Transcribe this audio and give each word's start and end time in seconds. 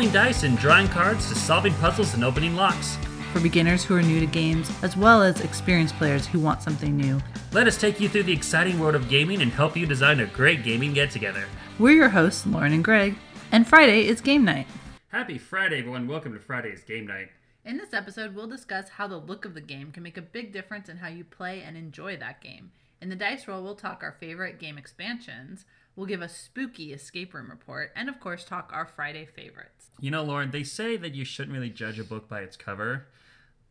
rolling 0.00 0.14
dice 0.14 0.44
and 0.44 0.56
drawing 0.56 0.88
cards 0.88 1.28
to 1.28 1.34
solving 1.34 1.74
puzzles 1.74 2.14
and 2.14 2.24
opening 2.24 2.56
locks. 2.56 2.96
For 3.34 3.40
beginners 3.40 3.84
who 3.84 3.94
are 3.96 4.00
new 4.00 4.18
to 4.18 4.24
games, 4.24 4.70
as 4.82 4.96
well 4.96 5.22
as 5.22 5.42
experienced 5.42 5.94
players 5.96 6.26
who 6.26 6.40
want 6.40 6.62
something 6.62 6.96
new. 6.96 7.20
Let 7.52 7.66
us 7.66 7.76
take 7.76 8.00
you 8.00 8.08
through 8.08 8.22
the 8.22 8.32
exciting 8.32 8.78
world 8.78 8.94
of 8.94 9.10
gaming 9.10 9.42
and 9.42 9.52
help 9.52 9.76
you 9.76 9.84
design 9.84 10.20
a 10.20 10.24
great 10.24 10.64
gaming 10.64 10.94
get 10.94 11.10
together. 11.10 11.44
We're 11.78 11.96
your 11.96 12.08
hosts, 12.08 12.46
Lauren 12.46 12.72
and 12.72 12.82
Greg, 12.82 13.14
and 13.52 13.68
Friday 13.68 14.06
is 14.06 14.22
game 14.22 14.42
night. 14.42 14.68
Happy 15.08 15.36
Friday, 15.36 15.80
everyone. 15.80 16.08
Welcome 16.08 16.32
to 16.32 16.40
Friday's 16.40 16.82
Game 16.82 17.06
Night. 17.06 17.28
In 17.66 17.76
this 17.76 17.92
episode, 17.92 18.34
we'll 18.34 18.46
discuss 18.46 18.88
how 18.88 19.06
the 19.06 19.18
look 19.18 19.44
of 19.44 19.52
the 19.52 19.60
game 19.60 19.92
can 19.92 20.02
make 20.02 20.16
a 20.16 20.22
big 20.22 20.50
difference 20.50 20.88
in 20.88 20.96
how 20.96 21.08
you 21.08 21.24
play 21.24 21.60
and 21.60 21.76
enjoy 21.76 22.16
that 22.16 22.40
game. 22.40 22.70
In 23.02 23.10
the 23.10 23.16
Dice 23.16 23.46
Roll, 23.46 23.62
we'll 23.62 23.74
talk 23.74 24.02
our 24.02 24.16
favorite 24.18 24.58
game 24.58 24.78
expansions, 24.78 25.66
we'll 25.96 26.06
give 26.06 26.22
a 26.22 26.28
spooky 26.28 26.92
escape 26.92 27.34
room 27.34 27.50
report, 27.50 27.92
and 27.96 28.08
of 28.08 28.20
course, 28.20 28.44
talk 28.44 28.70
our 28.72 28.86
Friday 28.86 29.26
favorites. 29.26 29.90
You 30.00 30.10
know, 30.10 30.22
Lauren, 30.22 30.50
they 30.50 30.62
say 30.62 30.96
that 30.96 31.14
you 31.14 31.24
shouldn't 31.24 31.54
really 31.54 31.70
judge 31.70 31.98
a 31.98 32.04
book 32.04 32.28
by 32.28 32.40
its 32.40 32.56
cover, 32.56 33.06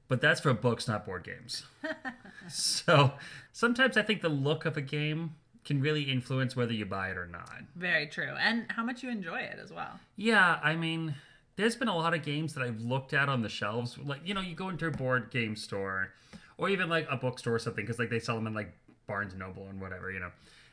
but 0.07 0.21
that's 0.21 0.41
for 0.41 0.53
books, 0.53 0.87
not 0.87 1.05
board 1.05 1.23
games. 1.23 1.63
so 2.49 3.13
sometimes 3.51 3.97
I 3.97 4.01
think 4.01 4.21
the 4.21 4.29
look 4.29 4.65
of 4.65 4.77
a 4.77 4.81
game 4.81 5.35
can 5.65 5.81
really 5.81 6.03
influence 6.03 6.55
whether 6.55 6.73
you 6.73 6.85
buy 6.85 7.09
it 7.09 7.17
or 7.17 7.27
not. 7.27 7.61
Very 7.75 8.07
true. 8.07 8.33
And 8.39 8.65
how 8.69 8.83
much 8.83 9.03
you 9.03 9.09
enjoy 9.09 9.39
it 9.39 9.59
as 9.61 9.71
well. 9.71 9.99
Yeah, 10.15 10.59
I 10.63 10.75
mean, 10.75 11.15
there's 11.57 11.75
been 11.75 11.87
a 11.87 11.95
lot 11.95 12.13
of 12.13 12.23
games 12.23 12.53
that 12.53 12.63
I've 12.63 12.81
looked 12.81 13.13
at 13.13 13.29
on 13.29 13.41
the 13.41 13.49
shelves. 13.49 13.97
Like, 13.97 14.21
you 14.23 14.33
know, 14.33 14.41
you 14.41 14.55
go 14.55 14.69
into 14.69 14.87
a 14.87 14.91
board 14.91 15.29
game 15.29 15.55
store 15.55 16.13
or 16.57 16.69
even 16.69 16.89
like 16.89 17.07
a 17.11 17.17
bookstore 17.17 17.55
or 17.55 17.59
something 17.59 17.85
because 17.85 17.99
like 17.99 18.09
they 18.09 18.19
sell 18.19 18.35
them 18.35 18.47
in 18.47 18.53
like 18.53 18.73
Barnes 19.07 19.35
Noble 19.35 19.67
and 19.69 19.79
whatever, 19.81 20.11
you 20.11 20.19
know. 20.19 20.31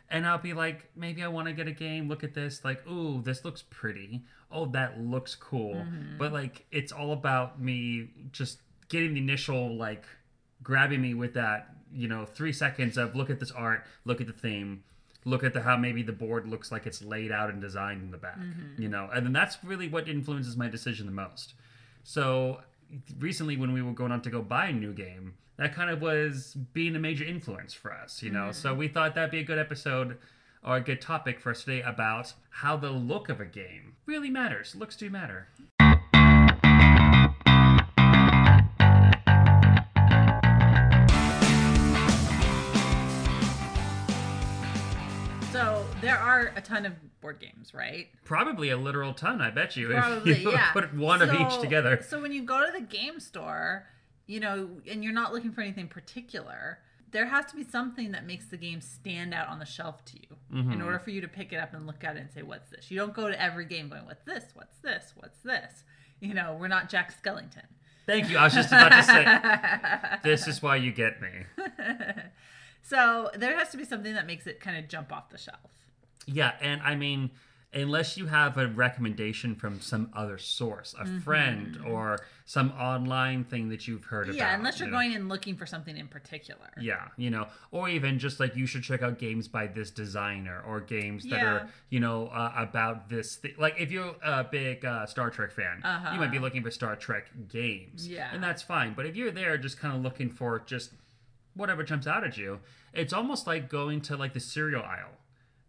And 0.09 0.27
I'll 0.27 0.39
be 0.39 0.53
like, 0.53 0.89
maybe 0.95 1.23
I 1.23 1.29
want 1.29 1.49
to 1.49 1.53
get 1.53 1.67
a 1.67 1.73
game. 1.73 2.09
Look 2.09 2.23
at 2.23 2.35
this. 2.35 2.65
Like, 2.65 2.87
ooh, 2.89 3.23
this 3.23 3.45
looks 3.45 3.65
pretty. 3.71 4.23
Oh, 4.51 4.67
that 4.67 5.01
looks 5.01 5.35
cool. 5.35 5.75
Mm-hmm. 5.75 6.19
But 6.19 6.33
like, 6.33 6.65
it's 6.71 6.93
all 6.93 7.13
about 7.13 7.61
me 7.61 8.11
just 8.31 8.61
getting 8.89 9.15
the 9.15 9.21
initial 9.21 9.75
like 9.75 10.05
grabbing 10.63 11.03
me 11.03 11.15
with 11.15 11.35
that, 11.35 11.75
you 11.93 12.09
know, 12.09 12.25
three 12.25 12.53
seconds 12.53 12.97
of 12.97 13.17
look 13.17 13.31
at 13.31 13.41
this 13.41 13.51
art, 13.51 13.85
look 14.05 14.21
at 14.21 14.27
the 14.27 14.33
theme, 14.33 14.85
look 15.25 15.43
at 15.43 15.53
the 15.53 15.61
how 15.61 15.77
maybe 15.77 16.03
the 16.03 16.13
board 16.13 16.49
looks 16.49 16.71
like 16.71 16.87
it's 16.87 17.03
laid 17.03 17.33
out 17.33 17.51
and 17.51 17.61
designed 17.61 18.03
in 18.03 18.11
the 18.11 18.17
back, 18.17 18.39
mm-hmm. 18.39 18.81
you 18.81 18.89
know, 18.89 19.11
and 19.13 19.27
then 19.27 19.33
that's 19.33 19.59
really 19.65 19.89
what 19.89 20.09
influences 20.09 20.57
my 20.57 20.69
decision 20.69 21.07
the 21.07 21.13
most. 21.13 21.55
So 22.05 22.61
recently, 23.19 23.57
when 23.57 23.73
we 23.73 23.83
were 23.83 23.93
going 23.93 24.13
on 24.13 24.23
to 24.23 24.31
go 24.31 24.41
buy 24.41 24.67
a 24.67 24.73
new 24.73 24.93
game, 24.93 25.35
that 25.59 25.75
kind 25.75 25.91
of 25.91 26.03
was 26.03 26.55
being 26.73 26.95
a 26.97 26.99
major 26.99 27.25
influence 27.25 27.73
for 27.73 27.93
us, 27.93 28.23
you 28.23 28.31
know. 28.31 28.53
So 28.53 28.71
mm-hmm. 28.71 28.79
we 28.79 28.89
thought 28.89 29.15
that'd 29.15 29.31
be 29.31 29.39
a 29.39 29.45
good 29.45 29.59
episode 29.59 30.19
or 30.63 30.77
a 30.77 30.81
good 30.81 31.01
topic 31.01 31.41
for 31.41 31.51
us 31.51 31.65
today 31.65 31.83
about 31.83 32.35
how 32.51 32.77
the 32.77 32.91
look 32.91 33.29
of 33.29 33.41
a 33.41 33.47
game 33.47 33.95
really 34.05 34.31
matters. 34.31 34.75
Looks 34.75 34.97
do 34.97 35.09
matter. 35.09 35.49
So 45.53 45.87
there 46.03 46.19
are 46.19 46.53
a 46.55 46.61
ton 46.61 46.85
of 46.85 46.93
board 47.23 47.41
games, 47.41 47.73
right? 47.73 48.09
Probably 48.25 48.69
a 48.69 48.77
literal 48.77 49.15
ton, 49.15 49.41
I 49.41 49.51
bet 49.51 49.75
you. 49.75 49.89
Probably, 49.89 50.33
if 50.33 50.43
you 50.43 50.51
yeah. 50.53 50.71
put 50.73 50.93
one 50.95 51.23
of 51.23 51.33
each 51.33 51.61
together. 51.63 52.05
So 52.07 52.21
when 52.21 52.31
you 52.31 52.43
go 52.43 52.67
to 52.67 52.73
the 52.73 52.85
game 52.85 53.21
store, 53.21 53.87
you 54.27 54.41
know, 54.41 54.69
and 54.91 55.03
you're 55.05 55.13
not 55.13 55.33
looking 55.33 55.53
for 55.53 55.61
anything 55.61 55.89
particular, 55.89 56.79
there 57.13 57.27
has 57.27 57.47
to 57.47 57.57
be 57.57 57.63
something 57.65 58.13
that 58.13 58.27
makes 58.27 58.47
the 58.47 58.57
game 58.57 58.81
stand 58.81 59.33
out 59.33 59.49
on 59.49 59.59
the 59.59 59.65
shelf 59.67 60.05
to 60.07 60.15
you 60.19 60.37
Mm-hmm. 60.55 60.73
in 60.73 60.83
order 60.83 60.99
for 61.01 61.11
you 61.11 61.21
to 61.21 61.29
pick 61.29 61.53
it 61.53 61.57
up 61.57 61.75
and 61.75 61.87
look 61.87 62.05
at 62.05 62.17
it 62.17 62.21
and 62.21 62.31
say, 62.31 62.43
"What's 62.43 62.71
this?" 62.71 62.89
You 62.91 62.99
don't 62.99 63.13
go 63.13 63.29
to 63.29 63.41
every 63.43 63.65
game 63.65 63.89
going, 63.89 64.07
"What's 64.07 64.23
this? 64.25 64.45
What's 64.55 64.79
this? 64.79 65.13
What's 65.17 65.39
this?" 65.41 65.83
You 66.21 66.35
know, 66.35 66.57
we're 66.59 66.69
not 66.69 66.89
Jack 66.89 67.13
Skellington. 67.21 67.65
Thank 68.07 68.31
you. 68.31 68.39
I 68.39 68.45
was 68.45 68.55
just 68.55 68.69
about 68.69 68.91
to 68.91 69.03
say, 69.03 70.19
this 70.23 70.47
is 70.47 70.63
why 70.63 70.77
you 70.77 70.93
get 70.93 71.21
me. 71.21 71.29
So 72.83 73.31
there 73.37 73.57
has 73.59 73.71
to 73.71 73.77
be 73.77 73.85
something 73.85 74.15
that 74.15 74.27
makes 74.27 74.47
it 74.47 74.61
kind 74.61 74.77
of 74.77 74.89
jump 74.89 75.13
off 75.13 75.31
the 75.31 75.39
shelf. 75.39 75.59
Yeah, 76.27 76.53
and 76.61 76.81
I 76.83 76.95
mean, 76.95 77.31
unless 77.73 78.17
you 78.17 78.27
have 78.27 78.57
a 78.57 78.69
recommendation 78.69 79.55
from 79.55 79.81
some 79.81 80.11
other 80.15 80.39
source, 80.39 80.95
a 80.99 81.05
friend 81.21 81.79
or 81.87 82.21
some 82.45 82.71
online 82.73 83.45
thing 83.45 83.69
that 83.69 83.87
you've 83.87 84.05
heard 84.05 84.29
about. 84.29 84.33
Mm-hmm. 84.33 84.39
Yeah, 84.39 84.57
unless 84.57 84.79
you're 84.79 84.87
you 84.87 84.93
know. 84.93 84.99
going 84.99 85.13
in 85.13 85.29
looking 85.29 85.57
for 85.57 85.67
something 85.67 85.97
in 85.97 86.09
particular. 86.09 86.69
Yeah, 86.81 87.09
you 87.17 87.31
know, 87.31 87.49
or 87.71 87.89
even 87.89 88.19
just 88.19 88.41
like 88.41 88.57
you 88.57 88.67
should 88.67 88.83
check 88.83 89.03
out 89.03 89.19
games 89.19 89.49
by 89.49 89.67
this 89.67 89.91
designer 89.91 90.63
or 90.67 90.81
games 90.81 91.25
that 91.25 91.43
are, 91.43 91.69
you 91.91 92.01
know, 92.01 92.29
uh, 92.29 92.53
about 92.57 93.09
this. 93.09 93.37
Th- 93.37 93.59
like 93.59 93.75
if 93.79 93.91
you're 93.91 94.15
a 94.23 94.45
big 94.45 94.85
uh, 94.85 95.07
Star 95.07 95.31
Trek 95.31 95.53
fan, 95.53 95.83
you 96.13 96.19
might 96.19 96.31
be 96.31 96.39
looking 96.39 96.63
for 96.63 96.71
Star 96.71 96.97
Trek 96.97 97.27
games. 97.49 98.07
Uh-huh. 98.07 98.17
Yeah. 98.17 98.31
And 98.33 98.43
that's 98.43 98.63
fine. 98.63 98.95
But 98.95 99.07
if 99.07 99.17
you're 99.17 99.33
there 99.33 99.59
just 99.59 99.79
kind 99.79 99.95
of 99.95 100.03
looking 100.03 100.31
for 100.31 100.61
just 100.61 100.93
whatever 101.55 101.83
jumps 101.83 102.07
out 102.07 102.25
at 102.25 102.37
you, 102.37 102.61
it's 102.93 103.13
almost 103.13 103.47
like 103.47 103.69
going 103.69 104.01
to 104.03 104.17
like 104.17 104.33
the 104.33 104.41
cereal 104.41 104.83
aisle. 104.83 105.11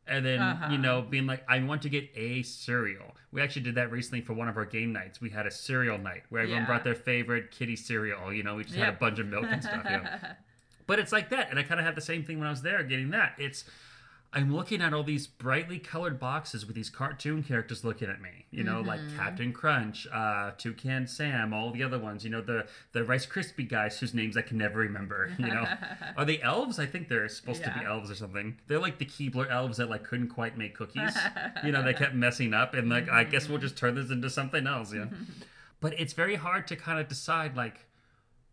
And 0.07 0.25
then, 0.25 0.40
Uh-huh. 0.41 0.72
you 0.72 0.78
know, 0.78 1.01
being 1.01 1.25
like, 1.28 1.44
I 1.50 1.59
want 1.59 1.81
to 1.84 1.90
get 1.90 2.09
a 2.16 2.41
cereal. 2.44 3.16
We 3.31 3.41
actually 3.41 3.63
did 3.63 3.75
that 3.75 3.91
recently 3.91 4.22
for 4.22 4.34
one 4.34 4.47
of 4.47 4.56
our 4.57 4.66
game 4.66 4.94
nights. 4.94 5.19
We 5.19 5.29
had 5.29 5.45
a 5.45 5.51
cereal 5.51 5.97
night 5.97 6.23
where 6.29 6.41
everyone 6.44 6.63
Yeah. 6.63 6.68
brought 6.68 6.84
their 6.84 6.95
favorite 6.95 7.51
kitty 7.51 7.75
cereal. 7.75 8.34
You 8.34 8.44
know, 8.44 8.56
we 8.56 8.63
just 8.63 8.75
had 8.75 8.90
a 8.90 8.97
bunch 8.97 9.19
of 9.19 9.28
milk 9.28 9.46
and 9.50 9.62
stuff. 9.63 9.84
You 9.85 9.97
know? 9.97 10.03
But 10.88 11.00
it's 11.00 11.12
like 11.12 11.29
that, 11.31 11.50
and 11.50 11.59
I 11.59 11.63
kind 11.63 11.81
of 11.81 11.85
had 11.85 11.96
the 11.96 12.01
same 12.01 12.23
thing 12.23 12.40
when 12.40 12.47
I 12.47 12.50
was 12.50 12.62
there 12.62 12.81
getting 12.81 13.09
that. 13.09 13.34
It's 13.38 13.66
I'm 14.34 14.54
looking 14.54 14.82
at 14.82 14.94
all 14.94 15.04
these 15.04 15.26
brightly 15.26 15.80
colored 15.80 16.20
boxes 16.20 16.66
with 16.66 16.76
these 16.76 16.90
cartoon 16.90 17.44
characters 17.44 17.84
looking 17.86 18.10
at 18.10 18.22
me. 18.22 18.46
You 18.52 18.64
know, 18.64 18.82
like 18.82 19.00
Mm-hmm. 19.00 19.18
Captain 19.18 19.54
Crunch, 19.54 20.06
uh, 20.14 20.52
Toucan 20.58 21.08
Sam, 21.08 21.54
all 21.54 21.72
the 21.72 21.82
other 21.84 21.98
ones. 21.98 22.24
You 22.24 22.30
know, 22.32 22.42
the 22.42 22.68
the 22.92 23.04
Rice 23.04 23.26
Krispie 23.26 23.68
guys 23.68 24.00
whose 24.00 24.14
names 24.14 24.36
I 24.36 24.42
can 24.42 24.58
never 24.58 24.80
remember. 24.80 25.32
You 25.40 25.48
know, 25.48 25.66
are 26.18 26.26
they 26.26 26.42
elves? 26.42 26.78
I 26.80 26.86
think 26.86 27.08
they're 27.08 27.30
supposed 27.30 27.64
to 27.64 27.74
be 27.80 27.86
elves 27.86 28.12
or 28.12 28.16
something. 28.16 28.58
They're 28.68 28.80
like 28.80 28.98
the 28.98 29.06
Keebler 29.06 29.50
elves 29.50 29.78
that 29.78 29.90
like 29.90 30.04
couldn't 30.04 30.30
quite 30.30 30.58
make 30.58 30.76
cookies. 30.76 31.16
you 31.64 31.72
know, 31.72 31.82
they 31.84 31.94
kept 31.94 32.14
messing 32.14 32.54
up, 32.54 32.74
and 32.74 32.90
like 32.90 33.09
I 33.09 33.24
guess 33.24 33.48
we'll 33.48 33.59
just 33.59 33.78
turn 33.78 33.96
this 33.96 34.09
into 34.12 34.30
something 34.30 34.68
else. 34.68 34.94
Yeah, 34.94 35.06
but 35.80 35.98
it's 36.00 36.14
very 36.14 36.36
hard 36.36 36.68
to 36.68 36.76
kind 36.76 37.00
of 37.00 37.08
decide 37.08 37.56
like 37.56 37.86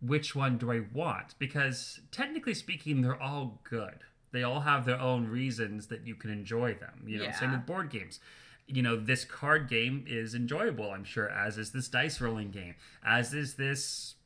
which 0.01 0.37
one 0.37 0.59
do 0.59 0.71
I 0.71 0.83
want? 0.93 1.35
Because 1.39 2.01
technically 2.11 2.55
speaking, 2.55 3.01
they're 3.03 3.21
all 3.21 3.61
good. 3.69 4.01
They 4.35 4.43
all 4.43 4.61
have 4.61 4.85
their 4.85 5.01
own 5.01 5.29
reasons 5.29 5.87
that 5.87 6.05
you 6.07 6.17
can 6.17 6.31
enjoy 6.31 6.75
them. 6.75 7.05
You 7.07 7.19
know, 7.19 7.31
same 7.39 7.53
with 7.53 7.65
board 7.67 7.89
games. 7.89 8.19
You 8.67 8.83
know, 8.83 8.97
this 8.97 9.25
card 9.25 9.69
game 9.69 10.05
is 10.09 10.35
enjoyable, 10.35 10.91
I'm 10.91 11.05
sure, 11.05 11.31
as 11.31 11.57
is 11.57 11.71
this 11.71 11.87
dice 11.89 12.21
rolling 12.21 12.51
game, 12.51 12.75
as 13.07 13.33
is 13.33 13.55
this 13.55 14.17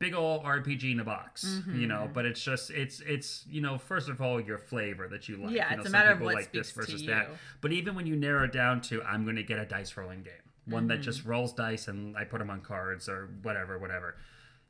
big 0.00 0.12
old 0.14 0.42
RPG 0.42 0.90
in 0.92 0.98
a 0.98 1.04
box. 1.04 1.44
Mm-hmm. 1.44 1.80
You 1.80 1.86
know, 1.86 2.10
but 2.12 2.26
it's 2.26 2.42
just 2.42 2.70
it's 2.70 2.98
it's 3.00 3.44
you 3.48 3.60
know 3.60 3.78
first 3.78 4.08
of 4.08 4.20
all 4.20 4.40
your 4.40 4.58
flavor 4.58 5.06
that 5.08 5.28
you 5.28 5.36
like. 5.36 5.54
Yeah, 5.54 5.70
you 5.70 5.76
know, 5.76 5.82
it's 5.82 5.88
a 5.88 5.90
some 5.90 5.92
matter 5.92 6.10
of 6.10 6.16
people 6.18 6.26
what 6.26 6.34
like 6.34 6.52
this 6.52 6.68
speaks 6.70 6.86
to 6.86 6.92
versus 6.92 7.06
that. 7.06 7.28
you. 7.28 7.34
But 7.60 7.72
even 7.72 7.94
when 7.94 8.06
you 8.06 8.16
narrow 8.16 8.44
it 8.44 8.52
down 8.52 8.80
to 8.82 9.02
I'm 9.04 9.22
going 9.24 9.36
to 9.36 9.44
get 9.44 9.60
a 9.60 9.64
dice 9.66 9.96
rolling 9.96 10.24
game, 10.24 10.34
one 10.66 10.88
that 10.88 10.94
Mm-hmm. 10.94 11.02
just 11.02 11.24
rolls 11.24 11.52
dice 11.52 11.86
and 11.86 12.16
I 12.16 12.24
put 12.24 12.40
them 12.40 12.50
on 12.50 12.60
cards 12.60 13.08
or 13.08 13.28
whatever, 13.42 13.78
whatever 13.78 14.16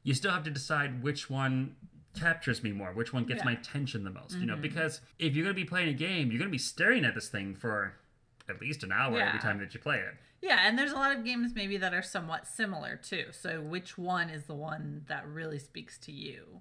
you 0.03 0.13
still 0.13 0.33
have 0.33 0.43
to 0.45 0.51
decide 0.51 1.03
which 1.03 1.31
one 1.31 1.75
captures 2.15 2.63
me 2.63 2.73
more, 2.73 2.93
which 2.93 3.13
one 3.13 3.25
gets 3.25 3.39
Yeah. 3.41 3.45
my 3.47 3.53
attention 3.53 4.05
the 4.05 4.11
most, 4.11 4.33
Mm-hmm. 4.33 4.41
you 4.41 4.47
know, 4.47 4.57
because 4.57 5.01
if 5.19 5.35
you're 5.35 5.45
going 5.45 5.55
to 5.57 5.61
be 5.61 5.69
playing 5.69 5.89
a 5.89 5.93
game, 5.95 6.31
you're 6.31 6.39
going 6.39 6.51
to 6.51 6.53
be 6.53 6.59
staring 6.59 7.05
at 7.05 7.15
this 7.15 7.29
thing 7.29 7.55
for 7.55 7.95
at 8.49 8.61
least 8.61 8.83
an 8.85 8.93
hour 8.93 9.17
Yeah. 9.19 9.29
every 9.29 9.41
time 9.41 9.59
that 9.59 9.75
you 9.75 9.81
play 9.81 9.99
it. 9.99 10.15
Yeah, 10.43 10.59
and 10.67 10.79
there's 10.79 10.93
a 10.93 10.97
lot 10.97 11.17
of 11.17 11.25
games 11.25 11.55
maybe 11.55 11.77
that 11.79 11.95
are 11.95 12.03
somewhat 12.03 12.47
similar 12.47 12.97
too. 12.97 13.27
So 13.33 13.61
which 13.63 13.97
one 13.97 14.29
is 14.29 14.45
the 14.45 14.55
one 14.55 15.05
that 15.09 15.27
really 15.27 15.59
speaks 15.59 15.97
to 16.01 16.13
you? 16.13 16.61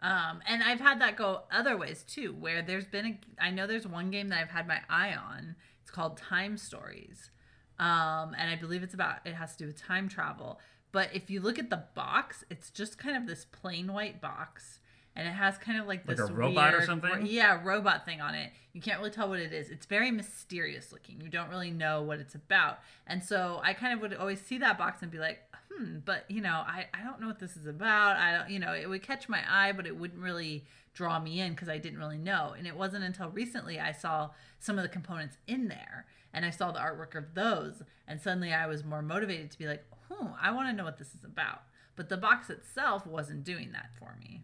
Um, 0.00 0.40
and 0.46 0.62
I've 0.62 0.80
had 0.80 1.00
that 1.00 1.16
go 1.16 1.42
other 1.50 1.76
ways 1.76 2.04
too, 2.04 2.32
where 2.32 2.62
there's 2.62 2.86
been 2.86 3.06
a 3.06 3.42
I 3.42 3.50
know 3.50 3.66
there's 3.66 3.86
one 3.88 4.10
game 4.10 4.28
that 4.28 4.38
I've 4.40 4.50
had 4.50 4.68
my 4.68 4.80
eye 4.88 5.14
on. 5.14 5.56
It's 5.82 5.90
called 5.90 6.16
Time 6.16 6.56
Stories. 6.56 7.30
Um, 7.78 8.34
and 8.38 8.50
I 8.50 8.56
believe 8.56 8.82
it's 8.84 8.94
about 8.94 9.18
it 9.26 9.34
has 9.34 9.52
to 9.56 9.58
do 9.64 9.66
with 9.66 9.80
time 9.82 10.08
travel. 10.08 10.60
But 10.92 11.10
if 11.12 11.28
you 11.28 11.40
look 11.40 11.58
at 11.58 11.70
the 11.70 11.84
box, 11.96 12.44
it's 12.50 12.70
just 12.70 12.98
kind 12.98 13.16
of 13.16 13.26
this 13.26 13.44
plain 13.46 13.92
white 13.92 14.20
box. 14.20 14.78
And 15.16 15.28
it 15.28 15.32
has 15.32 15.56
kind 15.58 15.78
of 15.80 15.86
like 15.86 16.06
Like 16.08 16.16
this 16.16 16.28
a 16.28 16.32
robot 16.32 16.74
or 16.74 16.78
weird- 16.78 16.86
something? 16.86 17.26
yeah, 17.26 17.60
robot 17.62 18.04
thing 18.04 18.20
on 18.20 18.34
it. 18.34 18.50
You 18.72 18.80
can't 18.80 18.98
really 18.98 19.12
tell 19.12 19.28
what 19.28 19.38
it 19.38 19.52
is. 19.52 19.70
It's 19.70 19.86
very 19.86 20.10
mysterious 20.10 20.90
looking. 20.92 21.20
You 21.20 21.28
don't 21.28 21.48
really 21.50 21.70
know 21.70 22.02
what 22.02 22.18
it's 22.18 22.34
about. 22.34 22.80
And 23.06 23.22
so 23.22 23.60
I 23.62 23.74
kind 23.74 23.92
of 23.94 24.00
would 24.00 24.14
always 24.14 24.40
see 24.40 24.58
that 24.58 24.76
box 24.76 25.02
and 25.02 25.12
be 25.12 25.18
like, 25.18 25.40
hmm, 25.72 25.98
but 26.04 26.24
you 26.28 26.40
know, 26.40 26.64
I, 26.66 26.86
I 26.92 27.04
don't 27.04 27.20
know 27.20 27.28
what 27.28 27.38
this 27.38 27.56
is 27.56 27.66
about. 27.66 28.16
I 28.16 28.36
don't, 28.38 28.50
you 28.50 28.58
know, 28.58 28.72
it 28.74 28.88
would 28.88 29.02
catch 29.04 29.28
my 29.28 29.42
eye, 29.48 29.70
but 29.72 29.86
it 29.86 29.96
wouldn't 29.96 30.20
really 30.20 30.64
draw 30.94 31.20
me 31.20 31.40
in 31.40 31.52
because 31.52 31.68
I 31.68 31.78
didn't 31.78 31.98
really 32.00 32.18
know. 32.18 32.54
And 32.58 32.66
it 32.66 32.74
wasn't 32.76 33.04
until 33.04 33.28
recently 33.30 33.78
I 33.78 33.92
saw 33.92 34.30
some 34.58 34.78
of 34.78 34.82
the 34.82 34.88
components 34.88 35.36
in 35.46 35.68
there 35.68 36.06
and 36.32 36.44
I 36.44 36.50
saw 36.50 36.72
the 36.72 36.80
artwork 36.80 37.14
of 37.16 37.34
those. 37.34 37.82
And 38.08 38.20
suddenly 38.20 38.52
I 38.52 38.66
was 38.66 38.82
more 38.84 39.02
motivated 39.02 39.52
to 39.52 39.58
be 39.58 39.66
like, 39.68 39.84
hmm, 40.10 40.26
I 40.42 40.50
want 40.50 40.68
to 40.68 40.72
know 40.72 40.84
what 40.84 40.98
this 40.98 41.14
is 41.14 41.22
about. 41.24 41.62
But 41.96 42.08
the 42.08 42.16
box 42.16 42.50
itself 42.50 43.06
wasn't 43.06 43.44
doing 43.44 43.70
that 43.72 43.90
for 44.00 44.16
me. 44.18 44.42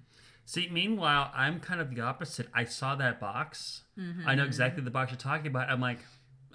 See, 0.52 0.68
meanwhile, 0.72 1.30
I'm 1.32 1.60
kind 1.60 1.80
of 1.80 1.94
the 1.94 2.00
opposite. 2.00 2.48
I 2.52 2.64
saw 2.64 2.96
that 2.96 3.20
box. 3.20 3.82
I 3.96 4.00
Mm-hmm. 4.00 4.36
know 4.36 4.44
exactly 4.44 4.82
the 4.82 4.90
box 4.90 5.12
you're 5.12 5.18
talking 5.18 5.46
about. 5.46 5.70
I'm 5.70 5.80
like, 5.80 6.00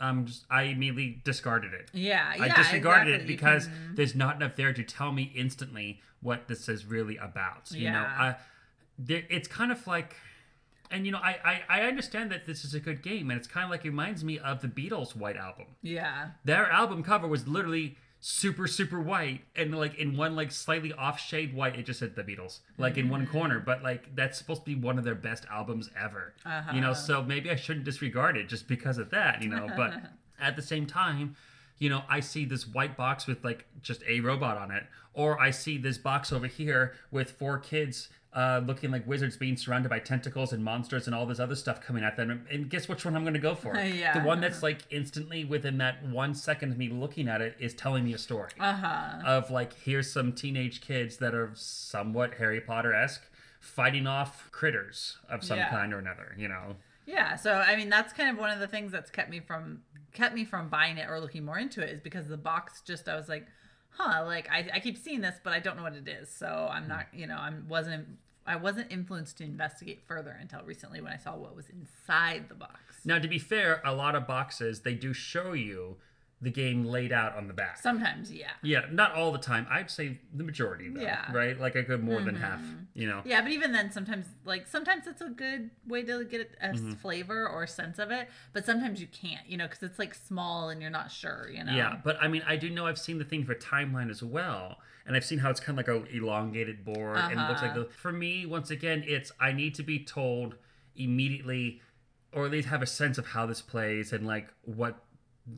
I'm 0.02 0.26
just 0.26 0.44
I 0.50 0.64
immediately 0.64 1.22
discarded 1.24 1.72
it. 1.74 1.92
Yeah, 1.94 2.26
I 2.30 2.36
yeah, 2.48 2.54
I 2.54 2.58
disregarded 2.58 3.14
exactly. 3.14 3.24
it 3.34 3.38
because 3.38 3.68
can- 3.68 3.96
there's 3.96 4.14
not 4.14 4.36
enough 4.36 4.58
there 4.58 4.74
to 4.74 4.84
tell 4.84 5.14
me 5.14 5.32
instantly 5.34 6.02
what 6.22 6.50
this 6.50 6.68
is 6.68 6.86
really 6.86 7.16
about. 7.16 7.72
You 7.72 7.90
know, 7.92 8.00
I, 8.04 8.36
there, 9.00 9.24
it's 9.30 9.48
kind 9.48 9.72
of 9.72 9.88
like, 9.88 10.18
and 10.92 11.06
you 11.06 11.14
know, 11.14 11.20
I, 11.20 11.38
I 11.70 11.80
I 11.80 11.82
understand 11.88 12.32
that 12.32 12.46
this 12.46 12.66
is 12.66 12.74
a 12.74 12.82
good 12.82 13.02
game, 13.02 13.30
and 13.32 13.40
it's 13.40 13.48
kind 13.48 13.64
of 13.64 13.70
like 13.70 13.86
it 13.86 13.90
reminds 13.92 14.26
me 14.26 14.40
of 14.40 14.60
the 14.62 14.68
Beatles' 14.68 15.16
White 15.16 15.38
Album. 15.38 15.68
yeah, 15.82 16.32
Their 16.44 16.70
album 16.70 17.02
cover 17.02 17.28
was 17.30 17.48
literally 17.48 17.96
super 18.28 18.66
super 18.66 19.00
white 19.00 19.42
and 19.56 19.72
like 19.78 19.94
in 20.00 20.18
one 20.18 20.36
like 20.36 20.52
slightly 20.52 20.92
off 20.94 21.20
shade 21.20 21.54
white 21.54 21.76
it 21.78 21.86
just 21.86 22.00
said 22.00 22.16
the 22.16 22.24
beatles 22.24 22.62
like 22.80 22.98
in 22.98 23.08
one 23.08 23.28
corner 23.28 23.60
but 23.60 23.84
like 23.84 24.16
that's 24.16 24.36
supposed 24.36 24.62
to 24.62 24.66
be 24.66 24.74
one 24.74 24.98
of 24.98 25.04
their 25.04 25.14
best 25.14 25.46
albums 25.52 25.92
ever 25.96 26.34
you 26.74 26.82
know 26.82 26.90
Uh-huh. 26.90 26.94
so 26.96 27.22
maybe 27.24 27.52
i 27.52 27.56
shouldn't 27.56 27.86
disregard 27.86 28.36
it 28.36 28.50
just 28.50 28.68
because 28.68 28.98
of 28.98 29.12
that 29.12 29.44
you 29.44 29.50
know 29.50 29.68
but 29.78 29.94
at 30.42 30.56
the 30.56 30.62
same 30.64 30.88
time 30.88 31.36
you 31.78 31.88
know 31.88 32.02
i 32.10 32.20
see 32.20 32.46
this 32.46 32.68
white 32.68 32.98
box 32.98 33.28
with 33.28 33.44
like 33.44 33.68
just 33.84 34.02
a 34.08 34.20
robot 34.22 34.58
on 34.58 34.72
it 34.72 34.86
or 35.14 35.40
i 35.40 35.52
see 35.52 35.78
this 35.78 36.00
box 36.00 36.34
over 36.34 36.48
here 36.48 36.94
with 37.12 37.30
four 37.30 37.60
kids 37.60 38.10
uh, 38.36 38.62
looking 38.68 38.92
like 38.92 39.08
wizards 39.08 39.38
being 39.38 39.56
surrounded 39.56 39.88
by 39.90 39.98
tentacles 39.98 40.52
and 40.52 40.62
monsters 40.64 41.08
and 41.08 41.16
all 41.16 41.26
this 41.26 41.40
other 41.40 41.56
stuff 41.56 41.80
coming 41.80 42.04
at 42.04 42.18
them 42.18 42.46
and 42.52 42.70
guess 42.70 42.90
which 42.90 43.06
one 43.06 43.16
i'm 43.16 43.24
going 43.24 43.34
to 43.34 43.40
go 43.40 43.56
for 43.56 43.76
Yeah. 43.80 44.20
the 44.20 44.26
one 44.28 44.42
that's 44.42 44.62
like 44.62 44.82
instantly 44.90 45.46
within 45.46 45.78
that 45.78 46.06
one 46.06 46.36
second 46.36 46.72
of 46.74 46.78
me 46.78 46.90
looking 46.90 47.30
at 47.30 47.40
it 47.42 47.56
is 47.60 47.74
telling 47.74 48.04
me 48.04 48.14
a 48.14 48.18
story 48.18 48.50
uh 48.60 48.74
huh. 48.74 49.20
of 49.26 49.50
like 49.52 49.72
here's 49.74 50.12
some 50.12 50.34
teenage 50.34 50.82
kids 50.82 51.16
that 51.18 51.34
are 51.34 51.52
somewhat 51.56 52.34
Harry 52.36 52.60
Potter 52.60 52.94
esque 52.94 53.24
fighting 53.62 54.06
off 54.06 54.50
critters 54.52 55.18
of 55.30 55.44
some 55.44 55.58
Yeah. 55.58 55.70
kind 55.70 55.94
or 55.94 55.98
another. 56.00 56.36
You 56.38 56.48
know, 56.50 56.76
Yeah, 57.08 57.36
so 57.36 57.54
I 57.54 57.76
mean 57.76 57.90
that's 57.90 58.14
kind 58.14 58.30
of 58.30 58.38
one 58.38 58.52
of 58.52 58.60
the 58.60 58.68
things 58.68 58.92
that's 58.92 59.10
kept 59.10 59.30
me 59.30 59.40
from 59.40 59.82
kept 60.14 60.36
me 60.36 60.46
from 60.46 60.70
buying 60.70 60.98
it 60.98 61.10
or 61.10 61.20
looking 61.20 61.44
more 61.46 61.58
into 61.58 61.82
it 61.82 61.90
is 61.90 62.00
because 62.02 62.28
the 62.28 62.38
box 62.38 62.82
just 62.86 63.08
I 63.10 63.16
was 63.16 63.28
like, 63.30 63.48
huh, 63.98 64.24
like 64.26 64.50
I, 64.50 64.70
I 64.74 64.80
keep 64.80 64.98
seeing 64.98 65.22
this 65.22 65.36
but 65.44 65.54
I 65.54 65.60
don't 65.60 65.78
know 65.78 65.84
what 65.84 65.96
it 65.96 66.08
is. 66.08 66.30
So 66.30 66.70
I'm 66.72 66.88
not 66.88 67.08
you 67.14 67.28
know, 67.28 67.38
I 67.38 67.52
wasn't 67.68 68.08
I 68.48 68.56
wasn't 68.58 68.92
influenced 68.92 69.38
to 69.40 69.44
investigate 69.44 70.04
further 70.08 70.38
until 70.40 70.62
recently 70.64 71.02
when 71.02 71.12
I 71.12 71.18
saw 71.18 71.36
what 71.36 71.56
was 71.56 71.66
inside 71.70 72.50
the 72.50 72.56
box. 72.56 72.80
now 73.04 73.20
to 73.20 73.28
be 73.28 73.40
fair, 73.40 73.82
a 73.84 73.94
lot 73.94 74.16
of 74.16 74.28
boxes 74.28 74.82
they 74.82 74.94
do 74.94 75.14
show 75.14 75.54
you 75.54 75.98
the 76.46 76.52
game 76.52 76.86
laid 76.86 77.12
out 77.12 77.36
on 77.36 77.48
the 77.48 77.54
back. 77.54 77.78
Sometimes, 77.78 78.32
yeah. 78.32 78.52
yeah, 78.64 78.86
not 78.92 79.12
all 79.14 79.34
the 79.34 79.38
time. 79.40 79.68
I'd 79.70 79.92
say 79.92 80.20
the 80.34 80.44
majority, 80.46 80.88
though. 80.90 81.02
Yeah. 81.02 81.18
Mm-hmm. 81.26 81.36
Right, 81.36 81.60
like 81.60 81.76
I 81.76 81.82
could 81.84 82.02
more 82.02 82.22
than 82.22 82.36
half. 82.36 82.62
You 82.94 83.08
know. 83.08 83.22
Yeah, 83.26 83.42
but 83.42 83.52
even 83.52 83.74
then, 83.74 83.92
sometimes 83.92 84.28
like 84.46 84.68
sometimes 84.68 85.08
it's 85.08 85.22
a 85.22 85.28
good 85.30 85.72
way 85.86 86.04
to 86.04 86.24
get 86.24 86.52
a 86.62 86.68
Mm-hmm. 86.70 86.94
flavor 86.94 87.48
or 87.50 87.68
sense 87.68 88.00
of 88.00 88.12
it, 88.12 88.30
but 88.54 88.66
sometimes 88.66 89.02
you 89.02 89.08
can't, 89.08 89.46
you 89.48 89.58
know, 89.58 89.66
because 89.68 89.84
it's 89.84 90.00
like 90.00 90.14
small 90.16 90.70
and 90.70 90.82
you're 90.82 90.90
not 90.92 91.12
sure, 91.12 91.50
you 91.54 91.64
know. 91.64 91.76
Yeah, 91.76 91.98
but 92.04 92.18
I 92.22 92.28
mean, 92.30 92.44
I 92.48 92.56
do 92.56 92.70
know 92.70 92.86
I've 92.88 92.98
seen 93.00 93.18
the 93.18 93.26
thing 93.26 93.44
for 93.44 93.56
timeline 93.56 94.10
as 94.10 94.22
well, 94.24 94.78
and 95.06 95.16
I've 95.16 95.26
seen 95.26 95.40
how 95.40 95.50
it's 95.50 95.60
kind 95.60 95.78
of 95.80 95.86
like 95.88 95.94
a 95.96 96.16
elongated 96.16 96.86
board, 96.86 97.18
and 97.18 97.34
it 97.40 97.48
looks 97.50 97.62
like 97.62 97.72
Uh-huh. 97.72 97.84
the. 97.84 97.94
For 97.94 98.12
me, 98.12 98.46
once 98.46 98.70
again, 98.72 99.04
it's 99.08 99.32
I 99.40 99.52
need 99.52 99.74
to 99.76 99.84
be 99.84 100.00
told 100.00 100.56
immediately, 100.96 101.82
or 102.32 102.46
at 102.46 102.52
least 102.52 102.68
have 102.68 102.82
a 102.82 102.86
sense 102.88 103.18
of 103.18 103.28
how 103.28 103.46
this 103.46 103.62
plays 103.62 104.12
and 104.14 104.26
like 104.28 104.48
what 104.64 105.04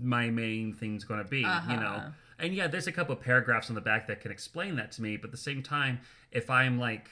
my 0.02 0.30
main 0.30 0.74
thing's 0.74 1.04
going 1.04 1.24
to 1.24 1.30
be. 1.30 1.38
You 1.40 1.44
know, 1.44 1.96
Uh-huh. 1.98 2.10
and 2.40 2.54
yeah, 2.54 2.68
there's 2.68 2.88
a 2.88 2.92
couple 2.92 3.14
of 3.16 3.22
paragraphs 3.22 3.70
on 3.70 3.76
the 3.76 3.82
back 3.82 4.08
that 4.08 4.22
can 4.22 4.32
explain 4.32 4.76
that 4.78 4.92
to 4.94 5.02
me, 5.02 5.18
but 5.18 5.26
at 5.28 5.32
the 5.32 5.38
same 5.38 5.62
time, 5.64 6.00
if 6.32 6.50
I'm 6.50 6.80
like. 6.80 7.10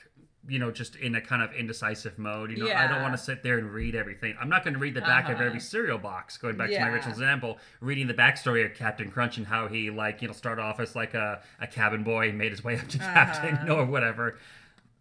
You 0.48 0.60
know, 0.60 0.70
just 0.70 0.96
in 0.98 1.16
a 1.16 1.22
kind 1.22 1.42
of 1.42 1.52
indecisive 1.54 2.20
mode. 2.20 2.52
You 2.52 2.58
know, 2.66 2.72
I 2.72 2.86
don't 2.86 3.02
want 3.02 3.16
to 3.16 3.18
sit 3.18 3.42
there 3.42 3.58
and 3.58 3.68
read 3.74 3.96
everything. 3.96 4.36
I'm 4.40 4.48
not 4.48 4.64
going 4.64 4.76
to 4.76 4.80
read 4.80 4.94
the 4.94 5.02
back 5.02 5.26
of 5.28 5.38
Uh-huh. 5.38 5.44
every 5.46 5.60
cereal 5.60 5.98
box. 5.98 6.38
Going 6.38 6.56
back 6.56 6.70
to 6.70 6.80
my 6.80 6.88
original 6.90 7.14
example, 7.14 7.58
reading 7.82 8.06
the 8.06 8.14
backstory 8.14 8.64
of 8.64 8.76
Captain 8.76 9.10
Crunch 9.10 9.38
and 9.38 9.48
how 9.48 9.68
he 9.68 9.90
like 9.90 10.22
you 10.22 10.28
know 10.28 10.36
started 10.36 10.62
off 10.62 10.80
as 10.80 10.96
like 10.96 11.16
a, 11.16 11.42
a 11.60 11.66
cabin 11.66 12.04
boy 12.04 12.30
and 12.30 12.38
made 12.38 12.52
his 12.52 12.64
way 12.64 12.78
up 12.78 12.88
to 12.90 13.00
captain 13.00 13.56
Uh-huh. 13.56 13.74
or 13.78 13.86
whatever. 13.86 14.38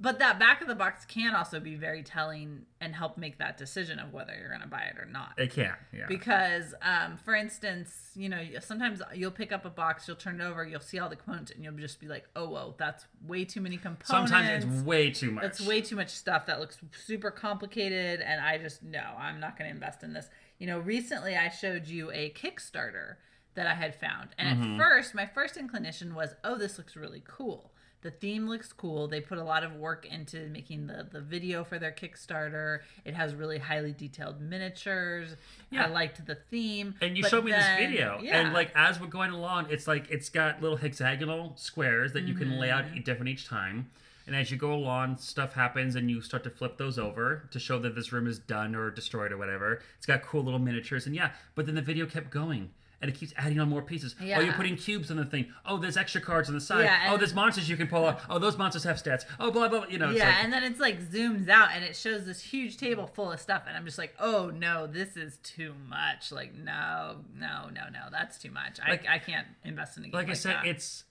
But 0.05 0.19
that 0.21 0.39
back 0.39 0.61
of 0.61 0.69
the 0.69 0.75
box 0.75 1.05
can 1.05 1.35
also 1.35 1.59
be 1.59 1.75
very 1.75 2.03
telling 2.03 2.67
and 2.81 2.95
help 2.95 3.17
make 3.19 3.39
that 3.39 3.57
decision 3.57 3.99
of 3.99 4.13
whether 4.13 4.33
you're 4.39 4.51
going 4.51 4.61
to 4.61 4.69
buy 4.69 4.83
it 4.83 4.99
or 4.99 5.07
not. 5.07 5.33
It 5.39 5.51
can, 5.53 5.73
yeah. 5.93 6.05
Because, 6.07 6.75
um, 6.83 7.17
for 7.25 7.35
instance, 7.35 8.11
you 8.15 8.29
know, 8.29 8.41
sometimes 8.61 9.01
you'll 9.15 9.31
pick 9.31 9.51
up 9.51 9.65
a 9.65 9.71
box, 9.71 10.07
you'll 10.07 10.17
turn 10.19 10.41
it 10.41 10.45
over, 10.45 10.65
you'll 10.65 10.81
see 10.81 10.99
all 10.99 11.09
the 11.09 11.17
components, 11.17 11.51
and 11.51 11.65
you'll 11.65 11.73
just 11.75 11.99
be 11.99 12.07
like, 12.07 12.29
"Oh, 12.37 12.49
whoa, 12.51 12.75
that's 12.79 13.07
way 13.27 13.45
too 13.45 13.61
many 13.63 13.79
components." 13.79 14.09
Sometimes 14.31 14.65
it's 14.65 14.83
way 14.85 15.11
too 15.11 15.31
much. 15.33 15.45
It's 15.45 15.67
way 15.67 15.81
too 15.81 15.97
much 15.97 16.11
stuff 16.11 16.47
that 16.47 16.61
looks 16.61 16.79
super 17.05 17.31
complicated, 17.31 18.21
and 18.21 18.41
I 18.41 18.59
just 18.59 18.83
no, 18.83 19.03
I'm 19.19 19.41
not 19.41 19.59
going 19.59 19.69
to 19.71 19.75
invest 19.75 20.03
in 20.03 20.13
this. 20.13 20.29
You 20.59 20.67
know, 20.67 20.79
recently 20.79 21.35
I 21.35 21.49
showed 21.49 21.89
you 21.89 22.11
a 22.13 22.31
Kickstarter 22.31 23.17
that 23.55 23.67
I 23.67 23.75
had 23.75 23.95
found, 23.95 24.31
and 24.39 24.61
Mm-hmm. 24.61 24.73
at 24.75 24.79
first, 24.79 25.15
my 25.15 25.27
first 25.27 25.57
inclination 25.57 26.15
was, 26.15 26.35
"Oh, 26.45 26.57
this 26.59 26.77
looks 26.79 26.95
really 26.95 27.23
cool." 27.27 27.73
The 28.05 28.11
theme 28.11 28.47
looks 28.47 28.71
cool. 28.71 29.09
They 29.09 29.23
put 29.23 29.39
a 29.39 29.43
lot 29.43 29.65
of 29.65 29.77
work 29.77 30.05
into 30.05 30.47
making 30.51 30.87
the, 30.89 31.09
the 31.11 31.23
video 31.23 31.65
for 31.65 31.79
their 31.79 31.91
Kickstarter. 31.91 32.81
It 33.07 33.15
has 33.15 33.35
really 33.35 33.57
highly 33.59 33.93
detailed 33.93 34.43
miniatures. 34.43 35.37
Yeah. 35.71 35.87
I 35.87 35.89
liked 35.89 36.25
the 36.27 36.35
theme. 36.35 36.95
and 37.01 37.17
you 37.17 37.23
but 37.23 37.31
showed 37.31 37.45
me 37.47 37.53
then- 37.53 37.81
this 37.81 37.91
video, 37.91 38.19
yeah. 38.23 38.41
and 38.41 38.53
like 38.53 38.71
as 38.77 39.01
we're 39.01 39.07
going 39.07 39.31
along, 39.31 39.69
it's 39.71 39.89
like 39.89 40.11
it's 40.11 40.29
got 40.29 40.61
little 40.61 40.77
hexagonal 40.77 41.55
squares 41.57 42.13
that 42.13 42.25
you 42.25 42.35
can 42.35 42.61
lay 42.61 42.71
out 42.71 42.85
Mm-hmm. 42.85 43.01
different 43.01 43.31
each 43.31 43.49
time. 43.49 43.91
And 44.27 44.37
as 44.37 44.51
you 44.51 44.59
go 44.59 44.73
along, 44.75 45.17
stuff 45.17 45.55
happens, 45.55 45.97
and 45.97 46.11
you 46.11 46.21
start 46.21 46.45
to 46.45 46.51
flip 46.51 46.77
those 46.77 46.99
over 46.99 47.49
to 47.53 47.59
show 47.59 47.79
that 47.79 47.95
this 47.95 48.13
room 48.13 48.27
is 48.27 48.39
done 48.39 48.75
or 48.75 48.91
destroyed 48.91 49.33
or 49.33 49.39
whatever. 49.39 49.81
It's 49.97 50.07
got 50.07 50.23
cool 50.23 50.43
little 50.45 50.61
miniatures, 50.61 51.07
and 51.07 51.15
yeah. 51.15 51.31
But 51.55 51.65
then 51.67 51.75
the 51.75 51.83
video 51.83 52.05
kept 52.07 52.31
going, 52.31 52.71
and 53.01 53.11
it 53.11 53.17
keeps 53.19 53.33
adding 53.37 53.61
on 53.61 53.69
more 53.69 53.83
pieces. 53.83 54.15
Oh, 54.21 54.25
you're 54.25 54.53
putting 54.55 54.77
cubes 54.77 55.11
on 55.11 55.17
the 55.17 55.25
thing. 55.25 55.47
Oh, 55.67 55.77
there's 55.79 55.97
extra 55.97 56.21
cards 56.21 56.49
on 56.49 56.55
the 56.55 56.61
side. 56.61 56.85
Yeah, 56.85 57.11
oh, 57.11 57.17
there's 57.17 57.35
monsters 57.35 57.69
you 57.69 57.77
can 57.77 57.87
pull 57.87 58.07
out. 58.07 58.21
Oh, 58.31 58.39
those 58.39 58.57
monsters 58.57 58.85
have 58.85 58.97
stats. 58.97 59.25
Oh, 59.39 59.51
blah 59.51 59.69
blah. 59.69 59.81
blah. 59.81 59.89
You 59.89 59.99
know, 59.99 60.11
yeah, 60.11 60.27
like, 60.27 60.45
and 60.45 60.53
then 60.53 60.65
it's 60.65 60.81
like 60.81 61.01
zooms 61.11 61.49
out 61.49 61.71
and 61.75 61.85
it 61.85 61.97
shows 61.97 62.25
this 62.25 62.41
huge 62.41 62.77
table 62.77 63.07
full 63.07 63.33
of 63.33 63.41
stuff, 63.41 63.65
and 63.67 63.77
I'm 63.77 63.85
just 63.85 63.99
like, 63.99 64.15
oh 64.19 64.51
no, 64.51 64.87
this 64.87 65.17
is 65.17 65.39
too 65.43 65.75
much. 65.89 66.33
Like, 66.33 66.55
no, 66.55 67.17
no, 67.39 67.69
no, 67.73 67.89
no, 67.93 68.09
that's 68.11 68.39
too 68.39 68.51
much. 68.51 68.79
Like- 68.79 69.07
I, 69.09 69.17
I 69.17 69.19
can't 69.19 69.47
invest 69.65 69.97
in 69.97 70.05
a 70.05 70.07
game 70.07 70.15
like 70.15 70.29
like, 70.29 70.37
I 70.37 70.39
said, 70.39 70.55
that. 70.55 70.67
it's 70.67 71.05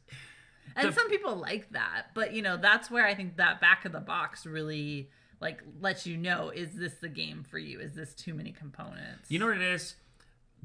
and 0.76 0.90
the- 0.90 0.94
some 0.94 1.10
people 1.10 1.36
like 1.36 1.72
that, 1.72 2.08
but 2.14 2.34
you 2.34 2.42
know, 2.42 2.58
that's 2.58 2.90
where 2.90 3.06
I 3.06 3.14
think 3.16 3.38
that 3.38 3.62
back 3.62 3.86
of 3.86 3.92
the 3.92 4.00
box 4.00 4.46
really 4.46 5.10
like 5.40 5.62
lets 5.82 6.08
you 6.08 6.18
know: 6.18 6.50
is 6.50 6.74
this 6.76 6.96
the 6.96 7.10
game 7.10 7.46
for 7.50 7.60
you? 7.60 7.80
Is 7.80 7.94
this 7.94 8.14
too 8.14 8.34
many 8.34 8.52
components? 8.52 9.30
You 9.30 9.40
know 9.40 9.48
what 9.48 9.58
it 9.58 9.62
is? 9.62 9.96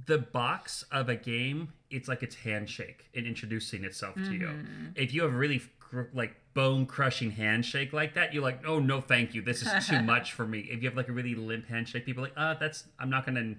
The 0.07 0.19
box 0.19 0.85
of 0.93 1.09
a 1.09 1.17
game, 1.17 1.73
it's 1.90 2.09
like 2.09 2.23
its 2.23 2.37
handshake 2.37 3.07
in 3.14 3.26
introducing 3.26 3.85
itself 3.85 4.14
to 4.17 4.33
you. 4.33 4.47
Mm-hmm. 4.47 4.87
If 4.95 5.12
you 5.12 5.23
have 5.23 5.35
really 5.35 5.61
cr- 5.81 6.02
like 6.12 6.37
bone 6.55 6.87
crushing 6.87 7.31
handshake 7.33 7.93
like 7.93 8.14
that, 8.14 8.33
you're 8.33 8.43
like, 8.43 8.61
oh 8.67 8.78
no, 8.78 9.00
thank 9.00 9.35
you. 9.35 9.43
This 9.43 9.62
is 9.62 9.87
too 9.87 10.02
much 10.14 10.33
for 10.33 10.47
me. 10.47 10.61
If 10.61 10.83
you 10.83 10.88
have 10.88 10.97
like 10.97 11.09
a 11.09 11.12
really 11.12 11.35
limp 11.35 11.67
handshake, 11.67 12.07
people 12.07 12.25
are 12.25 12.28
like, 12.28 12.37
uh, 12.37 12.55
that's 12.55 12.85
I'm 12.99 13.11
not 13.11 13.26
gonna, 13.26 13.55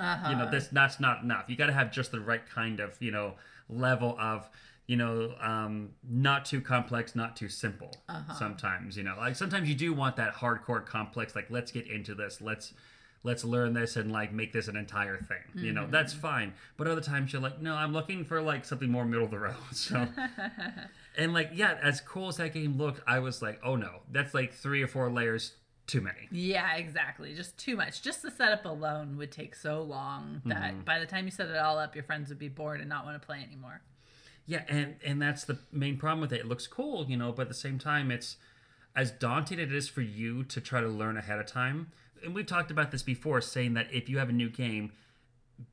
uh-huh. 0.00 0.30
you 0.30 0.36
know, 0.36 0.50
this 0.50 0.68
that's 0.68 0.98
not 1.00 1.22
enough. 1.22 1.44
You 1.48 1.56
got 1.56 1.66
to 1.66 1.72
have 1.72 1.90
just 1.92 2.10
the 2.12 2.20
right 2.20 2.44
kind 2.48 2.80
of 2.80 2.96
you 3.00 3.10
know 3.10 3.34
level 3.68 4.16
of 4.18 4.48
you 4.86 4.96
know 4.96 5.34
um 5.40 5.90
not 6.08 6.44
too 6.44 6.60
complex 6.60 7.14
not 7.14 7.36
too 7.36 7.48
simple 7.48 7.94
Uh-huh. 8.08 8.34
sometimes 8.34 8.96
you 8.96 9.04
know 9.04 9.14
like 9.16 9.36
sometimes 9.36 9.68
you 9.68 9.76
do 9.76 9.92
want 9.94 10.16
that 10.16 10.34
hardcore 10.34 10.84
complex 10.84 11.36
like 11.36 11.46
let's 11.50 11.70
get 11.70 11.86
into 11.86 12.14
this 12.16 12.40
let's 12.40 12.74
let's 13.24 13.44
learn 13.44 13.72
this 13.72 13.96
and 13.96 14.10
like 14.10 14.32
make 14.32 14.52
this 14.52 14.66
an 14.68 14.76
entire 14.76 15.16
thing 15.18 15.62
you 15.62 15.72
know 15.72 15.86
that's 15.88 16.12
fine 16.12 16.52
but 16.76 16.86
other 16.88 17.00
times 17.00 17.32
you're 17.32 17.40
like 17.42 17.60
no 17.60 17.74
i'm 17.74 17.92
looking 17.92 18.24
for 18.24 18.40
like 18.42 18.64
something 18.64 18.90
more 18.90 19.04
middle 19.04 19.24
of 19.24 19.30
the 19.30 19.38
road 19.38 19.54
so 19.72 20.06
and 21.16 21.32
like 21.32 21.50
yeah 21.54 21.78
as 21.82 22.00
cool 22.00 22.28
as 22.28 22.36
that 22.36 22.52
game 22.52 22.76
looked 22.76 23.00
i 23.06 23.18
was 23.18 23.40
like 23.42 23.60
oh 23.64 23.76
no 23.76 24.00
that's 24.10 24.34
like 24.34 24.52
three 24.52 24.82
or 24.82 24.88
four 24.88 25.10
layers 25.10 25.52
too 25.88 26.00
many 26.00 26.28
Yeah, 26.30 26.76
exactly. 26.76 27.34
Just 27.34 27.58
too 27.58 27.76
much. 27.76 28.02
Just 28.02 28.22
the 28.22 28.30
setup 28.30 28.64
alone 28.64 29.16
would 29.18 29.32
take 29.32 29.56
so 29.56 29.82
long 29.82 30.40
that 30.46 30.72
Mm-hmm. 30.72 30.82
by 30.82 31.00
the 31.00 31.06
time 31.06 31.24
you 31.24 31.32
set 31.32 31.48
it 31.48 31.56
all 31.56 31.76
up, 31.76 31.96
your 31.96 32.04
friends 32.04 32.28
would 32.28 32.38
be 32.38 32.48
bored 32.48 32.78
and 32.78 32.88
not 32.88 33.04
want 33.04 33.20
to 33.20 33.26
play 33.26 33.42
anymore. 33.42 33.82
Yeah, 34.46 34.62
and 34.68 34.94
and 35.04 35.20
that's 35.20 35.44
the 35.44 35.58
main 35.72 35.98
problem 35.98 36.20
with 36.20 36.32
it. 36.32 36.40
It 36.40 36.46
looks 36.46 36.68
cool, 36.68 37.04
you 37.08 37.16
know, 37.16 37.32
but 37.32 37.42
at 37.42 37.48
the 37.48 37.54
same 37.54 37.78
time, 37.80 38.12
it's 38.12 38.36
as 38.94 39.10
daunting 39.10 39.58
it 39.58 39.72
is 39.72 39.88
for 39.88 40.02
you 40.02 40.44
to 40.44 40.60
try 40.60 40.80
to 40.80 40.88
learn 40.88 41.16
ahead 41.16 41.40
of 41.40 41.46
time. 41.46 41.90
And 42.24 42.34
we've 42.34 42.46
talked 42.46 42.70
about 42.70 42.90
this 42.90 43.02
before, 43.02 43.40
saying 43.40 43.74
that 43.74 43.92
if 43.92 44.08
you 44.08 44.18
have 44.18 44.28
a 44.28 44.32
new 44.32 44.48
game, 44.48 44.92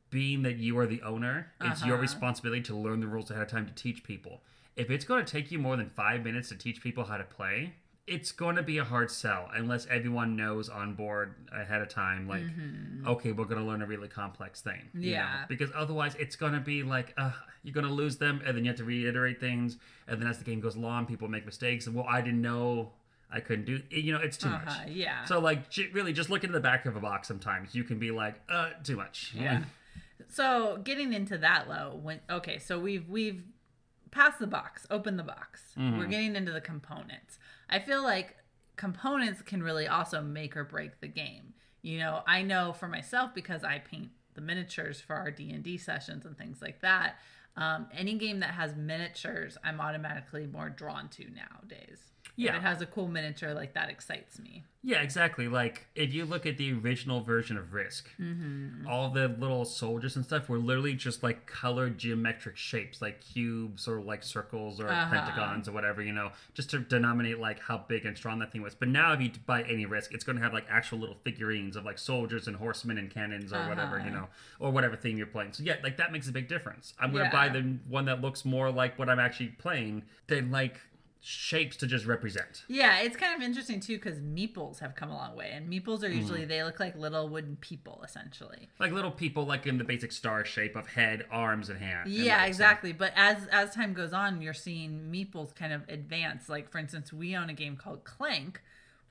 being 0.10 0.42
that 0.44 0.58
you 0.58 0.78
are 0.80 0.88
the 0.88 1.02
owner, 1.04 1.52
it's 1.62 1.86
your 1.86 1.96
Uh-huh. 1.96 2.02
responsibility 2.02 2.62
to 2.64 2.76
learn 2.76 3.00
the 3.00 3.08
rules 3.08 3.30
ahead 3.30 3.44
of 3.44 3.50
time 3.50 3.66
to 3.68 3.74
teach 3.74 4.04
people. 4.04 4.42
If 4.76 4.90
it's 4.90 5.06
going 5.06 5.24
to 5.24 5.32
take 5.32 5.52
you 5.52 5.60
more 5.60 5.76
than 5.78 5.90
five 5.90 6.24
minutes 6.24 6.50
to 6.50 6.56
teach 6.56 6.82
people 6.82 7.04
how 7.06 7.18
to 7.18 7.24
play, 7.26 7.74
it's 8.08 8.32
going 8.32 8.56
to 8.56 8.64
be 8.64 8.80
a 8.80 8.84
hard 8.84 9.12
sell 9.12 9.52
unless 9.54 9.86
everyone 9.86 10.36
knows 10.36 10.68
on 10.68 10.96
board 10.96 11.36
ahead 11.52 11.80
of 11.82 11.90
time, 11.90 12.28
like, 12.28 12.42
okay, 13.06 13.32
we're 13.34 13.46
going 13.46 13.60
to 13.62 13.68
learn 13.68 13.84
a 13.84 13.86
really 13.86 14.08
complex 14.08 14.62
thing. 14.62 14.90
you 14.96 15.12
know? 15.12 15.18
Mm-hmm. 15.18 15.30
Yeah. 15.42 15.46
Because 15.48 15.70
otherwise, 15.76 16.16
it's 16.16 16.36
going 16.36 16.54
to 16.54 16.60
be 16.60 16.82
like, 16.82 17.14
uh, 17.18 17.32
you're 17.62 17.74
going 17.74 17.86
to 17.86 17.94
lose 17.94 18.18
them, 18.18 18.42
and 18.44 18.58
then 18.58 18.64
you 18.66 18.70
have 18.72 18.78
to 18.78 18.84
reiterate 18.84 19.40
things. 19.40 19.78
And 20.08 20.20
then 20.20 20.28
as 20.28 20.40
the 20.40 20.44
game 20.44 20.60
goes 20.60 20.76
along, 20.76 21.06
people 21.06 21.28
make 21.28 21.46
mistakes. 21.46 21.86
And, 21.86 21.96
well, 21.96 22.08
I 22.10 22.22
didn't 22.22 22.42
know 22.42 22.94
I 23.32 23.40
couldn't 23.42 23.66
do 23.66 23.82
You 23.92 24.14
know, 24.14 24.20
it's 24.20 24.38
too 24.38 24.50
Uh-huh, 24.50 24.66
much. 24.66 24.88
yeah. 24.90 25.26
So, 25.26 25.40
like, 25.40 25.64
really, 25.94 26.14
just 26.14 26.30
look 26.30 26.44
into 26.44 26.54
the 26.54 26.60
back 26.60 26.86
of 26.86 26.96
a 26.96 27.00
box 27.00 27.28
sometimes. 27.28 27.76
You 27.76 27.84
can 27.84 28.00
be 28.00 28.12
like, 28.12 28.42
uh, 28.50 28.72
too 28.84 28.96
much. 28.98 29.34
Yeah. 29.36 29.64
So 30.28 30.80
getting 30.84 31.14
into 31.14 31.38
that 31.40 31.68
low, 31.70 32.00
when 32.02 32.20
okay, 32.30 32.60
so 32.60 32.80
we've 32.80 33.08
we've 33.10 33.44
passed 34.12 34.40
the 34.40 34.48
box, 34.48 34.86
open 34.92 35.18
the 35.18 35.24
box. 35.24 35.74
We're 35.78 36.06
getting 36.08 36.36
into 36.36 36.52
the 36.52 36.62
components. 36.62 37.40
I 37.70 37.80
feel 37.80 38.04
like 38.04 38.36
components 38.76 39.42
can 39.42 39.62
really 39.64 39.88
also 39.88 40.22
make 40.22 40.56
or 40.58 40.64
break 40.64 41.00
the 41.00 41.08
game. 41.08 41.54
You 41.82 42.00
know, 42.00 42.22
I 42.28 42.42
know 42.44 42.74
for 42.74 42.88
myself 42.88 43.34
because 43.34 43.64
I 43.64 43.80
paint 43.80 44.10
the 44.36 44.42
miniatures 44.42 45.00
for 45.02 45.16
our 45.16 45.32
D 45.32 45.52
and 45.52 45.64
D 45.64 45.78
sessions 45.78 46.26
and 46.26 46.38
things 46.38 46.62
like 46.62 46.82
that. 46.82 47.16
Um, 47.56 47.88
any 47.94 48.14
game 48.16 48.40
that 48.42 48.52
has 48.52 48.76
miniatures, 48.76 49.58
I'm 49.64 49.82
automatically 49.82 50.46
more 50.48 50.70
drawn 50.70 51.10
to 51.10 51.26
nowadays. 51.32 52.00
Yeah. 52.40 52.56
It 52.56 52.62
has 52.62 52.82
a 52.82 52.86
cool 52.86 53.08
miniature, 53.10 53.54
like 53.54 53.74
that 53.74 53.90
excites 53.90 54.40
me. 54.40 54.64
Yeah, 54.82 55.02
exactly. 55.02 55.50
Like 55.50 55.88
if 55.94 56.14
you 56.14 56.24
look 56.24 56.46
at 56.46 56.58
the 56.58 56.72
original 56.72 57.20
version 57.22 57.58
of 57.58 57.74
Risk, 57.74 58.08
Mm-hmm. 58.18 58.88
all 58.88 59.10
the 59.10 59.28
little 59.28 59.66
soldiers 59.66 60.16
and 60.16 60.24
stuff 60.24 60.48
were 60.48 60.58
literally 60.58 60.94
just 60.94 61.22
like 61.22 61.46
colored 61.46 61.98
geometric 61.98 62.56
shapes, 62.56 63.02
like 63.02 63.20
cubes 63.20 63.90
or 63.90 64.00
like 64.00 64.24
circles 64.24 64.80
or 64.80 64.88
Uh-huh. 64.88 65.10
pentagons 65.14 65.68
or 65.68 65.74
whatever, 65.74 66.02
you 66.02 66.14
know, 66.14 66.32
just 66.54 66.70
to 66.70 66.80
denominate 66.80 67.40
like 67.40 67.60
how 67.60 67.78
big 67.90 68.06
and 68.06 68.16
strong 68.16 68.40
that 68.40 68.54
thing 68.54 68.62
was. 68.62 68.74
But 68.74 68.88
now, 68.88 69.12
if 69.12 69.22
you 69.22 69.32
buy 69.46 69.64
any 69.64 69.86
Risk, 69.86 70.14
it's 70.14 70.24
going 70.24 70.38
to 70.38 70.42
have 70.44 70.54
like 70.54 70.66
actual 70.70 71.00
little 71.00 71.18
figurines 71.26 71.76
of 71.76 71.84
like 71.84 71.98
soldiers 71.98 72.48
and 72.48 72.56
horsemen 72.56 72.98
and 72.98 73.12
cannons 73.12 73.52
or 73.52 73.68
whatever, 73.68 73.98
you 73.98 74.04
Uh-huh. 74.12 74.12
know, 74.22 74.28
or 74.60 74.72
whatever 74.72 74.96
theme 74.96 75.18
you're 75.18 75.28
playing. 75.28 75.52
So 75.52 75.64
yeah, 75.64 75.76
like 75.84 75.98
that 75.98 76.14
makes 76.14 76.30
a 76.30 76.32
big 76.32 76.48
difference. 76.48 76.94
I'm 77.02 77.12
going 77.12 77.26
to 77.26 77.30
Yeah. 77.36 77.50
buy 77.50 77.50
the 77.50 77.64
one 77.90 78.06
that 78.06 78.22
looks 78.22 78.46
more 78.46 78.72
like 78.72 78.98
what 78.98 79.10
I'm 79.10 79.20
actually 79.20 79.50
playing 79.50 80.04
than 80.28 80.52
like 80.52 80.80
shapes 81.22 81.76
to 81.78 81.86
just 81.88 82.06
represent. 82.06 82.64
Yeah, 82.70 83.00
it's 83.00 83.18
kind 83.18 83.36
of 83.36 83.42
interesting 83.46 83.80
too 83.82 83.98
because 83.98 84.20
meeples 84.20 84.80
have 84.80 84.96
come 84.96 85.10
a 85.10 85.16
long 85.16 85.36
way, 85.36 85.52
and 85.54 85.70
meeples 85.70 86.02
are 86.04 86.08
usually 86.10 86.40
Mm-hmm. 86.42 86.50
they 86.50 86.64
look 86.64 86.80
like 86.80 86.96
little 86.96 87.28
wooden 87.28 87.58
people 87.58 88.02
essentially. 88.06 88.70
like 88.80 88.92
little 88.92 89.12
people 89.12 89.46
like 89.46 89.68
in 89.68 89.78
the 89.78 89.84
basic 89.84 90.12
star 90.14 90.46
shape 90.46 90.76
of 90.78 90.88
head 90.88 91.26
arms 91.30 91.70
and 91.70 91.80
hand 91.80 92.10
Yeah, 92.10 92.38
legs. 92.38 92.50
exactly. 92.56 92.94
But 92.94 93.12
as 93.16 93.46
as 93.52 93.74
time 93.76 93.94
goes 93.94 94.14
on, 94.14 94.42
you're 94.42 94.54
seeing 94.54 95.10
meeples 95.12 95.54
kind 95.54 95.74
of 95.74 95.82
advance. 95.90 96.48
Like 96.48 96.70
for 96.72 96.78
instance, 96.78 97.12
we 97.12 97.36
own 97.36 97.50
a 97.50 97.54
game 97.54 97.76
called 97.76 98.06
Clank, 98.06 98.62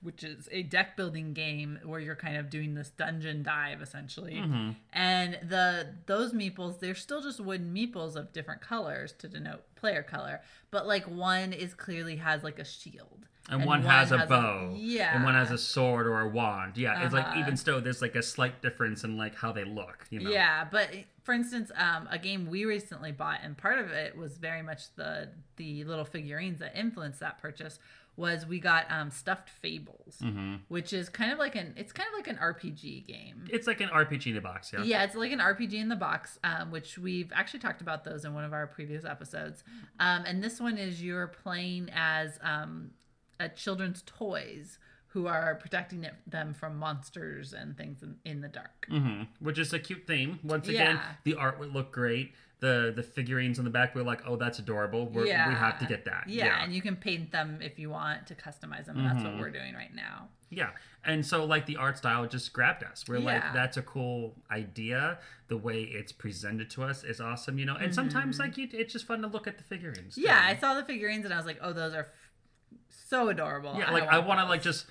which 0.02 0.22
is 0.22 0.48
a 0.52 0.62
deck 0.62 0.96
building 0.96 1.32
game 1.32 1.78
where 1.84 1.98
you're 2.00 2.14
kind 2.16 2.36
of 2.36 2.50
doing 2.50 2.74
this 2.74 2.90
dungeon 2.90 3.42
dive 3.42 3.82
essentially. 3.82 4.34
Mm-hmm. 4.34 4.70
And 4.92 5.38
the 5.42 5.94
those 6.06 6.32
meeples, 6.32 6.78
they're 6.80 6.94
still 6.94 7.20
just 7.20 7.40
wooden 7.40 7.74
meeples 7.74 8.14
of 8.16 8.32
different 8.32 8.60
colors 8.60 9.12
to 9.18 9.28
denote 9.28 9.62
player 9.74 10.02
color, 10.02 10.40
but 10.70 10.86
like 10.86 11.04
one 11.04 11.52
is 11.52 11.74
clearly 11.74 12.16
has 12.16 12.42
like 12.44 12.58
a 12.58 12.64
shield. 12.64 13.26
and, 13.50 13.64
one, 13.64 13.82
has, 13.82 14.12
a 14.12 14.26
bow 14.26 14.74
yeah. 14.76 15.14
and 15.14 15.24
one 15.24 15.32
has 15.34 15.50
a 15.50 15.56
sword 15.56 16.06
or 16.06 16.20
a 16.20 16.28
wand 16.28 16.76
yeah 16.76 17.02
it's 17.02 17.14
like 17.14 17.24
Uh-huh. 17.24 17.40
even 17.40 17.56
still 17.56 17.80
there's 17.80 18.02
like 18.02 18.14
a 18.14 18.22
slight 18.22 18.60
difference 18.60 19.04
in 19.04 19.16
like 19.16 19.34
how 19.34 19.50
they 19.52 19.64
look 19.64 20.06
you 20.10 20.20
know 20.20 20.30
Yeah, 20.30 20.66
but 20.70 20.90
for 21.22 21.32
instance, 21.32 21.70
um, 21.76 22.06
a 22.10 22.18
game 22.18 22.46
we 22.50 22.64
recently 22.66 23.10
bought, 23.12 23.40
and 23.42 23.56
part 23.56 23.78
of 23.78 23.90
it 23.90 24.16
was 24.16 24.36
very 24.38 24.62
much 24.62 24.94
the 24.96 25.28
the 25.56 25.84
little 25.84 26.04
figurines 26.04 26.58
that 26.60 26.76
influenced 26.78 27.20
that 27.20 27.38
purchase. 27.38 27.78
Was 28.18 28.44
we 28.44 28.58
got 28.58 28.90
um, 28.90 29.10
stuffed 29.12 29.48
fables, 29.48 30.16
hmm 30.20 30.56
which 30.68 30.92
is 30.92 31.08
kind 31.08 31.30
of 31.32 31.38
like 31.38 31.54
an 31.54 31.72
it's 31.76 31.92
kind 31.92 32.08
of 32.08 32.14
like 32.18 32.26
an 32.26 32.36
RPG 32.36 33.06
game. 33.06 33.44
it's 33.48 33.66
like 33.68 33.80
an 33.80 33.88
rpg 33.90 34.26
in 34.26 34.34
the 34.34 34.40
box 34.40 34.72
yeah 34.72 34.82
Yeah, 34.82 35.04
it's 35.04 35.14
like 35.14 35.30
an 35.32 35.38
RPG 35.38 35.74
in 35.74 35.88
the 35.88 35.96
box, 35.96 36.38
um, 36.42 36.70
which 36.72 36.98
we've 36.98 37.30
actually 37.32 37.60
talked 37.60 37.80
about 37.80 38.04
those 38.04 38.24
in 38.24 38.34
one 38.34 38.44
of 38.44 38.52
our 38.52 38.66
previous 38.66 39.04
episodes. 39.04 39.62
Um, 40.00 40.24
and 40.26 40.42
this 40.42 40.60
one 40.60 40.76
is 40.78 41.00
you're 41.02 41.28
playing 41.28 41.90
as 41.94 42.38
um, 42.42 42.90
a 43.38 43.48
children's 43.48 44.02
toys 44.04 44.78
who 45.12 45.26
are 45.26 45.54
protecting 45.54 46.04
it, 46.04 46.14
them 46.26 46.52
from 46.54 46.76
monsters 46.76 47.52
and 47.54 47.76
things 47.76 48.02
in, 48.02 48.16
in 48.24 48.40
the 48.40 48.48
dark. 48.48 48.86
hmm 48.90 49.22
which 49.40 49.58
is 49.58 49.72
a 49.72 49.78
cute 49.78 50.06
theme 50.08 50.38
once 50.42 50.66
again 50.68 50.96
Yeah. 50.96 51.02
the 51.24 51.34
art 51.36 51.58
would 51.60 51.72
look 51.72 51.92
great 51.92 52.32
the 52.60 52.92
the 52.96 53.02
figurines 53.02 53.58
on 53.60 53.64
the 53.64 53.70
back 53.70 53.94
we're 53.94 54.02
like 54.02 54.20
oh 54.26 54.34
that's 54.34 54.58
adorable 54.58 55.06
we're, 55.10 55.22
we 55.24 55.30
have 55.30 55.78
to 55.78 55.86
get 55.86 56.04
that 56.06 56.24
Yeah, 56.28 56.62
and 56.64 56.72
you 56.74 56.82
can 56.82 56.96
paint 56.96 57.30
them 57.30 57.60
if 57.62 57.78
you 57.78 57.88
want 57.90 58.26
to 58.26 58.34
customize 58.34 58.86
them. 58.86 58.96
That's 59.04 59.18
Mm-hmm. 59.22 59.24
what 59.32 59.38
we're 59.40 59.50
doing 59.50 59.74
right 59.74 59.94
now. 59.94 60.28
Yeah. 60.50 60.70
And 61.04 61.24
so 61.24 61.44
like 61.44 61.66
the 61.66 61.76
art 61.76 61.98
style 61.98 62.26
just 62.26 62.52
grabbed 62.52 62.82
us. 62.82 63.04
We're 63.06 63.20
like, 63.20 63.42
that's 63.52 63.76
a 63.76 63.82
cool 63.82 64.34
idea. 64.50 65.18
The 65.48 65.56
way 65.56 65.82
it's 65.82 66.10
presented 66.10 66.70
to 66.70 66.82
us 66.84 67.04
is 67.04 67.20
awesome, 67.20 67.58
you 67.58 67.64
know. 67.66 67.76
And 67.76 67.94
sometimes 67.94 68.38
like 68.38 68.56
you, 68.56 68.66
it's 68.72 68.92
just 68.92 69.06
fun 69.06 69.20
to 69.22 69.28
look 69.28 69.46
at 69.46 69.58
the 69.58 69.64
figurines. 69.64 70.14
too. 70.16 70.22
Mm-hmm. 70.22 70.28
Yeah, 70.28 70.42
I 70.44 70.56
saw 70.56 70.74
the 70.74 70.84
figurines 70.84 71.24
and 71.26 71.32
I 71.34 71.36
was 71.36 71.46
like, 71.46 71.58
oh, 71.62 71.72
those 71.72 71.94
are 71.94 72.00
f- 72.00 72.78
so 73.08 73.28
adorable. 73.28 73.74
Yeah, 73.78 73.90
like 73.92 74.08
I 74.08 74.18
want 74.18 74.40
to 74.40 74.46
like 74.46 74.62
just 74.62 74.86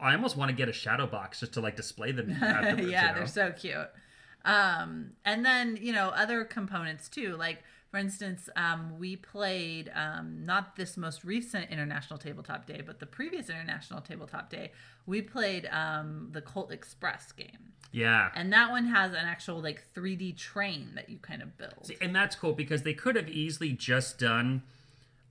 I 0.00 0.12
almost 0.14 0.36
want 0.36 0.50
to 0.50 0.56
get 0.56 0.68
a 0.68 0.72
shadow 0.72 1.06
box 1.06 1.40
just 1.40 1.54
to 1.54 1.60
like 1.60 1.76
display 1.76 2.12
them 2.12 2.30
yeah, 2.40 2.72
you 2.72 2.86
know? 2.86 3.14
they're 3.14 3.26
so 3.26 3.50
cute. 3.52 3.76
Um, 4.44 5.12
and 5.24 5.44
then 5.44 5.78
you 5.80 5.92
know 5.92 6.08
other 6.08 6.44
components 6.44 7.08
too, 7.08 7.36
like 7.36 7.62
for 7.90 7.96
instance, 7.96 8.48
um, 8.54 8.98
we 8.98 9.16
played 9.16 9.90
um, 9.94 10.44
not 10.44 10.76
this 10.76 10.96
most 10.98 11.24
recent 11.24 11.70
International 11.70 12.18
Tabletop 12.18 12.66
Day, 12.66 12.82
but 12.84 13.00
the 13.00 13.06
previous 13.06 13.48
International 13.48 14.00
Tabletop 14.02 14.50
Day. 14.50 14.72
We 15.06 15.22
played 15.22 15.66
um, 15.72 16.28
the 16.32 16.42
Colt 16.42 16.70
Express 16.70 17.32
game, 17.32 17.72
Yeah. 17.92 18.28
and 18.34 18.52
that 18.52 18.70
one 18.70 18.84
has 18.88 19.12
an 19.12 19.24
actual 19.24 19.62
like 19.62 19.82
3D 19.94 20.36
train 20.36 20.90
that 20.96 21.08
you 21.08 21.16
kind 21.16 21.40
of 21.40 21.56
build. 21.56 21.86
See, 21.86 21.96
and 22.02 22.14
that's 22.14 22.36
cool 22.36 22.52
because 22.52 22.82
they 22.82 22.92
could 22.92 23.16
have 23.16 23.28
easily 23.30 23.72
just 23.72 24.18
done 24.18 24.64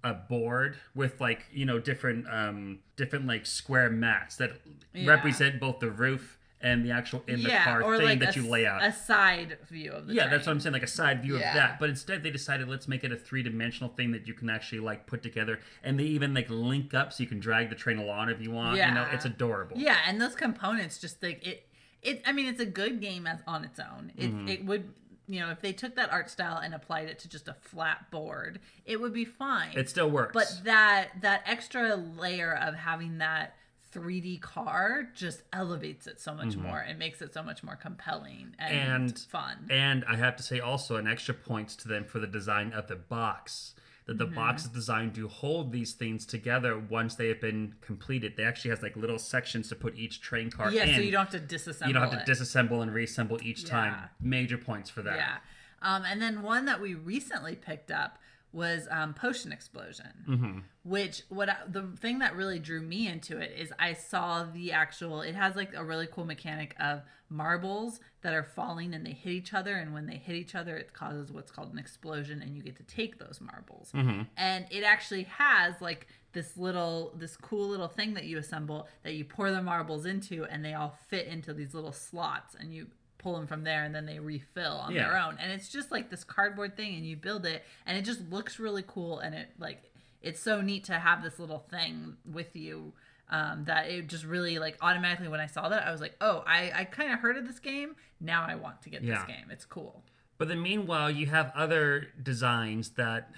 a 0.03 0.13
board 0.15 0.77
with 0.95 1.19
like 1.21 1.45
you 1.51 1.65
know 1.65 1.79
different 1.79 2.25
um 2.31 2.79
different 2.95 3.25
like 3.27 3.45
square 3.45 3.89
mats 3.89 4.35
that 4.37 4.51
Yeah. 4.93 5.09
represent 5.09 5.59
both 5.59 5.79
the 5.79 5.89
roof 5.91 6.37
and 6.61 6.83
the 6.83 6.91
actual 6.91 7.23
in 7.27 7.43
the 7.43 7.49
car 7.49 7.97
thing 7.97 8.17
that 8.19 8.35
a, 8.35 8.39
you 8.39 8.47
lay 8.49 8.65
out 8.65 8.83
a 8.83 8.91
side 8.91 9.57
view 9.69 9.91
of 9.91 10.07
the 10.07 10.13
yeah 10.15 10.23
train. 10.23 10.31
that's 10.31 10.47
what 10.47 10.53
i'm 10.53 10.59
saying 10.59 10.73
like 10.73 10.81
a 10.83 10.87
side 10.87 11.21
view 11.21 11.37
Yeah. 11.37 11.49
of 11.49 11.53
that 11.55 11.79
but 11.79 11.89
instead 11.89 12.23
they 12.23 12.31
decided 12.31 12.67
let's 12.67 12.87
make 12.87 13.03
it 13.03 13.11
a 13.11 13.15
three-dimensional 13.15 13.91
thing 13.95 14.11
that 14.11 14.27
you 14.27 14.33
can 14.33 14.49
actually 14.49 14.79
like 14.79 15.05
put 15.05 15.21
together 15.21 15.59
and 15.83 15.99
they 15.99 16.05
even 16.05 16.33
like 16.33 16.49
link 16.49 16.93
up 16.95 17.13
so 17.13 17.21
you 17.21 17.29
can 17.29 17.39
drag 17.39 17.69
the 17.69 17.75
train 17.75 17.97
along 17.99 18.29
if 18.29 18.41
you 18.41 18.49
want 18.51 18.75
you 18.77 18.81
know 18.85 19.01
Yeah. 19.03 19.13
it's 19.13 19.25
adorable 19.25 19.77
Yeah, 19.77 19.97
and 20.07 20.19
those 20.19 20.33
components 20.35 20.97
just 20.97 21.21
like 21.21 21.45
it. 21.45 21.63
It. 22.03 22.21
I 22.25 22.31
mean, 22.31 22.45
it's 22.45 22.61
a 22.61 22.65
good 22.65 23.01
game 23.01 23.25
as 23.27 23.39
on 23.47 23.63
its 23.65 23.79
own. 23.79 24.11
It. 24.15 24.29
Mm-hmm. 24.31 24.47
It 24.47 24.65
would. 24.65 24.93
You 25.27 25.41
know, 25.41 25.49
if 25.49 25.61
they 25.61 25.73
took 25.73 25.95
that 25.95 26.09
art 26.11 26.29
style 26.29 26.57
and 26.57 26.73
applied 26.73 27.09
it 27.09 27.19
to 27.19 27.27
just 27.27 27.47
a 27.49 27.53
flat 27.59 28.09
board, 28.11 28.59
it 28.85 29.01
would 29.01 29.13
be 29.13 29.25
fine. 29.25 29.71
it 29.75 29.89
still 29.89 30.09
works 30.09 30.31
but 30.33 30.61
that 30.63 31.09
that 31.21 31.41
extra 31.45 31.95
layer 31.95 32.53
of 32.55 32.75
having 32.75 33.17
that 33.17 33.55
3D 33.93 34.41
car 34.41 35.07
just 35.15 35.43
elevates 35.53 36.07
it 36.07 36.19
so 36.19 36.33
much 36.33 36.55
more 36.55 36.79
and 36.79 36.99
makes 36.99 37.21
it 37.21 37.33
so 37.33 37.41
much 37.41 37.63
more 37.63 37.75
compelling 37.75 38.55
and, 38.59 38.71
Mm-hmm. 38.77 39.05
And- 39.05 39.19
fun. 39.19 39.67
And 39.69 40.05
I 40.07 40.15
have 40.15 40.35
to 40.37 40.43
say 40.43 40.59
also 40.59 40.97
an 40.97 41.07
extra 41.07 41.33
points 41.33 41.75
to 41.77 41.87
them 41.87 42.03
for 42.05 42.19
the 42.19 42.27
design 42.27 42.73
of 42.73 42.87
the 42.87 42.95
box. 42.95 43.73
That 44.05 44.17
the 44.17 44.25
Mm-hmm. 44.25 44.35
box 44.35 44.63
is 44.63 44.69
designed 44.69 45.15
to 45.15 45.27
hold 45.27 45.71
these 45.73 45.91
things 45.93 46.25
together 46.25 46.79
once 46.79 47.15
they 47.15 47.27
have 47.27 47.41
been 47.41 47.75
completed. 47.81 48.33
They 48.37 48.43
actually 48.45 48.69
has 48.71 48.81
like 48.81 48.95
little 48.95 49.19
sections 49.19 49.67
to 49.69 49.75
put 49.75 49.97
each 49.97 50.21
train 50.21 50.49
car 50.49 50.71
yeah, 50.71 50.85
in. 50.85 50.95
so 50.95 51.01
you 51.01 51.11
don't 51.11 51.29
have 51.31 51.47
to 51.49 51.55
disassemble. 51.55 51.87
You 51.87 51.93
don't 51.93 52.03
have 52.09 52.13
it. 52.21 52.25
to 52.25 52.31
disassemble 52.31 52.81
and 52.81 52.93
reassemble 52.93 53.37
each 53.43 53.65
time. 53.65 53.95
Major 54.21 54.57
points 54.57 54.89
for 54.89 55.01
that. 55.01 55.17
Yeah. 55.17 55.35
Um, 55.81 56.03
and 56.05 56.21
then 56.21 56.41
one 56.41 56.65
that 56.65 56.81
we 56.81 56.93
recently 56.95 57.55
picked 57.55 57.91
up 57.91 58.17
was 58.57 58.87
um, 58.89 59.13
Potion 59.13 59.51
Explosion, 59.51 60.25
Mm-hmm. 60.27 60.59
which 60.83 61.21
what 61.29 61.47
I, 61.47 61.57
the 61.69 61.83
thing 61.99 62.19
that 62.19 62.35
really 62.35 62.59
drew 62.59 62.81
me 62.81 63.07
into 63.07 63.37
it 63.37 63.51
is 63.57 63.71
I 63.79 63.93
saw 63.93 64.43
the 64.43 64.71
actual. 64.71 65.21
It 65.21 65.35
has 65.35 65.55
like 65.55 65.73
a 65.75 65.83
really 65.85 66.07
cool 66.11 66.25
mechanic 66.25 66.75
of 66.79 67.03
marbles 67.29 67.99
that 68.21 68.33
are 68.33 68.43
falling 68.43 68.93
and 68.95 69.05
they 69.05 69.11
hit 69.11 69.31
each 69.31 69.53
other, 69.53 69.75
and 69.75 69.93
when 69.93 70.07
they 70.07 70.17
hit 70.17 70.35
each 70.35 70.55
other, 70.55 70.75
it 70.75 70.93
causes 70.93 71.31
what's 71.31 71.51
called 71.51 71.71
an 71.71 71.77
explosion, 71.77 72.41
and 72.41 72.55
you 72.55 72.63
get 72.63 72.75
to 72.77 72.83
take 72.83 73.19
those 73.19 73.39
marbles. 73.39 73.91
Mm-hmm. 73.93 74.23
And 74.35 74.65
it 74.71 74.83
actually 74.83 75.23
has 75.23 75.79
like 75.79 76.07
this 76.33 76.57
little 76.57 77.13
this 77.17 77.37
cool 77.37 77.67
little 77.67 77.87
thing 77.87 78.15
that 78.15 78.25
you 78.25 78.37
assemble 78.37 78.87
that 79.03 79.13
you 79.13 79.23
pour 79.23 79.51
the 79.51 79.61
marbles 79.61 80.05
into 80.05 80.45
and 80.45 80.63
they 80.63 80.73
all 80.73 80.95
fit 81.07 81.25
into 81.25 81.53
these 81.53 81.73
little 81.73 81.93
slots 81.93 82.53
and 82.59 82.73
you 82.73 82.87
pull 83.17 83.35
them 83.35 83.47
from 83.47 83.63
there 83.63 83.83
and 83.83 83.93
then 83.95 84.05
they 84.05 84.19
refill 84.19 84.73
on 84.77 84.93
Yeah. 84.93 85.09
their 85.09 85.17
own 85.19 85.37
and 85.39 85.51
it's 85.51 85.69
just 85.69 85.91
like 85.91 86.09
this 86.09 86.23
cardboard 86.23 86.77
thing 86.77 86.95
and 86.95 87.05
you 87.05 87.15
build 87.15 87.45
it 87.45 87.63
and 87.85 87.97
it 87.97 88.03
just 88.03 88.21
looks 88.29 88.59
really 88.59 88.83
cool 88.87 89.19
and 89.19 89.33
it 89.35 89.49
like 89.59 89.83
it's 90.21 90.39
so 90.39 90.61
neat 90.61 90.83
to 90.85 90.93
have 90.93 91.23
this 91.23 91.39
little 91.39 91.59
thing 91.69 92.17
with 92.31 92.55
you 92.55 92.93
um, 93.29 93.65
that 93.65 93.89
it 93.89 94.07
just 94.07 94.23
really 94.23 94.57
like 94.59 94.77
automatically 94.81 95.27
when 95.27 95.39
I 95.39 95.47
saw 95.47 95.67
that 95.69 95.85
I 95.87 95.91
was 95.91 95.99
like 96.01 96.15
oh 96.21 96.43
I 96.47 96.71
I 96.73 96.83
kind 96.85 97.11
of 97.11 97.19
heard 97.19 97.37
of 97.37 97.45
this 97.47 97.59
game 97.59 97.95
now 98.21 98.45
I 98.47 98.55
want 98.55 98.81
to 98.83 98.89
get 98.89 99.03
Yeah. 99.03 99.15
this 99.15 99.23
game 99.35 99.47
it's 99.49 99.65
cool 99.65 100.03
But 100.37 100.47
then 100.49 100.61
meanwhile, 100.61 101.09
you 101.09 101.25
have 101.27 101.51
other 101.55 102.09
designs 102.21 102.91
that 102.91 103.31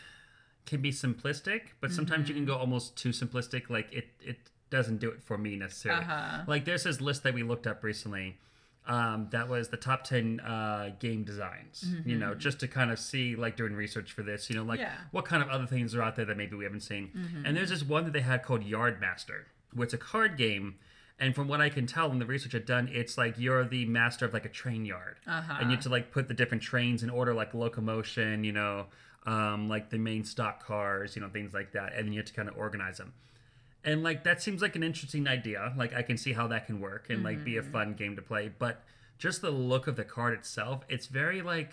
can 0.65 0.81
be 0.81 0.91
simplistic, 0.91 1.61
but 1.81 1.91
sometimes 1.91 2.27
you 2.27 2.35
can 2.35 2.43
Mm-hmm. 2.43 2.53
go 2.53 2.59
almost 2.59 2.95
too 2.97 3.09
simplistic. 3.09 3.69
Like 3.69 3.87
it, 3.93 4.07
it 4.21 4.37
doesn't 4.69 4.97
do 4.99 5.09
it 5.09 5.23
for 5.23 5.37
me 5.37 5.55
necessarily. 5.55 6.03
Uh-huh. 6.03 6.43
Like 6.45 6.65
there's 6.65 6.83
this 6.83 6.99
list 7.01 7.23
that 7.23 7.33
we 7.33 7.41
looked 7.43 7.65
up 7.65 7.83
recently. 7.83 8.37
Um, 8.89 9.27
that 9.29 9.47
was 9.47 9.69
the 9.69 9.77
top 9.77 10.03
10 10.03 10.39
uh, 10.39 10.89
game 10.99 11.23
designs, 11.23 11.85
you 12.05 12.17
know, 12.17 12.33
just 12.33 12.59
to 12.61 12.67
kind 12.67 12.89
of 12.91 12.97
see, 12.97 13.35
like, 13.35 13.55
doing 13.55 13.73
research 13.73 14.11
for 14.13 14.23
this, 14.23 14.49
you 14.49 14.55
know, 14.55 14.63
like 14.63 14.79
Mm-hmm. 14.79 14.89
Yeah. 14.89 15.05
what 15.11 15.25
kind 15.25 15.43
of 15.43 15.49
other 15.49 15.67
things 15.67 15.93
are 15.93 16.01
out 16.01 16.15
there 16.15 16.25
that 16.25 16.35
maybe 16.37 16.55
we 16.55 16.63
haven't 16.63 16.81
seen. 16.81 17.11
Mm-hmm. 17.15 17.45
And 17.45 17.55
there's 17.55 17.69
this 17.69 17.83
one 17.83 18.03
that 18.05 18.13
they 18.13 18.21
had 18.21 18.41
called 18.43 18.63
Yard 18.63 18.99
Master, 18.99 19.45
which 19.73 19.89
is 19.89 19.93
a 19.93 19.97
card 19.99 20.37
game 20.37 20.75
And 21.21 21.35
from 21.35 21.47
what 21.49 21.59
I 21.59 21.67
can 21.69 21.85
tell 21.85 22.09
in 22.13 22.17
the 22.19 22.25
research 22.25 22.55
I've 22.55 22.65
done, 22.65 22.89
it's 22.93 23.17
like 23.17 23.35
you're 23.37 23.65
the 23.65 23.85
master 23.85 24.25
of 24.25 24.31
like 24.33 24.45
a 24.45 24.49
train 24.61 24.85
yard, 24.85 25.17
Uh-huh. 25.27 25.57
and 25.59 25.69
you 25.69 25.75
have 25.75 25.83
to 25.83 25.89
like 25.89 26.11
put 26.11 26.27
the 26.29 26.33
different 26.33 26.63
trains 26.63 27.03
in 27.03 27.09
order, 27.09 27.33
like 27.33 27.53
locomotion, 27.53 28.43
you 28.45 28.53
know, 28.53 28.87
um, 29.25 29.67
like 29.67 29.89
the 29.89 29.97
main 29.97 30.23
stock 30.23 30.65
cars, 30.65 31.15
you 31.17 31.21
know, 31.21 31.27
things 31.29 31.53
like 31.53 31.73
that, 31.73 31.93
and 31.93 32.05
then 32.07 32.13
you 32.13 32.19
have 32.19 32.25
to 32.27 32.33
kind 32.33 32.47
of 32.49 32.57
organize 32.57 32.97
them. 32.97 33.11
And 33.83 34.03
like 34.03 34.23
that 34.25 34.41
seems 34.41 34.61
like 34.61 34.75
an 34.75 34.83
interesting 34.83 35.27
idea. 35.27 35.73
Like 35.77 35.93
I 35.93 36.01
can 36.01 36.17
see 36.17 36.33
how 36.33 36.47
that 36.47 36.65
can 36.67 36.79
work 36.81 37.09
and 37.09 37.23
like 37.23 37.43
be 37.45 37.57
a 37.57 37.61
Mm-hmm. 37.61 37.71
fun 37.71 37.93
game 37.93 38.15
to 38.17 38.21
play. 38.21 38.51
But 38.59 38.83
just 39.17 39.41
the 39.41 39.51
look 39.51 39.87
of 39.87 39.95
the 39.95 40.03
card 40.03 40.33
itself, 40.37 40.83
it's 40.89 41.07
very 41.07 41.41
like 41.41 41.71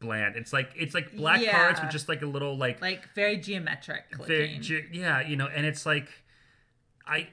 bland. 0.00 0.36
It's 0.36 0.52
like 0.52 0.70
it's 0.76 0.94
like 0.94 1.16
black 1.16 1.40
cards 1.48 1.80
with 1.80 1.90
just 1.90 2.08
like 2.08 2.22
a 2.22 2.26
little 2.26 2.56
like 2.56 2.80
like 2.80 3.08
very 3.14 3.36
geometric 3.36 4.04
very 4.26 4.58
ge- 4.58 4.88
yeah, 4.92 5.20
you 5.20 5.36
know, 5.36 5.46
and 5.46 5.64
it's 5.66 5.86
like 5.86 6.08
I 7.06 7.28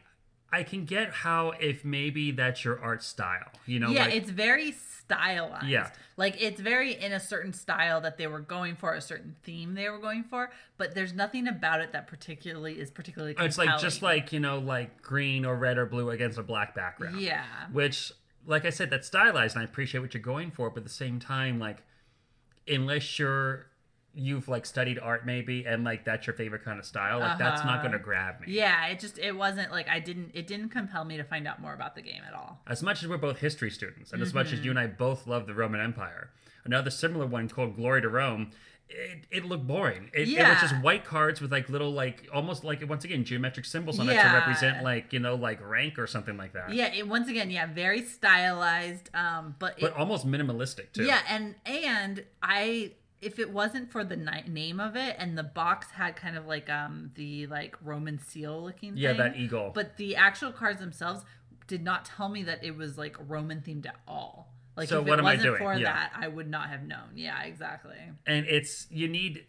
I 0.53 0.62
can 0.62 0.86
get 0.86 1.12
how 1.12 1.53
if 1.60 1.83
maybe 1.83 2.31
that's 2.31 2.63
your 2.63 2.79
art 2.79 3.01
style, 3.01 3.51
you 3.65 3.79
know, 3.79 3.89
yeah, 3.89 4.05
like 4.05 4.13
it's 4.13 4.29
very 4.29 4.72
stylized. 4.72 5.65
Yeah. 5.65 5.89
Like 6.15 6.39
it's 6.39 6.62
very 6.62 6.93
in 6.93 7.12
a 7.12 7.19
certain 7.19 7.53
style 7.53 8.01
that 8.01 8.19
they 8.19 8.27
were 8.27 8.39
going 8.39 8.75
for, 8.75 8.93
a 8.93 9.01
certain 9.01 9.36
theme 9.43 9.74
they 9.74 9.89
were 9.89 9.98
going 9.98 10.24
for, 10.24 10.51
but 10.77 10.93
there's 10.93 11.12
nothing 11.12 11.48
about 11.48 11.81
it 11.81 11.91
that 11.93 12.05
particularly 12.05 12.79
is 12.79 12.91
particularly 12.91 13.33
oh, 13.39 13.45
it's 13.45 13.57
like 13.57 13.79
just 13.79 14.03
like, 14.03 14.31
you 14.31 14.39
know, 14.39 14.60
like 14.60 15.01
green 15.01 15.43
or 15.43 15.55
red 15.55 15.79
or 15.79 15.88
blue 15.88 16.12
against 16.12 16.38
a 16.38 16.43
black 16.43 16.75
background. 16.75 17.19
Yeah. 17.19 17.45
which 17.72 18.12
like 18.45 18.65
i 18.65 18.69
said 18.69 18.89
that's 18.89 19.07
stylized 19.07 19.55
and 19.55 19.62
i 19.62 19.65
appreciate 19.65 20.01
what 20.01 20.13
you're 20.13 20.22
going 20.22 20.51
for 20.51 20.69
but 20.69 20.79
at 20.79 20.83
the 20.83 20.89
same 20.89 21.17
time 21.17 21.60
like 21.60 21.81
unless 22.67 23.17
you're 23.17 23.67
you've 24.15 24.48
like 24.48 24.65
studied 24.65 25.00
art 25.00 25.25
maybe 25.25 25.65
and 25.65 25.84
like 25.84 26.05
that's 26.05 26.27
your 26.27 26.36
favorite 26.36 26.63
kind 26.63 26.77
of 26.77 26.86
style 26.86 27.20
like 27.20 27.38
that's 27.39 27.62
not 27.63 27.75
Uh-huh. 27.75 27.82
going 27.88 27.91
to 27.93 28.00
grab 28.00 28.39
me 28.41 28.48
Yeah, 28.50 28.86
it 28.88 29.00
just 29.00 29.17
it 29.17 29.36
wasn't 29.36 29.72
like 29.72 29.88
I 29.89 30.00
didn't 30.00 30.32
it 30.36 30.46
didn't 30.46 30.70
compel 30.70 31.03
me 31.03 31.17
to 31.17 31.24
find 31.24 31.48
out 31.48 31.60
more 31.60 31.74
about 31.74 31.96
the 31.96 32.01
game 32.03 32.22
at 32.27 32.34
all. 32.34 32.62
as 32.67 32.84
much 32.84 33.01
as 33.01 33.10
we're 33.10 33.17
both 33.17 33.39
history 33.39 33.72
students 33.72 34.13
and 34.13 34.22
as 34.22 34.34
much 34.34 34.48
Mm-hmm. 34.48 34.55
as 34.60 34.65
you 34.65 34.70
and 34.72 34.79
i 34.79 34.86
both 34.88 35.25
love 35.25 35.48
the 35.48 35.53
roman 35.55 35.82
empire 35.82 36.29
another 36.63 36.91
similar 36.91 37.25
one 37.25 37.50
called 37.50 37.75
glory 37.75 38.01
to 38.03 38.10
rome 38.10 38.51
it, 38.89 39.25
it 39.32 39.46
looked 39.46 39.65
boring. 39.65 40.12
It, 40.13 40.27
it 40.29 40.48
was 40.48 40.60
just 40.60 40.75
white 40.84 41.03
cards 41.05 41.41
with 41.41 41.51
like 41.51 41.67
little 41.70 41.91
like 41.91 42.27
almost 42.32 42.63
like 42.63 42.88
once 42.88 43.05
again 43.05 43.24
geometric 43.24 43.65
symbols 43.65 43.98
on 43.98 44.08
it 44.10 44.22
to 44.22 44.27
represent 44.27 44.84
like 44.84 45.13
you 45.13 45.20
know 45.20 45.34
like 45.36 45.60
rank 45.67 45.98
or 45.98 46.05
something 46.05 46.38
like 46.38 46.53
that. 46.53 46.72
Yeah, 46.74 46.93
it 46.93 47.08
once 47.08 47.27
again, 47.29 47.50
yeah, 47.50 47.65
very 47.65 48.03
stylized, 48.03 49.10
um, 49.15 49.55
but, 49.58 49.79
But 49.79 49.93
almost 49.96 50.27
minimalistic 50.27 50.91
too. 50.91 51.05
yeah, 51.05 51.22
and 51.29 51.55
and 51.65 52.24
I 52.43 52.91
if 53.24 53.39
it 53.39 53.50
wasn't 53.51 53.92
for 53.92 54.03
the 54.03 54.15
ni- 54.18 54.44
name 54.48 54.80
of 54.80 54.96
it 54.96 55.15
and 55.20 55.38
the 55.38 55.44
box 55.44 55.88
had 55.92 56.15
kind 56.15 56.38
of 56.38 56.46
like 56.46 56.70
um 56.70 57.12
the 57.15 57.48
like 57.48 57.75
Roman 57.84 58.20
seal 58.20 58.62
looking 58.63 58.98
Yeah, 58.98 59.10
thing, 59.10 59.18
that 59.18 59.38
eagle. 59.38 59.72
but 59.74 59.98
the 59.98 60.15
actual 60.15 60.51
cards 60.51 60.80
themselves 60.80 61.24
did 61.68 61.84
not 61.84 62.06
tell 62.06 62.30
me 62.30 62.44
that 62.44 62.63
it 62.63 62.75
was 62.75 62.98
like 62.98 63.15
Roman 63.27 63.62
themed 63.62 63.86
at 63.88 63.96
all. 64.08 64.53
Like 64.75 64.89
So 64.89 65.01
if 65.01 65.08
what 65.08 65.20
it 65.20 65.22
am 65.22 65.25
I 65.27 65.34
wasn't 65.36 65.44
doing? 65.44 65.58
for 65.60 65.74
Yeah. 65.75 65.84
that, 65.94 66.12
I 66.15 66.27
would 66.27 66.50
not 66.50 66.70
have 66.70 66.84
known. 66.84 67.12
Yeah, 67.15 67.42
exactly. 67.44 67.98
and 68.25 68.46
it's 68.48 68.88
you 68.89 69.08
need 69.08 69.46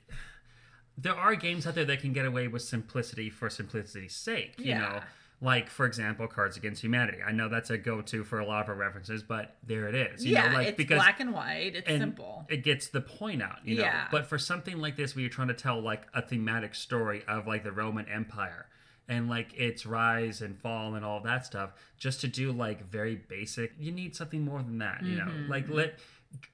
there 0.96 1.14
are 1.14 1.34
games 1.34 1.66
out 1.66 1.74
there 1.74 1.84
that 1.84 2.00
can 2.00 2.12
get 2.12 2.24
away 2.24 2.46
with 2.46 2.62
simplicity 2.62 3.28
for 3.28 3.50
simplicity's 3.50 4.14
sake 4.14 4.54
you 4.58 4.66
Yeah. 4.66 4.78
know 4.80 5.00
like 5.44 5.68
for 5.68 5.84
example 5.86 6.26
cards 6.26 6.56
against 6.56 6.82
humanity 6.82 7.18
i 7.26 7.30
know 7.30 7.48
that's 7.48 7.70
a 7.70 7.76
go-to 7.78 8.24
for 8.24 8.38
a 8.40 8.46
lot 8.46 8.62
of 8.62 8.68
our 8.70 8.74
references 8.74 9.22
but 9.22 9.56
there 9.66 9.86
it 9.88 9.94
is 9.94 10.24
you 10.24 10.32
yeah, 10.32 10.48
know 10.48 10.54
like 10.58 10.68
it's 10.68 10.76
because 10.76 10.96
black 10.96 11.20
and 11.20 11.32
white. 11.32 11.74
It's 11.76 11.88
and 11.88 12.00
simple. 12.00 12.46
it 12.48 12.64
gets 12.64 12.88
the 12.88 13.00
point 13.00 13.42
out 13.42 13.58
you 13.64 13.76
know 13.76 13.82
Yeah. 13.82 14.06
but 14.10 14.26
for 14.26 14.38
something 14.38 14.78
like 14.78 14.96
this 14.96 15.14
where 15.14 15.20
you're 15.20 15.30
trying 15.30 15.48
to 15.48 15.54
tell 15.54 15.80
like 15.80 16.02
a 16.14 16.22
thematic 16.22 16.74
story 16.74 17.22
of 17.28 17.46
like 17.46 17.62
the 17.62 17.72
roman 17.72 18.08
empire 18.08 18.66
and 19.06 19.28
like 19.28 19.52
its 19.54 19.84
rise 19.84 20.40
and 20.40 20.58
fall 20.58 20.94
and 20.94 21.04
all 21.04 21.20
that 21.20 21.44
stuff 21.44 21.70
just 21.98 22.20
to 22.22 22.28
do 22.28 22.50
like 22.50 22.88
very 22.90 23.16
basic 23.16 23.72
you 23.78 23.92
need 23.92 24.16
something 24.16 24.42
more 24.44 24.62
than 24.62 24.78
that 24.78 25.04
you 25.04 25.16
know 25.16 25.30
like 25.48 25.68
let 25.68 25.98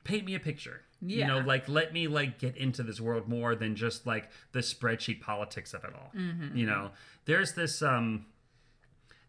paint 0.05 0.25
me 0.27 0.35
a 0.35 0.41
picture 0.41 0.81
yeah. 1.01 1.17
you 1.19 1.27
know 1.27 1.39
Mm-hmm. 1.39 1.49
Like 1.49 1.69
let 1.69 1.93
me 1.93 2.09
like 2.09 2.39
get 2.39 2.57
into 2.57 2.83
this 2.83 3.01
world 3.01 3.29
more 3.29 3.55
than 3.55 3.75
just 3.77 4.07
like 4.07 4.29
the 4.53 4.59
spreadsheet 4.61 5.21
politics 5.21 5.73
of 5.75 5.85
it 5.85 5.93
all 5.95 6.11
Mm-hmm. 6.17 6.57
you 6.57 6.67
know 6.67 6.91
there's 7.25 7.53
this 7.55 7.83
um 7.83 8.27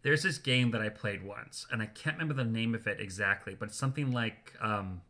there's 0.04 0.24
this 0.24 0.38
game 0.38 0.72
that 0.72 0.82
i 0.82 0.90
played 0.90 1.24
once 1.24 1.66
and 1.72 1.82
i 1.82 1.86
can't 1.86 2.16
remember 2.18 2.34
the 2.34 2.50
name 2.50 2.74
of 2.76 2.88
it 2.88 3.00
exactly 3.00 3.56
but 3.58 3.70
it's 3.70 3.78
something 3.78 4.12
like 4.12 4.54
um 4.62 5.02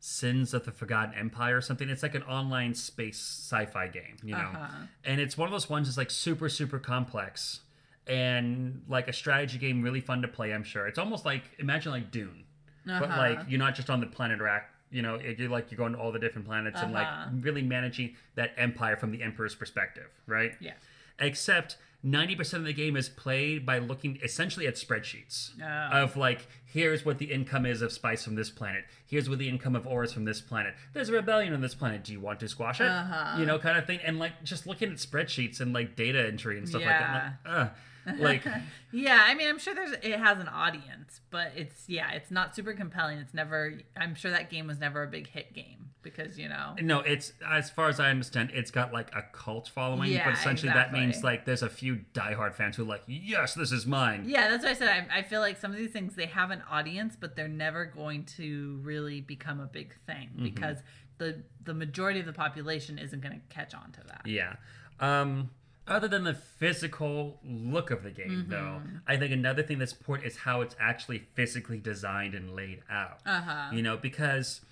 sins 0.00 0.52
of 0.52 0.64
the 0.66 0.72
forgotten 0.72 1.14
empire 1.14 1.56
or 1.56 1.60
something 1.62 1.88
it's 1.88 2.02
like 2.02 2.14
an 2.14 2.22
online 2.24 2.74
space 2.74 3.18
sci-fi 3.18 3.86
game 3.88 4.16
you 4.22 4.34
know 4.34 4.50
Uh-huh. 4.54 4.86
and 5.04 5.20
it's 5.20 5.38
one 5.38 5.48
of 5.48 5.52
those 5.52 5.70
ones 5.70 5.88
that's 5.88 5.96
like 5.96 6.10
super 6.10 6.48
super 6.48 6.78
complex 6.78 7.60
and 8.06 8.82
like 8.86 9.08
a 9.08 9.12
strategy 9.14 9.56
game 9.56 9.82
really 9.82 10.00
fun 10.00 10.20
to 10.20 10.28
play 10.28 10.52
i'm 10.52 10.62
sure 10.64 10.86
it's 10.86 10.98
almost 10.98 11.24
like 11.24 11.42
imagine 11.58 11.90
like 11.92 12.10
dune 12.10 12.44
but 12.86 13.08
Uh-huh. 13.08 13.16
like 13.18 13.40
you're 13.48 13.58
not 13.58 13.74
just 13.74 13.88
on 13.88 14.00
the 14.00 14.06
planet 14.06 14.38
Arrakis 14.40 14.64
you 14.90 15.02
know, 15.02 15.18
you're 15.18 15.48
like 15.48 15.72
you're 15.72 15.78
going 15.78 15.92
to 15.94 15.98
all 15.98 16.12
the 16.12 16.20
different 16.20 16.46
planets 16.46 16.80
and 16.82 16.92
like 16.92 17.08
Uh-huh. 17.08 17.30
really 17.40 17.62
managing 17.62 18.14
that 18.36 18.52
empire 18.56 18.94
from 18.96 19.10
the 19.10 19.22
emperor's 19.22 19.54
perspective 19.54 20.08
right 20.26 20.52
Yeah. 20.60 20.74
except 21.18 21.78
90% 22.04 22.54
of 22.54 22.64
the 22.64 22.72
game 22.74 22.96
is 22.96 23.08
played 23.08 23.64
by 23.64 23.78
looking 23.78 24.18
essentially 24.22 24.66
at 24.66 24.74
spreadsheets 24.74 25.50
Oh. 25.62 26.02
of 26.02 26.16
like 26.16 26.46
here's 26.66 27.04
what 27.04 27.16
the 27.18 27.26
income 27.32 27.64
is 27.64 27.80
of 27.82 27.92
spice 27.92 28.22
from 28.24 28.34
this 28.34 28.50
planet 28.50 28.84
here's 29.06 29.30
what 29.30 29.38
the 29.38 29.48
income 29.48 29.74
of 29.74 29.86
ore 29.86 30.04
is 30.04 30.12
from 30.12 30.24
this 30.26 30.40
planet 30.40 30.74
there's 30.92 31.08
a 31.08 31.12
rebellion 31.12 31.54
on 31.54 31.60
this 31.62 31.74
planet 31.74 32.04
do 32.04 32.12
you 32.12 32.20
want 32.20 32.40
to 32.40 32.48
squash 32.48 32.80
it 32.80 32.86
Uh-huh. 32.88 33.38
you 33.40 33.46
know 33.46 33.58
kind 33.58 33.78
of 33.78 33.86
thing 33.86 34.00
and 34.04 34.18
like 34.18 34.42
just 34.44 34.66
looking 34.66 34.90
at 34.90 34.96
spreadsheets 34.98 35.60
and 35.60 35.72
like 35.72 35.96
data 35.96 36.26
entry 36.26 36.58
and 36.58 36.68
stuff 36.68 36.82
Yeah. 36.82 37.32
like 37.46 37.54
that 37.54 37.76
like, 38.20 38.44
Yeah, 38.92 39.24
I 39.26 39.32
mean, 39.34 39.48
I'm 39.48 39.58
sure 39.58 39.74
there's 39.74 39.92
it 39.92 40.18
has 40.18 40.38
an 40.38 40.46
audience, 40.48 41.22
but 41.30 41.52
it's 41.56 41.88
yeah, 41.88 42.10
it's 42.12 42.30
not 42.30 42.54
super 42.54 42.74
compelling. 42.74 43.16
It's 43.16 43.32
never. 43.32 43.78
I'm 43.96 44.14
sure 44.14 44.30
that 44.30 44.50
game 44.50 44.66
was 44.66 44.78
never 44.78 45.02
a 45.02 45.06
big 45.06 45.26
hit 45.26 45.54
game 45.54 45.88
because 46.04 46.38
you 46.38 46.48
know. 46.48 46.76
No, 46.80 47.00
it's 47.00 47.32
as 47.44 47.70
far 47.70 47.88
as 47.88 47.98
I 47.98 48.10
understand, 48.10 48.50
it's 48.54 48.70
got 48.70 48.92
like 48.92 49.10
a 49.16 49.22
cult 49.32 49.68
following, 49.68 50.12
Yeah, 50.12 50.26
but 50.26 50.34
essentially 50.38 50.72
that 50.72 50.92
means 50.92 51.24
like 51.24 51.44
there's 51.46 51.62
a 51.62 51.68
few 51.68 52.00
diehard 52.12 52.54
fans 52.54 52.76
who 52.76 52.84
are 52.84 52.86
like, 52.86 53.02
yes, 53.08 53.54
this 53.54 53.72
is 53.72 53.86
mine. 53.86 54.24
Yeah, 54.28 54.48
that's 54.50 54.62
what 54.62 54.70
I 54.70 54.74
said. 54.74 55.06
I, 55.10 55.18
I 55.18 55.22
feel 55.22 55.40
like 55.40 55.58
some 55.58 55.72
of 55.72 55.78
these 55.78 55.90
things 55.90 56.14
they 56.14 56.26
have 56.26 56.50
an 56.52 56.62
audience, 56.70 57.16
but 57.18 57.34
they're 57.34 57.48
never 57.48 57.86
going 57.86 58.24
to 58.36 58.78
really 58.82 59.20
become 59.20 59.58
a 59.58 59.66
big 59.66 59.94
thing 60.06 60.28
Mm-hmm. 60.34 60.44
because 60.44 60.78
the 61.18 61.42
the 61.64 61.74
majority 61.74 62.20
of 62.20 62.26
the 62.26 62.32
population 62.32 62.98
isn't 62.98 63.20
going 63.22 63.34
to 63.40 63.54
catch 63.54 63.74
on 63.74 63.90
to 63.92 64.00
that. 64.08 64.22
Yeah. 64.26 64.56
Um, 65.00 65.50
other 65.86 66.08
than 66.08 66.24
the 66.24 66.34
physical 66.34 67.38
look 67.44 67.90
of 67.90 68.02
the 68.02 68.10
game, 68.10 68.46
though, 68.48 68.56
Mm-hmm. 68.82 68.96
I 69.06 69.16
think 69.16 69.32
another 69.32 69.62
thing 69.62 69.78
that's 69.78 69.92
important 69.92 70.26
is 70.26 70.38
how 70.38 70.60
it's 70.62 70.74
actually 70.80 71.18
physically 71.34 71.78
designed 71.78 72.34
and 72.34 72.54
laid 72.56 72.80
out. 72.90 73.20
Uh 73.26 73.40
huh. 73.42 73.70
You 73.72 73.82
know, 73.82 73.96
because 73.96 74.62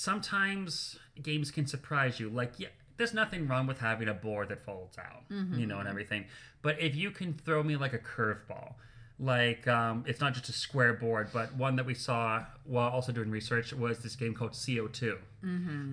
sometimes 0.00 0.98
games 1.22 1.50
can 1.50 1.66
surprise 1.66 2.18
you. 2.18 2.30
Like, 2.30 2.52
yeah, 2.58 2.68
there's 2.96 3.12
nothing 3.12 3.46
wrong 3.46 3.66
with 3.66 3.78
having 3.78 4.08
a 4.08 4.14
board 4.14 4.48
that 4.48 4.64
folds 4.64 4.96
out, 4.98 5.24
you 5.58 5.66
know, 5.66 5.78
and 5.78 5.88
everything. 5.88 6.24
But 6.62 6.80
if 6.80 6.96
you 6.96 7.10
can 7.10 7.34
throw 7.34 7.62
me 7.62 7.76
like 7.76 7.92
a 7.92 7.98
curveball, 7.98 8.74
like 9.18 9.68
um, 9.68 10.04
it's 10.06 10.20
not 10.20 10.32
just 10.32 10.48
a 10.48 10.52
square 10.52 10.94
board, 10.94 11.28
but 11.32 11.54
one 11.54 11.76
that 11.76 11.84
we 11.84 11.94
saw 11.94 12.44
while 12.64 12.88
also 12.88 13.12
doing 13.12 13.30
research 13.30 13.74
was 13.74 13.98
this 13.98 14.16
game 14.16 14.32
called 14.34 14.52
CO2, 14.52 15.18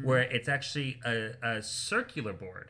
where 0.05 0.21
it's 0.21 0.47
actually 0.47 0.99
a, 1.05 1.31
a 1.43 1.61
circular 1.61 2.31
board 2.33 2.69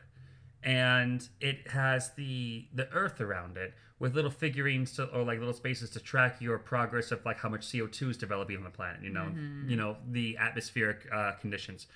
and 0.64 1.28
it 1.40 1.68
has 1.68 2.10
the 2.14 2.66
the 2.74 2.90
earth 2.92 3.20
around 3.20 3.56
it 3.56 3.72
with 4.00 4.14
little 4.14 4.30
figurines 4.30 4.92
to, 4.92 5.04
or 5.06 5.24
like 5.24 5.38
little 5.38 5.54
spaces 5.54 5.90
to 5.90 6.00
track 6.00 6.40
your 6.40 6.58
progress 6.58 7.10
of 7.10 7.24
like 7.24 7.38
how 7.38 7.48
much 7.48 7.66
CO2 7.66 8.10
is 8.10 8.16
developing 8.16 8.56
on 8.56 8.62
the 8.64 8.70
planet, 8.70 9.02
you 9.02 9.10
know, 9.10 9.24
Mm-hmm. 9.34 9.68
you 9.70 9.76
know, 9.76 9.96
the 10.10 10.36
atmospheric 10.38 11.06
uh, 11.12 11.32
conditions. 11.40 11.86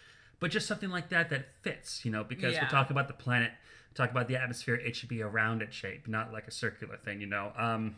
But 0.40 0.50
just 0.50 0.66
something 0.66 0.90
like 0.90 1.08
that 1.10 1.30
that 1.30 1.46
fits, 1.62 2.04
you 2.04 2.10
know, 2.10 2.24
because 2.24 2.54
Yeah. 2.54 2.64
we're 2.64 2.70
talking 2.70 2.92
about 2.96 3.06
the 3.06 3.14
planet, 3.14 3.52
talk 3.94 4.10
about 4.10 4.26
the 4.26 4.36
atmosphere, 4.36 4.74
it 4.74 4.96
should 4.96 5.08
be 5.08 5.20
a 5.20 5.28
rounded 5.28 5.72
shape, 5.72 6.08
not 6.08 6.32
like 6.32 6.48
a 6.48 6.50
circular 6.50 6.96
thing, 6.96 7.20
you 7.20 7.28
know. 7.28 7.52
Um, 7.56 7.94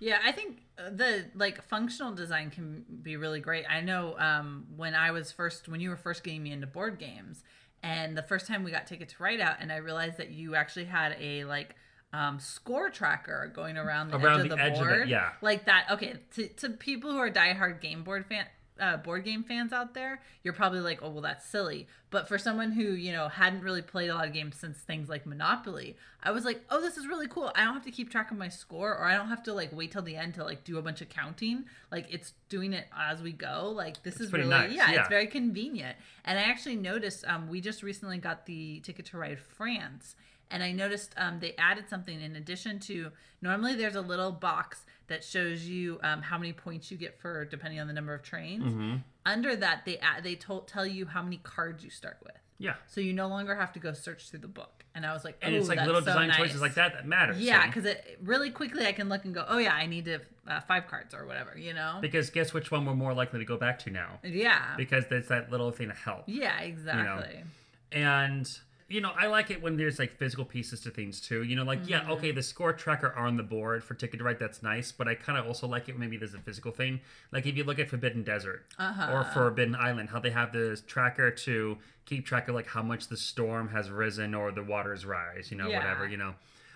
Yeah, 0.00 0.18
I 0.24 0.32
think 0.32 0.62
uh, 0.76 0.90
the 0.90 1.26
like 1.36 1.62
functional 1.62 2.12
design 2.12 2.50
can 2.50 2.84
be 3.02 3.16
really 3.16 3.38
great. 3.38 3.64
I 3.70 3.80
know 3.82 4.18
um, 4.18 4.66
when 4.76 4.96
I 4.96 5.12
was 5.12 5.30
first 5.30 5.68
when 5.68 5.80
you 5.80 5.90
were 5.90 5.96
first 5.96 6.24
getting 6.24 6.42
me 6.42 6.50
into 6.50 6.66
board 6.66 6.98
games, 6.98 7.44
and 7.84 8.16
the 8.16 8.22
first 8.24 8.48
time 8.48 8.64
we 8.64 8.72
got 8.72 8.88
tickets 8.88 9.12
to 9.14 9.22
Ride 9.22 9.40
Out, 9.40 9.58
and 9.60 9.70
I 9.70 9.76
realized 9.76 10.16
that 10.16 10.30
you 10.32 10.56
actually 10.56 10.86
had 10.86 11.16
a 11.20 11.44
like 11.44 11.76
um, 12.12 12.38
score 12.38 12.90
tracker 12.90 13.50
going 13.54 13.76
around 13.76 14.10
the 14.10 14.18
Around 14.18 14.40
edge 14.40 14.44
of 14.44 14.50
the 14.50 14.56
the 14.56 14.62
edge 14.62 14.78
of 14.78 14.86
board, 14.86 15.00
it, 15.02 15.08
yeah. 15.08 15.30
like 15.40 15.64
that. 15.64 15.86
Okay, 15.90 16.14
to 16.34 16.48
to 16.48 16.70
people 16.70 17.10
who 17.10 17.18
are 17.18 17.30
diehard 17.30 17.80
game 17.80 18.02
board 18.02 18.26
fan. 18.26 18.46
Uh, 18.80 18.96
board 18.96 19.22
game 19.22 19.44
fans 19.44 19.72
out 19.72 19.94
there, 19.94 20.20
you're 20.42 20.54
probably 20.54 20.80
like, 20.80 21.00
oh 21.02 21.10
well, 21.10 21.20
that's 21.20 21.46
silly. 21.46 21.86
But 22.10 22.26
for 22.26 22.36
someone 22.36 22.72
who 22.72 22.82
you 22.82 23.12
know 23.12 23.28
hadn't 23.28 23.62
really 23.62 23.82
played 23.82 24.08
a 24.08 24.14
lot 24.14 24.26
of 24.26 24.32
games 24.32 24.56
since 24.56 24.78
things 24.78 25.08
like 25.08 25.24
Monopoly, 25.24 25.94
I 26.22 26.32
was 26.32 26.44
like, 26.44 26.64
oh, 26.68 26.80
this 26.80 26.96
is 26.96 27.06
really 27.06 27.28
cool. 27.28 27.52
I 27.54 27.64
don't 27.64 27.74
have 27.74 27.84
to 27.84 27.90
keep 27.90 28.10
track 28.10 28.30
of 28.30 28.38
my 28.38 28.48
score, 28.48 28.96
or 28.96 29.04
I 29.04 29.14
don't 29.14 29.28
have 29.28 29.42
to 29.44 29.54
like 29.54 29.72
wait 29.72 29.92
till 29.92 30.02
the 30.02 30.16
end 30.16 30.34
to 30.34 30.44
like 30.44 30.64
do 30.64 30.78
a 30.78 30.82
bunch 30.82 31.00
of 31.00 31.10
counting. 31.10 31.66
Like 31.92 32.06
it's 32.10 32.32
doing 32.48 32.72
it 32.72 32.86
as 32.98 33.22
we 33.22 33.30
go. 33.32 33.72
Like 33.74 34.02
this 34.02 34.20
is 34.20 34.32
really 34.32 34.48
nice, 34.48 34.72
yeah, 34.72 34.90
yeah. 34.90 35.00
it's 35.00 35.08
very 35.08 35.26
convenient. 35.26 35.96
And 36.24 36.38
I 36.38 36.42
actually 36.42 36.76
noticed 36.76 37.24
um, 37.26 37.48
we 37.48 37.60
just 37.60 37.82
recently 37.82 38.18
got 38.18 38.46
the 38.46 38.80
ticket 38.80 39.06
to 39.06 39.18
ride 39.18 39.38
France. 39.38 40.16
And 40.52 40.62
I 40.62 40.70
noticed 40.72 41.14
um, 41.16 41.40
they 41.40 41.54
added 41.56 41.88
something 41.88 42.20
in 42.20 42.36
addition 42.36 42.78
to 42.80 43.10
normally 43.40 43.74
there's 43.74 43.96
a 43.96 44.00
little 44.02 44.30
box 44.30 44.84
that 45.08 45.24
shows 45.24 45.64
you 45.64 45.98
um, 46.02 46.22
how 46.22 46.38
many 46.38 46.52
points 46.52 46.90
you 46.90 46.96
get 46.96 47.20
for 47.20 47.44
depending 47.44 47.80
on 47.80 47.86
the 47.86 47.92
number 47.92 48.14
of 48.14 48.22
trains. 48.22 48.64
Mm-hmm. 48.64 48.96
Under 49.26 49.56
that, 49.56 49.84
they 49.84 49.98
add, 49.98 50.22
they 50.22 50.34
told 50.34 50.68
tell 50.68 50.86
you 50.86 51.06
how 51.06 51.22
many 51.22 51.38
cards 51.38 51.82
you 51.82 51.90
start 51.90 52.18
with. 52.22 52.36
Yeah. 52.58 52.74
So 52.86 53.00
you 53.00 53.12
no 53.12 53.26
longer 53.26 53.56
have 53.56 53.72
to 53.72 53.80
go 53.80 53.92
search 53.92 54.30
through 54.30 54.40
the 54.40 54.48
book. 54.48 54.84
And 54.94 55.04
I 55.04 55.12
was 55.12 55.24
like, 55.24 55.38
And 55.42 55.54
it's 55.54 55.68
like 55.68 55.78
that's 55.78 55.86
little 55.86 56.02
so 56.02 56.06
design 56.06 56.28
nice." 56.28 56.36
choices 56.36 56.60
like 56.60 56.74
that 56.74 56.92
that 56.92 57.06
matter. 57.06 57.34
Yeah, 57.36 57.66
because 57.66 57.84
it 57.86 58.18
really 58.22 58.50
quickly 58.50 58.86
I 58.86 58.92
can 58.92 59.08
look 59.08 59.24
and 59.24 59.34
go, 59.34 59.44
oh 59.48 59.58
yeah, 59.58 59.74
I 59.74 59.86
need 59.86 60.04
to 60.04 60.20
uh, 60.46 60.60
five 60.60 60.86
cards 60.86 61.14
or 61.14 61.26
whatever, 61.26 61.56
you 61.56 61.72
know? 61.72 61.98
Because 62.00 62.30
guess 62.30 62.52
which 62.52 62.70
one 62.70 62.84
we're 62.84 62.94
more 62.94 63.14
likely 63.14 63.38
to 63.38 63.44
go 63.44 63.56
back 63.56 63.78
to 63.80 63.90
now? 63.90 64.20
Yeah. 64.22 64.74
Because 64.76 65.06
there's 65.08 65.28
that 65.28 65.50
little 65.50 65.72
thing 65.72 65.90
of 65.90 65.96
help. 65.98 66.24
Yeah, 66.26 66.60
exactly. 66.60 67.42
And 67.90 68.48
you 68.92 69.00
know, 69.00 69.12
I 69.18 69.26
like 69.26 69.50
it 69.50 69.62
when 69.62 69.76
there's 69.76 69.98
like 69.98 70.16
physical 70.18 70.44
pieces 70.44 70.80
to 70.82 70.90
things 70.90 71.20
too. 71.20 71.42
You 71.42 71.56
know, 71.56 71.64
like 71.64 71.88
yeah, 71.88 72.00
Mm-hmm. 72.02 72.10
okay, 72.12 72.30
the 72.32 72.42
score 72.42 72.72
tracker 72.72 73.12
on 73.14 73.36
the 73.36 73.42
board 73.42 73.82
for 73.82 73.94
Ticket 73.94 74.18
to 74.18 74.24
Ride, 74.24 74.38
that's 74.38 74.62
nice, 74.62 74.92
but 74.92 75.08
I 75.08 75.14
kind 75.14 75.38
of 75.38 75.46
also 75.46 75.66
like 75.66 75.88
it 75.88 75.92
when 75.92 76.00
maybe 76.00 76.16
there's 76.16 76.34
a 76.34 76.38
physical 76.38 76.70
thing. 76.72 77.00
Like 77.32 77.46
if 77.46 77.56
you 77.56 77.64
look 77.64 77.78
at 77.78 77.88
Forbidden 77.88 78.22
Desert 78.22 78.66
Uh-huh. 78.78 79.12
or 79.12 79.24
Forbidden 79.24 79.74
Island, 79.74 80.10
how 80.10 80.20
they 80.20 80.30
have 80.30 80.52
the 80.52 80.80
tracker 80.86 81.30
to 81.30 81.78
keep 82.04 82.26
track 82.26 82.48
of 82.48 82.54
like 82.54 82.66
how 82.66 82.82
much 82.82 83.08
the 83.08 83.16
storm 83.16 83.68
has 83.70 83.90
risen 83.90 84.34
or 84.34 84.52
the 84.52 84.62
waters 84.62 85.06
rise, 85.06 85.50
you 85.50 85.56
know, 85.56 85.68
Yeah. 85.68 85.78
whatever, 85.78 86.06
you 86.08 86.16
know. 86.16 86.34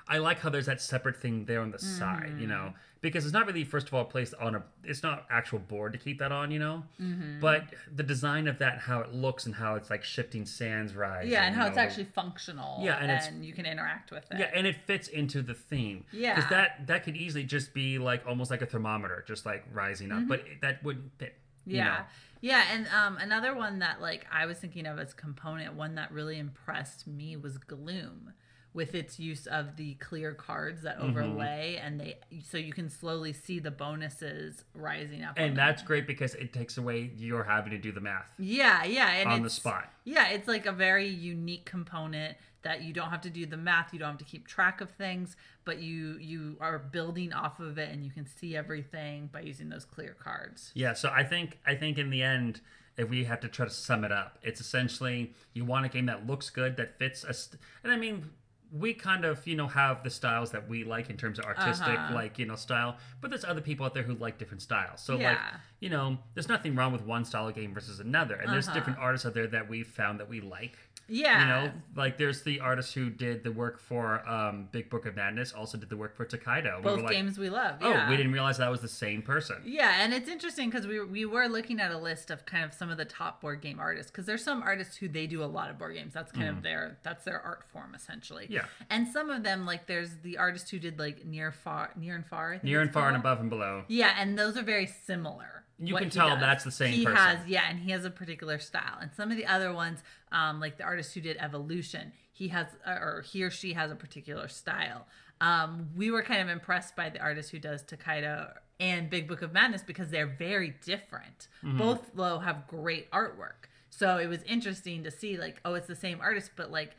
I 0.09 0.19
like 0.19 0.39
how 0.41 0.51
there's 0.51 0.67
that 0.67 0.81
separate 0.81 1.17
thing 1.17 1.45
there 1.47 1.61
on 1.61 1.71
the 1.73 1.79
side, 1.79 2.37
you 2.39 2.47
know, 2.47 2.55
Mm-hmm. 2.67 2.77
because 3.01 3.25
it's 3.25 3.33
not 3.33 3.45
really 3.47 3.65
first 3.65 3.89
of 3.89 3.95
all 3.95 4.05
placed 4.05 4.35
on 4.41 4.55
a. 4.55 4.63
It's 4.85 5.03
not 5.03 5.27
actual 5.31 5.59
board 5.59 5.93
to 5.95 5.99
keep 5.99 6.19
that 6.21 6.31
on, 6.33 6.51
you 6.53 6.59
know. 6.61 6.85
Mm-hmm. 7.01 7.41
But 7.41 7.65
the 7.95 8.03
design 8.05 8.47
of 8.47 8.59
that, 8.59 8.79
how 8.79 9.01
it 9.01 9.13
looks, 9.13 9.47
and 9.47 9.55
how 9.55 9.75
it's 9.75 9.91
like 9.91 10.05
shifting 10.05 10.47
sands 10.47 10.95
rise. 10.95 11.27
Yeah, 11.29 11.45
and 11.45 11.55
how 11.57 11.63
you 11.63 11.69
it's 11.69 11.77
know, 11.77 11.83
the- 11.83 11.87
actually 11.89 12.05
functional. 12.05 12.79
Yeah, 12.85 12.95
and 13.01 13.11
and, 13.11 13.21
it's- 13.21 13.33
you 13.47 13.53
can 13.53 13.67
interact 13.67 14.11
with 14.13 14.31
it. 14.31 14.39
yeah, 14.39 14.51
and 14.55 14.67
it 14.67 14.77
fits 14.87 15.09
into 15.09 15.43
the 15.43 15.55
theme. 15.55 16.05
Yeah. 16.13 16.35
because 16.37 16.51
that 16.51 16.87
that 16.87 17.03
could 17.05 17.17
easily 17.17 17.45
just 17.45 17.75
be 17.75 17.99
like 17.99 18.25
almost 18.27 18.51
like 18.51 18.63
a 18.63 18.67
thermometer, 18.67 19.25
just 19.27 19.45
like 19.45 19.65
rising 19.73 20.13
up, 20.13 20.29
but 20.29 20.41
it, 20.41 20.61
that 20.63 20.83
wouldn't 20.85 21.11
fit. 21.19 21.35
you 21.67 21.73
Mm-hmm. 21.75 21.77
Yeah. 21.79 21.85
know? 21.99 22.05
Yeah, 22.43 22.63
and 22.73 22.87
um, 22.95 23.17
another 23.17 23.55
one 23.57 23.81
that 23.81 24.01
like 24.01 24.25
I 24.33 24.47
was 24.47 24.59
thinking 24.59 24.87
of 24.87 24.99
as 25.01 25.13
component, 25.15 25.75
one 25.75 25.97
that 25.97 26.13
really 26.13 26.39
impressed 26.39 27.07
me 27.09 27.37
was 27.37 27.59
Gloom, 27.59 28.33
with 28.77 28.95
its 28.95 29.19
use 29.19 29.47
of 29.47 29.75
the 29.77 29.95
clear 29.95 30.35
cards 30.35 30.83
that 30.83 30.99
Mm-hmm. 30.99 31.09
overlay, 31.19 31.81
and 31.83 31.99
they 31.99 32.19
so 32.45 32.59
you 32.59 32.73
can 32.73 32.89
slowly 32.91 33.33
see 33.33 33.59
the 33.59 33.71
bonuses 33.71 34.63
rising 34.75 35.25
up. 35.25 35.35
and 35.37 35.57
that's 35.57 35.83
great 35.83 36.07
because 36.07 36.35
it 36.35 36.53
takes 36.53 36.77
away 36.79 37.11
your 37.17 37.43
having 37.45 37.71
to 37.73 37.79
do 37.79 37.91
the 37.91 38.01
math 38.01 38.27
yeah, 38.39 38.85
yeah, 38.85 39.09
and 39.13 39.29
on 39.31 39.43
the 39.43 39.51
spot. 39.51 39.91
Yeah, 40.05 40.29
it's 40.29 40.47
like 40.47 40.67
a 40.67 40.73
very 40.73 41.09
unique 41.09 41.65
component 41.65 42.37
that 42.63 42.83
you 42.83 42.93
don't 42.93 43.11
have 43.11 43.21
to 43.23 43.31
do 43.31 43.47
the 43.47 43.57
math, 43.57 43.93
you 43.93 43.99
don't 43.99 44.11
have 44.11 44.19
to 44.19 44.25
keep 44.25 44.47
track 44.47 44.81
of 44.81 44.91
things, 44.91 45.37
but 45.65 45.79
you 45.81 46.19
you 46.19 46.57
are 46.61 46.79
building 46.79 47.33
off 47.33 47.59
of 47.61 47.79
it, 47.79 47.91
and 47.93 48.05
you 48.05 48.11
can 48.11 48.27
see 48.27 48.55
everything 48.57 49.29
by 49.33 49.41
using 49.41 49.69
those 49.71 49.85
clear 49.85 50.15
cards. 50.23 50.71
Yeah, 50.75 50.93
so 50.93 51.11
I 51.11 51.25
think 51.25 51.59
I 51.67 51.75
think 51.75 51.97
in 51.99 52.11
the 52.11 52.23
end, 52.23 52.61
if 52.97 53.09
we 53.09 53.25
have 53.25 53.41
to 53.41 53.49
try 53.49 53.65
to 53.67 53.73
sum 53.73 54.05
it 54.05 54.13
up, 54.13 54.39
it's 54.43 54.61
essentially 54.61 55.33
you 55.55 55.65
want 55.65 55.87
a 55.87 55.89
game 55.89 56.07
that 56.07 56.27
looks 56.27 56.51
good, 56.51 56.77
that 56.77 56.99
fits 56.99 57.25
a, 57.25 57.33
st- 57.33 57.61
and 57.83 57.91
I 57.93 57.97
mean. 57.97 58.31
We 58.73 58.95
kind 58.95 59.25
of, 59.25 59.47
you 59.47 59.57
know, 59.57 59.69
have 59.69 60.03
the 60.03 60.11
styles 60.11 60.51
that 60.51 60.69
we 60.69 60.83
like 60.85 61.09
in 61.09 61.17
terms 61.17 61.39
of 61.39 61.45
artistic, 61.45 61.87
Uh-huh. 61.99 62.15
like, 62.15 62.39
you 62.39 62.47
know, 62.47 62.57
style. 62.57 62.97
But 63.21 63.31
there's 63.31 63.45
other 63.45 63.61
people 63.61 63.87
out 63.87 63.95
there 63.95 64.03
who 64.03 64.15
like 64.15 64.39
different 64.39 64.61
styles. 64.63 65.01
So, 65.01 65.17
like, 65.17 65.39
you 65.81 65.89
know, 65.89 66.19
there's 66.35 66.49
nothing 66.49 66.75
wrong 66.75 66.93
with 66.93 67.03
one 67.03 67.25
style 67.25 67.47
of 67.49 67.55
game 67.55 67.73
versus 67.73 68.01
another. 68.01 68.35
And 68.35 68.53
there's 68.53 68.67
Uh-huh. 68.67 68.75
different 68.79 68.99
artists 68.99 69.25
out 69.27 69.35
there 69.35 69.47
that 69.47 69.69
we've 69.69 69.87
found 69.87 70.19
that 70.21 70.29
we 70.29 70.41
like. 70.41 70.77
Yeah, 71.09 71.41
You 71.41 71.47
know, 71.69 71.73
like 71.95 72.19
there's 72.19 72.43
the 72.43 72.61
artist 72.61 72.95
who 72.95 73.11
did 73.11 73.45
the 73.45 73.53
work 73.53 73.79
for 73.79 74.29
um, 74.29 74.69
Big 74.73 74.91
Book 74.91 75.07
of 75.07 75.15
Madness, 75.15 75.53
also 75.53 75.79
did 75.79 75.89
the 75.89 75.97
work 75.97 76.17
for 76.17 76.25
Tokaido. 76.25 76.79
We 76.79 76.83
both 76.83 76.97
were 76.97 77.03
like, 77.05 77.13
games 77.13 77.39
we 77.39 77.49
love. 77.49 77.77
Oh, 77.81 78.07
we 78.11 78.17
didn't 78.17 78.33
realize 78.33 78.59
that 78.59 78.71
was 78.71 78.81
the 78.81 78.89
same 78.89 79.23
person. 79.23 79.57
Yeah, 79.65 80.03
and 80.03 80.13
it's 80.13 80.29
interesting 80.29 80.69
because 80.71 80.87
we 80.87 81.05
we 81.05 81.25
were 81.25 81.47
looking 81.47 81.81
at 81.81 81.93
a 81.93 81.99
list 81.99 82.31
of 82.31 82.45
kind 82.45 82.65
of 82.65 82.73
some 82.75 82.91
of 82.91 82.97
the 82.99 83.05
top 83.05 83.41
board 83.41 83.61
game 83.61 83.79
artists 83.79 84.11
because 84.11 84.27
there's 84.27 84.43
some 84.43 84.63
artists 84.63 84.97
who 84.97 85.09
they 85.09 85.27
do 85.27 85.43
a 85.43 85.47
lot 85.47 85.71
of 85.71 85.79
board 85.79 85.95
games. 85.95 86.13
That's 86.13 86.33
kind 86.33 86.49
of 86.49 86.63
their 86.63 86.99
that's 87.03 87.25
their 87.25 87.41
art 87.41 87.65
form 87.73 87.95
essentially. 87.95 88.47
Yeah. 88.49 88.65
and 88.91 89.07
some 89.07 89.31
of 89.31 89.43
them 89.43 89.65
like 89.67 89.87
there's 89.87 90.11
the 90.23 90.39
artist 90.39 90.71
who 90.71 90.79
did 90.79 90.99
like 90.99 91.25
near 91.25 91.53
far 91.53 91.91
near 91.97 92.17
and 92.17 92.27
far. 92.27 92.51
I 92.51 92.53
think 92.55 92.65
Near 92.65 92.81
and 92.81 92.93
far 92.93 93.09
and 93.09 93.17
above 93.17 93.41
and 93.41 93.49
below. 93.51 93.85
Yeah, 93.89 94.15
and 94.19 94.39
those 94.39 94.57
are 94.57 94.63
very 94.63 94.87
similar. 94.87 95.65
You 95.79 95.93
what 95.93 96.01
can 96.03 96.11
tell 96.11 96.31
does. 96.31 96.41
that's 96.41 96.65
the 96.65 96.71
same 96.71 96.95
he 96.95 97.05
person. 97.05 97.17
has 97.19 97.47
yeah, 97.47 97.65
and 97.69 97.79
he 97.79 97.91
has 97.91 98.05
a 98.07 98.11
particular 98.11 98.59
style. 98.59 98.97
And 99.01 99.11
some 99.15 99.31
of 99.31 99.37
the 99.37 99.45
other 99.47 99.73
ones, 99.75 100.03
um, 100.37 100.61
like 100.61 100.77
the 100.77 100.85
artist 100.85 101.15
who 101.15 101.21
did 101.21 101.37
Evolution, 101.39 102.13
he 102.33 102.49
has 102.49 102.67
or 102.87 103.23
he 103.27 103.43
or 103.43 103.51
she 103.51 103.73
has 103.73 103.91
a 103.91 103.95
particular 103.97 104.49
style. 104.49 105.07
Um, 105.41 105.89
we 105.97 106.11
were 106.11 106.23
kind 106.23 106.41
of 106.41 106.49
impressed 106.49 106.97
by 106.97 107.09
the 107.11 107.21
artist 107.21 107.51
who 107.51 107.59
does 107.59 107.83
Tokaido 107.83 108.53
and 108.81 109.09
Big 109.11 109.27
Book 109.29 109.43
of 109.43 109.53
Madness 109.53 109.83
because 109.83 110.11
they're 110.11 110.27
very 110.27 110.75
different. 110.85 111.49
Mm-hmm. 111.65 111.79
Both 111.79 112.11
though 112.15 112.39
have 112.39 112.67
great 112.67 113.11
artwork. 113.11 113.69
So 113.91 114.19
it 114.19 114.27
was 114.27 114.43
interesting 114.43 115.05
to 115.05 115.11
see 115.11 115.39
like, 115.39 115.57
oh, 115.65 115.75
it's 115.75 115.87
the 115.87 115.97
same 115.97 116.21
artist, 116.21 116.51
but 116.57 116.71
like 116.71 116.93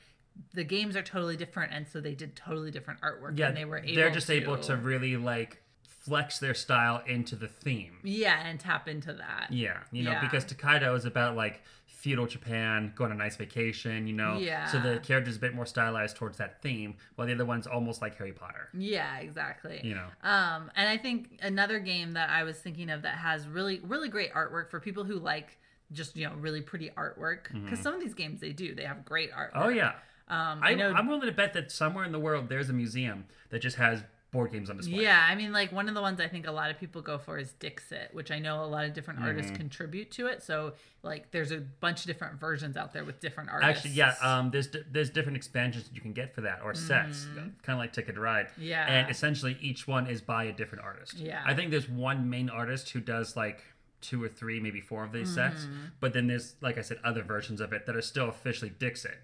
the 0.53 0.63
games 0.63 0.95
are 0.95 1.01
totally 1.03 1.37
different, 1.37 1.73
and 1.73 1.87
so 1.87 1.99
they 2.01 2.15
did 2.15 2.35
totally 2.35 2.71
different 2.71 3.01
artwork. 3.01 3.37
Yeah, 3.37 3.47
and 3.49 3.57
they 3.57 3.65
were 3.65 3.77
able 3.79 3.95
they're 3.95 4.11
just 4.11 4.27
to, 4.27 4.33
able 4.33 4.57
to 4.57 4.75
really 4.75 5.17
like 5.17 5.61
flex 6.07 6.39
their 6.39 6.53
style 6.53 7.03
into 7.05 7.35
the 7.35 7.47
theme. 7.47 7.97
yeah, 8.03 8.39
and 8.47 8.59
tap 8.59 8.87
into 8.87 9.13
that. 9.13 9.47
Yeah, 9.51 9.79
you 9.91 10.03
know, 10.03 10.11
Yeah. 10.11 10.21
because 10.21 10.45
Tokaido 10.45 10.95
is 10.95 11.05
about 11.05 11.35
like 11.35 11.61
feudal 12.07 12.25
Japan, 12.25 12.93
going 12.95 13.11
on 13.11 13.17
a 13.17 13.19
nice 13.21 13.35
vacation, 13.35 14.07
you 14.07 14.13
know. 14.13 14.37
Yeah. 14.37 14.67
So 14.67 14.79
the 14.79 14.99
character's 14.99 15.35
a 15.35 15.39
bit 15.39 15.53
more 15.53 15.65
stylized 15.65 16.15
towards 16.15 16.37
that 16.37 16.61
theme, 16.61 16.95
while 17.15 17.27
the 17.27 17.33
other 17.33 17.43
one's 17.43 17.67
almost 17.67 18.01
like 18.01 18.17
Harry 18.17 18.31
Potter. 18.31 18.69
Yeah, 18.73 19.17
exactly. 19.17 19.81
You 19.83 19.95
know. 19.95 20.07
Um, 20.23 20.71
and 20.77 20.87
I 20.87 20.97
think 20.97 21.37
another 21.41 21.79
game 21.79 22.13
that 22.13 22.29
I 22.29 22.43
was 22.43 22.57
thinking 22.59 22.89
of 22.89 23.01
that 23.01 23.15
has 23.15 23.45
really, 23.45 23.81
really 23.83 24.07
great 24.07 24.33
artwork 24.33 24.69
for 24.69 24.79
people 24.79 25.03
who 25.03 25.15
like 25.15 25.57
just 25.91 26.15
you 26.15 26.25
know 26.25 26.33
really 26.39 26.61
pretty 26.61 26.91
artwork 26.97 27.51
because 27.63 27.79
some 27.79 27.93
of 27.93 28.01
these 28.01 28.13
games 28.13 28.41
they 28.41 28.51
do 28.51 28.73
they 28.73 28.83
have 28.83 29.03
great 29.03 29.31
artwork. 29.33 29.53
Mm-hmm. 29.53 29.63
Oh 29.63 29.69
yeah. 29.69 29.91
Um, 30.29 30.61
I, 30.63 30.71
I 30.71 30.73
know. 30.75 30.93
I'm 30.93 31.07
willing 31.07 31.27
to 31.27 31.33
bet 31.33 31.53
that 31.55 31.73
somewhere 31.73 32.05
in 32.05 32.13
the 32.13 32.19
world 32.19 32.47
there's 32.47 32.69
a 32.69 32.73
museum 32.73 33.25
that 33.49 33.59
just 33.59 33.75
has 33.75 34.03
board 34.37 34.51
games 34.51 34.69
on 34.69 34.77
display. 34.77 35.01
Yeah, 35.01 35.25
I 35.27 35.33
mean, 35.33 35.51
like 35.51 35.71
one 35.71 35.89
of 35.89 35.95
the 35.95 36.01
ones 36.01 36.19
I 36.19 36.27
think 36.27 36.45
a 36.45 36.51
lot 36.51 36.69
of 36.69 36.79
people 36.79 37.01
go 37.01 37.17
for 37.17 37.39
is 37.39 37.53
Dixit, 37.53 38.09
which 38.13 38.29
I 38.29 38.37
know 38.37 38.63
a 38.63 38.69
lot 38.75 38.85
of 38.85 38.93
different 38.93 39.19
artists 39.21 39.51
Mm-hmm. 39.51 39.57
contribute 39.61 40.11
to 40.11 40.27
it. 40.27 40.43
So, 40.43 40.73
like, 41.01 41.31
there's 41.31 41.51
a 41.51 41.57
bunch 41.57 42.01
of 42.01 42.05
different 42.07 42.39
versions 42.39 42.77
out 42.77 42.93
there 42.93 43.03
with 43.03 43.19
different 43.19 43.49
artists. 43.49 43.85
Actually, 43.85 43.91
yeah. 43.95 44.13
Um, 44.21 44.51
there's 44.51 44.69
there's 44.91 45.09
different 45.09 45.37
expansions 45.37 45.85
that 45.87 45.95
you 45.95 46.01
can 46.01 46.13
get 46.13 46.35
for 46.35 46.41
that 46.41 46.59
or 46.63 46.73
sets, 46.75 47.25
kind 47.35 47.53
of 47.69 47.77
like 47.79 47.93
Ticket 47.93 48.15
to 48.15 48.21
Ride. 48.21 48.47
Yeah. 48.57 48.85
And 48.87 49.09
essentially, 49.09 49.57
each 49.59 49.87
one 49.87 50.05
is 50.07 50.21
by 50.21 50.43
a 50.45 50.53
different 50.53 50.83
artist. 50.83 51.15
Yeah. 51.15 51.41
I 51.45 51.53
think 51.55 51.71
there's 51.71 51.89
one 51.89 52.29
main 52.29 52.49
artist 52.49 52.89
who 52.89 52.99
does 52.99 53.35
like 53.35 53.63
two 54.01 54.23
or 54.23 54.27
three, 54.29 54.59
maybe 54.59 54.81
four 54.81 55.03
of 55.03 55.11
these 55.11 55.33
sets. 55.33 55.61
Mm-hmm. 55.63 55.85
But 55.99 56.13
then 56.13 56.27
there's, 56.27 56.55
like 56.61 56.77
I 56.77 56.81
said, 56.81 56.99
other 57.03 57.23
versions 57.23 57.59
of 57.61 57.73
it 57.73 57.87
that 57.87 57.95
are 57.95 58.01
still 58.01 58.29
officially 58.29 58.71
Dixit. 58.77 59.17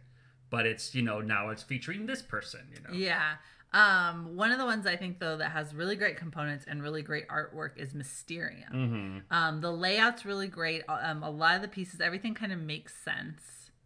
But 0.49 0.65
it's 0.65 0.93
you 0.95 1.01
know 1.01 1.19
now 1.21 1.49
it's 1.49 1.63
featuring 1.63 2.05
this 2.05 2.21
person. 2.21 2.61
You 2.73 2.81
know. 2.81 2.93
Yeah. 2.97 3.33
Um, 3.73 4.35
one 4.35 4.51
of 4.51 4.59
the 4.59 4.65
ones 4.65 4.85
I 4.85 4.95
think 4.95 5.19
though 5.19 5.37
that 5.37 5.51
has 5.51 5.73
really 5.73 5.95
great 5.95 6.17
components 6.17 6.65
and 6.67 6.83
really 6.83 7.01
great 7.01 7.27
artwork 7.27 7.77
is 7.77 7.93
Mysterium. 7.93 8.71
Mm-hmm. 8.71 9.17
Um, 9.35 9.61
the 9.61 9.71
layout's 9.71 10.25
really 10.25 10.47
great. 10.47 10.83
Um, 10.87 11.23
a 11.23 11.29
lot 11.29 11.55
of 11.55 11.61
the 11.61 11.67
pieces, 11.67 11.99
everything 11.99 12.33
kind 12.35 12.51
of 12.53 12.59
makes 12.59 12.93
sense. 12.95 13.41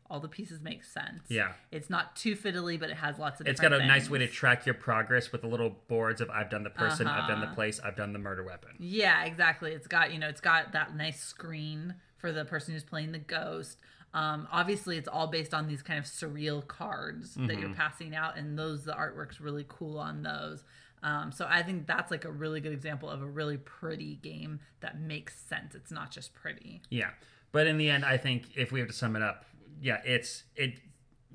All 0.10 0.22
the 0.22 0.30
pieces 0.30 0.62
make 0.62 0.86
sense. 0.86 1.24
Yeah. 1.28 1.52
It's 1.70 1.90
not 1.90 2.16
too 2.16 2.36
fiddly, 2.36 2.80
but 2.80 2.90
it 2.90 2.96
has 2.96 3.20
lots 3.20 3.42
of. 3.42 3.48
It's 3.48 3.60
got 3.60 3.68
a 3.74 3.76
different 3.76 3.88
nice 3.90 4.10
way 4.10 4.20
to 4.20 4.28
track 4.28 4.66
your 4.66 4.76
progress 4.76 5.34
with 5.34 5.42
the 5.42 5.48
little 5.50 5.76
boards 5.90 6.22
of 6.22 6.30
I've 6.30 6.50
done 6.50 6.64
the 6.64 6.70
person, 6.70 7.08
I've 7.08 7.28
done 7.28 7.42
the 7.42 7.48
Uh-huh. 7.48 7.56
place, 7.56 7.82
I've 7.84 7.98
done 7.98 8.14
the 8.14 8.20
murder 8.20 8.42
weapon. 8.44 8.72
Yeah, 8.80 9.26
exactly. 9.26 9.74
It's 9.74 9.88
got 9.88 10.14
you 10.14 10.20
know, 10.20 10.30
it's 10.30 10.40
got 10.40 10.72
that 10.72 10.96
nice 10.96 11.20
screen 11.22 11.96
for 12.18 12.32
the 12.32 12.46
person 12.46 12.74
who's 12.74 12.86
playing 12.86 13.12
the 13.12 13.20
ghost. 13.20 13.80
Um, 14.18 14.48
obviously, 14.52 14.98
it's 14.98 15.08
all 15.08 15.28
based 15.28 15.54
on 15.54 15.68
these 15.68 15.82
kind 15.82 16.00
of 16.00 16.06
surreal 16.06 16.66
cards 16.66 17.34
that 17.36 17.42
Mm-hmm. 17.42 17.60
you're 17.62 17.74
passing 17.74 18.16
out, 18.16 18.38
and 18.38 18.58
those 18.58 18.84
the 18.86 18.94
artwork's 18.94 19.40
really 19.40 19.66
cool 19.68 20.00
on 20.00 20.24
those. 20.24 20.64
Um, 21.04 21.32
so 21.32 21.46
I 21.48 21.62
think 21.62 21.86
that's 21.86 22.10
like 22.10 22.26
a 22.26 22.32
really 22.32 22.60
good 22.60 22.74
example 22.74 23.10
of 23.10 23.22
a 23.22 23.28
really 23.28 23.58
pretty 23.58 24.16
game 24.16 24.60
that 24.80 25.00
makes 25.00 25.38
sense. 25.40 25.76
It's 25.76 25.92
not 25.92 26.10
just 26.12 26.34
pretty. 26.34 26.82
Yeah, 26.90 27.12
but 27.52 27.68
in 27.68 27.78
the 27.78 27.90
end, 27.90 28.04
I 28.04 28.18
think 28.18 28.46
if 28.56 28.72
we 28.72 28.80
have 28.80 28.90
to 28.90 28.96
sum 28.96 29.16
it 29.16 29.22
up, 29.22 29.46
yeah, 29.82 30.02
it's 30.04 30.44
it. 30.56 30.80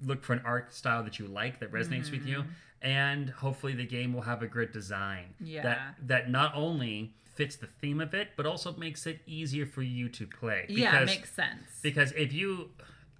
Look 0.04 0.24
for 0.24 0.32
an 0.32 0.42
art 0.44 0.74
style 0.74 1.04
that 1.04 1.20
you 1.20 1.28
like 1.28 1.60
that 1.60 1.70
resonates 1.72 2.10
with 2.10 2.26
you, 2.26 2.42
and 2.82 3.30
hopefully 3.30 3.74
the 3.74 3.86
game 3.86 4.12
will 4.12 4.22
have 4.22 4.42
a 4.42 4.48
great 4.48 4.72
design 4.72 5.34
Yeah. 5.40 5.62
that 5.62 5.78
that 6.08 6.30
not 6.30 6.52
only 6.56 7.14
fits 7.34 7.56
the 7.56 7.66
theme 7.80 8.00
of 8.00 8.12
it, 8.14 8.28
but 8.36 8.44
also 8.46 8.74
makes 8.76 9.06
it 9.06 9.20
easier 9.26 9.66
for 9.66 9.82
you 9.82 10.08
to 10.10 10.26
play. 10.26 10.66
yeah, 10.68 11.00
it 11.02 11.06
makes 11.06 11.32
sense. 11.32 11.80
because 11.82 12.12
if 12.12 12.32
you 12.32 12.70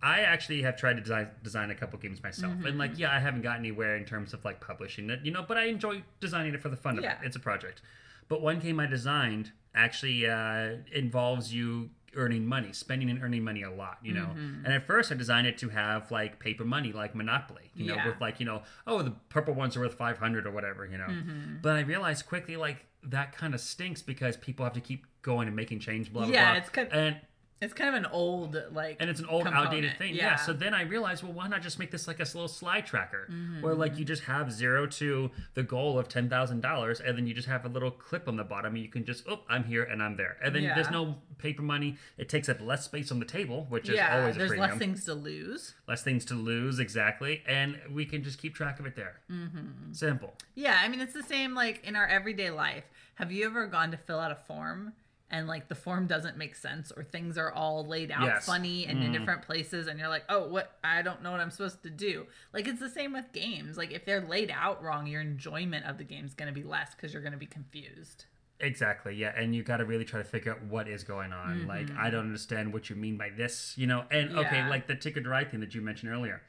i 0.05 0.21
actually 0.21 0.63
have 0.63 0.77
tried 0.77 0.95
to 0.95 1.01
design, 1.01 1.29
design 1.45 1.71
a 1.71 1.75
couple 1.77 1.97
games 1.99 2.21
myself 2.23 2.53
and 2.53 2.65
Mm-hmm. 2.65 2.79
like 2.79 2.99
yeah 2.99 3.13
i 3.15 3.21
haven't 3.21 3.43
gotten 3.43 3.61
anywhere 3.61 3.95
in 3.97 4.05
terms 4.05 4.33
of 4.35 4.45
like 4.45 4.61
publishing 4.61 5.09
it 5.11 5.21
you 5.23 5.31
know 5.31 5.45
but 5.47 5.57
i 5.57 5.65
enjoy 5.67 6.03
designing 6.21 6.55
it 6.55 6.61
for 6.61 6.69
the 6.71 6.77
fun 6.77 6.99
of 6.99 7.05
Yeah. 7.05 7.13
it 7.23 7.27
it's 7.27 7.37
a 7.37 7.41
project 7.41 7.83
but 8.29 8.43
one 8.43 8.59
game 8.59 8.81
i 8.81 8.87
designed 8.87 9.53
actually 9.77 10.27
uh, 10.29 10.79
involves 10.93 11.55
you 11.55 11.91
earning 12.17 12.47
money, 12.47 12.73
spending 12.73 13.09
and 13.11 13.23
earning 13.23 13.43
money 13.45 13.63
a 13.63 13.71
lot, 13.71 13.99
you 14.03 14.13
know. 14.13 14.27
Mm-hmm. 14.27 14.65
And 14.65 14.75
at 14.75 14.87
first, 14.87 15.11
I 15.11 15.15
designed 15.15 15.47
it 15.47 15.59
to 15.59 15.69
have 15.71 16.11
like 16.11 16.39
paper 16.39 16.65
money, 16.65 16.93
like 16.93 17.15
Monopoly, 17.15 17.71
you 17.75 17.87
know, 17.87 17.95
Yeah. 17.95 18.07
with 18.09 18.21
like 18.21 18.41
you 18.41 18.47
know, 18.47 18.63
oh, 18.87 19.03
the 19.03 19.13
purple 19.29 19.55
ones 19.55 19.77
are 19.77 19.81
worth 19.81 19.95
five 19.95 20.19
hundred 20.19 20.47
or 20.47 20.51
whatever, 20.51 20.85
you 20.87 20.99
know. 20.99 21.07
Mm-hmm. 21.07 21.57
But 21.63 21.77
I 21.77 21.81
realized 21.81 22.27
quickly, 22.27 22.57
like 22.57 22.85
that 23.05 23.33
kind 23.37 23.55
of 23.55 23.61
stinks 23.61 24.03
because 24.03 24.37
people 24.37 24.65
have 24.65 24.75
to 24.75 24.81
keep 24.81 25.07
going 25.23 25.47
and 25.49 25.57
making 25.57 25.81
change, 25.81 26.13
blah 26.13 26.25
blah 26.25 26.33
Yeah, 26.33 26.51
blah. 26.53 26.59
it's 26.61 26.69
kind- 26.71 26.89
and 26.93 27.17
It's 27.63 27.73
kind 27.73 27.95
of 27.95 28.05
an 28.05 28.11
old 28.11 28.61
like 28.73 28.97
and 29.01 29.09
it's 29.09 29.21
an 29.21 29.27
old 29.27 29.45
component. 29.45 29.67
outdated 29.69 29.97
thing 29.99 30.15
yeah. 30.15 30.37
so 30.37 30.53
then 30.53 30.75
i 30.75 30.83
realized 30.83 31.23
well 31.23 31.33
why 31.33 31.47
not 31.49 31.63
just 31.63 31.79
make 31.79 31.91
this 31.91 32.09
like 32.09 32.19
a 32.19 32.25
little 32.25 32.49
slide 32.49 32.85
tracker 32.85 33.29
where 33.61 33.75
like 33.75 33.97
you 33.97 34.05
just 34.05 34.25
have 34.25 34.53
zero 34.53 34.87
to 34.87 35.31
the 35.55 35.63
goal 35.63 35.99
of 35.99 36.09
$10000 36.09 37.01
and 37.07 37.17
then 37.19 37.27
you 37.27 37.35
just 37.35 37.49
have 37.49 37.65
a 37.65 37.69
little 37.69 37.91
clip 37.91 38.27
on 38.29 38.37
the 38.37 38.45
bottom 38.45 38.75
and 38.75 38.83
you 38.83 38.91
can 38.91 39.05
just 39.05 39.25
oh 39.29 39.41
i'm 39.49 39.65
here 39.65 39.85
and 39.85 40.03
i'm 40.03 40.17
there 40.17 40.37
and 40.43 40.55
then 40.55 40.65
Yeah. 40.65 40.75
there's 40.75 40.91
no 40.91 41.17
paper 41.39 41.63
money 41.63 41.97
it 42.19 42.29
takes 42.29 42.49
up 42.49 42.61
less 42.61 42.85
space 42.85 43.11
on 43.13 43.19
the 43.21 43.25
table 43.25 43.67
which 43.69 43.89
is 43.89 43.99
always 43.99 44.37
a 44.37 44.39
there's 44.39 44.51
premium 44.51 44.71
less 44.71 44.79
things 44.79 45.05
to 45.05 45.15
lose. 45.15 45.75
less 45.87 46.03
things 46.03 46.25
to 46.27 46.35
lose 46.35 46.79
exactly 46.81 47.43
and 47.47 47.79
we 47.91 48.05
can 48.05 48.23
just 48.25 48.41
keep 48.41 48.55
track 48.55 48.81
of 48.81 48.87
it 48.87 48.97
there 48.97 49.21
mm-hmm. 49.31 49.93
simple 49.93 50.35
Yeah, 50.55 50.81
I 50.83 50.89
mean 50.89 51.01
it's 51.01 51.15
the 51.15 51.23
same 51.23 51.55
like 51.55 51.85
in 51.85 51.97
our 51.97 52.07
everyday 52.07 52.51
life. 52.51 52.85
Have 53.17 53.31
you 53.31 53.45
ever 53.47 53.67
gone 53.67 53.91
to 53.91 53.97
fill 53.97 54.19
out 54.19 54.31
a 54.33 54.39
form 54.47 54.93
and 55.33 55.49
like 55.49 55.69
the 55.69 55.75
form 55.75 56.07
doesn't 56.07 56.37
make 56.37 56.55
sense 56.55 56.93
or 56.97 57.03
things 57.03 57.37
are 57.37 57.51
all 57.51 57.85
laid 57.85 58.11
out 58.13 58.23
Yes. 58.23 58.47
funny 58.47 58.87
and 58.87 59.03
in 59.03 59.11
different 59.13 59.43
places 59.43 59.89
and 59.89 59.99
you're 59.99 60.09
like, 60.09 60.25
"Oh, 60.29 60.47
what 60.47 60.79
I 60.85 61.03
don't 61.03 61.23
know 61.23 61.33
what 61.33 61.41
I'm 61.41 61.51
supposed 61.51 61.83
to 61.83 61.91
do." 61.91 62.27
Like 62.53 62.69
it's 62.69 62.79
the 62.81 62.89
same 62.91 63.13
with 63.13 63.33
games. 63.33 63.77
Like 63.77 63.91
if 63.91 64.05
they're 64.05 64.21
laid 64.21 64.51
out 64.55 64.83
wrong, 64.83 65.07
your 65.09 65.21
enjoyment 65.23 65.87
of 65.87 65.99
the 65.99 66.05
game 66.05 66.25
is 66.27 66.35
going 66.35 66.53
to 66.55 66.61
be 66.61 66.63
less 66.67 66.95
cuz 66.95 67.13
you're 67.13 67.23
going 67.23 67.33
to 67.33 67.39
be 67.39 67.47
confused. 67.47 68.27
Exactly, 68.61 69.17
yeah, 69.17 69.33
and 69.37 69.57
you 69.57 69.65
got 69.65 69.79
to 69.79 69.85
really 69.85 70.05
try 70.05 70.19
to 70.21 70.25
figure 70.25 70.53
out 70.53 70.63
what 70.63 70.87
is 70.87 71.03
going 71.03 71.33
on. 71.33 71.67
Like, 71.67 71.91
I 71.99 72.11
don't 72.11 72.21
understand 72.27 72.73
what 72.73 72.89
you 72.91 72.95
mean 72.95 73.17
by 73.17 73.31
this, 73.31 73.77
you 73.77 73.89
know. 73.89 74.05
And 74.09 74.39
okay, 74.39 74.59
Mm-hmm. 74.59 74.69
Like 74.71 74.87
the 74.87 74.95
ticket 74.95 75.25
to 75.25 75.31
ride 75.31 75.51
thing 75.51 75.59
that 75.61 75.75
you 75.75 75.81
mentioned 75.81 76.13
earlier. 76.13 76.43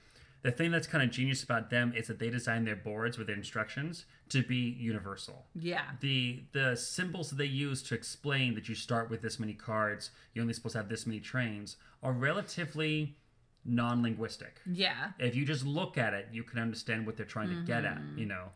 The 0.44 0.52
thing 0.52 0.72
that's 0.72 0.88
kind 0.88 1.04
of 1.04 1.10
genius 1.10 1.42
about 1.44 1.70
them 1.70 1.94
is 1.96 2.08
that 2.08 2.20
they 2.20 2.30
design 2.30 2.66
their 2.66 2.76
boards 2.76 3.18
with 3.18 3.28
their 3.28 3.36
instructions 3.36 4.06
to 4.30 4.44
be 4.44 4.56
universal. 4.78 5.46
Yeah. 5.56 5.84
The 6.02 6.44
the 6.52 6.76
symbols 6.76 7.30
that 7.30 7.38
they 7.38 7.46
use 7.46 7.82
to 7.84 7.96
explain 7.96 8.54
that 8.56 8.68
you 8.70 8.76
start 8.76 9.10
with 9.10 9.22
this 9.22 9.40
many 9.40 9.54
cards, 9.54 10.12
you're 10.34 10.42
only 10.44 10.54
supposed 10.54 10.74
to 10.74 10.80
have 10.80 10.90
this 10.90 11.08
many 11.08 11.22
trains, 11.22 11.78
are 12.02 12.12
relatively 12.14 13.16
non-linguistic 13.66 14.60
Yeah. 14.66 15.12
if 15.20 15.36
you 15.36 15.46
just 15.46 15.66
look 15.66 15.98
at 15.98 16.14
it, 16.14 16.28
you 16.32 16.44
can 16.44 16.60
understand 16.60 17.06
what 17.06 17.16
they're 17.18 17.26
trying 17.26 17.50
to 17.50 17.62
get 17.64 17.86
at, 17.86 17.98
Mm-hmm. 17.98 18.18
you 18.20 18.26
know. 18.26 18.50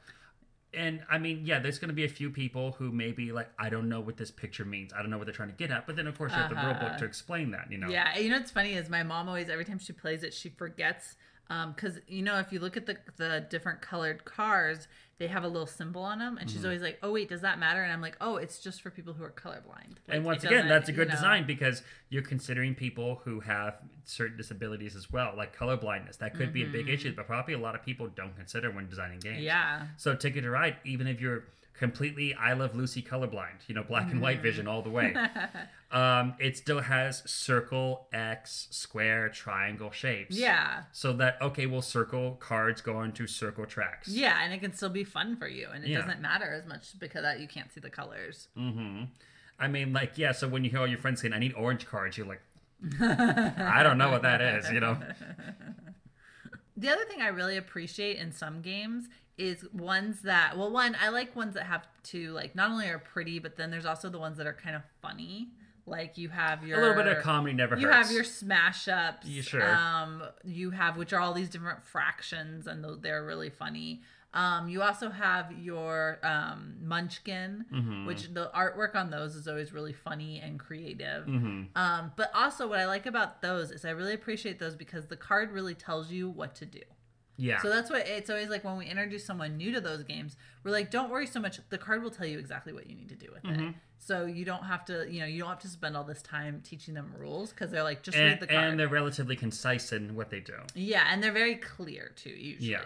And 0.73 1.01
I 1.09 1.17
mean, 1.17 1.43
yeah, 1.45 1.59
there's 1.59 1.79
going 1.79 1.87
to 1.89 1.95
be 1.95 2.03
a 2.03 2.09
few 2.09 2.29
people 2.29 2.73
who 2.73 2.91
may 2.91 3.13
be 3.13 3.31
like, 3.31 3.49
I 3.57 3.69
don't 3.69 3.87
know 3.87 4.01
what 4.01 4.17
this 4.17 4.29
picture 4.29 4.65
means. 4.65 4.91
I 4.93 5.01
don't 5.01 5.09
know 5.09 5.17
what 5.17 5.25
they're 5.25 5.33
trying 5.33 5.49
to 5.49 5.55
get 5.55 5.71
at. 5.71 5.87
But 5.87 5.95
then, 5.95 6.07
of 6.07 6.17
course, 6.17 6.33
you 6.33 6.37
have 6.37 6.49
the 6.49 6.55
rule 6.57 6.73
book 6.73 6.83
Uh-huh. 6.83 6.97
to 6.97 7.05
explain 7.05 7.51
that, 7.51 7.71
you 7.71 7.77
know. 7.77 7.87
Yeah, 7.89 8.17
you 8.17 8.29
know 8.29 8.37
what's 8.37 8.51
funny 8.51 8.73
is 8.73 8.89
my 8.89 9.01
mom 9.01 9.29
always 9.29 9.47
every 9.49 9.63
time 9.63 9.79
she 9.79 9.93
plays 9.93 10.23
it 10.23 10.33
she 10.33 10.49
forgets 10.49 11.15
because 11.47 11.99
you 12.07 12.21
know 12.21 12.39
if 12.39 12.51
you 12.51 12.59
look 12.59 12.75
at 12.77 12.85
the 12.85 12.97
the 13.17 13.45
different 13.49 13.81
colored 13.81 14.25
cars 14.25 14.87
they 15.19 15.27
have 15.27 15.43
a 15.43 15.47
little 15.47 15.65
symbol 15.65 16.01
on 16.03 16.19
them 16.19 16.37
and 16.37 16.47
she's 16.49 16.59
Mm-hmm. 16.59 16.67
always 16.67 16.81
like 16.81 16.99
oh 17.01 17.11
wait 17.13 17.27
does 17.29 17.41
that 17.41 17.57
matter 17.57 17.81
and 17.81 17.91
I'm 17.91 18.01
like 18.01 18.17
oh 18.21 18.35
it's 18.35 18.59
just 18.59 18.81
for 18.81 18.89
people 18.91 19.13
who 19.13 19.23
are 19.23 19.31
colorblind 19.31 19.95
Like, 20.07 20.17
And 20.17 20.25
once 20.25 20.43
again, 20.43 20.67
that's 20.67 20.89
a 20.89 20.91
you 20.91 20.95
good 20.97 21.07
know- 21.07 21.15
design 21.15 21.47
because 21.47 21.81
you're 22.09 22.21
considering 22.21 22.75
people 22.75 23.21
who 23.23 23.39
have 23.39 23.75
certain 24.03 24.37
disabilities 24.37 24.95
as 24.95 25.11
well, 25.11 25.33
like 25.35 25.53
color 25.55 25.75
blindness. 25.77 26.17
That 26.17 26.35
could 26.35 26.53
be 26.53 26.63
a 26.63 26.67
big 26.67 26.87
issue, 26.89 27.13
but 27.15 27.25
probably 27.27 27.53
a 27.55 27.59
lot 27.59 27.75
of 27.75 27.83
people 27.83 28.07
don't 28.15 28.35
consider 28.35 28.69
when 28.71 28.87
designing 28.87 29.19
games. 29.19 29.37
Mm-hmm. 29.37 29.43
yeah 29.45 29.87
So 29.97 30.15
Ticket 30.15 30.43
to 30.43 30.49
Ride, 30.51 30.75
even 30.85 31.07
if 31.07 31.19
you're 31.19 31.45
completely 31.77 32.33
I 32.33 32.53
Love 32.53 32.75
Lucy 32.75 33.01
colorblind, 33.01 33.67
you 33.67 33.75
know, 33.75 33.83
black 33.83 34.11
and 34.11 34.21
white 34.21 34.41
vision 34.41 34.67
all 34.67 34.81
the 34.81 34.89
way, 34.89 35.15
um, 35.91 36.33
it 36.39 36.57
still 36.57 36.81
has 36.81 37.23
circle, 37.29 38.07
X, 38.11 38.67
square, 38.71 39.29
triangle 39.29 39.91
shapes. 39.91 40.35
yeah 40.37 40.83
So 40.91 41.13
that 41.13 41.37
okay, 41.41 41.65
well, 41.65 41.81
circle 41.81 42.37
cards 42.39 42.81
go 42.81 42.97
onto 42.97 43.27
circle 43.27 43.65
tracks. 43.65 44.07
yeah 44.09 44.39
and 44.43 44.53
it 44.53 44.59
can 44.59 44.73
still 44.73 44.89
be 44.89 45.03
fun 45.03 45.35
for 45.37 45.47
you 45.47 45.67
and 45.73 45.83
it 45.83 45.89
Yeah. 45.89 46.01
doesn't 46.01 46.21
matter 46.21 46.51
as 46.53 46.65
much 46.67 46.99
because 46.99 47.21
that 47.23 47.39
you 47.39 47.47
can't 47.47 47.71
see 47.71 47.79
the 47.79 47.89
colors 47.89 48.47
Mm-hmm. 48.57 49.03
I 49.59 49.67
mean, 49.67 49.91
like, 49.91 50.17
yeah. 50.19 50.33
So 50.33 50.47
when 50.47 50.63
you 50.63 50.69
hear 50.69 50.79
all 50.81 50.87
your 50.87 50.99
friends 50.99 51.19
saying, 51.21 51.33
"I 51.33 51.39
need 51.39 51.53
orange 51.55 51.87
cards," 51.87 52.15
you're 52.15 52.27
like, 52.27 52.41
I 53.01 53.81
don't 53.81 53.97
know 53.97 54.11
what 54.11 54.21
that 54.21 54.39
is, 54.39 54.69
you 54.69 54.79
know. 54.79 54.99
The 56.79 56.89
other 56.89 57.05
thing 57.05 57.21
I 57.23 57.29
really 57.29 57.57
appreciate 57.57 58.17
in 58.17 58.31
some 58.31 58.61
games 58.61 59.05
is 59.37 59.65
ones 59.71 60.21
that 60.21 60.57
well 60.57 60.71
one 60.71 60.95
I 61.01 61.09
like 61.09 61.35
ones 61.35 61.53
that 61.55 61.63
have 61.65 61.87
to 62.05 62.31
like 62.31 62.55
not 62.55 62.71
only 62.71 62.87
are 62.89 62.99
pretty 62.99 63.39
but 63.39 63.55
then 63.55 63.69
there's 63.71 63.85
also 63.85 64.09
the 64.09 64.19
ones 64.19 64.37
that 64.37 64.47
are 64.47 64.53
kind 64.53 64.75
of 64.75 64.81
funny 65.01 65.49
like 65.85 66.17
you 66.17 66.27
have 66.29 66.65
your 66.65 66.77
A 66.79 66.81
little 66.81 67.03
bit 67.03 67.17
of 67.17 67.23
comedy 67.23 67.53
never 67.53 67.75
hurts. 67.75 67.81
you 67.83 67.89
have 67.89 68.11
your 68.11 68.23
smash 68.23 68.87
ups 68.87 69.27
Yeah, 69.27 69.41
sure. 69.43 69.73
um 69.75 70.23
you 70.43 70.71
have 70.71 70.97
which 70.97 71.13
are 71.13 71.19
all 71.19 71.33
these 71.33 71.49
different 71.49 71.85
factions 71.85 72.67
and 72.67 72.83
they're 73.01 73.23
really 73.25 73.49
funny 73.49 74.01
um 74.33 74.67
you 74.67 74.81
also 74.81 75.09
have 75.09 75.51
your 75.51 76.19
um 76.23 76.75
munchkin 76.81 77.65
Mm-hmm. 77.71 78.05
which 78.05 78.33
the 78.33 78.49
artwork 78.55 78.95
on 78.95 79.09
those 79.11 79.35
is 79.35 79.47
always 79.47 79.71
really 79.71 79.93
funny 79.93 80.39
and 80.39 80.59
creative 80.59 81.25
hmm 81.25 81.63
um, 81.75 82.11
but 82.15 82.31
also, 82.33 82.67
what 82.67 82.79
I 82.79 82.87
like 82.87 83.05
about 83.05 83.43
those 83.43 83.69
is 83.69 83.85
I 83.85 83.91
really 83.91 84.15
appreciate 84.15 84.57
those 84.57 84.75
because 84.75 85.05
the 85.05 85.15
card 85.15 85.51
really 85.51 85.75
tells 85.75 86.09
you 86.11 86.27
what 86.27 86.55
to 86.55 86.65
do. 86.65 86.81
Yeah. 87.37 87.61
So 87.61 87.69
that's 87.69 87.89
what 87.89 88.07
it's 88.07 88.29
always 88.29 88.49
like 88.49 88.63
when 88.63 88.77
we 88.77 88.85
introduce 88.87 89.23
someone 89.25 89.57
new 89.57 89.71
to 89.73 89.79
those 89.81 90.03
games, 90.03 90.35
we're 90.63 90.71
like, 90.71 90.89
don't 90.91 91.09
worry 91.11 91.27
so 91.27 91.39
much. 91.39 91.59
The 91.69 91.77
card 91.77 92.01
will 92.03 92.09
tell 92.11 92.25
you 92.27 92.39
exactly 92.39 92.73
what 92.73 92.87
you 92.89 92.95
need 92.95 93.09
to 93.09 93.15
do 93.15 93.27
with 93.33 93.43
Mm-hmm. 93.43 93.67
it. 93.69 93.75
So 93.99 94.25
you 94.25 94.45
don't 94.45 94.63
have 94.63 94.85
to, 94.85 95.05
you 95.11 95.19
know, 95.19 95.25
you 95.25 95.39
don't 95.39 95.49
have 95.49 95.59
to 95.59 95.67
spend 95.67 95.97
all 95.97 96.03
this 96.03 96.21
time 96.21 96.61
teaching 96.63 96.93
them 96.93 97.13
rules 97.17 97.49
because 97.51 97.71
they're 97.71 97.83
like, 97.83 98.03
just 98.03 98.17
and, 98.17 98.25
read 98.27 98.39
the 98.39 98.47
card. 98.47 98.63
and 98.63 98.79
they're 98.79 98.87
relatively 98.87 99.35
concise 99.35 99.91
in 99.91 100.15
what 100.15 100.29
they 100.29 100.39
do. 100.39 100.53
yeah, 100.75 101.07
and 101.11 101.21
they're 101.21 101.31
very 101.31 101.55
clear 101.55 102.11
too. 102.15 102.29
Usually, 102.29 102.69
Yeah. 102.71 102.81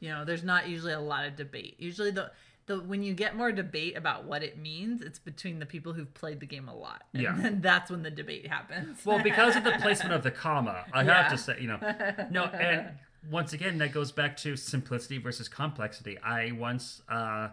you 0.00 0.08
know, 0.10 0.24
there's 0.24 0.44
not 0.44 0.68
usually 0.68 0.92
a 0.92 1.00
lot 1.00 1.24
of 1.26 1.36
debate. 1.36 1.76
Usually 1.78 2.10
the 2.10 2.30
the 2.66 2.80
when 2.80 3.02
you 3.02 3.12
get 3.12 3.36
more 3.36 3.52
debate 3.52 3.94
about 3.94 4.24
what 4.24 4.42
it 4.42 4.56
means, 4.56 5.02
it's 5.02 5.18
between 5.18 5.58
the 5.58 5.66
people 5.66 5.92
who've 5.92 6.14
played 6.14 6.40
the 6.40 6.46
game 6.46 6.66
a 6.68 6.74
lot. 6.74 7.02
And 7.12 7.22
Yeah. 7.22 7.36
then 7.36 7.60
that's 7.60 7.90
when 7.90 8.02
the 8.02 8.10
debate 8.10 8.46
happens. 8.46 9.04
Well, 9.04 9.18
because 9.22 9.54
of 9.56 9.64
the 9.64 9.72
placement 9.72 10.14
of 10.14 10.22
the 10.22 10.30
comma, 10.44 10.84
I 10.92 11.02
Yeah. 11.02 11.22
have 11.24 11.32
to 11.32 11.36
say, 11.36 11.58
you 11.60 11.66
know, 11.66 11.78
no, 12.30 12.44
and 12.44 12.96
once 13.30 13.52
again, 13.52 13.78
that 13.78 13.92
goes 13.92 14.12
back 14.12 14.36
to 14.38 14.56
simplicity 14.56 15.18
versus 15.18 15.48
complexity. 15.48 16.18
I 16.18 16.52
once 16.52 17.02
uh, 17.08 17.48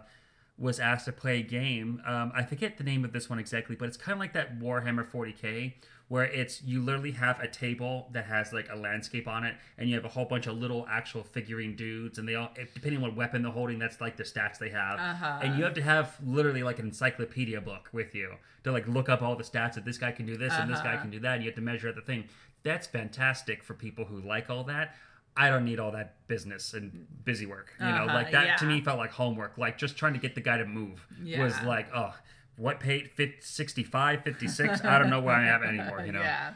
was 0.58 0.78
asked 0.80 1.06
to 1.06 1.12
play 1.12 1.40
a 1.40 1.42
game. 1.42 2.02
Um, 2.06 2.32
I 2.34 2.42
forget 2.42 2.78
the 2.78 2.84
name 2.84 3.04
of 3.04 3.12
this 3.12 3.28
one 3.30 3.38
exactly, 3.38 3.76
but 3.76 3.88
it's 3.88 3.96
kind 3.96 4.12
of 4.14 4.18
like 4.18 4.32
that 4.34 4.58
Warhammer 4.60 5.04
40k, 5.08 5.72
where 6.08 6.24
it's 6.24 6.62
you 6.62 6.82
literally 6.82 7.12
have 7.12 7.40
a 7.40 7.48
table 7.48 8.08
that 8.12 8.26
has 8.26 8.52
like 8.52 8.68
a 8.70 8.76
landscape 8.76 9.26
on 9.26 9.44
it, 9.44 9.54
and 9.78 9.88
you 9.88 9.94
have 9.94 10.04
a 10.04 10.08
whole 10.08 10.26
bunch 10.26 10.46
of 10.46 10.56
little 10.58 10.86
actual 10.90 11.22
figurine 11.22 11.74
dudes, 11.74 12.18
and 12.18 12.28
they 12.28 12.34
all, 12.34 12.50
depending 12.74 12.98
on 12.98 13.02
what 13.02 13.16
weapon 13.16 13.42
they're 13.42 13.50
holding, 13.50 13.78
that's 13.78 14.00
like 14.00 14.16
the 14.16 14.24
stats 14.24 14.58
they 14.58 14.68
have, 14.68 15.00
Uh-huh. 15.00 15.38
and 15.42 15.56
you 15.56 15.64
have 15.64 15.74
to 15.74 15.82
have 15.82 16.16
literally 16.24 16.62
like 16.62 16.78
an 16.78 16.86
encyclopedia 16.86 17.60
book 17.62 17.88
with 17.92 18.14
you 18.14 18.34
to 18.64 18.72
like 18.72 18.86
look 18.86 19.08
up 19.08 19.22
all 19.22 19.34
the 19.36 19.42
stats 19.44 19.74
that 19.74 19.84
this 19.86 19.96
guy 19.98 20.12
can 20.12 20.26
do 20.26 20.36
this 20.36 20.52
and 20.52 20.70
this 20.70 20.80
guy 20.80 20.92
Uh-huh. 20.94 21.02
can 21.02 21.10
do 21.10 21.18
that. 21.20 21.34
And 21.36 21.42
you 21.44 21.48
have 21.48 21.56
to 21.56 21.62
measure 21.62 21.88
out 21.88 21.94
the 21.94 22.02
thing. 22.02 22.24
That's 22.62 22.86
fantastic 22.86 23.64
for 23.64 23.74
people 23.74 24.04
who 24.04 24.20
like 24.20 24.50
all 24.50 24.64
that. 24.64 24.94
I 25.36 25.48
don't 25.48 25.64
need 25.64 25.80
all 25.80 25.92
that 25.92 26.26
business 26.28 26.74
and 26.74 27.06
busy 27.24 27.46
work. 27.46 27.72
You 27.80 27.86
know, 27.86 27.92
Uh-huh, 28.04 28.14
like 28.14 28.32
that 28.32 28.58
to 28.58 28.64
me 28.66 28.80
felt 28.82 28.98
like 28.98 29.10
homework. 29.12 29.56
Like 29.58 29.78
just 29.78 29.96
trying 29.96 30.12
to 30.12 30.18
get 30.18 30.34
the 30.34 30.40
guy 30.42 30.58
to 30.58 30.64
move 30.66 31.06
was 31.42 31.54
like, 31.62 31.88
oh, 31.94 32.14
what 32.56 32.80
page 32.80 33.10
65, 33.40 34.22
56? 34.24 34.84
I 34.84 34.98
don't 34.98 35.10
know 35.10 35.20
where 35.20 35.34
I 35.34 35.48
am 35.48 35.62
anymore, 35.62 36.04
you 36.04 36.12
know? 36.12 36.20
yeah. 36.22 36.52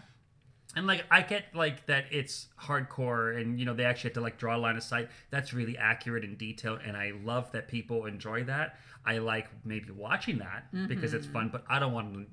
And 0.74 0.86
like 0.86 1.04
I 1.10 1.22
get 1.22 1.44
like 1.54 1.86
that 1.86 2.04
it's 2.10 2.48
hardcore 2.62 3.40
and 3.40 3.58
you 3.58 3.64
know 3.64 3.72
they 3.72 3.84
actually 3.86 4.08
have 4.10 4.14
to 4.14 4.20
like 4.20 4.36
draw 4.36 4.56
a 4.56 4.58
line 4.58 4.76
of 4.76 4.82
sight. 4.82 5.08
That's 5.30 5.54
really 5.54 5.78
accurate 5.78 6.22
and 6.22 6.36
detailed 6.36 6.80
and 6.86 6.94
I 6.98 7.12
love 7.24 7.50
that 7.52 7.66
people 7.68 8.04
enjoy 8.04 8.44
that. 8.44 8.78
I 9.06 9.18
like 9.18 9.48
maybe 9.64 9.90
watching 9.92 10.36
that 10.38 10.66
because 10.88 11.14
it's 11.14 11.26
fun, 11.26 11.48
but 11.50 11.64
I 11.68 11.78
don't 11.78 11.92
want 11.94 12.26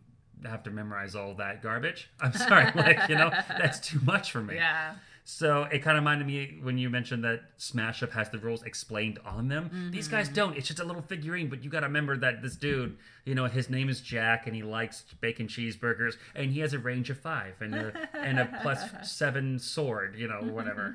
to 0.43 0.49
have 0.49 0.63
to 0.63 0.71
memorize 0.71 1.15
all 1.15 1.35
that 1.35 1.61
garbage. 1.63 2.09
I'm 2.19 2.33
sorry, 2.33 2.69
like, 2.75 3.07
you 3.07 3.15
know, 3.15 3.29
that's 3.47 3.79
too 3.79 3.99
much 4.03 4.31
for 4.33 4.41
me. 4.41 4.55
Yeah. 4.55 4.95
So 5.25 5.63
it 5.63 5.79
kind 5.79 5.97
of 5.97 6.01
reminded 6.01 6.27
me 6.27 6.59
when 6.61 6.77
you 6.77 6.89
mentioned 6.89 7.23
that 7.23 7.43
Smash 7.55 8.03
Up 8.03 8.11
has 8.11 8.29
the 8.29 8.39
rules 8.39 8.61
explained 8.63 9.19
on 9.25 9.47
them. 9.47 9.89
These 9.93 10.09
guys 10.09 10.25
Mm-hmm. 10.25 10.35
don't. 10.35 10.57
It's 10.57 10.67
just 10.67 10.79
a 10.81 10.83
little 10.83 11.01
figurine, 11.01 11.47
but 11.49 11.63
you 11.63 11.69
got 11.69 11.79
to 11.79 11.85
remember 11.87 12.17
that 12.17 12.41
this 12.41 12.57
dude, 12.57 12.97
you 13.23 13.33
know, 13.33 13.45
his 13.45 13.69
name 13.69 13.87
is 13.87 14.01
Jack 14.01 14.47
and 14.47 14.55
he 14.55 14.63
likes 14.63 15.05
bacon 15.21 15.47
cheeseburgers 15.47 16.15
and 16.35 16.51
he 16.51 16.59
has 16.59 16.73
a 16.73 16.79
range 16.79 17.09
of 17.09 17.17
five 17.17 17.53
and 17.61 17.73
a 17.73 18.09
and 18.13 18.37
a 18.37 18.59
plus 18.61 18.83
seven 19.09 19.59
sword, 19.59 20.15
you 20.17 20.27
know, 20.27 20.41
whatever. 20.41 20.93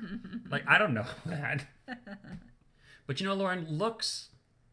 like 0.51 0.63
I 0.67 0.77
don't 0.77 0.93
know 0.93 1.07
that. 1.25 1.65
But 3.07 3.19
you 3.19 3.25
know, 3.27 3.33
Lauren, 3.33 3.65
looks 3.67 4.29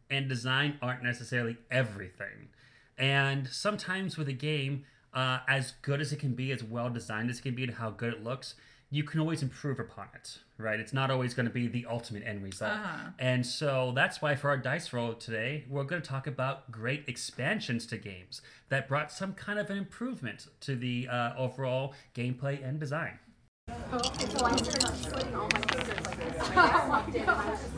and 0.09 0.29
design 0.29 0.77
aren't 0.81 1.03
necessarily 1.03 1.57
everything. 1.71 2.49
And 2.97 3.47
sometimes 3.47 4.17
with 4.17 4.27
a 4.27 4.33
game, 4.33 4.85
uh, 5.13 5.39
as 5.47 5.73
good 5.81 5.99
as 6.01 6.11
it 6.13 6.19
can 6.19 6.33
be, 6.35 6.51
as 6.51 6.63
well 6.63 6.89
designed 6.89 7.29
as 7.29 7.39
it 7.39 7.41
can 7.41 7.55
be, 7.55 7.63
and 7.63 7.73
how 7.73 7.89
good 7.89 8.13
it 8.13 8.23
looks, 8.23 8.55
you 8.89 9.03
can 9.03 9.19
always 9.19 9.43
improve 9.43 9.79
upon 9.79 10.07
it, 10.15 10.39
right? 10.57 10.79
It's 10.79 10.93
not 10.93 11.11
always 11.11 11.33
going 11.33 11.45
to 11.45 11.51
be 11.51 11.67
the 11.67 11.85
ultimate 11.89 12.23
end 12.25 12.41
result. 12.41 12.71
Uh-huh. 12.71 13.09
And 13.19 13.45
so 13.45 13.91
that's 13.93 14.21
why 14.21 14.35
for 14.35 14.49
our 14.49 14.57
dice 14.57 14.93
roll 14.93 15.13
today, 15.13 15.65
we're 15.69 15.83
going 15.83 16.01
to 16.01 16.07
talk 16.07 16.25
about 16.25 16.71
great 16.71 17.03
expansions 17.07 17.85
to 17.87 17.97
games 17.97 18.41
that 18.69 18.87
brought 18.87 19.11
some 19.11 19.33
kind 19.33 19.59
of 19.59 19.69
an 19.69 19.77
improvement 19.77 20.47
to 20.61 20.75
the 20.75 21.07
uh, 21.09 21.33
overall 21.37 21.93
gameplay 22.15 22.65
and 22.65 22.79
design. 22.79 23.19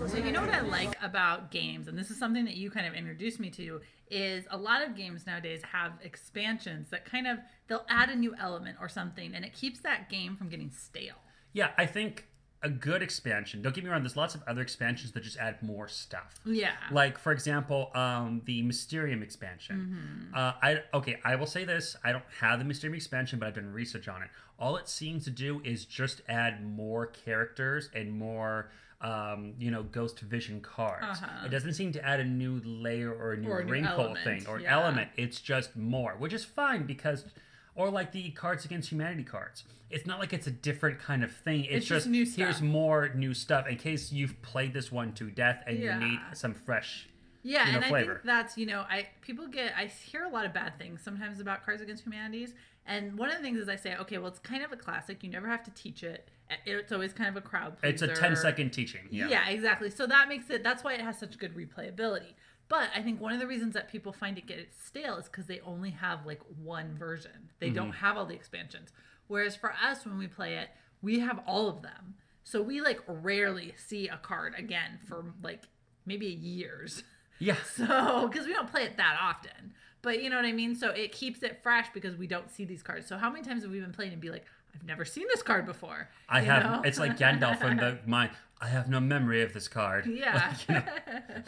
So 0.07 0.17
you 0.17 0.31
know 0.31 0.41
what 0.41 0.53
I 0.53 0.61
like 0.61 0.95
about 1.01 1.51
games, 1.51 1.87
and 1.87 1.97
this 1.97 2.09
is 2.11 2.17
something 2.17 2.45
that 2.45 2.55
you 2.55 2.69
kind 2.69 2.87
of 2.87 2.93
introduced 2.93 3.39
me 3.39 3.49
to, 3.51 3.81
is 4.09 4.45
a 4.49 4.57
lot 4.57 4.81
of 4.81 4.95
games 4.95 5.25
nowadays 5.27 5.61
have 5.71 5.93
expansions 6.03 6.89
that 6.89 7.05
kind 7.05 7.27
of 7.27 7.39
they'll 7.67 7.85
add 7.89 8.09
a 8.09 8.15
new 8.15 8.33
element 8.39 8.77
or 8.81 8.89
something, 8.89 9.33
and 9.35 9.45
it 9.45 9.53
keeps 9.53 9.79
that 9.81 10.09
game 10.09 10.35
from 10.35 10.49
getting 10.49 10.71
stale. 10.71 11.15
Yeah, 11.53 11.71
I 11.77 11.85
think 11.85 12.27
a 12.61 12.69
good 12.69 13.01
expansion. 13.01 13.61
Don't 13.61 13.73
get 13.73 13.83
me 13.83 13.89
wrong. 13.89 14.01
There's 14.01 14.17
lots 14.17 14.35
of 14.35 14.43
other 14.47 14.61
expansions 14.61 15.11
that 15.13 15.23
just 15.23 15.37
add 15.37 15.61
more 15.63 15.87
stuff. 15.87 16.39
Yeah. 16.45 16.71
Like 16.91 17.17
for 17.17 17.31
example, 17.31 17.89
um, 17.95 18.41
the 18.45 18.61
Mysterium 18.63 19.23
expansion. 19.23 20.31
Uh, 20.35 20.53
I 20.61 20.83
okay. 20.93 21.19
I 21.23 21.35
will 21.35 21.45
say 21.47 21.63
this. 21.63 21.95
I 22.03 22.11
don't 22.11 22.23
have 22.41 22.59
the 22.59 22.65
Mysterium 22.65 22.95
expansion, 22.95 23.39
but 23.39 23.47
I've 23.47 23.55
done 23.55 23.71
research 23.71 24.07
on 24.07 24.23
it. 24.23 24.29
All 24.59 24.75
it 24.75 24.89
seems 24.89 25.23
to 25.25 25.29
do 25.31 25.61
is 25.63 25.85
just 25.85 26.21
add 26.27 26.65
more 26.65 27.05
characters 27.07 27.89
and 27.95 28.11
more. 28.11 28.71
Um, 29.01 29.53
you 29.57 29.71
know, 29.71 29.83
Ghost 29.83 30.19
Vision 30.19 30.59
cards. 30.59 31.21
Uh-huh. 31.21 31.45
It 31.45 31.49
doesn't 31.51 31.75
seem 31.75 31.93
to 31.93 32.05
add 32.05 32.19
a 32.19 32.25
new 32.25 32.59
layer 32.65 33.13
or 33.13 33.31
a 33.31 33.37
new 33.37 33.47
Or 33.49 33.61
a 33.61 33.65
wrinkle 33.65 33.93
element, 33.93 34.23
thing 34.25 34.45
or 34.49 34.59
yeah. 34.59 34.73
element. 34.77 35.09
It's 35.15 35.39
just 35.39 35.77
more, 35.77 36.15
which 36.19 36.33
is 36.33 36.43
fine 36.43 36.85
because, 36.85 37.23
or 37.75 37.89
like 37.89 38.11
the 38.11 38.31
Cards 38.31 38.65
Against 38.65 38.89
Humanity 38.91 39.23
cards. 39.23 39.63
It's 39.89 40.05
not 40.05 40.19
like 40.19 40.33
it's 40.33 40.47
a 40.47 40.51
different 40.51 40.99
kind 40.99 41.23
of 41.23 41.31
thing. 41.31 41.65
It's, 41.65 41.77
It's 41.77 41.85
just 41.87 42.07
new 42.07 42.25
here's 42.25 42.61
more 42.61 43.09
new 43.15 43.33
stuff 43.33 43.67
in 43.67 43.77
case 43.77 44.11
you've 44.11 44.39
played 44.41 44.73
this 44.73 44.91
one 44.91 45.13
to 45.13 45.29
death 45.31 45.63
and 45.65 45.79
Yeah. 45.79 45.99
you 45.99 46.07
need 46.09 46.19
some 46.33 46.53
fresh. 46.53 47.07
Yeah, 47.41 47.65
you 47.65 47.71
know, 47.71 47.77
and 47.77 47.85
I 47.85 48.03
think 48.03 48.23
that's 48.23 48.57
you 48.57 48.65
know, 48.65 48.81
I 48.89 49.07
people 49.21 49.47
get 49.47 49.73
I 49.77 49.85
hear 49.85 50.25
a 50.25 50.29
lot 50.29 50.45
of 50.45 50.53
bad 50.53 50.77
things 50.77 51.01
sometimes 51.01 51.39
about 51.39 51.65
Cards 51.65 51.81
Against 51.81 52.03
Humanities, 52.03 52.53
and 52.85 53.17
one 53.17 53.29
of 53.29 53.37
the 53.37 53.41
things 53.41 53.59
is 53.59 53.69
I 53.69 53.77
say, 53.77 53.95
okay, 53.95 54.17
well, 54.17 54.27
it's 54.27 54.39
kind 54.39 54.61
of 54.61 54.73
a 54.73 54.75
classic. 54.75 55.23
You 55.23 55.29
never 55.29 55.47
have 55.47 55.63
to 55.63 55.71
teach 55.71 56.03
it. 56.03 56.27
It's 56.65 56.91
always 56.91 57.13
kind 57.13 57.29
of 57.29 57.37
a 57.37 57.41
crowd. 57.41 57.77
Pleaser. 57.79 57.93
It's 57.93 58.01
a 58.01 58.07
pleaser. 58.07 58.21
10 58.21 58.35
second 58.35 58.69
teaching. 58.71 59.01
Yeah. 59.09 59.29
Yeah. 59.29 59.47
exactly. 59.49 59.89
So 59.89 60.05
that 60.07 60.27
makes 60.27 60.49
it. 60.49 60.63
That's 60.63 60.83
why 60.83 60.93
it 60.95 61.01
has 61.01 61.17
such 61.17 61.37
good 61.37 61.55
replayability. 61.55 62.33
But 62.69 62.89
I 62.95 63.01
think 63.01 63.19
one 63.19 63.33
of 63.33 63.39
the 63.39 63.47
reasons 63.47 63.73
that 63.73 63.89
people 63.91 64.13
find 64.13 64.37
it 64.37 64.45
get 64.47 64.69
stale 64.79 65.17
is 65.17 65.25
because 65.25 65.47
they 65.47 65.59
only 65.61 65.89
have 65.91 66.25
like 66.25 66.41
one 66.63 66.95
version. 66.97 67.49
They 67.59 67.69
don't 67.71 67.89
Mm-hmm. 67.89 68.05
have 68.05 68.15
all 68.17 68.25
the 68.25 68.35
expansions. 68.35 68.89
Whereas 69.27 69.55
for 69.55 69.73
us, 69.83 70.05
when 70.05 70.17
we 70.17 70.27
play 70.27 70.55
it, 70.55 70.69
we 71.01 71.19
have 71.19 71.39
all 71.47 71.67
of 71.67 71.81
them. 71.81 72.15
So 72.43 72.61
we 72.61 72.79
like 72.81 72.99
rarely 73.07 73.73
see 73.77 74.07
a 74.07 74.17
card 74.17 74.53
again 74.57 74.99
for 75.07 75.25
like 75.43 75.63
maybe 76.05 76.27
years. 76.27 77.03
Yeah. 77.39 77.55
So, 77.75 78.27
because 78.31 78.45
we 78.47 78.53
don't 78.53 78.69
play 78.69 78.83
it 78.83 78.97
that 78.97 79.17
often. 79.21 79.73
But 80.01 80.21
you 80.23 80.29
know 80.29 80.35
what 80.37 80.45
I 80.45 80.51
mean? 80.53 80.75
So 80.75 80.89
it 80.91 81.11
keeps 81.11 81.41
it 81.43 81.61
fresh 81.63 81.87
because 81.93 82.15
we 82.15 82.27
don't 82.27 82.49
see 82.51 82.65
these 82.65 82.83
cards. 82.83 83.07
So 83.07 83.17
how 83.17 83.29
many 83.29 83.43
times 83.43 83.63
have 83.63 83.71
we 83.71 83.79
been 83.79 83.91
playing 83.93 84.13
and 84.13 84.21
be 84.21 84.29
like, 84.29 84.45
I've 84.75 84.83
never 84.85 85.03
seen 85.05 85.25
this 85.29 85.41
card 85.41 85.65
before? 85.65 86.09
I 86.29 86.41
have. 86.41 86.63
know? 86.63 86.81
It's 86.83 86.99
like 86.99 87.17
Gandalf 87.17 87.61
in 87.63 87.77
the 87.77 87.97
mind. 88.05 88.31
I 88.61 88.67
have 88.67 88.89
no 88.89 88.99
memory 88.99 89.41
of 89.41 89.53
this 89.53 89.67
card. 89.67 90.05
Yeah. 90.19 90.53
Like, 90.67 90.67
you, 90.67 90.73
know, 90.75 90.83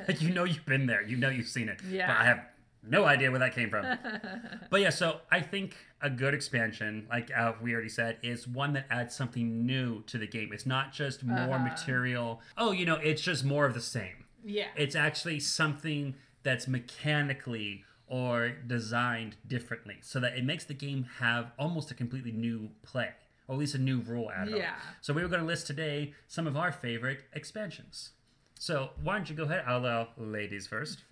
like, 0.07 0.21
you 0.21 0.29
know 0.33 0.43
you've 0.45 0.65
been 0.65 0.85
there. 0.87 1.01
You 1.03 1.17
know 1.17 1.29
you've 1.29 1.47
seen 1.47 1.67
it. 1.69 1.79
Yeah. 1.89 2.07
But 2.07 2.17
I 2.17 2.25
have 2.25 2.39
no 2.87 3.03
idea 3.05 3.29
where 3.29 3.39
that 3.39 3.53
came 3.53 3.69
from. 3.69 3.85
but 4.69 4.81
yeah, 4.81 4.89
so 4.89 5.19
I 5.31 5.39
think 5.41 5.75
a 6.01 6.09
good 6.09 6.33
expansion, 6.33 7.05
like 7.09 7.29
uh, 7.35 7.53
we 7.61 7.73
already 7.73 7.89
said, 7.89 8.17
is 8.23 8.47
one 8.47 8.73
that 8.73 8.85
adds 8.89 9.13
something 9.15 9.65
new 9.65 10.01
to 10.03 10.17
the 10.17 10.25
game. 10.27 10.51
It's 10.53 10.65
not 10.65 10.91
just 10.93 11.23
more 11.23 11.55
Uh-huh. 11.55 11.59
material. 11.59 12.41
Oh, 12.57 12.71
you 12.71 12.85
know, 12.85 12.95
it's 12.95 13.21
just 13.21 13.43
more 13.43 13.65
of 13.65 13.73
the 13.73 13.81
same. 13.81 14.25
yeah. 14.43 14.67
It's 14.75 14.95
actually 14.95 15.39
something 15.41 16.15
that's 16.43 16.67
mechanically 16.67 17.83
or 18.07 18.49
designed 18.67 19.35
differently 19.47 19.97
so 20.01 20.19
that 20.19 20.35
it 20.37 20.43
makes 20.43 20.63
the 20.65 20.73
game 20.73 21.05
have 21.19 21.51
almost 21.59 21.91
a 21.91 21.93
completely 21.93 22.31
new 22.31 22.69
play 22.83 23.11
or 23.51 23.55
at 23.55 23.59
least 23.59 23.75
a 23.75 23.77
new 23.77 23.99
rule 23.99 24.31
added 24.31 24.53
on. 24.53 24.59
Yeah. 24.61 24.75
So 25.01 25.13
we 25.13 25.21
were 25.21 25.27
going 25.27 25.41
to 25.41 25.45
list 25.45 25.67
today 25.67 26.13
some 26.29 26.47
of 26.47 26.55
our 26.55 26.71
favorite 26.71 27.25
expansions. 27.33 28.11
So 28.57 28.91
why 29.03 29.15
don't 29.15 29.29
you 29.29 29.35
go 29.35 29.43
ahead? 29.43 29.65
I'll 29.67 29.79
allow 29.79 30.07
ladies 30.17 30.67
first. 30.67 31.03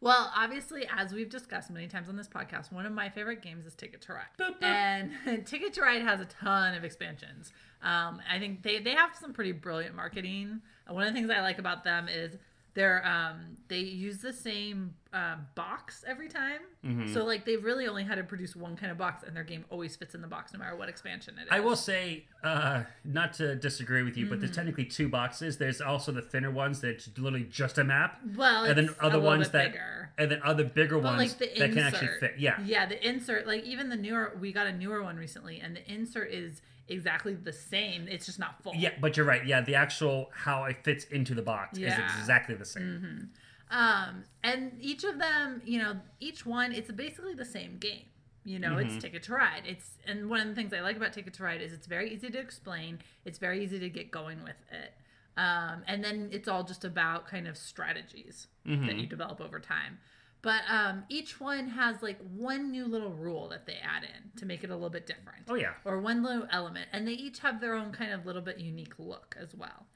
Well, 0.00 0.30
obviously, 0.36 0.86
as 0.94 1.14
we've 1.14 1.30
discussed 1.30 1.70
many 1.70 1.86
times 1.86 2.10
on 2.10 2.16
this 2.16 2.28
podcast, 2.28 2.70
one 2.70 2.84
of 2.84 2.92
my 2.92 3.08
favorite 3.08 3.40
games 3.40 3.64
is 3.64 3.74
Ticket 3.74 4.02
to 4.02 4.12
Ride. 4.12 4.24
Boop, 4.38 4.60
boop. 4.60 4.62
And 4.62 5.46
Ticket 5.46 5.72
to 5.74 5.80
Ride 5.80 6.02
has 6.02 6.20
a 6.20 6.26
ton 6.26 6.74
of 6.74 6.84
expansions. 6.84 7.54
Um, 7.82 8.20
I 8.30 8.38
think 8.38 8.62
they, 8.62 8.80
they 8.80 8.90
have 8.90 9.16
some 9.18 9.32
pretty 9.32 9.52
brilliant 9.52 9.94
marketing. 9.94 10.60
One 10.90 11.04
of 11.04 11.08
the 11.08 11.18
things 11.18 11.30
I 11.30 11.40
like 11.40 11.58
about 11.58 11.84
them 11.84 12.08
is 12.08 12.36
they're 12.74 13.06
um, 13.06 13.56
they 13.68 13.78
use 13.78 14.18
the 14.18 14.32
same 14.32 14.94
uh, 15.12 15.36
box 15.54 16.04
every 16.06 16.28
time. 16.28 16.58
Mm-hmm. 16.84 17.12
So 17.14 17.24
like 17.24 17.44
they've 17.46 17.62
really 17.62 17.86
only 17.86 18.02
had 18.04 18.16
to 18.16 18.24
produce 18.24 18.56
one 18.56 18.76
kind 18.76 18.90
of 18.90 18.98
box, 18.98 19.22
and 19.22 19.34
their 19.36 19.44
game 19.44 19.64
always 19.70 19.94
fits 19.96 20.14
in 20.14 20.20
the 20.20 20.26
box 20.26 20.52
no 20.52 20.58
matter 20.58 20.74
what 20.76 20.88
expansion 20.88 21.36
it 21.38 21.42
is. 21.42 21.48
I 21.50 21.60
will 21.60 21.76
say, 21.76 22.24
uh, 22.42 22.82
not 23.04 23.32
to 23.34 23.54
disagree 23.54 24.02
with 24.02 24.16
you, 24.16 24.26
but 24.26 24.34
Mm-hmm. 24.34 24.40
there's 24.40 24.56
technically 24.56 24.84
two 24.86 25.08
boxes. 25.08 25.56
There's 25.58 25.80
also 25.80 26.10
the 26.12 26.20
thinner 26.22 26.50
ones 26.50 26.80
that's 26.80 27.08
literally 27.16 27.46
just 27.48 27.78
a 27.78 27.84
map, 27.84 28.18
Well, 28.36 28.64
and 28.64 28.76
then 28.76 28.84
it's 28.86 28.94
other 29.00 29.20
ones 29.20 29.50
that, 29.50 29.70
bigger. 29.72 30.10
and 30.18 30.30
then 30.30 30.40
other 30.44 30.64
bigger 30.64 30.96
But 30.96 31.16
ones 31.16 31.18
like 31.18 31.38
that 31.38 31.52
insert, 31.52 31.70
can 31.74 31.78
actually 31.78 32.08
fit. 32.18 32.34
Yeah, 32.38 32.58
yeah, 32.64 32.86
the 32.86 33.06
insert, 33.08 33.46
like 33.46 33.62
even 33.64 33.88
the 33.88 33.96
newer, 33.96 34.36
we 34.40 34.52
got 34.52 34.66
a 34.66 34.72
newer 34.72 35.02
one 35.02 35.16
recently, 35.16 35.60
and 35.60 35.76
the 35.76 35.90
insert 35.90 36.32
is 36.32 36.60
exactly 36.88 37.34
the 37.34 37.52
same. 37.52 38.06
It's 38.08 38.26
just 38.26 38.38
not 38.38 38.62
full. 38.62 38.74
Yeah, 38.74 38.90
but 39.00 39.16
you're 39.16 39.26
right. 39.26 39.44
Yeah, 39.46 39.60
the 39.60 39.74
actual 39.74 40.30
how 40.34 40.64
it 40.64 40.76
fits 40.84 41.04
into 41.06 41.34
the 41.34 41.42
box 41.42 41.78
Yeah. 41.78 41.96
Mm-hmm. 41.98 42.06
is 42.14 42.20
exactly 42.20 42.54
the 42.54 42.64
same. 42.64 43.30
Um, 43.70 44.24
and 44.42 44.72
each 44.80 45.04
of 45.04 45.18
them, 45.18 45.62
you 45.64 45.78
know, 45.80 45.96
each 46.20 46.44
one, 46.46 46.72
it's 46.72 46.90
basically 46.92 47.34
the 47.34 47.44
same 47.44 47.78
game. 47.78 48.04
You 48.44 48.58
know, 48.58 48.72
Mm-hmm. 48.72 48.94
it's 48.96 49.02
Ticket 49.02 49.22
to 49.24 49.32
Ride. 49.34 49.62
It's 49.66 49.92
and 50.06 50.28
one 50.28 50.40
of 50.40 50.46
the 50.48 50.54
things 50.54 50.72
I 50.74 50.80
like 50.80 50.96
about 50.96 51.12
Ticket 51.14 51.32
to 51.34 51.42
Ride 51.42 51.62
is 51.62 51.72
it's 51.72 51.86
very 51.86 52.12
easy 52.12 52.28
to 52.30 52.38
explain. 52.38 52.98
It's 53.24 53.38
very 53.38 53.64
easy 53.64 53.78
to 53.78 53.88
get 53.88 54.10
going 54.10 54.42
with 54.44 54.56
it. 54.70 54.92
Um, 55.36 55.82
and 55.88 56.04
then 56.04 56.28
it's 56.30 56.46
all 56.46 56.62
just 56.62 56.84
about 56.84 57.26
kind 57.26 57.48
of 57.48 57.56
strategies 57.56 58.46
Mm-hmm. 58.66 58.86
that 58.86 58.96
you 58.96 59.06
develop 59.06 59.40
over 59.42 59.60
time. 59.60 59.98
But 60.44 60.60
um, 60.68 61.04
each 61.08 61.40
one 61.40 61.68
has 61.68 62.02
like 62.02 62.18
one 62.36 62.70
new 62.70 62.86
little 62.86 63.14
rule 63.14 63.48
that 63.48 63.64
they 63.64 63.78
add 63.82 64.04
in 64.04 64.38
to 64.38 64.44
make 64.44 64.62
it 64.62 64.68
a 64.68 64.74
little 64.74 64.90
bit 64.90 65.06
different. 65.06 65.44
Oh 65.48 65.54
yeah, 65.54 65.72
or 65.86 66.00
one 66.00 66.22
little 66.22 66.46
element, 66.52 66.86
and 66.92 67.08
they 67.08 67.12
each 67.12 67.38
have 67.38 67.62
their 67.62 67.74
own 67.74 67.92
kind 67.92 68.12
of 68.12 68.26
little 68.26 68.42
bit 68.42 68.58
unique 68.58 68.92
look 68.98 69.34
as 69.40 69.54
well. 69.54 69.86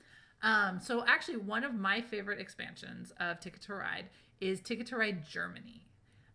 Um, 0.42 0.80
so 0.80 1.04
actually, 1.06 1.36
one 1.36 1.64
of 1.64 1.74
my 1.74 2.00
favorite 2.00 2.40
expansions 2.40 3.12
of 3.20 3.40
Ticket 3.40 3.60
to 3.62 3.74
Ride 3.74 4.06
is 4.40 4.60
Ticket 4.60 4.86
to 4.86 4.96
Ride 4.96 5.28
Germany, 5.28 5.82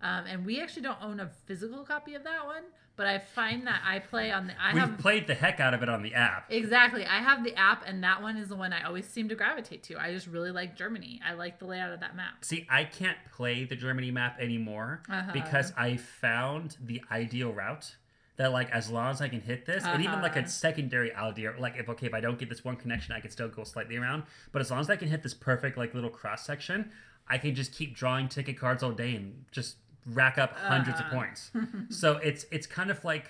um, 0.03 0.25
and 0.27 0.45
we 0.45 0.61
actually 0.61 0.83
don't 0.83 1.01
own 1.01 1.19
a 1.19 1.29
physical 1.47 1.83
copy 1.83 2.13
of 2.13 2.23
that 2.25 2.45
one, 2.45 2.63
but 2.95 3.07
I 3.07 3.17
find 3.19 3.65
that 3.65 3.81
I 3.83 3.97
play 3.99 4.29
on 4.31 4.45
the 4.47 4.53
I 4.61 4.73
we've 4.73 4.83
have 4.83 4.99
played 4.99 5.25
the 5.25 5.33
heck 5.33 5.59
out 5.59 5.73
of 5.73 5.81
it 5.81 5.89
on 5.89 6.03
the 6.03 6.13
app. 6.13 6.45
exactly 6.51 7.05
I 7.05 7.19
have 7.19 7.43
the 7.43 7.55
app, 7.55 7.83
and 7.87 8.03
that 8.03 8.21
one 8.21 8.37
is 8.37 8.49
the 8.49 8.55
one 8.55 8.71
I 8.73 8.83
always 8.83 9.07
seem 9.07 9.29
to 9.29 9.35
gravitate 9.35 9.81
to. 9.85 9.97
I 9.97 10.11
just 10.13 10.27
really 10.27 10.51
like 10.51 10.75
Germany. 10.75 11.19
I 11.27 11.33
like 11.33 11.57
the 11.57 11.65
layout 11.65 11.91
of 11.93 12.01
that 12.01 12.15
map. 12.15 12.43
See, 12.45 12.67
I 12.69 12.83
can't 12.83 13.17
play 13.31 13.63
the 13.65 13.75
Germany 13.75 14.11
map 14.11 14.37
anymore 14.39 15.01
Uh-huh. 15.09 15.31
because 15.33 15.73
I 15.75 15.97
found 15.97 16.77
the 16.79 17.01
ideal 17.11 17.51
route. 17.53 17.95
That 18.35 18.51
like 18.51 18.71
as 18.71 18.89
long 18.89 19.11
as 19.11 19.21
I 19.21 19.29
can 19.29 19.41
hit 19.41 19.67
this, 19.67 19.83
and 19.85 20.01
even 20.03 20.19
like 20.19 20.35
a 20.35 20.39
Uh-huh. 20.39 20.47
secondary 20.47 21.13
idea, 21.13 21.53
like 21.59 21.75
if 21.77 21.87
okay, 21.87 22.07
if 22.07 22.15
I 22.15 22.19
don't 22.19 22.39
get 22.39 22.49
this 22.49 22.63
one 22.65 22.75
connection, 22.77 23.13
I 23.13 23.19
can 23.19 23.29
still 23.29 23.47
go 23.47 23.63
slightly 23.63 23.95
around. 23.95 24.23
But 24.51 24.61
as 24.63 24.71
long 24.71 24.79
as 24.79 24.89
I 24.89 24.95
can 24.95 25.07
hit 25.07 25.21
this 25.21 25.35
perfect 25.35 25.77
like 25.77 25.93
little 25.93 26.09
cross 26.09 26.43
section, 26.43 26.91
I 27.27 27.37
can 27.37 27.53
just 27.53 27.71
keep 27.73 27.95
drawing 27.95 28.27
ticket 28.29 28.57
cards 28.57 28.81
all 28.81 28.91
day 28.91 29.15
and 29.15 29.45
just 29.51 29.77
rack 30.05 30.37
up 30.37 30.55
hundreds 30.57 30.99
of 30.99 31.05
Uh-huh. 31.07 31.15
points. 31.15 31.51
so 31.89 32.17
it's 32.17 32.45
it's 32.51 32.67
kind 32.67 32.91
of 32.91 33.03
like 33.05 33.25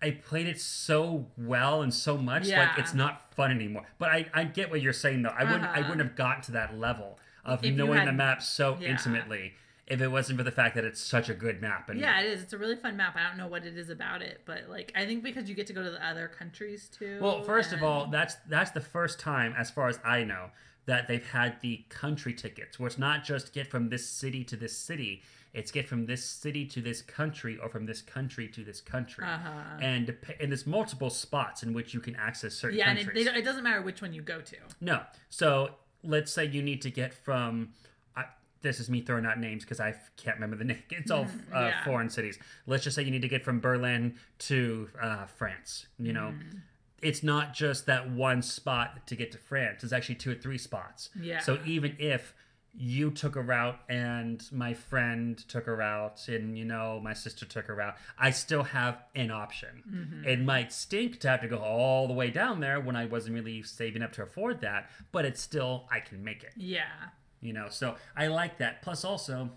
I 0.00 0.12
played 0.12 0.46
it 0.46 0.60
so 0.60 1.26
well 1.36 1.82
and 1.82 1.92
so 1.92 2.16
much, 2.16 2.48
like 2.48 2.78
it's 2.78 2.94
not 2.94 3.34
fun 3.34 3.50
anymore. 3.50 3.84
But 3.98 4.10
I, 4.10 4.26
I 4.32 4.44
get 4.44 4.70
what 4.70 4.80
you're 4.80 4.92
saying 4.92 5.22
though. 5.22 5.30
I 5.36 5.44
wouldn't 5.44 5.64
I 5.64 5.66
Uh-huh. 5.80 5.80
wouldn't 5.90 6.00
have 6.08 6.16
gotten 6.16 6.42
to 6.44 6.52
that 6.52 6.78
level 6.78 7.18
of 7.44 7.64
If 7.64 7.74
knowing 7.74 7.92
the 7.92 7.98
hadn't- 8.00 8.16
map 8.16 8.42
so 8.42 8.76
Yeah. 8.80 8.90
intimately 8.90 9.54
if 9.86 10.02
it 10.02 10.08
wasn't 10.08 10.36
for 10.38 10.44
the 10.44 10.52
fact 10.52 10.74
that 10.74 10.84
it's 10.84 11.00
such 11.00 11.30
a 11.30 11.34
good 11.34 11.62
map. 11.62 11.88
And 11.88 11.98
Yeah, 11.98 12.20
it 12.20 12.26
is. 12.26 12.42
It's 12.42 12.52
a 12.52 12.58
really 12.58 12.76
fun 12.76 12.94
map. 12.98 13.16
I 13.16 13.26
don't 13.26 13.38
know 13.38 13.46
what 13.46 13.64
it 13.64 13.76
is 13.78 13.88
about 13.88 14.20
it, 14.20 14.42
but 14.44 14.68
like 14.68 14.92
I 14.94 15.06
think 15.06 15.24
because 15.24 15.48
you 15.48 15.54
get 15.54 15.66
to 15.68 15.72
go 15.72 15.82
to 15.82 15.90
the 15.90 16.06
other 16.06 16.28
countries 16.28 16.88
too. 16.90 17.18
well, 17.20 17.42
first 17.42 17.72
of 17.72 17.82
all, 17.82 18.06
that's 18.06 18.34
that's 18.48 18.70
the 18.72 18.80
first 18.82 19.18
time, 19.18 19.54
as 19.56 19.70
far 19.70 19.88
as 19.88 19.98
I 20.04 20.24
know, 20.24 20.50
that 20.86 21.08
they've 21.08 21.26
had 21.26 21.60
the 21.60 21.84
country 21.88 22.34
tickets, 22.34 22.78
where 22.78 22.86
it's 22.86 22.98
not 22.98 23.24
just 23.24 23.52
get 23.52 23.66
from 23.66 23.88
this 23.88 24.08
city 24.08 24.44
to 24.44 24.56
this 24.56 24.76
city. 24.76 25.22
It's 25.54 25.70
get 25.70 25.88
from 25.88 26.06
this 26.06 26.24
city 26.24 26.66
to 26.66 26.80
this 26.82 27.00
country, 27.02 27.58
or 27.62 27.68
from 27.68 27.86
this 27.86 28.02
country 28.02 28.48
to 28.48 28.62
this 28.64 28.80
country, 28.80 29.24
Uh-huh. 29.24 29.78
and 29.80 30.14
and 30.40 30.50
there's 30.52 30.66
multiple 30.66 31.10
spots 31.10 31.62
in 31.62 31.72
which 31.72 31.94
you 31.94 32.00
can 32.00 32.14
access 32.16 32.54
certain 32.54 32.78
yeah, 32.78 32.90
and 32.90 32.98
it, 32.98 33.04
countries. 33.04 33.24
they, 33.26 33.34
it 33.38 33.44
doesn't 33.44 33.64
matter 33.64 33.80
which 33.82 34.02
one 34.02 34.12
you 34.12 34.22
go 34.22 34.40
to. 34.40 34.56
No. 34.80 35.00
So 35.30 35.70
let's 36.02 36.30
say 36.32 36.44
you 36.44 36.62
need 36.62 36.82
to 36.82 36.90
get 36.90 37.12
from. 37.14 37.70
This 38.60 38.80
is 38.80 38.90
me 38.90 39.02
throwing 39.02 39.24
out 39.24 39.38
names 39.38 39.62
because 39.62 39.78
I 39.78 39.94
can't 40.16 40.34
remember 40.34 40.56
the 40.56 40.64
name. 40.72 40.82
It's 40.90 41.12
all 41.12 41.22
uh, 41.22 41.26
Mm-hmm. 41.26 41.54
yeah. 41.54 41.84
foreign 41.84 42.10
cities. 42.10 42.40
Let's 42.66 42.82
just 42.82 42.96
say 42.96 43.04
you 43.04 43.12
need 43.12 43.22
to 43.22 43.28
get 43.28 43.44
from 43.44 43.60
Berlin 43.60 44.16
to 44.40 44.88
uh, 45.00 45.26
France. 45.26 45.86
You 45.96 46.12
know, 46.12 46.34
it's 47.00 47.22
not 47.22 47.54
just 47.54 47.86
that 47.86 48.10
one 48.10 48.42
spot 48.42 49.06
to 49.06 49.14
get 49.14 49.30
to 49.30 49.38
France. 49.38 49.84
It's 49.84 49.92
actually 49.92 50.16
two 50.16 50.32
or 50.32 50.34
three 50.34 50.58
spots. 50.58 51.10
Yeah. 51.20 51.38
So 51.38 51.60
even 51.64 51.94
if 52.00 52.34
you 52.76 53.10
took 53.10 53.34
a 53.36 53.40
route 53.40 53.78
and 53.88 54.44
my 54.52 54.72
friend 54.74 55.38
took 55.48 55.66
a 55.66 55.74
route 55.74 56.28
and 56.28 56.56
you 56.56 56.64
know 56.64 57.00
my 57.02 57.12
sister 57.14 57.44
took 57.46 57.68
a 57.68 57.74
route 57.74 57.96
i 58.18 58.30
still 58.30 58.62
have 58.62 59.02
an 59.16 59.30
option 59.30 59.82
Mm-hmm. 59.90 60.24
it 60.28 60.40
might 60.40 60.72
stink 60.72 61.18
to 61.20 61.28
have 61.28 61.40
to 61.40 61.48
go 61.48 61.58
all 61.58 62.06
the 62.06 62.14
way 62.14 62.30
down 62.30 62.60
there 62.60 62.78
when 62.80 62.94
i 62.94 63.06
wasn't 63.06 63.34
really 63.34 63.62
saving 63.62 64.02
up 64.02 64.12
to 64.12 64.22
afford 64.22 64.60
that 64.60 64.90
but 65.12 65.24
it's 65.24 65.40
still 65.40 65.88
i 65.90 65.98
can 66.00 66.22
make 66.22 66.42
it 66.44 66.52
Yeah. 66.56 66.82
you 67.40 67.52
know 67.52 67.66
so 67.70 67.96
i 68.16 68.26
like 68.28 68.58
that 68.58 68.82
plus 68.82 69.04
also 69.04 69.50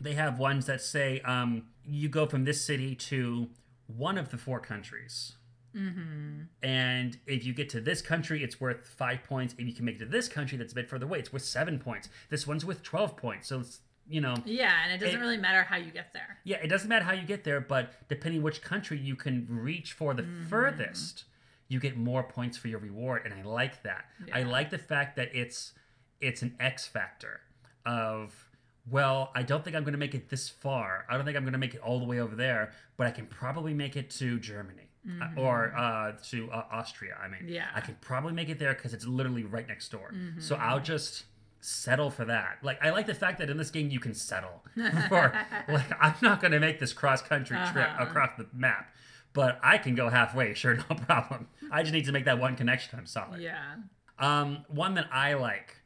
they 0.00 0.14
have 0.14 0.38
ones 0.38 0.66
that 0.66 0.80
say 0.80 1.20
um, 1.20 1.64
you 1.84 2.08
go 2.08 2.26
from 2.26 2.44
this 2.44 2.64
city 2.64 2.94
to 2.94 3.48
one 3.86 4.16
of 4.16 4.30
the 4.30 4.38
four 4.38 4.58
countries 4.60 5.34
Mm-hmm. 5.76 6.42
and 6.62 7.18
if 7.26 7.44
you 7.44 7.52
get 7.52 7.68
to 7.70 7.80
this 7.80 8.00
country 8.02 8.42
it's 8.44 8.60
worth 8.60 8.86
five 8.86 9.24
points. 9.24 9.54
If 9.58 9.66
you 9.66 9.72
can 9.74 9.84
make 9.84 9.96
it 9.96 9.98
to 10.00 10.04
this 10.06 10.28
country 10.28 10.56
that's 10.58 10.72
a 10.72 10.74
bit 10.76 10.88
further 10.88 11.06
away 11.06 11.18
it's 11.18 11.32
worth 11.32 11.44
seven 11.44 11.78
points. 11.78 12.08
This 12.30 12.46
one's 12.46 12.64
worth 12.64 12.82
12 12.82 13.16
points. 13.16 13.48
So 13.48 13.60
it's 13.60 13.80
you 14.08 14.20
know 14.20 14.34
Yeah, 14.44 14.72
and 14.84 14.92
it 14.92 15.04
doesn't 15.04 15.18
It- 15.18 15.22
really 15.22 15.38
matter 15.38 15.62
how 15.62 15.76
you 15.76 15.90
get 15.90 16.12
there. 16.12 16.38
yeah 16.44 16.58
it 16.62 16.68
doesn't 16.68 16.88
matter 16.88 17.04
how 17.04 17.12
you 17.12 17.26
get 17.26 17.42
there 17.44 17.60
but 17.60 17.92
depending 18.08 18.42
which 18.42 18.60
country 18.62 18.98
you 18.98 19.16
can 19.16 19.46
reach 19.48 19.92
for 19.94 20.14
the 20.14 20.22
Mm-hmm. 20.22 20.46
furthest 20.48 21.24
you 21.68 21.80
get 21.80 21.96
more 21.96 22.22
points 22.22 22.58
for 22.58 22.68
your 22.68 22.78
reward 22.78 23.22
and 23.24 23.32
i 23.34 23.42
like 23.42 23.82
that. 23.82 24.04
I 24.32 24.42
like 24.42 24.68
the 24.70 24.78
fact 24.78 25.16
that 25.16 25.34
it's 25.34 25.72
it's 26.20 26.42
an 26.42 26.54
x 26.60 26.86
factor 26.86 27.40
of 27.86 28.50
well 28.90 29.30
i 29.34 29.42
don't 29.42 29.64
think 29.64 29.74
i'm 29.76 29.82
going 29.84 29.92
to 29.92 29.98
make 29.98 30.14
it 30.14 30.28
this 30.28 30.48
far. 30.48 31.06
I 31.08 31.16
don't 31.16 31.24
think 31.24 31.36
i'm 31.36 31.42
going 31.44 31.52
to 31.54 31.58
make 31.58 31.74
it 31.74 31.80
all 31.80 31.98
the 31.98 32.04
way 32.06 32.20
over 32.20 32.36
there 32.36 32.72
but 32.96 33.06
i 33.06 33.10
can 33.10 33.26
probably 33.26 33.72
make 33.74 33.96
it 33.96 34.10
to 34.10 34.38
germany 34.38 34.90
uh, 35.22 35.28
or 35.36 35.74
uh, 35.76 36.12
to 36.30 36.50
uh, 36.50 36.64
austria 36.72 37.14
i 37.22 37.28
mean 37.28 37.40
Mm-hmm. 37.40 37.48
Yeah. 37.52 37.66
i 37.74 37.80
can 37.80 37.96
probably 38.00 38.32
make 38.32 38.48
it 38.48 38.58
there 38.58 38.74
because 38.74 38.94
it's 38.94 39.06
literally 39.06 39.44
right 39.44 39.68
next 39.68 39.90
door 39.90 40.14
so 40.38 40.56
i'll 40.56 40.80
just 40.80 41.24
settle 41.60 42.10
for 42.10 42.24
that 42.26 42.58
like 42.62 42.78
i 42.82 42.90
like 42.90 43.06
the 43.06 43.14
fact 43.14 43.38
that 43.38 43.48
in 43.50 43.56
this 43.56 43.70
game 43.70 43.88
you 43.90 44.00
can 44.00 44.14
settle 44.14 44.62
for 45.08 45.32
like 45.68 45.90
i'm 46.00 46.14
not 46.22 46.40
going 46.40 46.52
to 46.52 46.60
make 46.60 46.78
this 46.80 46.92
cross 46.92 47.22
country 47.22 47.56
trip 47.72 47.88
Uh-huh. 47.90 48.04
across 48.04 48.30
the 48.38 48.46
map 48.54 48.94
but 49.32 49.58
i 49.62 49.78
can 49.78 49.94
go 49.94 50.08
halfway 50.08 50.52
sure 50.62 50.74
no 50.76 50.96
problem 50.96 51.48
i 51.70 51.82
just 51.82 51.92
need 51.94 52.04
to 52.06 52.12
make 52.12 52.24
that 52.26 52.38
one 52.38 52.54
connection 52.56 52.98
i'm 52.98 53.06
solid 53.06 53.40
Yeah. 53.40 53.76
um, 54.18 54.64
one 54.68 54.94
that 54.94 55.08
I 55.12 55.34
like 55.34 55.76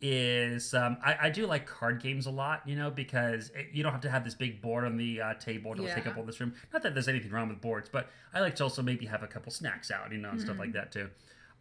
is 0.00 0.74
um, 0.74 0.98
I, 1.02 1.16
I 1.22 1.30
do 1.30 1.46
like 1.46 1.66
card 1.66 2.02
games 2.02 2.26
a 2.26 2.30
lot, 2.30 2.62
you 2.66 2.76
know, 2.76 2.90
because 2.90 3.50
it, 3.54 3.68
you 3.72 3.82
don't 3.82 3.92
have 3.92 4.02
to 4.02 4.10
have 4.10 4.24
this 4.24 4.34
big 4.34 4.60
board 4.60 4.84
on 4.84 4.96
the 4.96 5.20
uh, 5.20 5.34
table 5.34 5.74
to 5.74 5.82
take 5.94 6.06
up 6.06 6.16
all 6.18 6.24
this 6.24 6.38
room. 6.38 6.54
Not 6.72 6.82
that 6.82 6.92
there's 6.94 7.08
anything 7.08 7.30
wrong 7.30 7.48
with 7.48 7.60
boards, 7.60 7.88
but 7.90 8.08
I 8.34 8.40
like 8.40 8.56
to 8.56 8.64
also 8.64 8.82
maybe 8.82 9.06
have 9.06 9.22
a 9.22 9.26
couple 9.26 9.50
snacks 9.52 9.90
out, 9.90 10.12
you 10.12 10.18
know, 10.18 10.30
and 10.30 10.40
stuff 10.40 10.58
like 10.58 10.72
that 10.72 10.92
too. 10.92 11.08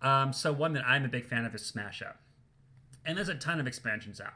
Um, 0.01 0.33
so 0.33 0.51
one 0.51 0.73
that 0.73 0.85
I'm 0.85 1.05
a 1.05 1.07
big 1.07 1.25
fan 1.25 1.45
of 1.45 1.55
is 1.55 1.65
Smash 1.65 2.01
Up, 2.01 2.19
and 3.05 3.17
there's 3.17 3.29
a 3.29 3.35
ton 3.35 3.59
of 3.61 3.67
expansions 3.67 4.19
out, 4.19 4.33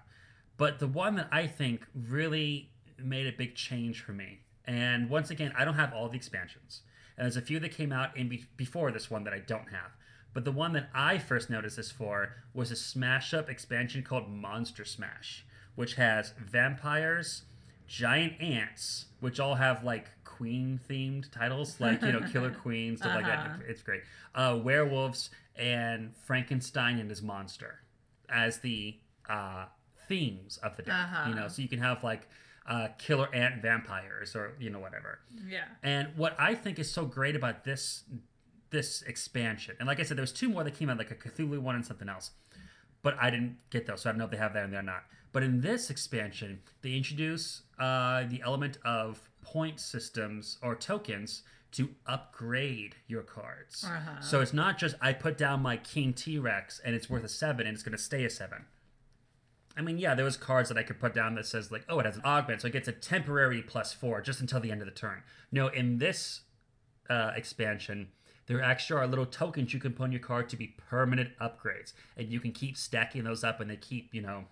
but 0.57 0.79
the 0.79 0.87
one 0.87 1.15
that 1.15 1.27
I 1.31 1.47
think 1.47 1.85
really 1.93 2.71
made 2.97 3.27
a 3.27 3.33
big 3.33 3.55
change 3.55 4.01
for 4.01 4.13
me, 4.13 4.39
and 4.65 5.09
once 5.09 5.29
again, 5.29 5.53
I 5.57 5.65
don't 5.65 5.75
have 5.75 5.93
all 5.93 6.07
the 6.07 6.15
expansions, 6.15 6.81
and 7.17 7.25
there's 7.25 7.35
a 7.37 7.41
few 7.41 7.59
that 7.59 7.73
came 7.73 7.91
out 7.91 8.15
in 8.15 8.29
be- 8.29 8.45
before 8.55 8.91
this 8.91 9.11
one 9.11 9.25
that 9.25 9.33
I 9.33 9.39
don't 9.39 9.69
have. 9.69 9.91
But 10.33 10.45
the 10.45 10.51
one 10.51 10.73
that 10.73 10.89
I 10.93 11.17
first 11.17 11.49
noticed 11.49 11.77
this 11.77 11.91
for 11.91 12.35
was 12.53 12.71
a 12.71 12.75
Smash 12.75 13.33
Up 13.33 13.49
expansion 13.49 14.03
called 14.03 14.29
Monster 14.29 14.85
Smash, 14.85 15.45
which 15.75 15.95
has 15.95 16.33
vampires, 16.37 17.43
giant 17.87 18.39
ants, 18.39 19.05
which 19.19 19.39
all 19.39 19.55
have 19.55 19.83
like 19.83 20.09
queen 20.23 20.79
themed 20.89 21.31
titles, 21.31 21.79
like, 21.79 22.01
you 22.01 22.11
know, 22.11 22.21
Killer 22.31 22.51
Queen, 22.51 22.95
stuff 22.95 23.15
like 23.15 23.25
that. 23.25 23.39
Uh-huh. 23.39 23.57
It's 23.67 23.81
great. 23.81 24.03
Uh, 24.35 24.57
werewolves 24.61 25.31
and 25.55 26.15
Frankenstein 26.25 26.99
and 26.99 27.09
his 27.09 27.21
monster 27.21 27.79
as 28.29 28.59
the 28.59 28.95
uh, 29.29 29.65
themes 30.07 30.57
of 30.57 30.77
the 30.77 30.83
day. 30.83 30.91
Uh-huh. 30.91 31.29
You 31.29 31.35
know, 31.35 31.47
so 31.47 31.61
you 31.61 31.67
can 31.67 31.79
have 31.79 32.03
like 32.03 32.27
uh, 32.67 32.89
killer 32.97 33.33
ant 33.33 33.61
vampires 33.61 34.35
or, 34.35 34.53
you 34.59 34.69
know, 34.69 34.79
whatever. 34.79 35.19
Yeah. 35.47 35.65
And 35.83 36.09
what 36.15 36.35
I 36.39 36.55
think 36.55 36.79
is 36.79 36.89
so 36.89 37.05
great 37.05 37.35
about 37.35 37.63
this 37.63 38.03
this 38.71 39.01
expansion, 39.03 39.75
and 39.79 39.87
like 39.87 39.99
I 39.99 40.03
said, 40.03 40.17
there 40.17 40.23
was 40.23 40.31
two 40.31 40.49
more 40.49 40.63
that 40.63 40.75
came 40.75 40.89
out, 40.89 40.97
like 40.97 41.11
a 41.11 41.15
Cthulhu 41.15 41.59
one 41.59 41.75
and 41.75 41.85
something 41.85 42.09
else, 42.09 42.31
but 43.01 43.15
I 43.19 43.29
didn't 43.29 43.57
get 43.69 43.85
those, 43.85 44.01
so 44.01 44.09
I 44.09 44.13
don't 44.13 44.19
know 44.19 44.25
if 44.25 44.31
they 44.31 44.37
have 44.37 44.53
that 44.53 44.63
and 44.63 44.73
they're 44.73 44.81
not. 44.81 45.03
But 45.31 45.43
in 45.43 45.61
this 45.61 45.89
expansion, 45.89 46.61
they 46.81 46.93
introduce 46.93 47.61
uh, 47.79 48.23
the 48.27 48.41
element 48.43 48.77
of 48.83 49.29
point 49.41 49.79
systems 49.79 50.57
or 50.61 50.75
tokens 50.75 51.43
to 51.71 51.89
upgrade 52.07 52.95
your 53.07 53.21
cards. 53.21 53.85
Uh-huh. 53.87 54.21
So 54.21 54.41
it's 54.41 54.53
not 54.53 54.79
just 54.79 54.95
I 55.01 55.13
put 55.13 55.37
down 55.37 55.61
my 55.61 55.77
King 55.77 56.13
T 56.13 56.39
Rex 56.39 56.81
and 56.83 56.95
it's 56.95 57.09
worth 57.09 57.23
a 57.23 57.29
seven 57.29 57.67
and 57.67 57.75
it's 57.75 57.83
going 57.83 57.95
to 57.95 58.03
stay 58.03 58.25
a 58.25 58.29
seven. 58.29 58.65
I 59.77 59.81
mean, 59.81 59.99
yeah, 59.99 60.15
there 60.15 60.25
was 60.25 60.35
cards 60.35 60.67
that 60.69 60.77
I 60.77 60.83
could 60.83 60.99
put 60.99 61.13
down 61.13 61.35
that 61.35 61.45
says 61.45 61.71
like, 61.71 61.85
oh, 61.87 61.99
it 61.99 62.05
has 62.05 62.17
an 62.17 62.23
augment, 62.25 62.61
so 62.61 62.67
it 62.67 62.73
gets 62.73 62.87
a 62.87 62.91
temporary 62.91 63.61
plus 63.61 63.93
four 63.93 64.19
just 64.21 64.41
until 64.41 64.59
the 64.59 64.71
end 64.71 64.81
of 64.81 64.87
the 64.87 64.93
turn. 64.93 65.21
No, 65.51 65.67
in 65.67 65.99
this 65.99 66.41
uh, 67.09 67.31
expansion, 67.35 68.09
there 68.49 68.61
actually 68.61 68.99
are 68.99 69.07
little 69.07 69.25
tokens 69.27 69.73
you 69.73 69.79
can 69.79 69.93
put 69.93 70.03
on 70.03 70.11
your 70.11 70.19
card 70.19 70.49
to 70.49 70.57
be 70.57 70.75
permanent 70.89 71.29
upgrades, 71.39 71.93
and 72.17 72.27
you 72.29 72.39
can 72.41 72.51
keep 72.51 72.75
stacking 72.75 73.23
those 73.23 73.43
up, 73.45 73.61
and 73.61 73.69
they 73.69 73.75
keep 73.77 74.13
you 74.13 74.21
know 74.21 74.43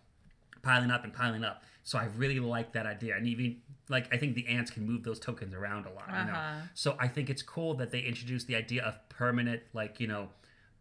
piling 0.61 0.91
up 0.91 1.03
and 1.03 1.13
piling 1.13 1.43
up. 1.43 1.63
So 1.83 1.97
I 1.97 2.05
really 2.15 2.39
like 2.39 2.73
that 2.73 2.85
idea, 2.85 3.15
and 3.17 3.27
even 3.27 3.57
like 3.89 4.13
I 4.13 4.17
think 4.17 4.35
the 4.35 4.47
ants 4.47 4.69
can 4.71 4.85
move 4.85 5.03
those 5.03 5.19
tokens 5.19 5.53
around 5.53 5.85
a 5.87 5.91
lot. 5.91 6.07
You 6.09 6.13
know, 6.31 6.37
Uh-huh. 6.37 6.61
so 6.75 6.95
I 6.99 7.07
think 7.07 7.29
it's 7.29 7.41
cool 7.41 7.73
that 7.75 7.91
they 7.91 7.99
introduced 8.01 8.47
the 8.47 8.55
idea 8.55 8.83
of 8.83 8.95
permanent, 9.09 9.63
like 9.73 9.99
you 9.99 10.07
know, 10.07 10.29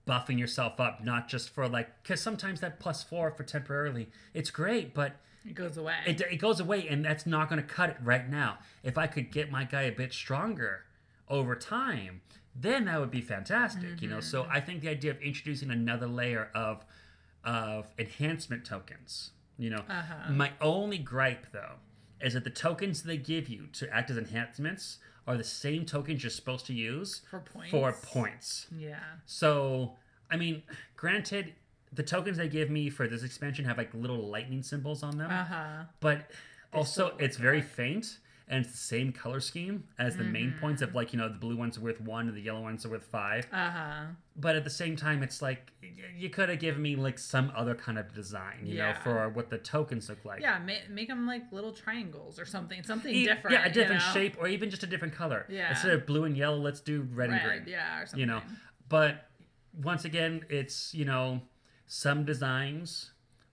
buffing 0.06 0.38
yourself 0.38 0.78
up, 0.78 1.02
not 1.02 1.26
just 1.28 1.50
for 1.50 1.68
like 1.68 1.88
because 2.02 2.20
sometimes 2.20 2.60
that 2.60 2.78
plus 2.80 3.02
four 3.02 3.30
for 3.30 3.44
temporarily, 3.44 4.08
it's 4.34 4.50
great, 4.50 4.92
but 4.94 5.16
It 5.48 5.54
goes 5.54 5.76
away. 5.78 5.94
it, 6.06 6.20
it 6.20 6.36
goes 6.36 6.58
away 6.60 6.86
and 6.88 7.04
that's 7.04 7.24
not 7.24 7.48
going 7.48 7.62
to 7.62 7.66
cut 7.66 7.88
it 7.90 7.96
right 8.02 8.28
now 8.28 8.58
if 8.82 8.98
i 8.98 9.06
could 9.06 9.30
get 9.30 9.48
my 9.48 9.62
guy 9.62 9.82
a 9.82 9.92
bit 9.92 10.12
stronger 10.12 10.82
over 11.28 11.54
time 11.54 12.20
then 12.60 12.84
that 12.86 12.98
would 13.00 13.10
be 13.10 13.20
fantastic 13.20 14.00
you 14.00 14.08
know 14.08 14.20
so 14.20 14.46
i 14.50 14.60
think 14.60 14.80
the 14.80 14.88
idea 14.88 15.10
of 15.10 15.20
introducing 15.20 15.70
another 15.70 16.06
layer 16.06 16.50
of 16.54 16.84
of 17.44 17.86
enhancement 17.98 18.64
tokens 18.64 19.30
you 19.58 19.70
know 19.70 19.84
Uh-huh. 19.88 20.32
my 20.32 20.52
only 20.60 20.98
gripe 20.98 21.46
though 21.52 21.74
is 22.20 22.32
that 22.34 22.44
the 22.44 22.50
tokens 22.50 23.02
they 23.02 23.16
give 23.18 23.48
you 23.48 23.66
to 23.74 23.88
act 23.94 24.10
as 24.10 24.16
enhancements 24.16 24.98
are 25.26 25.36
the 25.36 25.44
same 25.44 25.84
tokens 25.84 26.22
you're 26.22 26.30
supposed 26.30 26.66
to 26.66 26.72
use 26.74 27.22
For 27.30 27.40
points? 27.40 27.70
for 27.70 27.92
points 27.92 28.66
yeah. 28.76 29.00
so, 29.26 29.96
I 30.30 30.36
mean, 30.36 30.62
granted, 30.96 31.52
the 31.92 32.02
tokens 32.02 32.36
they 32.38 32.48
give 32.48 32.70
me 32.70 32.90
for 32.90 33.06
this 33.08 33.22
expansion 33.22 33.64
have 33.64 33.76
like 33.76 33.92
little 33.92 34.28
lightning 34.28 34.62
symbols 34.62 35.02
on 35.02 35.18
them, 35.18 35.30
Uh 35.30 35.44
huh. 35.44 35.84
but 36.00 36.30
also 36.72 37.16
it's 37.18 37.36
very 37.36 37.60
faint 37.60 38.18
and 38.48 38.64
it's 38.64 38.70
the 38.72 38.78
same 38.78 39.12
color 39.12 39.40
scheme 39.40 39.84
as 39.98 40.16
the 40.16 40.22
main 40.24 40.54
points 40.60 40.80
Mm-hmm. 40.80 40.90
of 40.90 40.94
like, 40.94 41.12
you 41.12 41.18
know, 41.18 41.28
the 41.28 41.34
blue 41.38 41.56
ones 41.56 41.76
are 41.76 41.80
worth 41.80 42.00
one 42.00 42.28
and 42.28 42.36
the 42.36 42.40
yellow 42.40 42.60
ones 42.62 42.86
are 42.86 42.90
worth 42.90 43.04
five. 43.04 43.46
Uh 43.52 43.70
huh. 43.70 44.04
But 44.36 44.54
at 44.54 44.62
the 44.64 44.70
same 44.70 44.94
time, 44.94 45.22
it's 45.22 45.42
like 45.42 45.72
y- 45.82 45.88
you 46.16 46.30
could 46.30 46.48
have 46.48 46.58
given 46.60 46.80
me 46.80 46.94
like 46.94 47.18
some 47.18 47.50
other 47.56 47.74
kind 47.74 47.98
of 47.98 48.14
design, 48.14 48.60
you 48.64 48.78
know, 48.78 48.92
for 49.02 49.28
what 49.30 49.50
the 49.50 49.58
tokens 49.58 50.08
look 50.08 50.24
like. 50.24 50.42
Yeah. 50.42 50.58
Make, 50.58 50.88
make 50.90 51.08
them 51.08 51.26
like 51.26 51.50
little 51.50 51.72
triangles 51.72 52.38
or 52.38 52.44
something. 52.44 52.82
Something 52.84 53.14
E- 53.14 53.24
different. 53.24 53.54
Yeah, 53.56 53.64
a 53.66 53.72
different 53.72 54.00
you 54.02 54.06
know? 54.08 54.12
shape 54.14 54.36
or 54.38 54.46
even 54.46 54.70
just 54.70 54.82
a 54.84 54.86
different 54.86 55.14
color. 55.14 55.46
Yeah. 55.48 55.70
Instead 55.70 55.92
of 55.92 56.06
blue 56.06 56.24
and 56.24 56.36
yellow, 56.36 56.58
let's 56.58 56.80
do 56.80 57.06
red, 57.12 57.30
and 57.30 57.42
green. 57.42 57.64
Yeah, 57.66 58.00
or 58.02 58.06
something. 58.06 58.20
you 58.20 58.26
know 58.26 58.42
but 58.88 59.28
once 59.82 60.04
again 60.04 60.44
it's 60.48 60.94
you 60.94 61.04
know 61.04 61.40
some 61.88 62.24
designs 62.24 63.10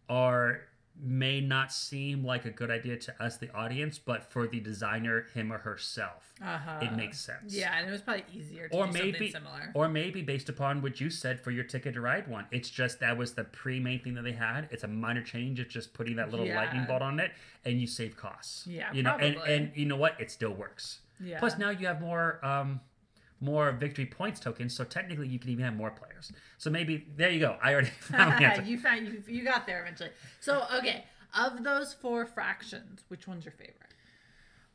are 0.09 0.61
may 1.01 1.41
not 1.41 1.71
seem 1.73 2.23
like 2.23 2.45
a 2.45 2.49
good 2.51 2.69
idea 2.69 2.95
to 2.95 3.23
us 3.23 3.37
the 3.37 3.51
audience 3.53 3.97
but 3.97 4.23
for 4.31 4.47
the 4.47 4.59
designer 4.59 5.25
him 5.33 5.51
or 5.51 5.57
herself 5.57 6.33
Uh-huh. 6.41 6.79
it 6.81 6.93
makes 6.93 7.19
sense. 7.19 7.53
Yeah, 7.53 7.77
and 7.77 7.87
it 7.87 7.91
was 7.91 8.01
probably 8.01 8.25
easier 8.33 8.67
to 8.69 8.75
or 8.75 8.85
do 8.87 8.93
maybe 8.93 9.11
something 9.31 9.31
similar. 9.31 9.71
or 9.73 9.87
maybe 9.89 10.21
based 10.21 10.49
upon 10.49 10.81
what 10.81 11.01
you 11.01 11.09
said 11.09 11.39
for 11.39 11.51
your 11.51 11.63
ticket 11.63 11.93
to 11.95 12.01
ride 12.01 12.27
one. 12.27 12.45
It's 12.51 12.69
just 12.69 12.99
that 12.99 13.17
was 13.17 13.33
the 13.33 13.43
pre-main 13.43 13.99
thing 14.01 14.13
that 14.15 14.23
they 14.23 14.33
had. 14.33 14.67
It's 14.71 14.83
a 14.83 14.87
minor 14.87 15.23
change 15.23 15.59
it's 15.59 15.73
just 15.73 15.93
putting 15.93 16.15
that 16.17 16.29
little 16.31 16.47
lightning 16.47 16.85
bolt 16.85 17.01
on 17.01 17.19
it 17.19 17.31
and 17.65 17.79
you 17.81 17.87
save 17.87 18.15
costs. 18.17 18.67
Yeah, 18.67 18.91
you 18.93 19.03
know 19.03 19.15
and 19.17 19.35
and 19.37 19.71
you 19.75 19.85
know 19.85 19.95
what? 19.97 20.19
It 20.19 20.29
still 20.31 20.53
works. 20.53 20.99
Yeah. 21.19 21.39
Plus, 21.39 21.57
now 21.57 21.69
you 21.69 21.87
have 21.87 22.01
more 22.01 22.43
um, 22.45 22.81
more 23.43 23.71
victory 23.71 24.05
points 24.05 24.39
tokens, 24.39 24.75
so 24.75 24.83
technically 24.83 25.27
you 25.27 25.37
can 25.37 25.49
even 25.49 25.65
have 25.65 25.75
more 25.75 25.91
players. 25.91 26.31
So 26.57 26.69
maybe 26.69 27.05
there 27.15 27.29
you 27.29 27.39
go. 27.39 27.57
I 27.61 27.73
already 27.73 27.89
found 27.99 28.39
the 28.39 28.45
answer. 28.49 28.63
you 28.63 28.79
found 28.79 29.07
you, 29.07 29.23
you 29.27 29.43
got 29.43 29.67
there 29.67 29.81
eventually. 29.81 30.09
So 30.39 30.65
okay, 30.75 31.05
of 31.37 31.63
those 31.63 31.93
four 31.93 32.25
factions, 32.25 33.03
which 33.09 33.27
one's 33.27 33.45
your 33.45 33.53
favorite? 33.53 33.77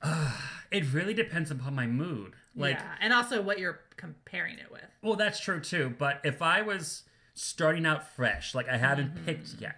It 0.71 0.93
really 0.93 1.15
depends 1.15 1.51
upon 1.51 1.75
my 1.75 1.87
mood. 1.87 2.35
Like, 2.55 2.77
yeah, 2.77 2.93
and 3.01 3.11
also 3.11 3.41
what 3.41 3.59
you're 3.59 3.81
comparing 3.97 4.59
it 4.59 4.71
with. 4.71 4.85
well, 5.01 5.17
that's 5.17 5.41
true 5.41 5.61
too. 5.61 5.95
But 5.99 6.21
if 6.25 6.43
I 6.43 6.61
was 6.61 7.05
starting 7.33 7.87
out 7.87 8.07
fresh, 8.07 8.55
like 8.55 8.69
I 8.69 8.77
haven't 8.77 9.15
mm-hmm. 9.15 9.25
picked 9.25 9.55
yet, 9.59 9.77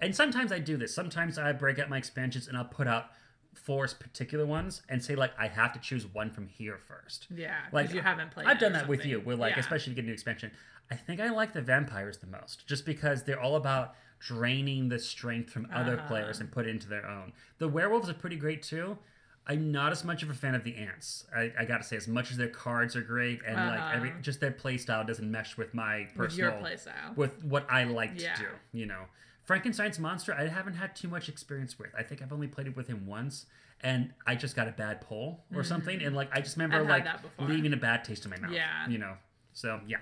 and 0.00 0.16
sometimes 0.16 0.50
I 0.50 0.58
do 0.58 0.78
this. 0.78 0.94
Sometimes 0.94 1.36
I 1.36 1.52
break 1.52 1.78
out 1.78 1.90
my 1.90 1.98
expansions 1.98 2.48
and 2.48 2.56
I'll 2.56 2.64
put 2.64 2.86
out 2.86 3.10
force 3.54 3.92
particular 3.94 4.46
ones 4.46 4.82
and 4.88 5.02
say 5.04 5.14
like 5.14 5.32
I 5.38 5.46
have 5.48 5.72
to 5.74 5.78
choose 5.78 6.06
one 6.06 6.30
from 6.30 6.46
here 6.48 6.78
first. 6.78 7.26
Yeah, 7.34 7.56
Like, 7.72 7.92
you 7.92 8.00
haven't 8.00 8.30
played. 8.30 8.46
I've 8.48 8.58
done 8.58 8.72
that 8.72 8.88
with 8.88 9.00
something. 9.00 9.10
you. 9.10 9.20
Where 9.20 9.36
like, 9.36 9.54
Yeah. 9.54 9.60
especially 9.60 9.92
if 9.92 9.96
you 9.98 10.02
get 10.02 10.04
a 10.04 10.06
new 10.08 10.12
expansion. 10.14 10.50
I 10.90 10.96
think 10.96 11.20
I 11.20 11.28
like 11.30 11.52
the 11.52 11.62
vampires 11.62 12.18
the 12.18 12.26
most, 12.26 12.66
just 12.66 12.84
because 12.84 13.22
they're 13.22 13.40
all 13.40 13.56
about 13.56 13.94
draining 14.20 14.88
the 14.88 14.98
strength 14.98 15.50
from 15.50 15.66
other 15.72 15.94
Uh-huh. 15.96 16.06
players 16.08 16.40
and 16.40 16.50
put 16.50 16.66
it 16.66 16.70
into 16.70 16.88
their 16.88 17.06
own. 17.06 17.32
The 17.58 17.68
werewolves 17.68 18.08
are 18.08 18.14
pretty 18.14 18.36
great 18.36 18.62
too. 18.62 18.98
I'm 19.46 19.72
not 19.72 19.90
as 19.90 20.04
much 20.04 20.22
of 20.22 20.30
a 20.30 20.34
fan 20.34 20.54
of 20.54 20.62
the 20.62 20.76
ants. 20.76 21.26
I, 21.34 21.52
I 21.58 21.64
gotta 21.64 21.82
say, 21.82 21.96
as 21.96 22.06
much 22.06 22.30
as 22.30 22.36
their 22.36 22.48
cards 22.48 22.94
are 22.94 23.02
great 23.02 23.40
and 23.44 23.56
like 23.68 23.92
every 23.92 24.10
Uh-huh. 24.10 24.20
just 24.20 24.38
their 24.40 24.52
play 24.52 24.76
style 24.76 25.04
doesn't 25.04 25.28
mesh 25.28 25.56
with 25.56 25.74
my 25.74 26.00
with 26.00 26.14
personal 26.14 26.52
your 26.52 26.60
playstyle. 26.62 27.16
with 27.16 27.42
what 27.44 27.66
I 27.68 27.84
like 27.84 28.16
to 28.18 28.32
do. 28.38 28.48
You 28.72 28.86
know, 28.86 29.06
Frankenstein's 29.44 29.98
monster, 29.98 30.34
I 30.34 30.46
haven't 30.48 30.74
had 30.74 30.94
too 30.94 31.08
much 31.08 31.28
experience 31.28 31.78
with. 31.78 31.88
I 31.98 32.02
think 32.02 32.22
I've 32.22 32.32
only 32.32 32.46
played 32.46 32.66
it 32.68 32.76
with 32.76 32.86
him 32.86 33.06
once, 33.06 33.46
and 33.80 34.12
I 34.26 34.34
just 34.36 34.54
got 34.54 34.68
a 34.68 34.72
bad 34.72 35.00
pull 35.00 35.44
or 35.54 35.64
something, 35.64 36.02
and 36.02 36.14
like 36.14 36.28
I 36.32 36.40
just 36.40 36.56
remember 36.56 36.78
Mm-hmm. 36.78 36.88
Like 36.90 37.48
leaving 37.48 37.72
a 37.72 37.76
bad 37.76 38.04
taste 38.04 38.24
in 38.24 38.30
my 38.30 38.38
mouth. 38.38 38.52
Yeah. 38.52 38.88
you 38.88 38.98
know. 38.98 39.14
So 39.52 39.80
yeah, 39.86 39.98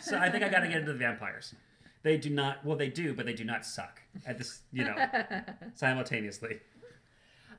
so 0.00 0.18
I 0.18 0.30
think 0.30 0.44
I 0.44 0.48
got 0.48 0.60
to 0.60 0.68
get 0.68 0.78
into 0.78 0.92
the 0.92 0.98
vampires. 0.98 1.54
They 2.02 2.16
do 2.16 2.30
not. 2.30 2.64
Well, 2.64 2.76
they 2.76 2.88
do, 2.88 3.12
but 3.14 3.26
they 3.26 3.32
do 3.32 3.44
not 3.44 3.64
suck 3.66 4.00
at 4.26 4.38
this. 4.38 4.60
You 4.72 4.84
know, 4.84 4.96
simultaneously. 5.74 6.60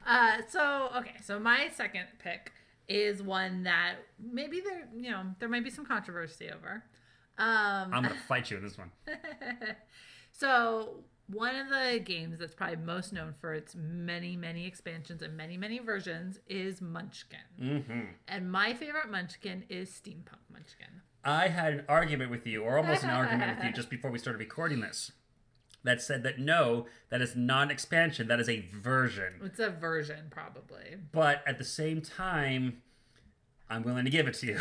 Uh, 0.08 0.38
so 0.48 0.90
okay, 0.98 1.16
so 1.22 1.40
my 1.40 1.70
second 1.76 2.06
pick 2.24 2.54
is 2.88 3.22
one 3.22 3.64
that 3.64 3.96
maybe 4.18 4.62
there, 4.62 4.88
you 4.96 5.12
know, 5.12 5.24
there 5.40 5.50
might 5.50 5.64
be 5.64 5.70
some 5.70 5.86
controversy 5.86 6.50
over. 6.52 6.84
Um, 7.38 7.94
I'm 7.94 8.04
gonna 8.04 8.16
fight 8.28 8.50
you 8.50 8.58
in 8.58 8.64
this 8.64 8.78
one. 8.78 8.92
so 10.40 11.04
one 11.28 11.56
of 11.56 11.70
the 11.70 12.00
games 12.00 12.40
that's 12.40 12.56
probably 12.56 12.78
most 12.78 13.14
known 13.14 13.36
for 13.40 13.54
its 13.54 13.76
many, 13.76 14.36
many 14.36 14.66
expansions 14.66 15.22
and 15.22 15.38
many, 15.38 15.58
many 15.58 15.80
versions 15.80 16.40
is 16.48 16.82
Munchkin. 16.82 17.40
hmm 17.58 18.02
And 18.28 18.52
my 18.52 18.74
favorite 18.74 19.12
Munchkin 19.12 19.64
is 19.70 19.90
Steampunk 19.90 20.42
Munchkin. 20.52 21.02
I 21.24 21.50
had 21.50 21.74
an 21.74 21.86
argument 21.90 22.32
with 22.32 22.48
you, 22.48 22.64
or 22.64 22.78
almost 22.78 23.04
an 23.04 23.10
argument 23.10 23.58
with 23.58 23.66
you, 23.66 23.74
just 23.76 23.90
before 23.90 24.10
we 24.10 24.18
started 24.18 24.40
recording 24.40 24.80
this, 24.80 25.12
that 25.84 26.02
said 26.02 26.24
that 26.24 26.40
no, 26.40 26.86
that 27.10 27.22
is 27.22 27.36
not 27.36 27.64
an 27.64 27.72
expansion, 27.72 28.28
that 28.28 28.40
is 28.40 28.50
a 28.50 28.62
version. 28.74 29.34
It's 29.44 29.60
a 29.60 29.70
version, 29.70 30.28
probably. 30.30 30.96
But 31.12 31.44
at 31.46 31.58
the 31.58 31.66
same 31.66 32.02
time, 32.02 32.82
I'm 33.70 33.84
willing 33.84 34.06
to 34.06 34.12
give 34.12 34.28
it 34.28 34.34
to 34.36 34.48
you 34.48 34.60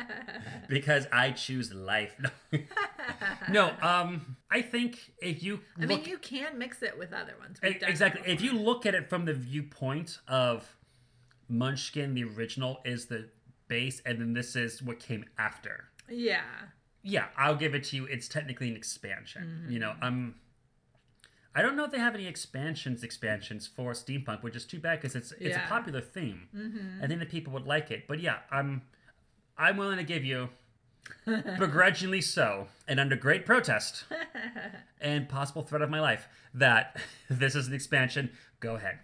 because 0.68 1.06
I 1.12 1.30
choose 1.32 1.72
life. 1.72 2.14
No, 3.50 3.72
um, 3.82 4.36
I 4.50 4.62
think 4.62 5.12
if 5.20 5.42
you 5.42 5.60
I 5.76 5.80
look 5.84 5.88
mean, 5.88 6.04
you 6.04 6.18
can 6.18 6.58
mix 6.58 6.82
it 6.82 6.96
with 6.98 7.12
other 7.12 7.34
ones. 7.38 7.58
We've 7.62 7.72
done 7.72 7.80
that 7.80 7.90
exactly. 7.90 8.22
If 8.30 8.40
you 8.40 8.52
look 8.52 8.86
at 8.86 8.94
it 8.94 9.08
from 9.10 9.24
the 9.24 9.34
viewpoint 9.34 10.18
of 10.28 10.76
Munchkin, 11.48 12.14
the 12.14 12.24
original 12.24 12.80
is 12.84 13.06
the 13.06 13.28
base, 13.68 14.00
and 14.06 14.20
then 14.20 14.32
this 14.32 14.56
is 14.56 14.82
what 14.82 15.00
came 15.00 15.24
after. 15.38 15.84
yeah, 16.08 16.42
Yeah, 17.02 17.26
I'll 17.36 17.56
give 17.56 17.74
it 17.74 17.84
to 17.84 17.96
you. 17.96 18.04
It's 18.06 18.28
technically 18.28 18.68
an 18.68 18.76
expansion. 18.76 19.66
You 19.68 19.78
know, 19.80 19.94
um, 20.00 20.36
I 21.54 21.62
don't 21.62 21.76
know 21.76 21.84
if 21.84 21.90
they 21.90 21.98
have 21.98 22.14
any 22.14 22.26
expansions 22.26 23.02
expansions 23.02 23.66
for 23.66 23.92
steampunk, 23.92 24.42
which 24.42 24.54
is 24.54 24.64
too 24.64 24.78
bad 24.78 25.00
because 25.00 25.16
it's 25.16 25.32
it's 25.40 25.56
a 25.56 25.60
popular 25.68 26.00
theme. 26.00 26.48
Mm-hmm. 26.56 27.02
I 27.02 27.06
think 27.06 27.18
that 27.20 27.28
people 27.30 27.52
would 27.54 27.66
like 27.66 27.90
it. 27.90 28.06
But 28.06 28.20
yeah, 28.20 28.38
I'm 28.50 28.82
I'm 29.58 29.76
willing 29.76 29.96
to 29.98 30.04
give 30.04 30.24
you 30.24 30.48
begrudgingly 31.26 32.20
so 32.20 32.68
and 32.86 33.00
under 33.00 33.16
great 33.16 33.44
protest 33.46 34.04
and 35.00 35.28
possible 35.28 35.62
threat 35.62 35.82
of 35.82 35.90
my 35.90 36.00
life 36.00 36.28
that 36.54 36.96
this 37.30 37.54
is 37.54 37.66
an 37.68 37.74
expansion. 37.74 38.30
Go 38.60 38.76
ahead. 38.76 38.98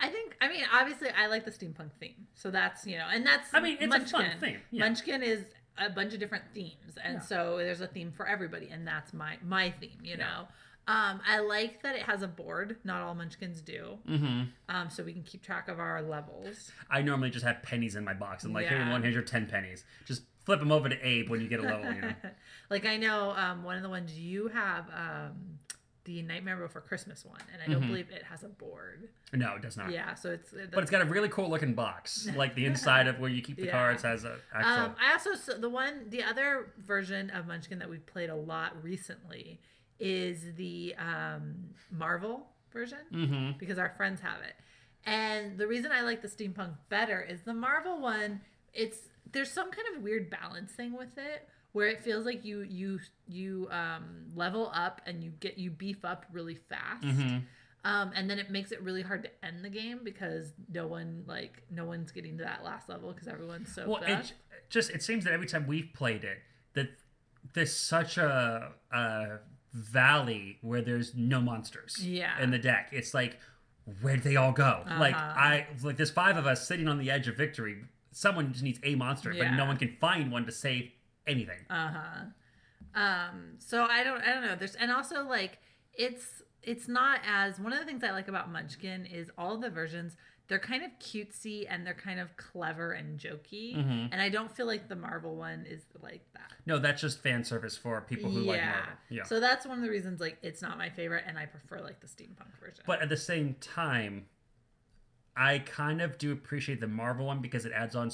I 0.00 0.08
think. 0.08 0.36
I 0.40 0.48
mean, 0.48 0.64
obviously, 0.72 1.08
I 1.10 1.26
like 1.28 1.44
the 1.44 1.50
steampunk 1.50 1.92
theme, 2.00 2.26
so 2.34 2.50
that's 2.50 2.86
you 2.86 2.98
know, 2.98 3.06
and 3.12 3.24
that's. 3.26 3.52
I 3.54 3.60
mean, 3.60 3.74
it's 3.80 3.84
a 3.84 3.88
Munchkin. 3.88 4.10
fun 4.12 4.30
theme, 4.40 4.58
yeah. 4.70 4.80
Munchkin 4.84 5.22
is 5.22 5.44
a 5.78 5.88
bunch 5.90 6.14
of 6.14 6.20
different 6.20 6.44
themes, 6.54 6.98
and 7.02 7.14
Yeah. 7.14 7.20
so 7.20 7.56
there's 7.58 7.80
a 7.80 7.86
theme 7.86 8.12
for 8.12 8.26
everybody, 8.26 8.68
and 8.70 8.86
that's 8.86 9.12
my 9.14 9.36
my 9.42 9.70
theme. 9.70 9.98
You 10.02 10.16
know, 10.18 10.48
um, 10.86 11.20
I 11.26 11.38
like 11.40 11.82
that 11.82 11.96
it 11.96 12.02
has 12.02 12.22
a 12.22 12.28
board. 12.28 12.76
Not 12.84 13.02
all 13.02 13.14
Munchkins 13.14 13.60
do, 13.60 13.98
hmm 14.06 14.42
um, 14.68 14.90
so 14.90 15.02
we 15.02 15.12
can 15.12 15.22
keep 15.22 15.42
track 15.42 15.68
of 15.68 15.78
our 15.78 16.02
levels. 16.02 16.70
I 16.90 17.02
normally 17.02 17.30
just 17.30 17.44
have 17.44 17.62
pennies 17.62 17.96
in 17.96 18.04
my 18.04 18.14
box. 18.14 18.44
I'm 18.44 18.52
like, 18.52 18.68
here, 18.68 18.78
one, 18.90 19.02
here's 19.02 19.14
your 19.14 19.22
ten 19.22 19.46
pennies. 19.46 19.84
Just 20.04 20.22
flip 20.44 20.60
them 20.60 20.72
over 20.72 20.88
to 20.88 21.06
Abe 21.06 21.30
when 21.30 21.40
you 21.40 21.48
get 21.48 21.60
a 21.60 21.62
level. 21.62 21.92
You 21.92 22.02
know. 22.02 22.14
like 22.70 22.84
I 22.86 22.96
know 22.96 23.30
um, 23.36 23.64
one 23.64 23.76
of 23.76 23.82
the 23.82 23.88
ones 23.88 24.18
you 24.18 24.48
have. 24.48 24.86
Um, 24.90 25.58
the 26.04 26.20
Nightmare 26.20 26.58
Before 26.58 26.82
Christmas 26.82 27.24
one, 27.24 27.40
and 27.50 27.62
I 27.62 27.72
don't 27.72 27.82
Mhm. 27.84 27.86
believe 27.86 28.10
it 28.10 28.24
has 28.24 28.42
a 28.44 28.48
board. 28.48 29.08
No, 29.32 29.54
it 29.54 29.62
does 29.62 29.78
not. 29.78 29.90
Yeah, 29.90 30.14
so 30.14 30.32
it's 30.32 30.52
But 30.70 30.82
it's 30.82 30.90
got 30.90 31.00
a 31.00 31.06
really 31.06 31.30
cool 31.30 31.48
looking 31.48 31.72
box. 31.72 32.28
Like 32.36 32.54
the 32.54 32.66
inside 32.66 33.06
of 33.06 33.18
where 33.18 33.30
you 33.30 33.40
keep 33.40 33.56
the 33.56 33.64
Yeah. 33.66 33.70
cards 33.72 34.02
has 34.02 34.24
a 34.24 34.36
actual. 34.52 34.84
Um, 34.84 34.96
I 35.00 35.12
also 35.12 35.34
so 35.34 35.56
the 35.56 35.70
one 35.70 36.10
the 36.10 36.22
other 36.22 36.74
version 36.76 37.30
of 37.30 37.46
Munchkin 37.46 37.78
that 37.78 37.88
we've 37.88 38.04
played 38.04 38.28
a 38.28 38.34
lot 38.36 38.76
recently 38.84 39.60
is 40.00 40.54
the 40.56 40.94
um, 40.98 41.54
Marvel 41.90 42.46
version 42.72 42.98
hmm 43.12 43.50
because 43.58 43.78
our 43.78 43.92
friends 43.96 44.20
have 44.20 44.40
it. 44.42 44.54
And 45.06 45.58
the 45.58 45.66
reason 45.66 45.92
I 45.92 46.00
like 46.00 46.22
the 46.22 46.28
steampunk 46.28 46.74
better 46.88 47.20
is 47.20 47.42
the 47.42 47.54
Marvel 47.54 48.00
one. 48.00 48.40
It's 48.72 48.98
there's 49.32 49.50
some 49.50 49.70
kind 49.70 49.86
of 49.96 50.02
weird 50.02 50.30
balancing 50.30 50.92
with 50.96 51.16
it 51.18 51.48
where 51.72 51.88
it 51.88 52.02
feels 52.02 52.24
like 52.24 52.44
you 52.44 52.62
you 52.62 53.00
you 53.28 53.68
um, 53.70 54.26
level 54.34 54.70
up 54.74 55.00
and 55.06 55.22
you 55.22 55.30
get 55.40 55.58
you 55.58 55.70
beef 55.70 56.04
up 56.04 56.26
really 56.32 56.54
fast. 56.54 57.04
hmm 57.04 57.38
Um, 57.84 58.12
and 58.14 58.30
then 58.30 58.38
it 58.38 58.50
makes 58.50 58.72
it 58.72 58.80
really 58.82 59.02
hard 59.02 59.24
to 59.24 59.46
end 59.46 59.62
the 59.62 59.68
game 59.68 60.00
because 60.02 60.52
no 60.72 60.86
one 60.86 61.24
like 61.26 61.62
no 61.70 61.84
one's 61.84 62.10
getting 62.12 62.38
to 62.38 62.44
that 62.44 62.64
last 62.64 62.88
level 62.88 63.12
because 63.12 63.28
everyone's 63.28 63.72
so 63.74 63.88
Well, 63.88 64.02
it 64.04 64.32
just 64.70 64.90
it 64.90 65.02
seems 65.02 65.24
that 65.24 65.32
every 65.34 65.46
time 65.46 65.66
we've 65.66 65.90
played 65.94 66.24
it, 66.24 66.38
that 66.72 66.88
there's 67.52 67.74
such 67.74 68.16
a, 68.16 68.72
a 68.90 69.38
valley 69.74 70.58
where 70.62 70.80
there's 70.80 71.14
no 71.14 71.40
monsters 71.40 71.98
Yeah. 72.00 72.40
in 72.40 72.50
the 72.50 72.58
deck. 72.58 72.88
It's 72.92 73.12
like 73.12 73.38
where'd 74.00 74.22
they 74.22 74.36
all 74.36 74.52
go? 74.52 74.82
Like 74.98 75.14
Uh-huh. 75.14 75.32
I 75.36 75.66
like 75.82 75.96
there's 75.98 76.10
five 76.10 76.36
of 76.38 76.46
us 76.46 76.66
sitting 76.66 76.88
on 76.88 76.96
the 76.98 77.10
edge 77.10 77.28
of 77.28 77.36
victory. 77.36 77.84
Someone 78.12 78.52
just 78.52 78.62
needs 78.64 78.78
a 78.84 78.94
monster, 78.94 79.34
but 79.36 79.50
no 79.52 79.66
one 79.66 79.76
can 79.76 79.96
find 80.00 80.30
one 80.32 80.46
to 80.46 80.52
save 80.52 80.90
anything. 81.26 81.58
Uh 81.68 81.88
huh. 81.92 82.20
Um. 82.94 83.56
So 83.58 83.84
I 83.84 84.04
don't. 84.04 84.22
I 84.22 84.32
don't 84.32 84.42
know. 84.46 84.54
There's 84.56 84.76
and 84.76 84.90
also 84.92 85.26
like 85.26 85.58
it's 85.92 86.42
it's 86.62 86.86
not 86.88 87.20
as 87.26 87.58
one 87.58 87.72
of 87.72 87.80
the 87.80 87.84
things 87.84 88.04
I 88.04 88.12
like 88.12 88.28
about 88.28 88.50
Munchkin 88.50 89.04
is 89.06 89.30
all 89.36 89.58
the 89.58 89.68
versions 89.68 90.16
they're 90.46 90.58
kind 90.58 90.84
of 90.84 90.90
cutesy 90.98 91.64
and 91.68 91.86
they're 91.86 91.94
kind 91.94 92.20
of 92.20 92.36
clever 92.36 92.92
and 92.92 93.18
jokey, 93.18 93.76
Mhm. 93.76 94.08
and 94.12 94.20
I 94.20 94.28
don't 94.28 94.54
feel 94.54 94.66
like 94.66 94.88
the 94.88 94.96
Marvel 94.96 95.36
one 95.36 95.64
is 95.66 95.82
like 96.02 96.22
that. 96.34 96.52
No, 96.66 96.78
that's 96.78 97.00
just 97.00 97.22
fan 97.22 97.44
service 97.44 97.76
for 97.78 98.00
people 98.02 98.30
who 98.30 98.40
like 98.40 98.62
Marvel. 98.62 98.92
Yeah. 99.08 99.22
So 99.24 99.40
that's 99.40 99.64
one 99.66 99.78
of 99.78 99.84
the 99.84 99.90
reasons 99.90 100.20
like 100.20 100.38
it's 100.42 100.60
not 100.60 100.76
my 100.76 100.90
favorite, 100.90 101.24
and 101.26 101.38
I 101.38 101.46
prefer 101.46 101.80
like 101.80 102.00
the 102.00 102.06
steampunk 102.06 102.58
version. 102.60 102.84
But 102.86 103.00
at 103.00 103.08
the 103.08 103.16
same 103.16 103.54
time, 103.54 104.26
I 105.36 105.58
kind 105.60 106.00
of 106.00 106.18
do 106.18 106.30
appreciate 106.32 106.80
the 106.80 106.86
Marvel 106.88 107.26
one 107.26 107.40
because 107.40 107.64
it 107.64 107.72
adds 107.72 107.96
on 107.96 108.10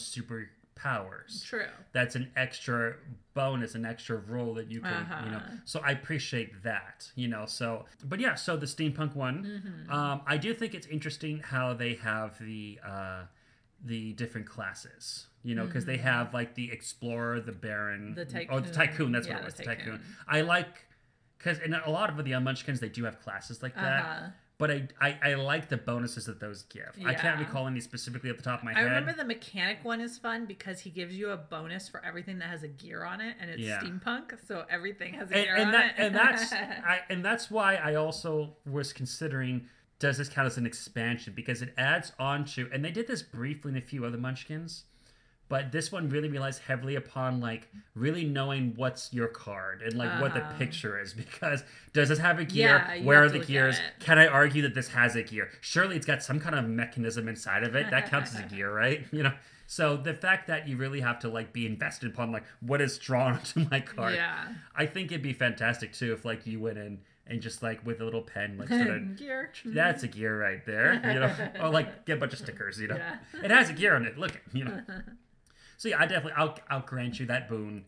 superpowers. 0.82 1.44
true. 1.44 1.66
That's 1.92 2.14
an 2.16 2.30
extra 2.36 2.96
bonus, 3.34 3.74
an 3.74 3.84
extra 3.84 4.16
role 4.18 4.54
that 4.54 4.70
you 4.70 4.80
can, 4.80 5.06
you 5.24 5.30
know. 5.30 5.36
Uh-huh. 5.38 5.50
So 5.64 5.80
I 5.84 5.90
appreciate 5.92 6.62
that, 6.62 7.10
you 7.14 7.28
know. 7.28 7.46
So, 7.46 7.84
but 8.04 8.20
yeah, 8.20 8.34
so 8.34 8.56
the 8.56 8.66
steampunk 8.66 9.14
one, 9.14 9.44
Mm-hmm. 9.44 9.92
um, 9.92 10.22
I 10.26 10.36
do 10.36 10.54
think 10.54 10.74
it's 10.74 10.86
interesting 10.86 11.38
how 11.40 11.74
they 11.74 11.94
have 11.94 12.38
the 12.40 12.78
uh, 12.86 13.22
the 13.84 14.12
different 14.14 14.46
classes, 14.46 15.26
you 15.42 15.54
know, 15.54 15.64
because 15.66 15.84
they 15.86 15.96
have 15.96 16.34
like 16.34 16.54
the 16.54 16.70
explorer, 16.70 17.40
the 17.40 17.52
baron, 17.52 18.14
Mm-hmm. 18.18 18.32
The 18.32 18.46
oh, 18.50 18.60
the 18.60 18.70
tycoon. 18.70 18.72
tycoon. 18.88 19.12
That's 19.12 19.26
Yeah, 19.26 19.34
what 19.34 19.42
it 19.42 19.44
was, 19.46 19.54
the 19.54 19.62
the 19.62 19.68
tycoon. 19.68 19.84
tycoon. 19.92 20.00
I 20.28 20.40
like 20.42 20.86
because 21.38 21.58
in 21.60 21.72
a 21.72 21.88
lot 21.90 22.10
of 22.10 22.22
the 22.24 22.38
Munchkins 22.40 22.80
they 22.80 22.88
do 22.90 23.04
have 23.04 23.20
classes 23.20 23.62
like 23.62 23.74
that. 23.74 24.04
Uh-huh. 24.04 24.26
But 24.60 24.70
I, 24.70 24.88
I, 25.00 25.18
I 25.30 25.34
like 25.34 25.68
the 25.68 25.76
bonuses 25.78 26.26
that 26.26 26.38
those 26.38 26.62
give. 26.64 26.96
I 27.04 27.14
can't 27.14 27.40
recall 27.40 27.66
any 27.66 27.80
specifically 27.80 28.30
at 28.30 28.36
the 28.36 28.42
top 28.44 28.60
of 28.60 28.64
my 28.64 28.70
I 28.72 28.74
head. 28.74 28.82
I 28.82 28.88
remember 28.90 29.12
the 29.14 29.24
mechanic 29.24 29.78
one 29.82 30.00
is 30.00 30.18
fun 30.18 30.46
because 30.46 30.80
he 30.80 30.90
gives 30.90 31.16
you 31.16 31.30
a 31.30 31.36
bonus 31.36 31.88
for 31.88 32.04
everything 32.04 32.38
that 32.40 32.48
has 32.50 32.62
a 32.62 32.68
gear 32.68 33.02
on 33.04 33.20
it, 33.20 33.36
and 33.40 33.50
it's 33.50 33.60
Yeah. 33.60 33.80
steampunk, 33.80 34.32
so 34.46 34.64
everything 34.70 35.14
has 35.14 35.30
a 35.30 35.34
and, 35.34 35.44
gear 35.44 35.56
and 35.56 35.66
on 35.66 35.72
that 35.72 35.86
it. 35.98 36.02
and 36.04 36.14
that's 36.14 36.52
I, 36.52 37.00
and 37.08 37.24
that's 37.24 37.50
why 37.50 37.76
I 37.76 37.94
also 37.96 38.54
was 38.66 38.92
considering 38.92 39.66
does 39.98 40.18
this 40.18 40.28
count 40.28 40.46
as 40.46 40.56
an 40.56 40.64
expansion 40.66 41.32
because 41.34 41.60
it 41.62 41.74
adds 41.76 42.12
on 42.18 42.44
to 42.44 42.68
and 42.72 42.84
they 42.84 42.90
did 42.90 43.06
this 43.06 43.22
briefly 43.22 43.70
in 43.72 43.76
a 43.76 43.80
few 43.82 44.04
other 44.04 44.16
Munchkins, 44.18 44.84
but 45.50 45.70
this 45.72 45.92
one 45.92 46.08
really 46.08 46.30
relies 46.30 46.56
heavily 46.58 46.94
upon 46.96 47.40
like 47.40 47.68
really 47.94 48.24
knowing 48.24 48.72
what's 48.76 49.12
your 49.12 49.28
card 49.28 49.82
and 49.82 49.92
like 49.98 50.18
what 50.22 50.32
the 50.32 50.40
Uh-huh. 50.40 50.56
picture 50.58 50.98
is 50.98 51.12
because 51.24 51.62
does 51.92 52.08
this 52.08 52.18
have 52.18 52.38
a 52.38 52.44
gear? 52.46 52.82
Yeah, 52.96 53.02
Where 53.04 53.22
are 53.22 53.28
the 53.28 53.40
gears? 53.40 53.76
Can 53.98 54.18
I 54.18 54.26
argue 54.26 54.62
that 54.62 54.74
this 54.74 54.88
has 54.88 55.14
a 55.16 55.22
gear? 55.22 55.50
Surely 55.60 55.96
it's 55.96 56.06
got 56.06 56.22
some 56.22 56.40
kind 56.40 56.54
of 56.54 56.64
mechanism 56.66 57.28
inside 57.28 57.64
of 57.64 57.74
it 57.76 57.90
that 57.90 58.08
counts 58.08 58.34
as 58.34 58.40
a 58.40 58.44
gear, 58.44 58.72
right? 58.72 59.04
You 59.12 59.24
know. 59.24 59.32
So 59.66 59.96
the 59.96 60.14
fact 60.14 60.48
that 60.48 60.66
you 60.66 60.76
really 60.76 61.00
have 61.00 61.20
to 61.20 61.28
like 61.28 61.52
be 61.52 61.64
invested 61.66 62.10
upon 62.10 62.32
like 62.32 62.44
what 62.60 62.80
is 62.80 62.96
drawn 62.98 63.32
onto 63.38 63.68
my 63.70 63.80
card, 63.80 64.14
yeah, 64.14 64.48
I 64.74 64.86
think 64.86 65.12
it'd 65.12 65.22
be 65.22 65.32
fantastic 65.32 65.92
too 65.92 66.12
if 66.12 66.24
like 66.24 66.46
you 66.46 66.58
went 66.60 66.78
in 66.78 67.00
and 67.28 67.40
just 67.40 67.62
like 67.62 67.86
with 67.86 68.00
a 68.00 68.04
little 68.04 68.22
pen, 68.22 68.58
like 68.58 68.68
sort 68.68 68.88
of. 68.88 69.16
Gear. 69.16 69.52
That's 69.64 70.02
a 70.02 70.08
gear 70.08 70.36
right 70.40 70.64
there, 70.66 70.94
you 70.94 71.20
know. 71.20 71.32
or 71.64 71.70
like 71.70 72.04
get 72.04 72.16
a 72.16 72.20
bunch 72.20 72.32
of 72.32 72.40
stickers, 72.40 72.80
you 72.80 72.88
know. 72.88 72.96
Yeah. 72.96 73.16
It 73.44 73.52
has 73.52 73.70
a 73.70 73.72
gear 73.72 73.94
on 73.94 74.04
it. 74.06 74.18
Look, 74.18 74.40
you 74.52 74.64
know. 74.64 74.82
So 75.80 75.88
yeah, 75.88 75.96
I 75.98 76.04
definitely 76.04 76.32
I'll 76.36 76.54
I'll 76.68 76.82
grant 76.82 77.18
you 77.18 77.24
that 77.26 77.48
boon. 77.48 77.86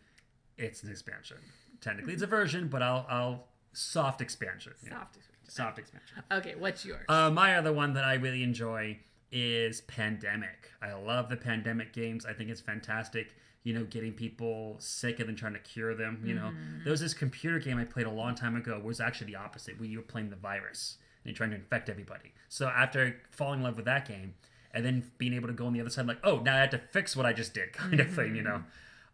It's 0.56 0.82
an 0.82 0.90
expansion. 0.90 1.36
Technically, 1.82 2.14
it's 2.14 2.22
a 2.22 2.26
version, 2.26 2.68
but 2.68 2.80
I'll 2.80 3.04
I'll 3.06 3.44
soft 3.74 4.22
expansion. 4.22 4.72
yeah. 4.82 4.92
Soft. 4.96 5.18
Soft 5.46 5.78
expansion. 5.78 6.22
Okay, 6.32 6.54
what's 6.58 6.86
yours? 6.86 7.04
Uh, 7.06 7.30
my 7.30 7.58
other 7.58 7.70
one 7.70 7.92
that 7.92 8.04
I 8.04 8.14
really 8.14 8.42
enjoy 8.42 8.98
is 9.30 9.82
Pandemic. 9.82 10.70
I 10.80 10.94
love 10.94 11.28
the 11.28 11.36
Pandemic 11.36 11.92
games. 11.92 12.24
I 12.24 12.32
think 12.32 12.48
it's 12.48 12.62
fantastic. 12.62 13.34
You 13.62 13.74
know, 13.74 13.84
getting 13.84 14.14
people 14.14 14.76
sick 14.78 15.20
and 15.20 15.28
then 15.28 15.36
trying 15.36 15.52
to 15.52 15.58
cure 15.58 15.94
them. 15.94 16.22
You 16.24 16.34
know, 16.36 16.50
there 16.84 16.92
was 16.92 17.00
this 17.00 17.12
computer 17.12 17.58
game 17.58 17.76
I 17.76 17.84
played 17.84 18.06
a 18.06 18.10
long 18.10 18.34
time 18.34 18.56
ago 18.56 18.72
where 18.72 18.80
it 18.80 18.86
was 18.86 19.00
actually 19.00 19.26
the 19.26 19.36
opposite, 19.36 19.78
where 19.78 19.86
you 19.86 19.98
were 19.98 20.04
playing 20.04 20.30
the 20.30 20.36
virus 20.36 20.96
and 21.22 21.30
you're 21.30 21.36
trying 21.36 21.50
to 21.50 21.56
infect 21.56 21.90
everybody. 21.90 22.32
So 22.48 22.68
after 22.68 23.16
falling 23.30 23.58
in 23.58 23.64
love 23.64 23.76
with 23.76 23.84
that 23.84 24.08
game 24.08 24.32
and 24.74 24.84
then 24.84 25.10
being 25.18 25.34
able 25.34 25.48
to 25.48 25.54
go 25.54 25.66
on 25.66 25.72
the 25.72 25.80
other 25.80 25.90
side, 25.90 26.06
like, 26.06 26.18
oh, 26.24 26.38
now 26.38 26.56
I 26.56 26.60
have 26.60 26.70
to 26.70 26.78
fix 26.78 27.16
what 27.16 27.26
I 27.26 27.32
just 27.32 27.52
did, 27.54 27.72
kind 27.82 28.00
of 28.00 28.10
thing. 28.12 28.34
You 28.36 28.42
know. 28.42 28.62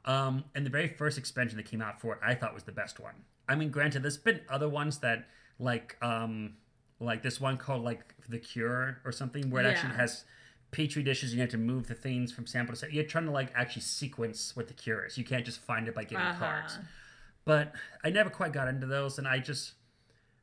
Um, 0.05 0.45
and 0.55 0.65
the 0.65 0.71
very 0.71 0.89
first 0.89 1.19
expansion 1.19 1.57
that 1.59 1.67
came 1.67 1.83
out 1.83 2.01
for 2.01 2.15
it, 2.15 2.21
I 2.25 2.35
thought 2.35 2.55
was 2.55 2.63
the 2.65 2.73
best 2.73 2.99
one. 3.01 3.15
I 3.49 3.55
mean, 3.55 3.71
granted, 3.71 4.03
there's 4.03 4.17
been 4.17 4.41
other 4.49 4.69
ones 4.69 4.99
that 4.99 5.27
like 5.59 5.97
um 6.03 6.55
like 7.01 7.23
this 7.23 7.41
one 7.41 7.57
called 7.57 7.83
like 7.83 8.15
the 8.29 8.39
Cure 8.39 8.99
or 9.05 9.13
something, 9.13 9.51
where 9.51 9.63
it 9.65 9.67
actually 9.69 9.95
has 9.95 10.25
petri 10.71 11.03
dishes. 11.03 11.35
You 11.35 11.41
have 11.41 11.51
to 11.51 11.59
move 11.59 11.89
the 11.89 11.95
things 11.95 12.31
from 12.33 12.47
sample 12.47 12.75
to 12.75 12.79
sample. 12.79 12.95
You're 12.95 13.05
trying 13.05 13.25
to 13.27 13.31
like 13.31 13.53
actually 13.55 13.83
sequence 13.83 14.55
what 14.57 14.69
the 14.69 14.75
cure 14.75 15.05
is. 15.07 15.17
You 15.19 15.25
can't 15.25 15.45
just 15.45 15.61
find 15.61 15.89
it 15.89 15.95
by 15.95 16.03
getting 16.05 16.19
Uh-huh. 16.27 16.39
cards. 16.39 16.79
But 17.45 17.75
I 18.05 18.11
never 18.11 18.29
quite 18.31 18.53
got 18.53 18.69
into 18.69 18.87
those, 18.87 19.19
and 19.19 19.27
I 19.27 19.39
just 19.39 19.73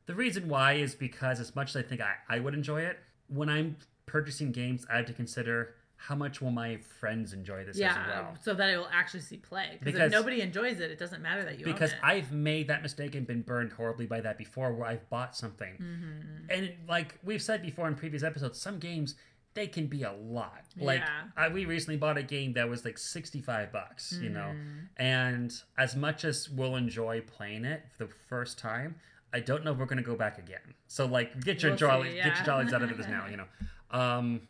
the 0.06 0.14
reason 0.14 0.48
why 0.48 0.74
is 0.74 0.94
because 0.94 1.40
as 1.40 1.54
much 1.56 1.70
as 1.70 1.76
I 1.76 1.82
think 1.82 2.00
I, 2.00 2.14
I 2.28 2.38
would 2.40 2.54
enjoy 2.54 2.82
it, 2.82 2.98
when 3.28 3.48
I'm 3.48 3.76
purchasing 4.16 4.50
games, 4.50 4.86
I 4.90 4.96
have 4.96 5.06
to 5.06 5.12
consider 5.12 5.74
how 5.96 6.14
much 6.14 6.40
will 6.40 6.50
my 6.50 6.78
friends 6.78 7.34
enjoy 7.34 7.64
this 7.64 7.76
yeah, 7.76 7.90
as 7.90 7.96
well. 8.08 8.36
so 8.42 8.54
that 8.54 8.70
it 8.70 8.78
will 8.78 8.88
actually 8.90 9.20
see 9.20 9.36
play. 9.36 9.78
Because 9.82 10.00
if 10.00 10.12
nobody 10.12 10.40
enjoys 10.40 10.80
it, 10.80 10.90
it 10.90 10.98
doesn't 10.98 11.20
matter 11.20 11.44
that 11.44 11.58
you 11.58 11.66
because. 11.66 11.92
I've 12.02 12.32
made 12.32 12.68
that 12.68 12.82
mistake 12.82 13.14
and 13.14 13.26
been 13.26 13.42
burned 13.42 13.72
horribly 13.72 14.06
by 14.06 14.20
that 14.22 14.38
before 14.38 14.72
where 14.72 14.88
I've 14.88 15.08
bought 15.10 15.36
something. 15.36 15.74
Mm-hmm. 15.74 16.50
And 16.50 16.72
like 16.88 17.18
we've 17.24 17.42
said 17.42 17.60
before 17.60 17.88
in 17.88 17.94
previous 17.94 18.22
episodes, 18.22 18.58
some 18.58 18.78
games 18.78 19.16
they 19.52 19.66
can 19.66 19.86
be 19.86 20.02
a 20.02 20.12
lot. 20.12 20.64
Like 20.78 21.00
Yeah. 21.00 21.22
I, 21.36 21.48
we 21.48 21.64
recently 21.66 21.96
bought 21.96 22.16
a 22.16 22.22
game 22.22 22.54
that 22.54 22.68
was 22.68 22.84
like 22.84 22.96
65 22.96 23.72
bucks, 23.72 24.18
you 24.22 24.30
know. 24.30 24.52
Mm-hmm. 24.54 25.02
And 25.02 25.52
as 25.76 25.96
much 25.96 26.24
as 26.24 26.48
we'll 26.48 26.76
enjoy 26.76 27.22
playing 27.22 27.64
it 27.64 27.84
for 27.96 28.04
the 28.04 28.12
first 28.28 28.58
time, 28.58 28.96
I 29.32 29.40
don't 29.40 29.64
know 29.64 29.72
if 29.72 29.78
we're 29.78 29.86
going 29.86 30.02
to 30.02 30.02
go 30.02 30.14
back 30.14 30.38
again. 30.38 30.74
So 30.86 31.04
like 31.06 31.42
get 31.42 31.62
your 31.62 31.72
We'll 31.72 31.78
jolly 31.78 32.10
see, 32.10 32.16
get 32.16 32.36
your 32.36 32.44
jollies 32.44 32.72
out 32.72 32.82
of 32.82 32.96
this 32.96 33.08
now, 33.08 33.26
you 33.30 33.36
know. 33.36 33.46
Um 33.90 34.42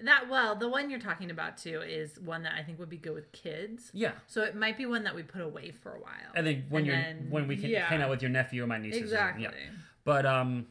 That 0.00 0.28
well, 0.28 0.54
the 0.56 0.68
one 0.68 0.90
you're 0.90 1.00
talking 1.00 1.30
about 1.30 1.56
too 1.56 1.80
is 1.80 2.18
one 2.20 2.42
that 2.42 2.52
I 2.54 2.62
think 2.62 2.78
would 2.78 2.90
be 2.90 2.98
good 2.98 3.14
with 3.14 3.32
kids. 3.32 3.90
yeah. 3.94 4.12
So 4.26 4.42
it 4.42 4.54
might 4.54 4.76
be 4.76 4.86
one 4.86 5.04
that 5.04 5.14
we 5.14 5.22
put 5.22 5.40
away 5.42 5.70
for 5.70 5.92
a 5.94 5.98
while. 6.00 6.32
And 6.34 6.46
then 6.46 6.64
when 6.68 6.80
And 6.80 6.86
you're 6.86 6.96
then- 6.96 7.26
when 7.30 7.48
we 7.48 7.56
can 7.56 7.70
yeah. 7.70 7.86
hang 7.86 8.02
out 8.02 8.10
with 8.10 8.20
your 8.22 8.30
nephew 8.30 8.62
or 8.64 8.66
my 8.66 8.78
nieces. 8.78 9.00
exactly. 9.02 9.44
Yeah. 9.44 9.50
But 10.04 10.26
um, 10.26 10.66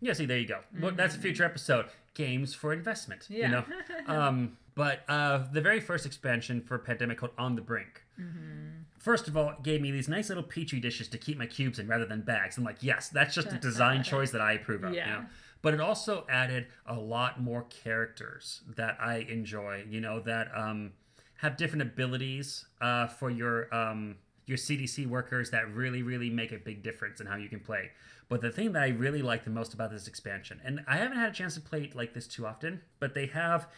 yeah. 0.00 0.12
See, 0.12 0.26
there 0.26 0.38
you 0.38 0.46
go. 0.46 0.60
Well, 0.80 0.92
that's 0.92 1.16
a 1.16 1.18
future 1.18 1.44
episode. 1.44 1.86
Games 2.14 2.54
for 2.54 2.72
investment. 2.72 3.26
Yeah. 3.28 3.46
You 3.46 3.52
know. 3.52 3.64
um, 4.14 4.56
but 4.76 5.04
uh, 5.08 5.46
the 5.52 5.60
very 5.60 5.80
first 5.80 6.06
expansion 6.06 6.60
for 6.60 6.78
Pandemic 6.78 7.18
called 7.18 7.32
On 7.38 7.54
the 7.56 7.60
Brink. 7.62 8.02
First 8.98 9.28
of 9.28 9.36
all, 9.36 9.50
it 9.50 9.62
gave 9.62 9.80
me 9.82 9.90
these 9.90 10.08
nice 10.08 10.28
little 10.30 10.42
petri 10.44 10.80
dishes 10.80 11.08
to 11.08 11.18
keep 11.18 11.36
my 11.36 11.46
cubes 11.46 11.78
in 11.78 11.86
rather 11.88 12.06
than 12.06 12.22
bags. 12.22 12.56
I'm 12.56 12.64
like, 12.64 12.82
yes, 12.82 13.08
that's 13.08 13.34
just 13.34 13.52
a 13.52 13.58
design 13.58 14.02
choice 14.12 14.30
that 14.30 14.40
I 14.40 14.52
approve 14.52 14.82
of. 14.84 14.90
You 14.92 14.96
Yeah. 14.98 15.10
know? 15.10 15.24
But 15.64 15.72
it 15.74 15.80
also 15.80 16.24
added 16.28 16.66
a 16.86 16.94
lot 16.94 17.40
more 17.40 17.62
characters 17.70 18.60
that 18.76 18.98
I 19.00 19.26
enjoy. 19.30 19.84
You 19.88 20.00
know 20.00 20.20
that 20.20 20.48
um, 20.54 20.92
have 21.38 21.56
different 21.56 21.82
abilities 21.82 22.66
uh, 22.80 23.06
for 23.06 23.30
your 23.30 23.74
um, 23.74 24.16
your 24.46 24.58
CDC 24.58 25.06
workers 25.08 25.50
that 25.50 25.72
really 25.74 26.02
really 26.02 26.28
make 26.28 26.52
a 26.52 26.58
big 26.58 26.82
difference 26.82 27.20
in 27.20 27.26
how 27.26 27.36
you 27.36 27.48
can 27.48 27.60
play. 27.60 27.90
But 28.28 28.42
the 28.42 28.50
thing 28.50 28.72
that 28.72 28.82
I 28.82 28.88
really 28.88 29.22
like 29.22 29.44
the 29.44 29.50
most 29.50 29.72
about 29.74 29.90
this 29.90 30.06
expansion, 30.06 30.60
and 30.64 30.84
I 30.86 30.98
haven't 30.98 31.16
had 31.16 31.30
a 31.30 31.32
chance 31.32 31.54
to 31.54 31.62
play 31.62 31.84
it 31.84 31.94
like 31.96 32.12
this 32.12 32.26
too 32.26 32.46
often, 32.46 32.82
but 33.00 33.14
they 33.14 33.26
have 33.26 33.68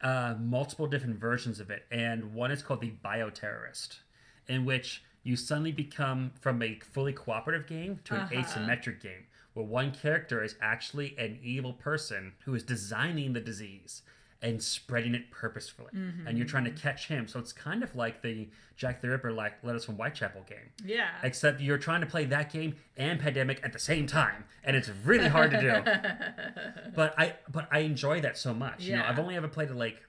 uh, 0.00 0.34
multiple 0.40 0.86
different 0.88 1.16
versions 1.20 1.60
of 1.60 1.70
it, 1.70 1.84
and 1.92 2.34
one 2.34 2.50
is 2.50 2.62
called 2.62 2.80
the 2.80 2.92
Bioterrorist, 3.04 4.00
in 4.48 4.64
which 4.64 5.02
you 5.22 5.36
suddenly 5.36 5.72
become 5.72 6.32
from 6.40 6.60
a 6.62 6.78
fully 6.80 7.12
cooperative 7.12 7.66
game 7.68 8.00
to 8.04 8.14
an 8.16 8.22
Uh-huh. 8.22 8.34
asymmetric 8.34 9.00
game, 9.00 9.26
where 9.56 9.64
one 9.64 9.90
character 9.90 10.44
is 10.44 10.54
actually 10.60 11.16
an 11.18 11.38
evil 11.42 11.72
person 11.72 12.34
who 12.44 12.54
is 12.54 12.62
designing 12.62 13.32
the 13.32 13.40
disease 13.40 14.02
and 14.42 14.62
spreading 14.62 15.14
it 15.14 15.30
purposefully, 15.30 15.88
and 15.94 16.36
you're 16.36 16.46
trying 16.46 16.64
to 16.64 16.70
mm-hmm. 16.70 16.78
catch 16.78 17.08
him. 17.08 17.26
So 17.26 17.40
it's 17.40 17.54
kind 17.54 17.82
of 17.82 17.96
like 17.96 18.20
the 18.20 18.48
Jack 18.76 19.00
the 19.00 19.08
Ripper, 19.08 19.32
like 19.32 19.64
Letters 19.64 19.86
from 19.86 19.94
Whitechapel 19.94 20.44
game. 20.46 20.58
Yeah. 20.84 21.08
except 21.22 21.62
you're 21.62 21.78
trying 21.78 22.02
to 22.02 22.06
play 22.06 22.26
that 22.26 22.52
game 22.52 22.76
and 22.98 23.18
pandemic 23.18 23.60
at 23.64 23.72
the 23.72 23.78
same 23.78 24.06
time 24.06 24.44
and 24.62 24.76
it's 24.76 24.90
really 25.06 25.28
hard 25.28 25.52
to 25.52 25.60
do. 25.60 25.72
But 26.94 27.14
i 27.18 27.34
but 27.50 27.66
i 27.70 27.80
enjoy 27.80 28.20
that 28.20 28.36
so 28.36 28.52
much. 28.52 28.84
You 28.84 28.96
know 28.96 29.04
i've 29.06 29.18
only 29.18 29.36
ever 29.36 29.48
played 29.48 29.70
it 29.70 29.76
like 29.76 30.02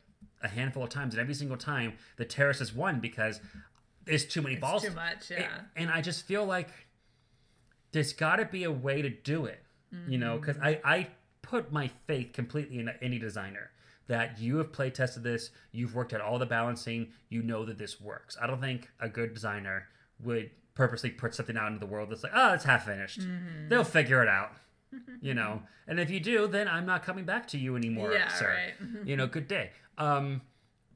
a 0.44 0.50
handful 0.50 0.84
of 0.84 0.90
times 0.90 1.14
and 1.14 1.22
every 1.22 1.34
single 1.34 1.58
time 1.58 1.94
the 2.18 2.26
terrorist 2.26 2.60
has 2.60 2.74
won 2.74 3.00
because 3.00 3.40
there's 4.06 4.26
too 4.26 4.42
many 4.42 4.56
balls. 4.56 4.84
too 4.84 4.92
much, 4.92 5.32
yeah. 5.32 5.48
and 5.76 5.90
i 5.90 6.02
just 6.02 6.26
feel 6.26 6.46
like 6.46 6.70
there's 7.92 8.14
got 8.14 8.38
to 8.38 8.46
be 8.46 8.64
a 8.64 8.72
way 8.72 9.02
to 9.02 9.10
do 9.10 9.46
it 9.46 9.64
you 10.08 10.18
know 10.18 10.38
because 10.38 10.58
Mm-hmm. 10.58 10.86
i 10.86 10.96
i 10.98 11.08
put 11.42 11.72
my 11.72 11.90
faith 12.08 12.34
completely 12.34 12.80
in 12.80 12.90
any 13.02 13.18
designer 13.20 13.72
that 14.08 14.38
you 14.40 14.58
have 14.58 14.72
play 14.74 14.90
tested 14.90 15.24
this 15.24 15.50
you've 15.72 15.96
worked 15.96 16.14
out 16.14 16.20
all 16.22 16.38
the 16.40 16.46
balancing 16.46 17.08
you 17.30 17.42
know 17.42 17.64
that 17.66 17.78
this 17.78 18.00
works 18.02 18.38
i 18.42 18.46
don't 18.48 18.60
think 18.62 18.90
a 19.00 19.08
good 19.08 19.34
designer 19.34 19.88
would 20.22 20.50
purposely 20.76 21.10
put 21.10 21.34
something 21.34 21.56
out 21.58 21.68
into 21.68 21.80
the 21.80 21.86
world 21.86 22.10
that's 22.10 22.24
like 22.24 22.34
oh 22.36 22.54
it's 22.54 22.66
half 22.66 22.86
finished 22.86 23.22
Mm-hmm. 23.22 23.70
they'll 23.70 23.84
figure 23.86 24.22
it 24.22 24.28
out 24.30 24.52
you 25.22 25.34
know 25.34 25.62
and 25.88 26.00
if 26.00 26.10
you 26.10 26.20
do 26.20 26.48
then 26.48 26.68
i'm 26.68 26.86
not 26.86 27.04
coming 27.04 27.24
back 27.26 27.48
to 27.48 27.58
you 27.58 27.76
anymore 27.78 28.12
Yeah, 28.14 28.28
sir 28.28 28.54
right. 28.54 29.08
you 29.08 29.16
know 29.16 29.26
good 29.28 29.48
day 29.48 29.72
um 29.98 30.42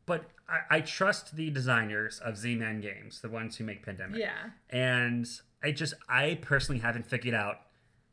but 0.06 0.26
I, 0.50 0.78
I 0.78 0.82
trust 0.82 1.36
the 1.38 1.50
designers 1.50 2.20
of 2.20 2.38
z-man 2.38 2.82
games 2.82 3.22
the 3.22 3.30
ones 3.30 3.56
who 3.56 3.64
make 3.64 3.86
pandemic 3.86 4.20
Yeah. 4.20 4.36
and 4.70 5.26
I 5.64 5.72
just 5.72 5.94
I 6.10 6.40
personally 6.42 6.80
haven't 6.80 7.06
figured 7.06 7.36
out 7.36 7.62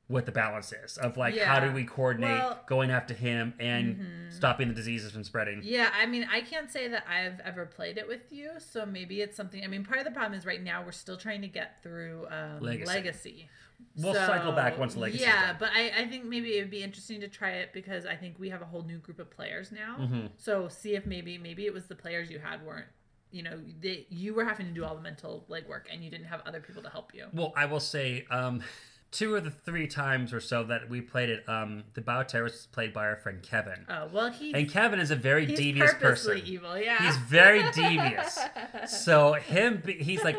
what 0.09 0.25
the 0.25 0.33
balance 0.33 0.73
is 0.73 0.97
of 0.97 1.19
like 1.19 1.37
how 1.39 1.61
do 1.61 1.71
we 1.71 1.85
coordinate 1.85 2.31
Well- 2.31 2.51
mm-hmm. 2.53 2.67
going 2.67 2.91
after 2.91 3.13
him 3.13 3.53
and 3.59 4.07
stopping 4.31 4.69
the 4.69 4.75
diseases 4.75 5.13
from 5.13 5.23
spreading. 5.23 5.61
Yeah, 5.63 5.91
I 5.95 6.07
mean, 6.07 6.27
I 6.33 6.41
can't 6.41 6.71
say 6.71 6.89
that 6.89 7.05
I've 7.07 7.41
ever 7.41 7.67
played 7.67 7.99
it 7.99 8.09
with 8.09 8.33
you, 8.33 8.53
so 8.59 8.87
maybe 8.87 9.21
it's 9.21 9.37
something. 9.37 9.63
I 9.63 9.67
mean, 9.67 9.85
part 9.85 9.99
of 9.99 10.07
the 10.07 10.11
problem 10.11 10.39
is 10.39 10.47
right 10.47 10.63
now 10.63 10.83
we're 10.83 10.93
still 10.93 11.17
trying 11.17 11.43
to 11.43 11.49
get 11.49 11.83
through 11.83 12.27
um, 12.31 12.61
Legacy. 12.61 12.87
Legacy. 12.87 13.49
We'll 13.97 14.15
cycle 14.15 14.53
back 14.53 14.79
once 14.79 14.97
legacy 14.97 15.23
Yeah, 15.23 15.55
but 15.59 15.71
I, 15.75 16.03
I 16.03 16.07
think 16.07 16.25
maybe 16.25 16.57
it 16.57 16.63
would 16.63 16.71
be 16.71 16.83
interesting 16.83 17.21
to 17.21 17.29
try 17.29 17.51
it 17.51 17.73
because 17.73 18.07
I 18.07 18.17
think 18.17 18.39
we 18.39 18.49
have 18.49 18.63
a 18.63 18.65
whole 18.65 18.83
new 18.83 18.99
group 18.99 19.19
of 19.19 19.31
players 19.31 19.71
now. 19.71 19.97
Mm-hmm. 20.01 20.27
So 20.37 20.69
see 20.69 20.95
if 20.95 21.07
maybe 21.07 21.39
maybe 21.39 21.67
it 21.67 21.73
was 21.73 21.87
the 21.87 21.95
players 21.95 22.31
you 22.31 22.39
had 22.39 22.65
weren't. 22.65 22.87
You 23.31 23.43
know, 23.43 23.59
they, 23.81 24.07
you 24.09 24.35
were 24.35 24.45
having 24.45 24.67
to 24.67 24.73
do 24.73 24.85
all 24.85 24.95
the 24.95 25.03
mental 25.03 25.45
legwork, 25.51 25.83
and 25.93 26.03
you 26.03 26.11
didn't 26.11 26.27
have 26.27 26.41
other 26.47 26.61
people 26.61 26.83
to 26.83 26.89
help 26.89 27.15
you. 27.15 27.27
Well, 27.33 27.53
I 27.57 27.67
will 27.67 27.81
say, 27.81 28.25
um, 28.31 28.63
two 29.11 29.37
of 29.37 29.45
the 29.45 29.51
three 29.51 29.87
times 29.87 30.33
or 30.33 30.41
so 30.41 30.65
that 30.65 30.89
we 30.91 31.01
played 31.01 31.29
it, 31.31 31.49
um, 31.49 31.85
the 31.95 32.01
Bioterrorist 32.01 32.55
is 32.55 32.69
played 32.73 32.93
by 32.93 33.05
our 33.07 33.17
friend 33.17 33.43
Kevin. 33.43 33.87
Oh 33.89 34.09
well, 34.13 34.31
he 34.31 34.53
And 34.55 34.71
Kevin 34.71 34.99
is 35.01 35.11
a 35.11 35.17
very 35.17 35.47
he's 35.47 35.59
devious 35.59 35.93
purposely 35.95 36.41
person. 36.41 36.53
evil. 36.53 36.79
Yeah, 36.79 36.99
He's 37.07 37.17
very 37.17 37.63
devious. 37.73 38.39
So 38.87 39.33
him, 39.35 39.83
he's 39.87 40.23
like, 40.25 40.37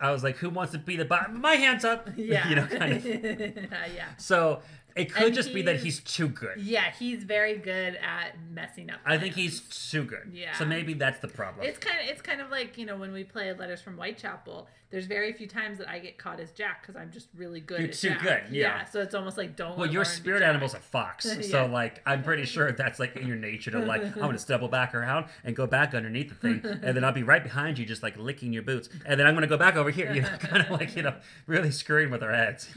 I 0.00 0.10
was 0.10 0.24
like, 0.24 0.36
who 0.36 0.50
wants 0.50 0.72
to 0.72 0.78
be 0.78 0.96
the 0.96 1.04
bot? 1.04 1.32
My 1.32 1.54
hands 1.54 1.84
up. 1.84 2.08
yeah, 2.16 2.48
you 2.48 2.56
know, 2.56 2.66
kind 2.66 2.94
of. 2.94 3.04
yeah. 3.04 4.08
So 4.18 4.60
it 4.96 5.12
could 5.12 5.26
And 5.26 5.34
just 5.34 5.52
be 5.54 5.62
that 5.62 5.76
he's- 5.80 6.00
too 6.00 6.28
good. 6.28 6.60
Yeah, 6.60 6.90
he's 6.98 7.24
very 7.24 7.56
good 7.56 7.96
at 7.96 8.36
messing 8.50 8.90
up. 8.90 9.00
I 9.06 9.18
think 9.18 9.34
he's 9.34 9.60
too 9.90 10.04
good. 10.04 10.30
Yeah. 10.32 10.52
So 10.54 10.64
maybe 10.64 10.94
that's 10.94 11.18
the 11.20 11.28
problem. 11.28 11.66
It's 11.66 11.78
kind 11.78 11.98
of 12.00 12.06
it's 12.08 12.22
kind 12.22 12.40
of 12.40 12.50
like 12.50 12.76
you 12.78 12.86
know 12.86 12.96
when 12.96 13.12
we 13.12 13.24
play 13.24 13.52
Letters 13.52 13.80
from 13.80 13.96
Whitechapel. 13.96 14.68
There's 14.90 15.06
very 15.06 15.32
few 15.32 15.46
times 15.46 15.78
that 15.78 15.88
I 15.88 15.98
get 16.00 16.18
caught 16.18 16.38
as 16.38 16.50
Jack 16.50 16.82
because 16.82 16.96
I'm 17.00 17.10
just 17.10 17.28
really 17.34 17.60
good. 17.60 17.78
You're 17.80 17.88
at 17.88 17.94
too 17.94 18.08
Jack. 18.10 18.22
good, 18.22 18.42
yeah. 18.54 18.84
So 18.84 19.00
it's 19.00 19.14
almost 19.14 19.38
like 19.38 19.56
don't. 19.56 19.78
well, 19.78 19.86
your 19.86 20.02
learn 20.02 20.04
to 20.04 20.10
be 20.10 20.16
spirit 20.22 20.42
animal's 20.42 20.74
a 20.74 20.80
fox, 20.80 21.24
so 21.50 21.64
Yeah. 21.64 21.72
like 21.72 22.02
I'm 22.04 22.22
pretty 22.22 22.44
sure 22.44 22.70
that's 22.72 23.00
like 23.00 23.16
in 23.16 23.26
your 23.26 23.38
nature 23.38 23.70
to 23.70 23.78
like 23.78 24.02
I'm 24.02 24.12
gonna 24.20 24.38
double 24.46 24.68
back 24.68 24.94
around 24.94 25.26
and 25.44 25.56
go 25.56 25.66
back 25.66 25.94
underneath 25.94 26.28
the 26.28 26.34
thing, 26.34 26.60
and 26.82 26.94
then 26.94 27.04
I'll 27.04 27.12
be 27.12 27.22
right 27.22 27.42
behind 27.42 27.78
you, 27.78 27.86
just 27.86 28.02
like 28.02 28.18
licking 28.18 28.52
your 28.52 28.64
boots, 28.64 28.90
and 29.06 29.18
then 29.18 29.26
I'm 29.26 29.32
gonna 29.32 29.46
go 29.46 29.56
back 29.56 29.76
over 29.76 29.88
here, 29.90 30.12
you 30.14 30.20
know, 30.20 30.36
kind 30.38 30.62
of 30.62 30.70
like 30.70 30.94
you 30.94 31.02
know, 31.04 31.14
really 31.46 31.70
screwing 31.70 32.10
with 32.10 32.22
our 32.22 32.34
heads. 32.34 32.68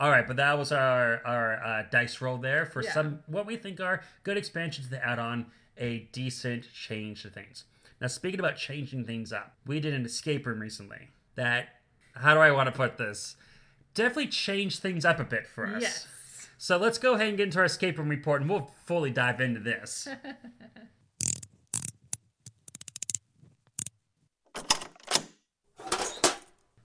All 0.00 0.10
right, 0.10 0.26
but 0.26 0.36
that 0.36 0.58
was 0.58 0.72
our 0.72 1.20
our 1.26 1.62
uh, 1.62 1.82
dice 1.90 2.20
roll 2.22 2.38
there 2.38 2.64
for 2.66 2.82
Yeah. 2.82 2.92
some 2.92 3.20
what 3.26 3.44
we 3.46 3.56
think 3.56 3.80
are 3.80 4.02
good 4.24 4.36
expansions 4.38 4.88
to 4.88 5.06
add 5.06 5.18
on 5.18 5.46
a 5.76 6.08
decent 6.12 6.66
change 6.72 7.22
to 7.22 7.28
things. 7.28 7.64
Now, 8.00 8.06
speaking 8.06 8.40
about 8.40 8.56
changing 8.56 9.04
things 9.04 9.30
up, 9.32 9.54
we 9.66 9.78
did 9.78 9.92
an 9.92 10.06
escape 10.06 10.46
room 10.46 10.58
recently. 10.60 11.10
That 11.34 11.68
how 12.14 12.32
do 12.34 12.40
I 12.40 12.50
want 12.50 12.66
to 12.68 12.72
put 12.72 12.96
this? 12.98 13.36
definitely 13.92 14.28
changed 14.28 14.78
things 14.80 15.04
up 15.04 15.18
a 15.18 15.24
bit 15.24 15.46
for 15.48 15.66
us. 15.66 15.82
Yes. 15.82 16.06
So 16.58 16.76
let's 16.76 16.96
go 16.96 17.14
ahead 17.14 17.26
and 17.28 17.36
get 17.36 17.44
into 17.44 17.58
our 17.58 17.64
escape 17.64 17.98
room 17.98 18.08
report, 18.08 18.40
and 18.40 18.48
we'll 18.48 18.70
fully 18.86 19.10
dive 19.10 19.40
into 19.40 19.58
this. 19.60 20.06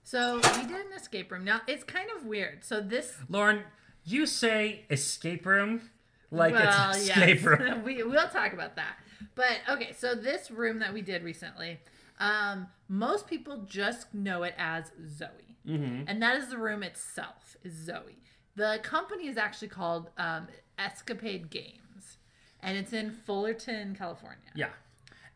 So 0.06 0.36
we 0.36 0.62
did 0.68 0.86
an 0.86 0.92
escape 0.94 1.32
room. 1.32 1.44
Now 1.44 1.62
it's 1.66 1.82
kind 1.82 2.08
of 2.16 2.26
weird. 2.26 2.62
So 2.64 2.80
this 2.80 3.14
Lauren, 3.28 3.64
you 4.04 4.24
say 4.24 4.84
escape 4.88 5.44
room 5.44 5.90
like 6.30 6.54
well, 6.54 6.90
it's 6.90 7.08
escape 7.08 7.42
yes. 7.42 7.44
room. 7.44 7.82
we 7.84 8.04
we'll 8.04 8.28
talk 8.28 8.52
about 8.52 8.76
that. 8.76 8.98
But 9.34 9.58
okay, 9.68 9.92
so 9.98 10.14
this 10.14 10.48
room 10.48 10.78
that 10.78 10.94
we 10.94 11.02
did 11.02 11.24
recently, 11.24 11.80
um, 12.20 12.68
most 12.88 13.26
people 13.26 13.64
just 13.66 14.14
know 14.14 14.44
it 14.44 14.54
as 14.56 14.92
Zoe, 15.08 15.28
Mm-hmm. 15.66 16.02
and 16.06 16.22
that 16.22 16.36
is 16.36 16.50
the 16.50 16.58
room 16.58 16.84
itself 16.84 17.56
is 17.64 17.72
Zoe. 17.74 18.20
The 18.54 18.78
company 18.84 19.26
is 19.26 19.36
actually 19.36 19.68
called 19.68 20.10
um, 20.16 20.46
Escapade 20.78 21.50
Games, 21.50 22.18
and 22.62 22.78
it's 22.78 22.92
in 22.92 23.10
Fullerton, 23.10 23.96
California. 23.98 24.52
Yeah. 24.54 24.68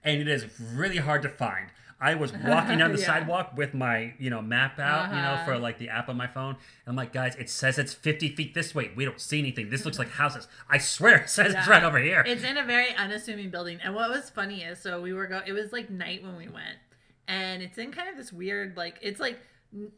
And 0.05 0.21
it 0.21 0.29
is 0.29 0.47
really 0.73 0.99
hard 0.99 1.23
to 1.23 1.29
find. 1.29 1.71
I 2.01 2.15
was 2.15 2.33
walking 2.33 2.79
down 2.79 2.93
the 2.95 2.99
Yeah. 2.99 3.07
sidewalk 3.07 3.53
with 3.57 3.75
my, 3.75 4.15
you 4.19 4.31
know, 4.31 4.41
map 4.41 4.79
out, 4.79 5.11
you 5.11 5.17
know, 5.21 5.33
Uh-huh. 5.33 5.45
for 5.45 5.59
like 5.59 5.79
the 5.79 5.91
app 5.91 6.09
on 6.09 6.17
my 6.17 6.27
phone. 6.27 6.57
I'm 6.87 6.97
like, 6.97 7.13
guys, 7.13 7.37
it 7.37 7.51
says 7.51 7.79
it's 7.79 7.93
50 7.93 8.35
feet 8.35 8.55
this 8.55 8.75
way. 8.75 8.91
We 8.97 9.05
don't 9.05 9.21
see 9.21 9.39
anything. 9.39 9.69
This 9.71 9.85
looks 9.85 9.99
like 9.99 10.09
houses. 10.11 10.49
I 10.69 10.79
swear 10.79 11.17
it 11.19 11.29
says 11.31 11.55
it's 11.55 11.69
right 11.69 11.83
over 11.85 11.99
here. 11.99 12.25
It's 12.27 12.43
in 12.43 12.57
a 12.57 12.65
very 12.65 12.95
unassuming 12.95 13.51
building. 13.51 13.79
And 13.85 13.95
what 13.95 14.09
was 14.11 14.31
funny 14.31 14.63
is, 14.63 14.79
so 14.81 15.01
we 15.01 15.13
were 15.13 15.27
go. 15.27 15.43
It 15.47 15.53
was 15.53 15.73
like 15.73 15.91
night 15.91 16.23
when 16.23 16.37
we 16.37 16.49
went, 16.49 16.79
and 17.29 17.63
it's 17.63 17.77
in 17.79 17.93
kind 17.93 18.09
of 18.09 18.17
this 18.17 18.33
weird, 18.33 18.77
like 18.79 18.97
it's 19.03 19.21
like 19.21 19.39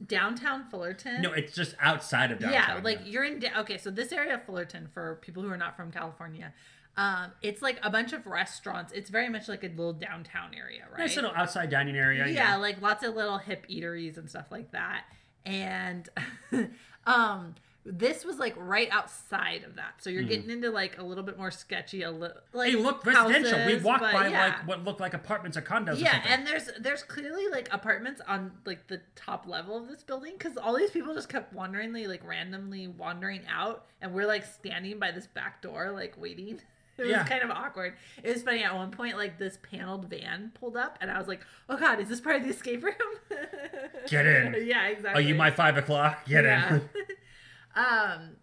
downtown 0.07 0.65
Fullerton. 0.71 1.23
no, 1.23 1.33
it's 1.33 1.55
just 1.55 1.75
outside 1.81 2.31
of 2.31 2.39
downtown. 2.41 2.77
yeah, 2.77 2.81
like 2.83 3.01
you're 3.05 3.25
in. 3.25 3.39
Da- 3.39 3.59
okay, 3.61 3.79
so 3.79 3.91
this 3.91 4.13
area 4.13 4.35
of 4.35 4.45
Fullerton, 4.45 4.89
for 4.93 5.19
people 5.23 5.43
who 5.43 5.49
are 5.51 5.57
not 5.57 5.77
from 5.77 5.91
California, 5.91 6.53
um, 6.97 7.33
it's 7.41 7.63
like 7.63 7.79
a 7.83 7.91
bunch 7.91 8.13
of 8.13 8.27
restaurants. 8.27 8.93
It's 8.93 9.09
very 9.09 9.29
much 9.29 9.49
like 9.49 9.65
a 9.65 9.69
little 9.69 9.95
downtown 9.95 10.55
area, 10.55 10.83
right? 10.91 11.01
nice 11.01 11.17
little 11.17 11.33
outside 11.35 11.71
dining 11.71 11.97
area. 11.97 12.27
yeah, 12.27 12.57
like 12.57 12.83
lots 12.83 13.05
of 13.05 13.15
little 13.15 13.39
hip 13.39 13.67
eateries 13.69 14.19
and 14.19 14.29
stuff 14.29 14.47
like 14.51 14.73
that. 14.73 15.05
And 15.45 16.09
um 17.07 17.55
this 17.85 18.25
was 18.25 18.39
like 18.39 18.55
right 18.57 18.89
outside 18.93 19.65
of 19.65 19.75
that. 19.75 19.95
So 19.99 20.09
you're 20.09 20.23
getting 20.23 20.51
into 20.51 20.71
like 20.71 20.99
a 20.99 21.03
little 21.03 21.25
bit 21.25 21.37
more 21.37 21.51
sketchy, 21.51 22.03
a 22.03 22.11
little 22.13 22.37
like 22.53 22.75
look 22.75 23.05
residential. 23.05 23.67
we 23.67 23.77
walked 23.79 24.03
by 24.03 24.29
yeah. 24.29 24.45
like 24.45 24.69
what 24.69 24.85
looked 24.85 25.01
like 25.01 25.15
apartments 25.15 25.57
or 25.57 25.63
condos 25.63 25.99
yeah, 25.99 26.13
something. 26.13 26.31
and 26.33 26.47
there's 26.47 26.71
there's 26.79 27.03
clearly 27.03 27.49
like 27.49 27.69
apartments 27.73 28.21
on 28.29 28.53
like 28.67 28.87
the 28.87 29.01
top 29.17 29.49
level 29.49 29.77
of 29.77 29.89
this 29.89 30.05
building 30.05 30.35
because 30.39 30.57
all 30.57 30.77
these 30.77 30.93
people 30.93 31.13
just 31.13 31.29
kept 31.29 31.53
wanderingly 31.53 32.07
like 32.07 32.25
randomly 32.25 32.87
wandering 32.87 33.43
out, 33.53 33.87
and 34.01 34.15
we're 34.15 34.29
like 34.29 34.45
standing 34.45 35.01
by 35.01 35.11
this 35.11 35.27
back 35.27 35.61
door 35.61 35.91
like 35.91 36.15
waiting. 36.21 36.61
It 36.99 37.03
was 37.03 37.11
Yeah. 37.11 37.25
kind 37.25 37.43
of 37.43 37.51
awkward. 37.51 37.95
It 38.23 38.33
was 38.33 38.43
funny 38.43 38.63
at 38.65 38.75
one 38.75 38.91
point, 38.91 39.17
like 39.17 39.39
this 39.39 39.59
paneled 39.63 40.09
van 40.11 40.53
pulled 40.55 40.77
up, 40.77 40.99
and 41.01 41.11
I 41.11 41.19
was 41.19 41.27
like, 41.29 41.41
"Oh 41.69 41.77
God, 41.77 42.01
is 42.01 42.09
this 42.09 42.21
part 42.21 42.37
of 42.37 42.45
the 42.45 42.51
escape 42.51 42.83
room?" 42.85 42.95
Get 44.09 44.27
in. 44.27 44.67
yeah, 44.67 44.89
exactly. 44.89 45.23
Are 45.23 45.27
you 45.27 45.35
my 45.35 45.51
five 45.51 45.77
o'clock? 45.77 46.25
Get 46.27 46.45
Yeah. 46.45 46.75
in. 46.77 46.89
um. 47.75 48.37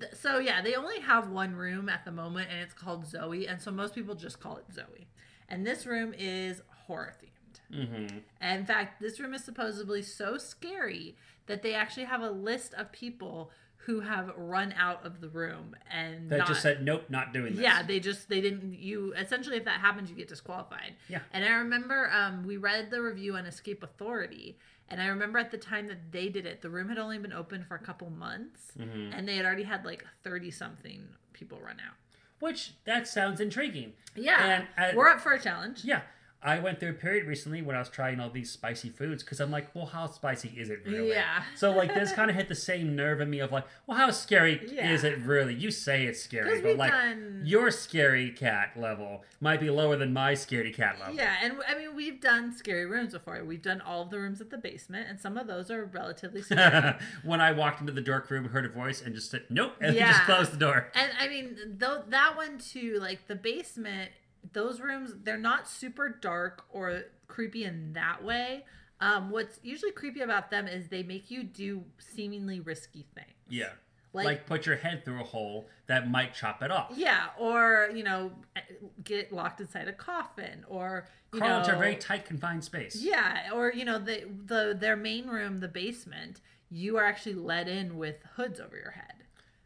th- 0.00 0.12
So 0.14 0.38
yeah, 0.38 0.62
they 0.62 0.74
only 0.74 1.00
have 1.00 1.28
one 1.30 1.54
room 1.54 1.88
at 1.88 2.04
the 2.04 2.12
moment, 2.12 2.48
and 2.50 2.60
it's 2.60 2.74
called 2.74 3.06
Zoe, 3.06 3.46
and 3.46 3.60
so 3.60 3.70
most 3.70 3.94
people 3.94 4.14
just 4.14 4.40
call 4.40 4.56
it 4.56 4.64
Zoe. 4.72 5.08
And 5.48 5.66
this 5.66 5.86
room 5.86 6.14
is 6.18 6.62
horror 6.86 7.14
themed. 7.22 7.78
mm-hmm. 7.86 8.18
And 8.40 8.60
in 8.60 8.66
fact, 8.66 9.00
this 9.00 9.20
room 9.20 9.34
is 9.34 9.44
supposedly 9.44 10.02
so 10.02 10.38
scary 10.38 11.16
that 11.46 11.62
they 11.62 11.74
actually 11.74 12.04
have 12.04 12.22
a 12.22 12.30
list 12.30 12.72
of 12.74 12.90
people 12.92 13.50
who 13.86 14.00
have 14.00 14.32
run 14.36 14.72
out 14.78 15.04
of 15.04 15.20
the 15.20 15.28
room 15.28 15.74
and 15.90 16.30
That 16.30 16.38
not, 16.38 16.46
just 16.48 16.62
said, 16.62 16.84
nope, 16.84 17.04
not 17.08 17.32
doing 17.32 17.54
this. 17.54 17.62
yeah, 17.62 17.82
they 17.82 17.98
just 18.00 18.28
they 18.28 18.40
didn't 18.40 18.74
you 18.78 19.12
essentially 19.14 19.56
if 19.56 19.64
that 19.64 19.80
happens 19.80 20.08
you 20.10 20.16
get 20.16 20.28
disqualified. 20.28 20.94
Yeah. 21.08 21.20
And 21.32 21.44
I 21.44 21.50
remember 21.54 22.10
um 22.12 22.44
we 22.46 22.56
read 22.56 22.90
the 22.90 23.02
review 23.02 23.34
on 23.36 23.44
Escape 23.46 23.82
Authority 23.82 24.56
and 24.88 25.00
I 25.02 25.06
remember 25.06 25.38
at 25.38 25.50
the 25.50 25.58
time 25.58 25.88
that 25.88 26.12
they 26.12 26.28
did 26.28 26.46
it, 26.46 26.62
the 26.62 26.70
room 26.70 26.88
had 26.90 26.98
only 26.98 27.18
been 27.18 27.32
open 27.32 27.64
for 27.64 27.74
a 27.74 27.78
couple 27.80 28.10
months 28.10 28.72
Mhm. 28.78 29.16
and 29.16 29.26
they 29.28 29.36
had 29.36 29.44
already 29.46 29.62
had 29.64 29.84
like 29.84 30.04
30 30.22 30.50
something 30.50 31.08
people 31.32 31.58
run 31.60 31.78
out. 31.80 31.94
Which, 32.40 32.72
that 32.84 33.06
sounds 33.06 33.40
intriguing. 33.40 33.92
Yeah. 34.16 34.66
And, 34.76 34.92
uh, 34.94 34.96
We're 34.96 35.08
up 35.08 35.20
for 35.20 35.32
a 35.32 35.40
challenge. 35.40 35.84
Yeah. 35.84 36.02
I 36.44 36.58
went 36.58 36.80
through 36.80 36.90
a 36.90 36.94
period 36.94 37.26
recently 37.26 37.62
when 37.62 37.76
I 37.76 37.78
was 37.78 37.88
trying 37.88 38.18
all 38.18 38.28
these 38.28 38.50
spicy 38.50 38.88
foods 38.90 39.22
because 39.22 39.38
I'm 39.40 39.50
like, 39.52 39.72
well, 39.74 39.86
how 39.86 40.06
spicy 40.06 40.52
is 40.56 40.70
it 40.70 40.80
really? 40.84 41.10
Yeah. 41.10 41.44
So 41.54 41.70
like 41.72 41.94
this 41.94 42.12
kind 42.12 42.30
of 42.30 42.36
hit 42.36 42.48
the 42.48 42.54
same 42.56 42.96
nerve 42.96 43.20
in 43.20 43.30
me 43.30 43.38
of 43.38 43.52
like, 43.52 43.64
well, 43.86 43.96
how 43.96 44.10
scary 44.10 44.60
Yeah. 44.72 44.90
is 44.92 45.04
it 45.04 45.18
really? 45.18 45.54
You 45.54 45.70
say 45.70 46.04
it's 46.04 46.20
scary, 46.20 46.60
but 46.60 46.76
like 46.76 46.90
done 46.90 47.42
your 47.44 47.70
scary 47.70 48.30
cat 48.30 48.72
level 48.76 49.22
might 49.40 49.60
be 49.60 49.70
lower 49.70 49.96
than 49.96 50.12
my 50.12 50.32
scaredy 50.32 50.74
cat 50.74 50.98
level. 50.98 51.14
Yeah, 51.14 51.34
and 51.42 51.54
I 51.68 51.76
mean 51.78 51.94
we've 51.94 52.20
done 52.20 52.52
scary 52.52 52.86
rooms 52.86 53.12
before. 53.12 53.42
We've 53.44 53.62
done 53.62 53.80
all 53.80 54.02
of 54.02 54.10
the 54.10 54.18
rooms 54.18 54.40
at 54.40 54.50
the 54.50 54.58
basement, 54.58 55.08
and 55.08 55.20
some 55.20 55.36
of 55.36 55.46
those 55.46 55.70
are 55.70 55.84
relatively 55.84 56.42
scary. 56.42 56.94
when 57.24 57.40
I 57.40 57.52
walked 57.52 57.80
into 57.80 57.92
the 57.92 58.00
dark 58.00 58.30
room, 58.30 58.46
heard 58.48 58.64
a 58.64 58.68
voice, 58.68 59.00
and 59.00 59.14
just 59.14 59.30
said, 59.30 59.44
nope, 59.48 59.74
and 59.80 59.94
Yeah. 60.02 60.08
just 60.12 60.22
closed 60.24 60.52
the 60.52 60.56
door. 60.56 60.88
and 60.94 61.10
I 61.20 61.28
mean, 61.28 61.56
though 61.78 62.02
that 62.08 62.36
one 62.36 62.58
too, 62.58 62.98
like 63.00 63.26
the 63.28 63.36
basement, 63.36 64.10
those 64.52 64.80
rooms, 64.80 65.12
they're 65.22 65.36
not 65.38 65.68
super 65.68 66.08
dark 66.08 66.64
or 66.70 67.02
creepy 67.28 67.64
in 67.64 67.92
that 67.94 68.22
way. 68.24 68.64
Um, 69.00 69.30
what's 69.30 69.58
usually 69.62 69.92
creepy 69.92 70.20
about 70.20 70.50
them 70.50 70.68
is 70.68 70.88
they 70.88 71.02
make 71.02 71.30
you 71.30 71.42
do 71.42 71.84
seemingly 71.98 72.60
risky 72.60 73.06
things. 73.14 73.28
Yeah. 73.48 73.70
Like, 74.14 74.26
Like, 74.26 74.46
put 74.46 74.66
your 74.66 74.76
head 74.76 75.04
through 75.04 75.20
a 75.22 75.24
hole 75.24 75.68
that 75.86 76.08
might 76.10 76.34
chop 76.34 76.62
it 76.62 76.70
off. 76.70 76.92
yeah, 76.94 77.28
or 77.38 77.88
you 77.94 78.02
know, 78.04 78.32
get 79.02 79.32
locked 79.32 79.60
inside 79.60 79.88
a 79.88 79.92
coffin, 79.92 80.64
or 80.68 81.08
you 81.32 81.40
Crawl 81.40 81.60
into 81.60 81.74
a 81.74 81.78
very 81.78 81.96
tight, 81.96 82.26
confined 82.26 82.62
space. 82.62 82.96
Yeah, 82.96 83.48
or 83.54 83.72
you 83.72 83.86
know, 83.86 83.98
the 83.98 84.24
the 84.44 84.76
their 84.78 84.96
main 84.96 85.28
room, 85.28 85.60
the 85.60 85.68
basement, 85.68 86.42
you 86.68 86.98
are 86.98 87.04
actually 87.06 87.36
let 87.36 87.68
in 87.68 87.96
with 87.96 88.16
hoods 88.36 88.60
over 88.60 88.76
your 88.76 88.90
head, 88.90 89.24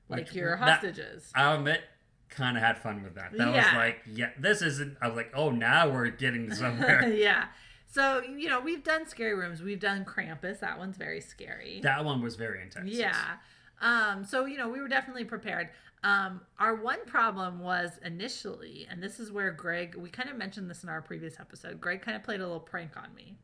like 0.08 0.26
Which- 0.26 0.34
your 0.36 0.56
that- 0.56 0.74
hostages. 0.80 1.32
I'll 1.34 1.56
admit, 1.56 1.82
kind 2.30 2.56
of 2.56 2.62
had 2.62 2.78
fun 2.78 3.02
with 3.02 3.14
that. 3.14 3.32
That 3.36 3.52
was 3.52 3.64
like, 3.74 4.00
yeah, 4.06 4.30
this 4.38 4.62
isn't. 4.62 4.96
I 5.00 5.08
was 5.08 5.16
like, 5.16 5.32
oh, 5.34 5.50
now 5.50 5.88
we're 5.88 6.08
getting 6.10 6.52
somewhere. 6.54 7.08
yeah. 7.08 7.46
So 7.86 8.22
you 8.22 8.48
know, 8.48 8.60
we've 8.60 8.84
done 8.84 9.06
scary 9.06 9.34
rooms. 9.34 9.62
We've 9.62 9.80
done 9.80 10.04
Krampus. 10.04 10.60
That 10.60 10.78
one's 10.78 10.96
very 10.96 11.20
scary. 11.20 11.80
that 11.82 12.04
one 12.04 12.22
was 12.22 12.36
very 12.36 12.62
intense. 12.62 12.90
Yeah. 12.90 13.36
Um, 13.80 14.24
so 14.24 14.44
you 14.46 14.58
know, 14.58 14.68
we 14.68 14.80
were 14.80 14.88
definitely 14.88 15.24
prepared. 15.24 15.68
Um, 16.04 16.42
our 16.58 16.74
one 16.74 17.04
problem 17.06 17.60
was 17.60 17.98
initially, 18.04 18.86
and 18.90 19.02
this 19.02 19.18
is 19.18 19.32
where 19.32 19.50
Greg, 19.50 19.94
we 19.96 20.08
kind 20.08 20.28
of 20.28 20.36
mentioned 20.36 20.70
this 20.70 20.82
in 20.84 20.88
our 20.88 21.02
previous 21.02 21.40
episode. 21.40 21.80
Greg 21.80 22.02
kind 22.02 22.16
of 22.16 22.22
played 22.22 22.40
a 22.40 22.44
little 22.44 22.60
prank 22.60 22.96
on 22.96 23.14
me. 23.14 23.38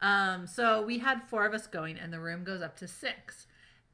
Um, 0.00 0.46
so 0.46 0.82
we 0.82 0.98
had 0.98 1.22
four 1.28 1.46
of 1.46 1.54
us 1.54 1.66
going, 1.66 1.98
and 1.98 2.12
the 2.12 2.20
room 2.20 2.42
goes 2.42 2.62
up 2.62 2.76
to 2.78 2.88
six. 2.88 3.46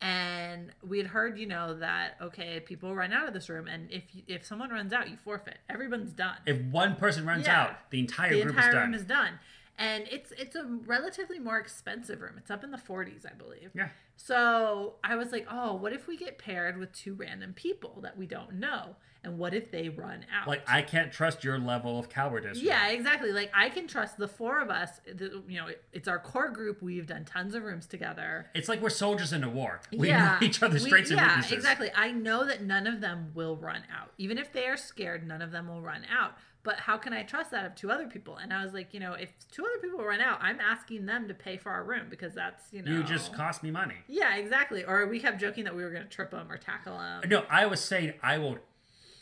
And 0.03 0.72
we 0.86 0.96
had 0.98 1.07
heard, 1.09 1.38
you 1.38 1.46
know, 1.46 1.78
that 1.78 2.16
okay, 2.22 2.61
people 2.61 2.94
run 2.94 3.12
out 3.12 3.28
of 3.28 3.34
this 3.34 3.48
room, 3.51 3.66
and 3.68 3.90
if 3.90 4.03
you, 4.14 4.22
if 4.28 4.46
someone 4.46 4.70
runs 4.70 4.92
out, 4.94 5.11
you 5.11 5.16
forfeit. 5.22 5.59
Everyone's 5.68 6.12
done 6.12 6.36
If 6.46 6.59
one 6.62 6.96
person 6.96 7.26
runs 7.26 7.46
Yeah. 7.46 7.62
out, 7.64 7.90
the 7.90 8.01
entire 8.01 8.30
the 8.34 8.42
group 8.42 8.55
entire 8.55 8.68
is 8.70 8.74
done. 8.74 8.82
room 8.84 8.94
is 8.94 9.05
done 9.05 9.38
and 9.80 10.04
it's 10.10 10.30
it's 10.38 10.54
a 10.54 10.64
relatively 10.86 11.38
more 11.40 11.58
expensive 11.58 12.20
room 12.20 12.34
it's 12.38 12.50
up 12.50 12.62
in 12.62 12.70
the 12.70 12.76
40s 12.78 13.24
i 13.26 13.32
believe 13.34 13.70
Yeah. 13.74 13.88
so 14.16 14.94
i 15.02 15.16
was 15.16 15.32
like 15.32 15.46
oh 15.50 15.74
what 15.74 15.92
if 15.92 16.06
we 16.06 16.16
get 16.16 16.38
paired 16.38 16.76
with 16.78 16.92
two 16.92 17.14
random 17.14 17.52
people 17.54 17.98
that 18.02 18.16
we 18.16 18.26
don't 18.26 18.52
know 18.54 18.94
and 19.22 19.36
what 19.36 19.52
if 19.52 19.70
they 19.70 19.90
run 19.90 20.24
out 20.34 20.48
Like, 20.48 20.62
I 20.66 20.80
can't 20.80 21.12
trust 21.12 21.44
your 21.44 21.58
level 21.58 21.98
of 21.98 22.08
cowardice. 22.08 22.58
yeah 22.62 22.88
exactly 22.88 23.32
like 23.32 23.50
i 23.54 23.68
can 23.70 23.86
trust 23.86 24.16
the 24.18 24.28
four 24.28 24.60
of 24.60 24.70
us 24.70 25.00
the, 25.06 25.42
you 25.48 25.58
know 25.58 25.66
it, 25.68 25.82
it's 25.92 26.08
our 26.08 26.18
core 26.18 26.48
group 26.50 26.80
we've 26.82 27.06
done 27.06 27.24
tons 27.24 27.54
of 27.54 27.62
rooms 27.64 27.86
together 27.86 28.46
It's 28.54 28.68
like 28.68 28.80
we're 28.82 28.90
soldiers 28.90 29.32
in 29.32 29.42
a 29.44 29.50
war. 29.50 29.80
We 29.92 30.08
yeah, 30.08 30.38
know 30.40 30.46
each 30.46 30.62
other's 30.62 30.84
we- 30.84 30.90
strengths 30.90 31.10
and 31.10 31.18
yeah, 31.20 31.28
weaknesses. 31.28 31.52
exactly. 31.52 31.90
I 31.94 32.10
know 32.12 32.44
that 32.46 32.62
none 32.62 32.86
of 32.86 33.00
them 33.00 33.30
will 33.34 33.56
run 33.56 33.82
out. 33.94 34.12
Even 34.18 34.38
if 34.38 34.52
they 34.52 34.66
are 34.66 34.76
scared, 34.76 35.26
none 35.26 35.42
of 35.42 35.50
them 35.52 35.68
will 35.68 35.80
run 35.82 36.02
out. 36.10 36.32
But 36.62 36.80
how 36.80 36.98
can 36.98 37.14
I 37.14 37.22
trust 37.22 37.52
that 37.52 37.64
of 37.64 37.74
two 37.74 37.90
other 37.90 38.06
people? 38.06 38.36
And 38.36 38.52
I 38.52 38.62
was 38.62 38.74
like, 38.74 38.92
you 38.92 39.00
know, 39.00 39.14
if 39.14 39.30
two 39.50 39.64
other 39.64 39.78
people 39.80 40.04
run 40.04 40.20
out, 40.20 40.38
I'm 40.42 40.61
asking 40.61 41.06
them 41.06 41.26
to 41.28 41.34
pay 41.34 41.56
for 41.56 41.70
our 41.70 41.82
room 41.84 42.08
because 42.11 42.34
that's, 42.34 42.64
you 42.70 42.82
know. 42.82 42.92
You 42.92 43.02
just 43.02 43.32
cost 43.32 43.62
me 43.62 43.70
money. 43.70 43.94
Yeah, 44.08 44.36
exactly. 44.36 44.84
Or 44.84 45.06
we 45.06 45.20
kept 45.20 45.40
joking 45.40 45.64
that 45.64 45.74
we 45.74 45.82
were 45.82 45.90
going 45.90 46.02
to 46.02 46.08
trip 46.08 46.32
them 46.32 46.52
or 46.52 46.58
tackle 46.58 46.98
them. 46.98 47.22
No, 47.30 47.44
I 47.48 47.64
was 47.64 47.80
saying 47.80 48.12
I 48.22 48.36
will 48.38 48.58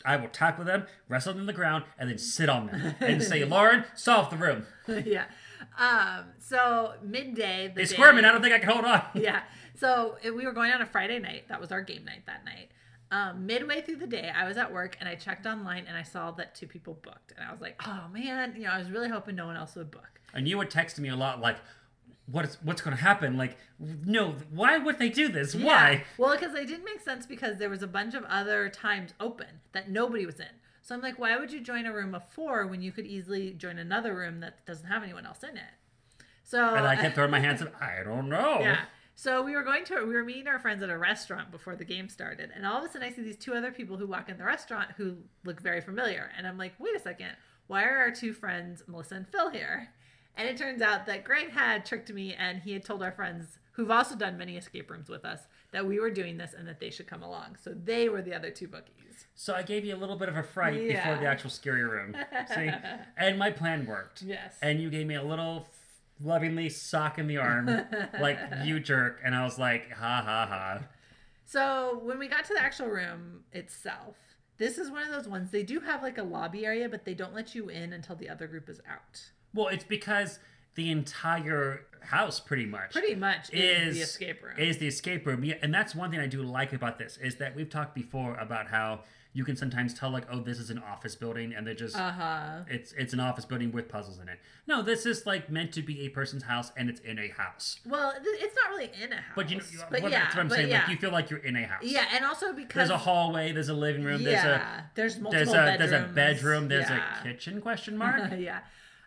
I 0.03 0.15
will 0.17 0.27
tackle 0.29 0.65
them, 0.65 0.85
wrestle 1.07 1.33
them 1.33 1.43
to 1.43 1.45
the 1.45 1.53
ground, 1.53 1.83
and 1.97 2.09
then 2.09 2.17
sit 2.17 2.49
on 2.49 2.67
them 2.67 2.95
and 2.99 3.21
say, 3.23 3.43
Lauren, 3.45 3.85
solve 3.95 4.29
the 4.29 4.37
room. 4.37 4.65
yeah. 5.05 5.25
Um. 5.77 6.25
So 6.39 6.93
midday. 7.03 7.67
The 7.69 7.73
They 7.73 7.81
day- 7.85 7.95
squirming. 7.95 8.25
I 8.25 8.31
don't 8.33 8.41
think 8.41 8.53
I 8.53 8.59
can 8.59 8.69
hold 8.69 8.85
on. 8.85 9.01
yeah. 9.13 9.43
So 9.75 10.17
we 10.23 10.45
were 10.45 10.51
going 10.51 10.71
on 10.73 10.81
a 10.81 10.85
Friday 10.85 11.19
night. 11.19 11.47
That 11.47 11.61
was 11.61 11.71
our 11.71 11.81
game 11.81 12.03
night 12.03 12.25
that 12.25 12.43
night. 12.43 12.69
Um, 13.11 13.47
midway 13.47 13.81
through 13.81 13.95
the 13.97 14.07
day, 14.07 14.31
I 14.35 14.47
was 14.47 14.55
at 14.57 14.71
work 14.71 14.95
and 14.99 15.09
I 15.09 15.15
checked 15.15 15.45
online 15.47 15.85
and 15.87 15.97
I 15.97 16.03
saw 16.03 16.29
that 16.31 16.53
two 16.53 16.67
people 16.67 16.99
booked. 17.01 17.33
And 17.35 17.47
I 17.47 17.51
was 17.51 17.59
like, 17.59 17.75
oh 17.87 18.03
man, 18.13 18.53
you 18.55 18.63
know, 18.63 18.69
I 18.71 18.77
was 18.77 18.91
really 18.91 19.09
hoping 19.09 19.35
no 19.35 19.47
one 19.47 19.55
else 19.55 19.75
would 19.75 19.89
book. 19.89 20.21
And 20.33 20.47
you 20.47 20.57
would 20.59 20.69
text 20.69 20.99
me 20.99 21.09
a 21.09 21.15
lot 21.15 21.41
like, 21.41 21.57
what's 22.31 22.57
what's 22.61 22.81
going 22.81 22.95
to 22.95 23.01
happen? 23.01 23.35
Like, 23.35 23.57
no, 23.79 24.35
why 24.51 24.77
would 24.77 24.99
they 24.99 25.09
do 25.09 25.27
this? 25.27 25.55
Yeah. 25.55 25.65
Why? 25.65 26.03
Well, 26.19 26.33
because 26.37 26.53
they 26.53 26.65
didn't 26.65 26.85
make 26.85 27.01
sense 27.01 27.25
because 27.25 27.57
there 27.57 27.69
was 27.69 27.81
a 27.81 27.87
bunch 27.87 28.13
of 28.13 28.23
other 28.25 28.69
times 28.69 29.13
open 29.19 29.61
that 29.71 29.89
nobody 29.89 30.25
was 30.27 30.39
in. 30.39 30.47
So 30.83 30.95
I'm 30.95 31.01
like, 31.01 31.19
why 31.19 31.37
would 31.37 31.51
you 31.51 31.61
join 31.61 31.85
a 31.85 31.93
room 31.93 32.13
of 32.15 32.27
four 32.29 32.65
when 32.67 32.81
you 32.81 32.91
could 32.91 33.05
easily 33.05 33.53
join 33.53 33.77
another 33.77 34.15
room 34.15 34.39
that 34.39 34.65
doesn't 34.65 34.87
have 34.87 35.03
anyone 35.03 35.25
else 35.25 35.43
in 35.43 35.57
it? 35.57 35.73
So 36.43 36.75
And 36.75 36.85
I 36.85 36.95
kept 36.95 37.15
throwing 37.15 37.31
my 37.31 37.39
hands 37.39 37.61
up. 37.61 37.73
I 37.81 38.03
don't 38.03 38.29
know. 38.29 38.59
yeah. 38.61 38.81
So 39.21 39.41
we 39.43 39.53
were 39.53 39.63
going 39.63 39.83
to 39.83 40.05
we 40.05 40.13
were 40.13 40.23
meeting 40.23 40.47
our 40.47 40.59
friends 40.59 40.81
at 40.81 40.89
a 40.89 40.97
restaurant 40.97 41.51
before 41.51 41.75
the 41.75 41.83
game 41.83 42.07
started, 42.07 42.51
and 42.55 42.65
all 42.65 42.77
of 42.77 42.85
a 42.85 42.87
sudden 42.89 43.05
I 43.05 43.11
see 43.11 43.21
these 43.21 43.35
two 43.35 43.53
other 43.53 43.69
people 43.69 43.97
who 43.97 44.07
walk 44.07 44.29
in 44.29 44.37
the 44.37 44.45
restaurant 44.45 44.91
who 44.95 45.17
look 45.43 45.59
very 45.59 45.81
familiar, 45.81 46.31
and 46.37 46.47
I'm 46.47 46.57
like, 46.57 46.71
wait 46.79 46.95
a 46.95 47.01
second, 47.01 47.31
why 47.67 47.83
are 47.83 47.97
our 47.97 48.11
two 48.11 48.31
friends 48.31 48.81
Melissa 48.87 49.15
and 49.15 49.27
Phil 49.27 49.49
here? 49.49 49.89
And 50.37 50.47
it 50.47 50.55
turns 50.55 50.81
out 50.81 51.05
that 51.07 51.25
Greg 51.25 51.49
had 51.49 51.85
tricked 51.85 52.13
me, 52.13 52.33
and 52.33 52.61
he 52.61 52.71
had 52.71 52.85
told 52.85 53.03
our 53.03 53.11
friends 53.11 53.59
who've 53.73 53.91
also 53.91 54.15
done 54.15 54.37
many 54.37 54.55
escape 54.55 54.89
rooms 54.89 55.09
with 55.09 55.25
us 55.25 55.47
that 55.73 55.85
we 55.85 55.99
were 55.99 56.11
doing 56.11 56.37
this 56.37 56.53
and 56.53 56.65
that 56.69 56.79
they 56.79 56.89
should 56.89 57.07
come 57.07 57.21
along. 57.21 57.57
So 57.61 57.73
they 57.73 58.07
were 58.07 58.21
the 58.21 58.33
other 58.33 58.51
two 58.51 58.69
bookies. 58.69 59.25
So 59.35 59.53
I 59.53 59.63
gave 59.63 59.83
you 59.83 59.93
a 59.93 59.97
little 59.97 60.15
bit 60.15 60.29
of 60.29 60.37
a 60.37 60.43
fright 60.43 60.79
before 60.79 61.17
the 61.17 61.25
actual 61.25 61.49
scary 61.49 61.83
room. 61.83 62.15
See? 62.55 62.69
And 63.17 63.37
my 63.37 63.51
plan 63.51 63.85
worked. 63.85 64.21
Yes. 64.21 64.55
And 64.61 64.79
you 64.81 64.89
gave 64.89 65.07
me 65.07 65.15
a 65.15 65.23
little 65.23 65.67
lovingly 66.23 66.69
sock 66.69 67.17
in 67.17 67.27
the 67.27 67.37
arm, 67.37 67.69
like 68.19 68.39
you 68.63 68.79
jerk. 68.79 69.19
And 69.23 69.35
I 69.35 69.43
was 69.43 69.57
like, 69.57 69.91
ha 69.91 70.21
ha 70.25 70.45
ha. 70.47 70.79
So 71.45 71.99
when 72.03 72.19
we 72.19 72.27
got 72.27 72.45
to 72.45 72.53
the 72.53 72.61
actual 72.61 72.87
room 72.87 73.43
itself, 73.51 74.15
this 74.57 74.77
is 74.77 74.91
one 74.91 75.03
of 75.03 75.11
those 75.11 75.27
ones. 75.27 75.51
They 75.51 75.63
do 75.63 75.79
have 75.79 76.03
like 76.03 76.17
a 76.17 76.23
lobby 76.23 76.65
area, 76.65 76.89
but 76.89 77.05
they 77.05 77.13
don't 77.13 77.33
let 77.33 77.55
you 77.55 77.69
in 77.69 77.93
until 77.93 78.15
the 78.15 78.29
other 78.29 78.45
group 78.47 78.69
is 78.69 78.81
out. 78.89 79.31
Well, 79.53 79.67
it's 79.69 79.85
because 79.85 80.39
the 80.75 80.91
entire 80.91 81.85
house 82.01 82.39
pretty 82.39 82.65
much 82.65 82.91
Pretty 82.91 83.15
much 83.15 83.49
is, 83.51 83.89
is 83.89 83.95
the 83.95 84.01
escape 84.01 84.43
room. 84.43 84.53
Is 84.57 84.77
the 84.77 84.87
escape 84.87 85.25
room. 85.25 85.43
Yeah, 85.43 85.55
and 85.61 85.73
that's 85.73 85.95
one 85.95 86.11
thing 86.11 86.19
I 86.19 86.27
do 86.27 86.43
like 86.43 86.73
about 86.73 86.99
this 86.99 87.17
is 87.17 87.35
that 87.37 87.55
we've 87.55 87.69
talked 87.69 87.95
before 87.95 88.35
about 88.35 88.67
how 88.67 89.01
you 89.31 89.45
can 89.45 89.55
sometimes 89.55 89.93
tell 89.93 90.09
like, 90.09 90.25
oh, 90.31 90.39
this 90.39 90.57
is 90.57 90.71
an 90.71 90.79
office 90.79 91.15
building 91.15 91.53
and 91.53 91.65
they're 91.65 91.75
just 91.75 91.95
Uh 91.95 92.11
huh. 92.11 92.49
it's 92.67 92.93
it's 92.93 93.13
an 93.13 93.19
office 93.19 93.45
building 93.45 93.71
with 93.71 93.87
puzzles 93.87 94.19
in 94.19 94.27
it. 94.27 94.39
No, 94.65 94.81
this 94.81 95.05
is 95.05 95.25
like 95.27 95.49
meant 95.51 95.71
to 95.73 95.81
be 95.83 96.01
a 96.01 96.09
person's 96.09 96.43
house 96.43 96.71
and 96.75 96.89
it's 96.89 96.99
in 97.01 97.19
a 97.19 97.27
house. 97.29 97.79
Well, 97.85 98.11
th- 98.11 98.23
it's 98.41 98.55
not 98.55 98.69
really 98.71 98.89
in 99.01 99.13
a 99.13 99.17
house. 99.17 99.33
But 99.35 99.49
you 99.51 99.57
know, 99.57 99.63
but 99.91 100.01
what, 100.01 100.11
yeah, 100.11 100.19
that's 100.23 100.35
what 100.35 100.41
I'm 100.41 100.49
saying. 100.49 100.69
Yeah. 100.69 100.79
Like 100.79 100.89
you 100.89 100.97
feel 100.97 101.11
like 101.11 101.29
you're 101.29 101.39
in 101.39 101.55
a 101.55 101.65
house. 101.67 101.83
yeah, 101.83 102.05
and 102.15 102.25
also 102.25 102.53
because 102.53 102.73
There's 102.75 102.89
a 102.89 102.97
hallway. 102.97 103.51
There's 103.51 103.69
a 103.69 103.73
living 103.73 104.03
room. 104.03 104.23
There's 104.23 104.43
a 104.43 104.47
yeah, 104.47 104.81
there's 104.95 105.19
multiple 105.19 105.37
there's 105.45 105.49
a 105.49 105.53
bedrooms. 105.53 105.77
there's 105.91 105.91
a 106.03 106.07
bedroom. 106.13 106.67
There's 106.67 106.89
yeah. 106.89 107.19
a 107.19 107.23
kitchen? 107.23 107.61
Question 107.61 107.97
mark. 108.03 108.31
yeah. 108.37 108.59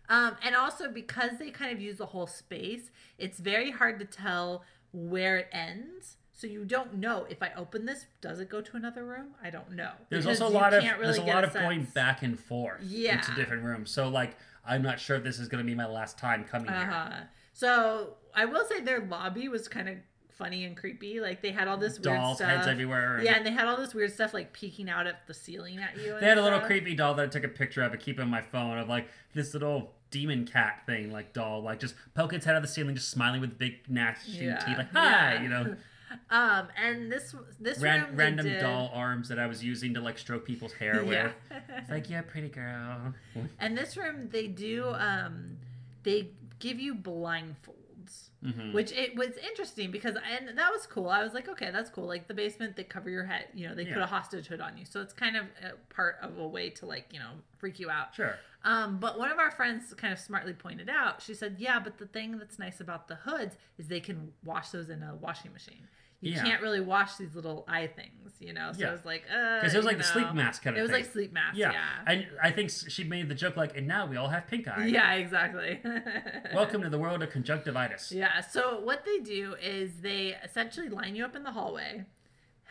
Um, 0.09 0.37
and 0.45 0.55
also 0.55 0.89
because 0.91 1.39
they 1.39 1.51
kind 1.51 1.73
of 1.73 1.81
use 1.81 1.97
the 1.97 2.07
whole 2.07 2.27
space, 2.27 2.91
it's 3.18 3.39
very 3.39 3.70
hard 3.70 3.99
to 3.99 4.05
tell 4.05 4.62
where 4.93 5.39
it 5.39 5.49
ends. 5.53 6.16
So 6.43 6.49
you 6.49 6.64
don't 6.64 6.95
know 6.95 7.24
if 7.30 7.40
I 7.40 7.53
open 7.57 7.86
this, 7.86 8.07
does 8.20 8.40
it 8.40 8.49
go 8.49 8.61
to 8.61 8.76
another 8.76 9.05
room? 9.05 9.28
I 9.40 9.49
don't 9.51 9.70
know. 9.76 9.93
There's 10.09 10.24
Because 10.24 10.40
also 10.40 10.53
a 10.53 10.59
lot 10.59 10.74
of 10.74 10.82
can't 10.82 11.01
there's 11.01 11.16
a 11.18 11.20
lot 11.20 11.26
get 11.43 11.45
of 11.45 11.53
going 11.53 11.84
back 11.95 12.24
and 12.24 12.36
forth 12.36 12.80
Yeah. 12.82 13.14
into 13.18 13.32
different 13.36 13.62
rooms. 13.62 13.93
So 13.93 14.09
like 14.09 14.34
I'm 14.66 14.82
not 14.82 14.99
sure 14.99 15.16
if 15.18 15.22
this 15.22 15.38
is 15.38 15.47
going 15.47 15.64
to 15.64 15.70
be 15.70 15.76
my 15.76 15.86
last 15.86 16.18
time 16.18 16.43
coming 16.43 16.68
Uh 16.68 16.78
here. 16.80 16.86
huh. 16.90 17.11
So 17.53 18.14
I 18.34 18.47
will 18.47 18.64
say 18.64 18.80
their 18.80 19.05
lobby 19.05 19.47
was 19.47 19.68
kind 19.68 19.88
of 19.88 19.99
funny 20.30 20.64
and 20.64 20.76
creepy. 20.76 21.20
Like 21.20 21.43
they 21.43 21.53
had 21.53 21.68
all 21.68 21.76
this 21.76 22.01
weird 22.01 22.18
Dolls 22.18 22.38
stuff. 22.38 22.49
heads 22.51 22.66
everywhere. 22.66 23.20
Yeah, 23.22 23.36
and 23.36 23.47
they 23.47 23.53
had 23.53 23.68
all 23.68 23.76
this 23.76 23.95
weird 23.95 24.12
stuff 24.12 24.34
like 24.34 24.53
peeking 24.53 24.90
out 24.90 25.07
at 25.07 25.24
the 25.28 25.34
ceiling 25.34 25.78
at 25.78 25.97
you. 25.97 26.14
and 26.14 26.22
They 26.24 26.26
had 26.28 26.38
a 26.38 26.43
little 26.43 26.59
creepy 26.59 26.97
doll 26.97 27.14
that 27.14 27.22
I 27.22 27.28
took 27.28 27.45
a 27.45 27.49
picture 27.49 27.82
of 27.84 27.93
and 27.93 28.03
keep 28.03 28.18
on 28.18 28.28
my 28.28 28.43
phone 28.43 28.78
of 28.78 28.88
like 28.88 29.07
this 29.32 29.55
little 29.55 29.93
demon 30.11 30.45
cat 30.45 30.82
thing, 30.86 31.12
like 31.12 31.32
doll, 31.34 31.62
like 31.62 31.78
just 31.78 31.95
poke 32.14 32.32
its 32.32 32.45
head 32.45 32.57
out 32.57 32.57
of 32.57 32.62
the 32.62 32.68
ceiling, 32.68 32.97
just 32.97 33.11
smiling 33.11 33.40
with 33.40 33.57
big 33.59 33.88
gnashing 33.88 34.43
Yeah. 34.43 34.57
teeth, 34.59 34.76
like 34.78 34.90
hi, 34.93 35.34
Yeah. 35.34 35.43
you 35.43 35.49
know, 35.49 35.76
Um, 36.31 36.69
and 36.77 37.11
this 37.11 37.35
this 37.61 37.79
Ran- 37.79 38.07
room 38.09 38.17
random 38.17 38.47
did- 38.47 38.61
doll 38.61 38.91
arms 38.95 39.29
that 39.29 39.39
I 39.39 39.47
was 39.47 39.63
using 39.65 39.95
to 39.95 40.01
like 40.01 40.19
stroke 40.19 40.45
people's 40.47 40.73
hair 40.75 41.03
with. 41.05 41.13
Yeah. 41.13 41.31
It's 41.79 41.91
like 41.91 42.09
yeah, 42.11 42.23
pretty 42.23 42.49
girl. 42.49 43.15
And 43.59 43.77
this 43.77 43.97
room, 43.97 44.29
they 44.31 44.47
do, 44.47 44.87
um, 44.95 45.59
they 46.03 46.31
give 46.59 46.79
you 46.81 46.95
blindfolds, 46.95 48.31
Mhm. 48.45 48.73
which 48.73 48.93
it 48.93 49.15
was 49.17 49.31
interesting 49.49 49.91
because, 49.91 50.17
and 50.17 50.57
that 50.59 50.71
was 50.73 50.87
cool. 50.87 51.09
I 51.09 51.23
was 51.23 51.33
like, 51.33 51.49
okay, 51.49 51.71
that's 51.71 51.91
cool. 51.91 52.07
Like 52.07 52.27
the 52.29 52.35
basement, 52.35 52.77
they 52.77 52.85
cover 52.85 53.09
your 53.11 53.25
head, 53.25 53.47
you 53.55 53.69
know, 53.69 53.75
they 53.75 53.85
put 53.85 53.99
a 53.99 54.07
hostage 54.07 54.47
hood 54.49 54.61
on 54.61 54.77
you. 54.77 54.85
So 54.85 55.01
it's 55.01 55.13
kind 55.13 55.37
of 55.37 55.45
a 55.63 55.95
part 55.95 56.17
of 56.21 56.39
a 56.39 56.47
way 56.47 56.71
to 56.71 56.87
like, 56.87 57.07
you 57.13 57.21
know, 57.21 57.31
freak 57.59 57.79
you 57.79 57.89
out. 57.91 58.15
Sure. 58.15 58.37
Um, 58.65 58.99
but 58.99 59.19
one 59.19 59.31
of 59.31 59.39
our 59.39 59.51
friends 59.51 59.93
kind 59.95 60.13
of 60.13 60.19
smartly 60.21 60.53
pointed 60.53 60.89
out, 60.89 61.21
she 61.23 61.35
said, 61.35 61.57
yeah, 61.59 61.81
but 61.81 61.99
the 61.99 62.07
thing 62.07 62.39
that's 62.39 62.59
nice 62.59 62.81
about 62.81 63.09
the 63.09 63.17
hoods 63.17 63.57
is 63.79 63.89
they 63.89 64.01
can 64.01 64.33
wash 64.45 64.71
those 64.71 64.89
in 64.91 65.03
a 65.03 65.15
washing 65.17 65.53
machine. 65.53 65.89
You 66.23 66.33
Yeah. 66.35 66.43
can't 66.45 66.62
really 66.62 66.81
wash 66.81 67.16
these 67.16 67.35
little 67.35 67.64
eye 67.66 67.89
things, 67.89 68.33
you 68.39 68.53
know? 68.53 68.70
So 68.73 68.79
Yeah. 68.79 68.89
it 68.91 68.93
was 68.93 69.05
like, 69.05 69.25
uh, 69.29 69.57
Because 69.61 69.75
it 69.75 69.77
was 69.77 69.85
like 69.87 69.97
you 69.97 70.03
the 70.03 70.09
sleep 70.09 70.33
mask 70.33 70.62
kind 70.62 70.77
of 70.77 70.79
It 70.79 70.83
was 70.83 70.91
thing. 70.93 71.03
like 71.03 71.12
sleep 71.12 71.33
mask, 71.33 71.57
yeah. 71.59 71.73
yeah. 71.73 71.83
And 72.07 72.27
I 72.41 72.53
think 72.53 72.70
she 72.70 73.03
made 73.03 73.29
the 73.29 73.35
joke 73.35 73.57
like, 73.57 73.77
and 73.77 73.89
now 73.89 74.07
we 74.07 74.16
all 74.16 74.29
have 74.29 74.47
pink 74.47 74.68
eye. 74.68 74.87
Yeah, 74.87 75.14
exactly. 75.14 75.81
Welcome 76.55 76.83
to 76.83 76.89
the 76.89 76.99
world 76.99 77.23
of 77.25 77.31
conjunctivitis. 77.31 78.12
Yeah, 78.12 78.41
so 78.41 78.79
what 78.81 79.05
they 79.05 79.18
do 79.18 79.57
is 79.61 80.01
they 80.01 80.37
essentially 80.45 80.89
line 80.89 81.16
you 81.16 81.25
up 81.25 81.35
in 81.35 81.43
the 81.43 81.51
hallway, 81.51 82.05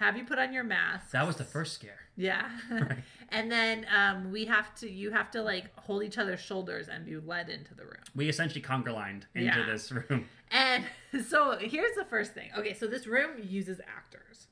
have 0.02 0.18
you 0.18 0.26
put 0.26 0.40
on 0.40 0.52
your 0.52 0.64
mask. 0.64 1.12
That 1.12 1.28
was 1.28 1.36
the 1.36 1.44
first 1.44 1.74
scare. 1.74 2.00
Yeah. 2.18 2.50
and 3.30 3.52
then 3.52 3.86
um, 3.96 4.32
we 4.32 4.46
have 4.46 4.74
to, 4.78 4.90
you 4.90 5.12
have 5.12 5.30
to 5.32 5.42
like 5.44 5.66
hold 5.78 6.04
each 6.04 6.18
other's 6.18 6.40
shoulders 6.42 6.88
and 6.90 7.06
be 7.06 7.16
led 7.18 7.50
into 7.50 7.76
the 7.76 7.84
room. 7.84 8.02
We 8.16 8.28
essentially 8.28 8.62
conquer 8.62 8.92
lined 8.92 9.28
into 9.36 9.46
Yeah. 9.60 9.66
this 9.66 9.92
room. 9.92 10.26
And 10.50 10.84
so 11.28 11.56
here's 11.60 11.96
the 11.96 12.06
first 12.06 12.34
thing. 12.34 12.50
Okay, 12.58 12.74
so 12.74 12.88
this 12.88 13.06
room 13.06 13.32
uses 13.44 13.80
actors. 13.96 14.48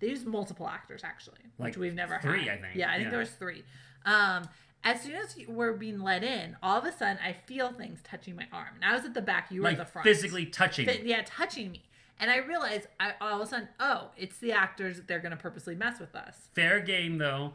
They 0.00 0.08
use 0.08 0.24
multiple 0.26 0.68
actors 0.68 1.00
actually, 1.02 1.40
Like 1.58 1.68
which 1.70 1.78
we've 1.78 1.94
never 1.94 2.18
three, 2.22 2.44
had. 2.46 2.58
I 2.58 2.60
think. 2.60 2.74
Yeah, 2.76 2.90
I 2.90 2.94
think 2.96 3.04
Yeah. 3.06 3.10
there 3.10 3.18
was 3.20 3.30
three. 3.30 3.64
Um, 4.04 4.44
as 4.84 5.00
soon 5.02 5.14
as 5.16 5.36
you- 5.36 5.50
we're 5.50 5.72
being 5.72 6.00
let 6.00 6.22
in, 6.22 6.56
all 6.62 6.78
of 6.78 6.84
a 6.84 6.92
sudden 6.92 7.18
I 7.24 7.32
feel 7.46 7.72
things 7.72 8.00
touching 8.04 8.36
my 8.36 8.46
arm. 8.52 8.74
And 8.76 8.84
I 8.84 8.94
was 8.94 9.04
at 9.06 9.14
the 9.14 9.22
back, 9.22 9.50
you 9.50 9.60
were 9.62 9.68
Like 9.68 9.78
at 9.78 9.86
the 9.86 9.92
front. 9.92 10.04
physically 10.04 10.44
touching. 10.46 10.86
Fi- 10.86 11.02
yeah, 11.04 11.22
touching 11.24 11.70
me. 11.72 11.82
And 12.20 12.30
I 12.30 12.36
realized 12.36 12.86
I, 13.00 13.14
all 13.20 13.40
of 13.40 13.46
a 13.46 13.50
sudden, 13.50 13.68
oh, 13.80 14.10
it's 14.16 14.36
the 14.38 14.52
actors 14.52 14.96
that 14.96 15.08
they're 15.08 15.18
going 15.20 15.30
to 15.30 15.36
purposely 15.36 15.74
mess 15.74 15.98
with 15.98 16.14
us. 16.14 16.48
Fair 16.54 16.80
game 16.80 17.18
though. 17.18 17.54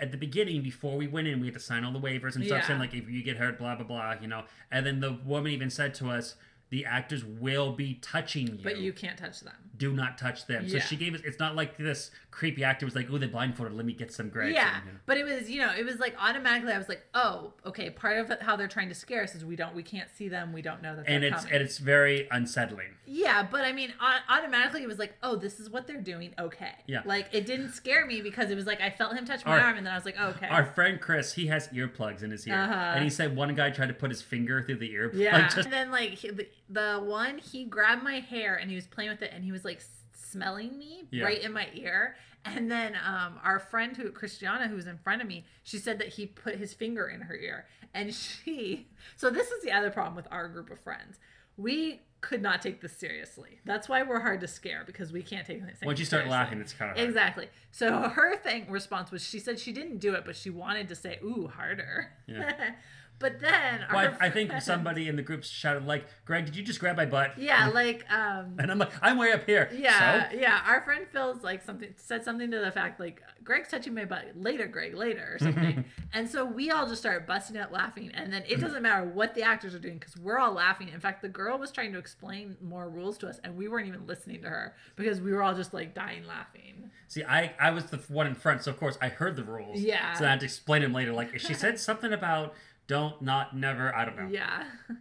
At 0.00 0.12
the 0.12 0.16
beginning, 0.18 0.62
before 0.62 0.96
we 0.96 1.08
went 1.08 1.26
in, 1.26 1.40
we 1.40 1.48
had 1.48 1.54
to 1.54 1.60
sign 1.60 1.82
all 1.84 1.90
the 1.92 1.98
waivers 1.98 2.36
and 2.36 2.44
stuff 2.44 2.58
Yeah. 2.60 2.66
saying 2.68 2.78
like 2.78 2.94
if 2.94 3.08
you 3.10 3.22
get 3.22 3.36
hurt, 3.38 3.58
blah 3.58 3.74
blah 3.74 3.84
blah, 3.86 4.14
you 4.20 4.28
know. 4.28 4.44
And 4.70 4.86
then 4.86 5.00
the 5.00 5.18
woman 5.24 5.50
even 5.50 5.70
said 5.70 5.94
to 5.94 6.10
us, 6.10 6.36
the 6.70 6.84
actors 6.84 7.24
will 7.24 7.72
be 7.72 7.94
touching 7.94 8.46
you. 8.46 8.62
But 8.62 8.78
you 8.78 8.92
can't 8.92 9.18
touch 9.18 9.40
them. 9.40 9.54
Do 9.78 9.92
not 9.92 10.18
touch 10.18 10.46
them. 10.46 10.68
So 10.68 10.78
she 10.78 10.96
gave 10.96 11.14
us. 11.14 11.20
It's 11.24 11.38
not 11.38 11.54
like 11.56 11.76
this 11.78 12.10
creepy 12.30 12.62
actor 12.64 12.84
was 12.86 12.94
like, 12.94 13.08
"Oh, 13.10 13.18
they 13.18 13.26
blindfolded. 13.26 13.74
Let 13.76 13.86
me 13.86 13.92
get 13.92 14.12
some 14.12 14.28
Greg." 14.28 14.52
yeah, 14.54 14.76
And, 14.76 14.86
you 14.86 14.92
know. 14.92 14.98
but 15.06 15.16
it 15.16 15.24
was 15.24 15.48
you 15.50 15.60
know 15.60 15.72
it 15.76 15.84
was 15.84 15.98
like 15.98 16.14
automatically 16.20 16.72
I 16.72 16.78
was 16.78 16.88
like 16.88 17.02
oh 17.14 17.52
okay 17.66 17.90
part 17.90 18.18
of 18.18 18.40
how 18.40 18.56
they're 18.56 18.68
trying 18.68 18.88
to 18.88 18.94
scare 18.94 19.22
us 19.22 19.34
is 19.34 19.44
we 19.44 19.56
don't 19.56 19.74
we 19.74 19.82
can't 19.82 20.08
see 20.14 20.28
them 20.28 20.52
we 20.52 20.62
don't 20.62 20.82
know 20.82 20.94
that 20.96 21.04
And 21.08 21.24
it's 21.24 21.36
coming. 21.42 21.52
and 21.54 21.62
it's 21.62 21.78
very 21.78 22.28
unsettling. 22.30 22.94
yeah, 23.06 23.46
but 23.50 23.62
I 23.64 23.72
mean 23.72 23.92
automatically 24.28 24.82
it 24.82 24.88
was 24.88 24.98
like 24.98 25.14
oh 25.22 25.36
this 25.36 25.60
is 25.60 25.70
what 25.70 25.86
they're 25.86 26.00
doing 26.00 26.32
okay 26.38 26.72
Yeah. 26.86 27.02
like 27.04 27.28
it 27.32 27.46
didn't 27.46 27.72
scare 27.72 28.06
me 28.06 28.20
because 28.20 28.50
it 28.50 28.54
was 28.54 28.66
like 28.66 28.80
I 28.80 28.90
felt 28.90 29.14
him 29.14 29.24
touch 29.24 29.44
my 29.44 29.52
Our- 29.52 29.60
arm 29.60 29.76
and 29.78 29.86
then 29.86 29.92
I 29.92 29.96
was 29.96 30.04
like 30.04 30.16
oh, 30.18 30.28
okay 30.30 30.48
Our 30.48 30.64
friend 30.64 31.00
Chris, 31.00 31.32
he 31.34 31.46
has 31.48 31.68
earplugs 31.68 32.22
in 32.22 32.30
his 32.30 32.46
ear, 32.46 32.54
Uh-huh. 32.54 32.74
and 32.94 33.04
he 33.04 33.10
said 33.10 33.36
one 33.36 33.54
guy 33.54 33.70
tried 33.70 33.88
to 33.88 33.94
put 33.94 34.10
his 34.10 34.22
finger 34.22 34.62
through 34.62 34.76
the 34.78 34.90
earplug. 34.94 35.14
Yeah. 35.14 35.44
Just, 35.48 35.56
And 35.68 35.72
then 35.72 35.90
like 35.90 36.10
he- 36.10 36.30
the, 36.30 36.48
the 36.70 37.00
one 37.04 37.38
he 37.38 37.64
grabbed 37.64 38.02
my 38.02 38.20
hair 38.20 38.54
and 38.56 38.70
he 38.70 38.76
was 38.76 38.86
playing 38.86 39.10
with 39.10 39.22
it 39.22 39.30
and 39.34 39.44
he 39.44 39.52
was 39.52 39.64
like 39.64 39.67
s- 39.76 40.02
smelling 40.12 40.76
me 40.78 41.04
Yeah. 41.10 41.24
right 41.24 41.40
in 41.42 41.52
my 41.52 41.68
ear. 41.74 42.16
And 42.44 42.70
then 42.70 42.94
um 43.04 43.38
our 43.44 43.58
friend 43.58 43.96
who 43.96 44.10
Christiana 44.10 44.68
who 44.68 44.76
was 44.76 44.86
in 44.86 44.98
front 44.98 45.22
of 45.22 45.28
me, 45.28 45.44
she 45.62 45.78
said 45.78 45.98
that 45.98 46.08
he 46.08 46.26
put 46.26 46.56
his 46.56 46.72
finger 46.74 47.06
in 47.08 47.20
her 47.22 47.36
ear. 47.36 47.66
And 47.94 48.14
she 48.14 48.88
So 49.16 49.30
this 49.30 49.50
is 49.50 49.62
the 49.62 49.72
other 49.72 49.90
problem 49.90 50.14
with 50.16 50.28
our 50.30 50.48
group 50.48 50.70
of 50.70 50.78
friends. 50.80 51.18
We 51.56 52.02
could 52.20 52.42
not 52.42 52.60
take 52.62 52.80
this 52.80 52.96
seriously. 52.96 53.60
That's 53.64 53.88
why 53.88 54.02
we're 54.02 54.20
hard 54.20 54.40
to 54.40 54.48
scare 54.48 54.82
because 54.84 55.12
we 55.12 55.22
can't 55.22 55.46
take 55.46 55.62
things 55.64 55.78
once 55.84 55.98
you 56.00 56.04
start 56.04 56.22
seriously. 56.22 56.30
laughing, 56.38 56.60
it's 56.60 56.72
kind 56.72 56.90
of 56.90 56.96
hard. 56.96 57.08
Exactly. 57.08 57.48
So 57.70 58.00
her 58.08 58.36
thing 58.36 58.66
response 58.70 59.10
was 59.12 59.24
she 59.24 59.38
said 59.38 59.58
she 59.60 59.72
didn't 59.72 59.98
do 59.98 60.14
it, 60.14 60.24
but 60.24 60.34
she 60.34 60.50
wanted 60.50 60.88
to 60.88 60.94
say, 60.96 61.18
"Ooh, 61.22 61.48
harder." 61.52 62.10
Yeah. 62.26 62.70
but 63.18 63.40
then 63.40 63.82
our 63.88 63.94
Well, 63.94 64.16
I, 64.20 64.26
I 64.26 64.30
think 64.30 64.52
somebody 64.60 65.08
in 65.08 65.16
the 65.16 65.22
group 65.22 65.44
shouted 65.44 65.86
like, 65.86 66.06
"Greg, 66.24 66.44
did 66.46 66.56
you 66.56 66.62
just 66.62 66.80
grab 66.80 66.96
my 66.96 67.06
butt?" 67.06 67.38
Yeah, 67.38 67.68
like 67.68 68.04
um 68.12 68.54
And 68.58 68.70
I'm 68.70 68.78
like, 68.78 68.92
"I'm 69.02 69.18
way 69.18 69.32
up 69.32 69.44
here." 69.44 69.68
yeah, 69.74 70.30
So? 70.30 70.38
yeah. 70.38 70.60
Our 70.66 70.80
friend 70.82 71.06
Phil's 71.12 71.42
like 71.42 71.62
something 71.64 71.92
said 71.96 72.24
something 72.24 72.50
to 72.50 72.58
the 72.58 72.70
fact 72.70 73.00
like 73.00 73.22
Greg's 73.44 73.68
touching 73.70 73.94
my 73.94 74.04
butt 74.04 74.32
later, 74.34 74.66
Greg, 74.66 74.94
later 74.94 75.30
or 75.34 75.38
something. 75.38 75.84
and 76.12 76.28
so 76.28 76.44
we 76.44 76.70
all 76.70 76.86
just 76.86 77.00
started 77.00 77.26
busting 77.26 77.56
out 77.56 77.72
laughing. 77.72 78.10
And 78.14 78.32
then 78.32 78.42
it 78.48 78.60
doesn't 78.60 78.82
matter 78.82 79.04
what 79.04 79.34
the 79.34 79.42
actors 79.42 79.74
are 79.74 79.78
doing 79.78 79.98
because 79.98 80.16
we're 80.16 80.38
all 80.38 80.52
laughing. 80.52 80.88
In 80.88 81.00
fact, 81.00 81.22
the 81.22 81.28
girl 81.28 81.58
was 81.58 81.70
trying 81.70 81.92
to 81.94 81.98
explain 81.98 82.56
more 82.60 82.88
rules 82.88 83.16
to 83.18 83.28
us 83.28 83.40
and 83.42 83.56
we 83.56 83.68
weren't 83.68 83.88
even 83.88 84.06
listening 84.06 84.42
to 84.42 84.48
her 84.48 84.74
because 84.96 85.20
we 85.20 85.32
were 85.32 85.42
all 85.42 85.54
just 85.54 85.72
like 85.72 85.94
dying 85.94 86.26
laughing. 86.26 86.90
See, 87.08 87.24
I 87.24 87.54
I 87.58 87.70
was 87.70 87.86
the 87.86 87.96
one 88.08 88.26
in 88.26 88.34
front, 88.34 88.62
so 88.64 88.70
of 88.70 88.78
course 88.78 88.98
I 89.00 89.08
heard 89.08 89.34
the 89.36 89.44
rules. 89.44 89.80
Yeah. 89.80 90.12
So 90.12 90.26
I 90.26 90.28
had 90.30 90.40
to 90.40 90.44
explain 90.46 90.82
them 90.82 90.92
later. 90.92 91.12
Like 91.12 91.38
she 91.38 91.54
said 91.64 91.80
something 91.80 92.12
about 92.12 92.54
don't, 92.88 93.22
not, 93.22 93.56
never. 93.56 93.94
I 93.94 94.04
don't 94.04 94.16
know. 94.16 94.28
Yeah. 94.30 94.64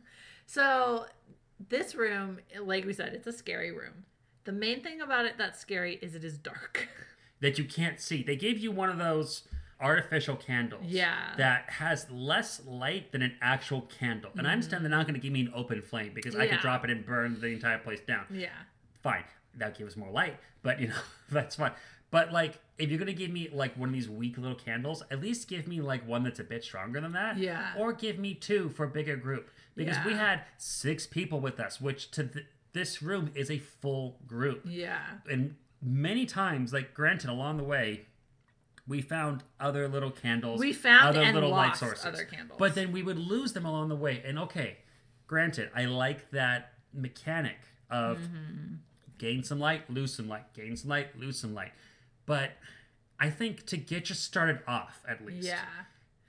So 0.50 1.06
this 1.60 1.94
room, 1.94 2.40
like 2.64 2.86
we 2.86 2.94
said, 2.94 3.14
it's 3.14 3.28
a 3.28 3.34
scary 3.34 3.72
room. 3.72 4.06
The 4.46 4.54
main 4.54 4.82
thing 4.82 5.02
about 5.02 5.26
it 5.26 5.34
that's 5.38 5.60
scary 5.60 6.00
is 6.02 6.16
it 6.16 6.24
is 6.24 6.38
dark. 6.38 6.88
that 7.42 7.58
you 7.58 7.66
can't 7.66 8.00
see. 8.00 8.24
They 8.24 8.38
gave 8.38 8.58
you 8.58 8.72
one 8.72 8.90
of 8.90 8.98
those 8.98 9.44
artificial 9.82 10.38
candles. 10.38 10.86
Yeah. 10.86 11.34
That 11.38 11.70
has 11.70 12.10
less 12.10 12.62
light 12.66 13.12
than 13.12 13.22
an 13.22 13.36
actual 13.42 13.82
candle. 14.00 14.32
And 14.38 14.48
I 14.48 14.54
understand 14.54 14.86
they're 14.86 14.90
not 14.90 15.06
going 15.06 15.16
to 15.16 15.22
give 15.22 15.34
me 15.34 15.42
an 15.42 15.52
open 15.54 15.82
flame 15.82 16.14
because 16.16 16.34
I 16.34 16.48
could 16.48 16.62
drop 16.62 16.86
it 16.86 16.90
and 16.92 17.06
burn 17.06 17.42
the 17.42 17.48
entire 17.48 17.78
place 17.80 18.00
down. 18.00 18.26
yeah. 18.32 18.48
Fine. 19.04 19.26
That 19.58 19.78
gives 19.78 19.98
more 19.98 20.12
light, 20.12 20.38
but 20.64 20.80
you 20.80 20.88
know, 20.90 20.96
that's 21.30 21.56
fine. 21.58 21.72
But 22.10 22.32
like, 22.32 22.60
if 22.78 22.90
you're 22.90 23.04
to 23.06 23.14
give 23.14 23.32
me 23.32 23.50
like 23.52 23.76
one 23.78 23.90
of 23.90 23.94
these 23.94 24.10
weak 24.10 24.38
little 24.38 24.56
candles, 24.56 25.02
at 25.10 25.22
least 25.22 25.48
give 25.48 25.68
me 25.68 25.82
like 25.82 26.08
one 26.08 26.24
that's 26.24 26.40
a 26.40 26.44
bit 26.44 26.64
stronger 26.64 27.02
than 27.02 27.14
that. 27.14 27.38
Yeah. 27.38 27.74
Or 27.78 27.92
give 27.94 28.20
me 28.20 28.34
two 28.36 28.70
for 28.70 28.86
a 28.86 28.90
bigger 28.90 29.16
group. 29.16 29.50
Because 29.76 29.98
we 30.06 30.14
had 30.14 30.42
six 30.58 31.06
people 31.06 31.40
with 31.40 31.60
us, 31.60 31.80
which 31.80 32.10
to 32.12 32.24
th- 32.26 32.46
this 32.74 33.02
room 33.02 33.32
is 33.36 33.50
a 33.52 33.60
full 33.60 34.18
group 34.28 34.62
Yeah. 34.66 35.02
and 35.30 35.56
many 35.82 36.26
times, 36.26 36.74
like 36.74 36.94
granted, 36.96 37.30
along 37.30 37.58
the 37.58 37.64
way, 37.64 38.06
we 38.88 39.02
found 39.02 39.44
other 39.60 39.88
little 39.88 40.10
candles. 40.12 40.60
We 40.60 40.74
found 40.74 41.10
other 41.10 41.22
and 41.22 41.36
little 41.36 41.50
light 41.52 41.76
sources. 41.78 42.06
other 42.06 42.26
candles. 42.26 42.58
But 42.58 42.74
then 42.74 42.92
we 42.92 43.04
would 43.04 43.20
lose 43.20 43.54
them 43.54 43.66
along 43.66 43.90
the 43.90 43.96
way. 43.96 44.24
And 44.26 44.40
okay, 44.40 44.78
granted, 45.28 45.70
I 45.76 45.86
like 45.86 46.32
that 46.32 46.74
mechanic 46.94 47.58
of 47.90 48.18
Mm-hmm. 48.18 48.76
gain 49.18 49.44
some 49.44 49.60
light, 49.60 49.90
lose 49.90 50.14
some 50.14 50.28
light, 50.28 50.54
gain 50.54 50.76
some 50.76 50.90
light, 50.90 51.18
lose 51.20 51.38
some 51.40 51.54
light. 51.54 51.72
But 52.28 52.52
I 53.20 53.32
think 53.32 53.66
to 53.68 53.78
get 53.78 54.10
you 54.10 54.16
started 54.16 54.60
off, 54.68 55.04
at 55.08 55.26
least, 55.26 55.48
Yeah. 55.48 55.66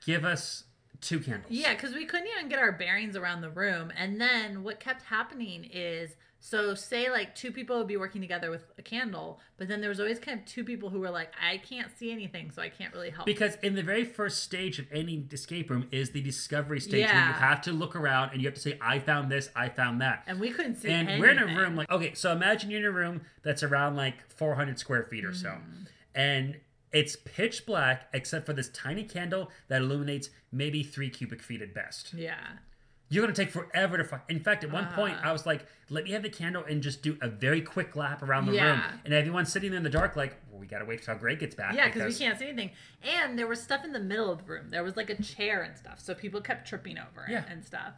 give 0.07 0.25
us 0.25 0.65
two 1.03 1.21
candles. 1.21 1.51
Yeah, 1.53 1.75
because 1.75 1.93
we 1.95 2.07
couldn't 2.07 2.29
even 2.29 2.49
get 2.49 2.59
our 2.59 2.73
bearings 2.73 3.15
around 3.15 3.43
the 3.43 3.51
room. 3.51 3.93
And 3.95 4.19
then 4.19 4.63
what 4.63 4.81
kept 4.81 5.03
happening 5.03 5.65
is 5.65 6.17
so, 6.41 6.75
say 6.75 7.11
like 7.11 7.35
two 7.35 7.51
people 7.51 7.79
would 7.79 7.89
be 7.89 7.97
working 7.97 8.21
together 8.21 8.51
with 8.51 8.63
a 8.79 8.83
candle, 8.83 9.41
but 9.57 9.67
then 9.69 9.81
there 9.81 9.89
was 9.91 9.99
always 9.99 10.19
kind 10.21 10.39
of 10.39 10.47
two 10.47 10.63
people 10.65 10.89
who 10.89 11.01
were 11.01 11.11
like, 11.11 11.33
I 11.43 11.59
can't 11.59 11.91
see 11.99 12.13
anything, 12.13 12.51
so 12.53 12.63
I 12.63 12.69
can't 12.69 12.95
really 12.95 13.11
help. 13.11 13.27
Because 13.27 13.57
in 13.63 13.75
the 13.75 13.83
very 13.83 14.05
first 14.05 14.43
stage 14.45 14.79
of 14.79 14.87
any 14.93 15.27
escape 15.33 15.69
room 15.69 15.89
is 15.91 16.11
the 16.11 16.21
discovery 16.21 16.81
stage 16.81 17.07
where 17.07 17.27
you 17.27 17.33
have 17.33 17.61
to 17.63 17.73
look 17.73 17.97
around 17.97 18.31
and 18.33 18.41
you 18.41 18.47
have 18.49 18.55
to 18.55 18.61
say, 18.61 18.79
I 18.81 18.99
found 19.01 19.31
this, 19.33 19.51
I 19.57 19.69
found 19.69 20.01
that. 20.01 20.23
and 20.29 20.39
we 20.39 20.51
couldn't 20.51 20.77
see 20.77 20.89
and 20.89 21.09
anything. 21.09 21.21
we're 21.21 21.31
in 21.31 21.39
a 21.39 21.61
room 21.61 21.75
like 21.77 21.91
okay 21.91 22.15
so 22.15 22.31
imagine 22.33 22.71
you're 22.71 22.81
in 22.81 22.87
a 22.87 22.91
room 22.91 23.21
that's 23.43 23.63
around 23.63 23.97
like 23.97 24.15
400 24.31 24.79
square 24.79 25.03
feet 25.05 25.25
or 25.25 25.35
so 25.35 25.49
Mm-hmm. 25.49 25.83
and 26.15 26.57
it's 26.93 27.17
pitch 27.17 27.67
black 27.67 28.09
except 28.15 28.47
for 28.47 28.53
this 28.53 28.69
tiny 28.71 29.03
candle 29.05 29.51
that 29.69 29.83
illuminates 29.83 30.31
maybe 30.53 30.83
three 30.83 31.11
cubic 31.11 31.43
feet 31.43 31.61
at 31.63 31.75
best 31.75 32.15
Yeah. 32.15 32.37
You're 33.11 33.23
gonna 33.23 33.35
take 33.35 33.51
forever 33.51 33.97
to 33.97 34.05
find 34.05 34.23
in 34.29 34.39
fact 34.41 34.65
at 34.65 34.71
one 34.71 34.87
point 34.89 35.15
Uh-huh. 35.17 35.31
i 35.31 35.33
was 35.33 35.47
like 35.47 35.67
let 35.91 36.05
me 36.05 36.11
have 36.11 36.23
the 36.23 36.29
candle 36.31 36.63
and 36.65 36.83
just 36.83 37.01
do 37.03 37.17
a 37.23 37.29
very 37.29 37.61
quick 37.63 37.97
lap 37.97 38.23
around 38.23 38.45
the 38.47 38.53
room 38.53 38.61
Yeah. 38.61 38.93
and 39.05 39.15
everyone's 39.15 39.51
sitting 39.51 39.71
there 39.71 39.79
in 39.79 39.83
the 39.85 39.89
dark 39.91 40.17
like 40.17 40.37
well, 40.51 40.61
we 40.61 40.67
gotta 40.67 40.85
wait 40.85 41.03
till 41.03 41.15
greg 41.15 41.39
gets 41.39 41.55
back 41.55 41.75
Yeah, 41.75 41.87
because 41.87 42.05
we 42.13 42.19
can't 42.25 42.39
see 42.39 42.49
anything. 42.49 42.71
And 43.03 43.39
there 43.39 43.47
was 43.47 43.63
stuff 43.63 43.85
in 43.85 43.93
the 43.93 44.01
middle 44.01 44.31
of 44.31 44.39
the 44.45 44.53
room. 44.53 44.69
There 44.71 44.83
was 44.85 44.97
like 44.97 45.09
a 45.11 45.23
chair 45.23 45.63
and 45.63 45.77
stuff, 45.77 46.01
so 46.01 46.15
people 46.15 46.41
kept 46.41 46.69
tripping 46.69 46.99
over 46.99 47.25
it 47.27 47.33
Yeah. 47.33 47.45
and 47.49 47.65
stuff. 47.65 47.95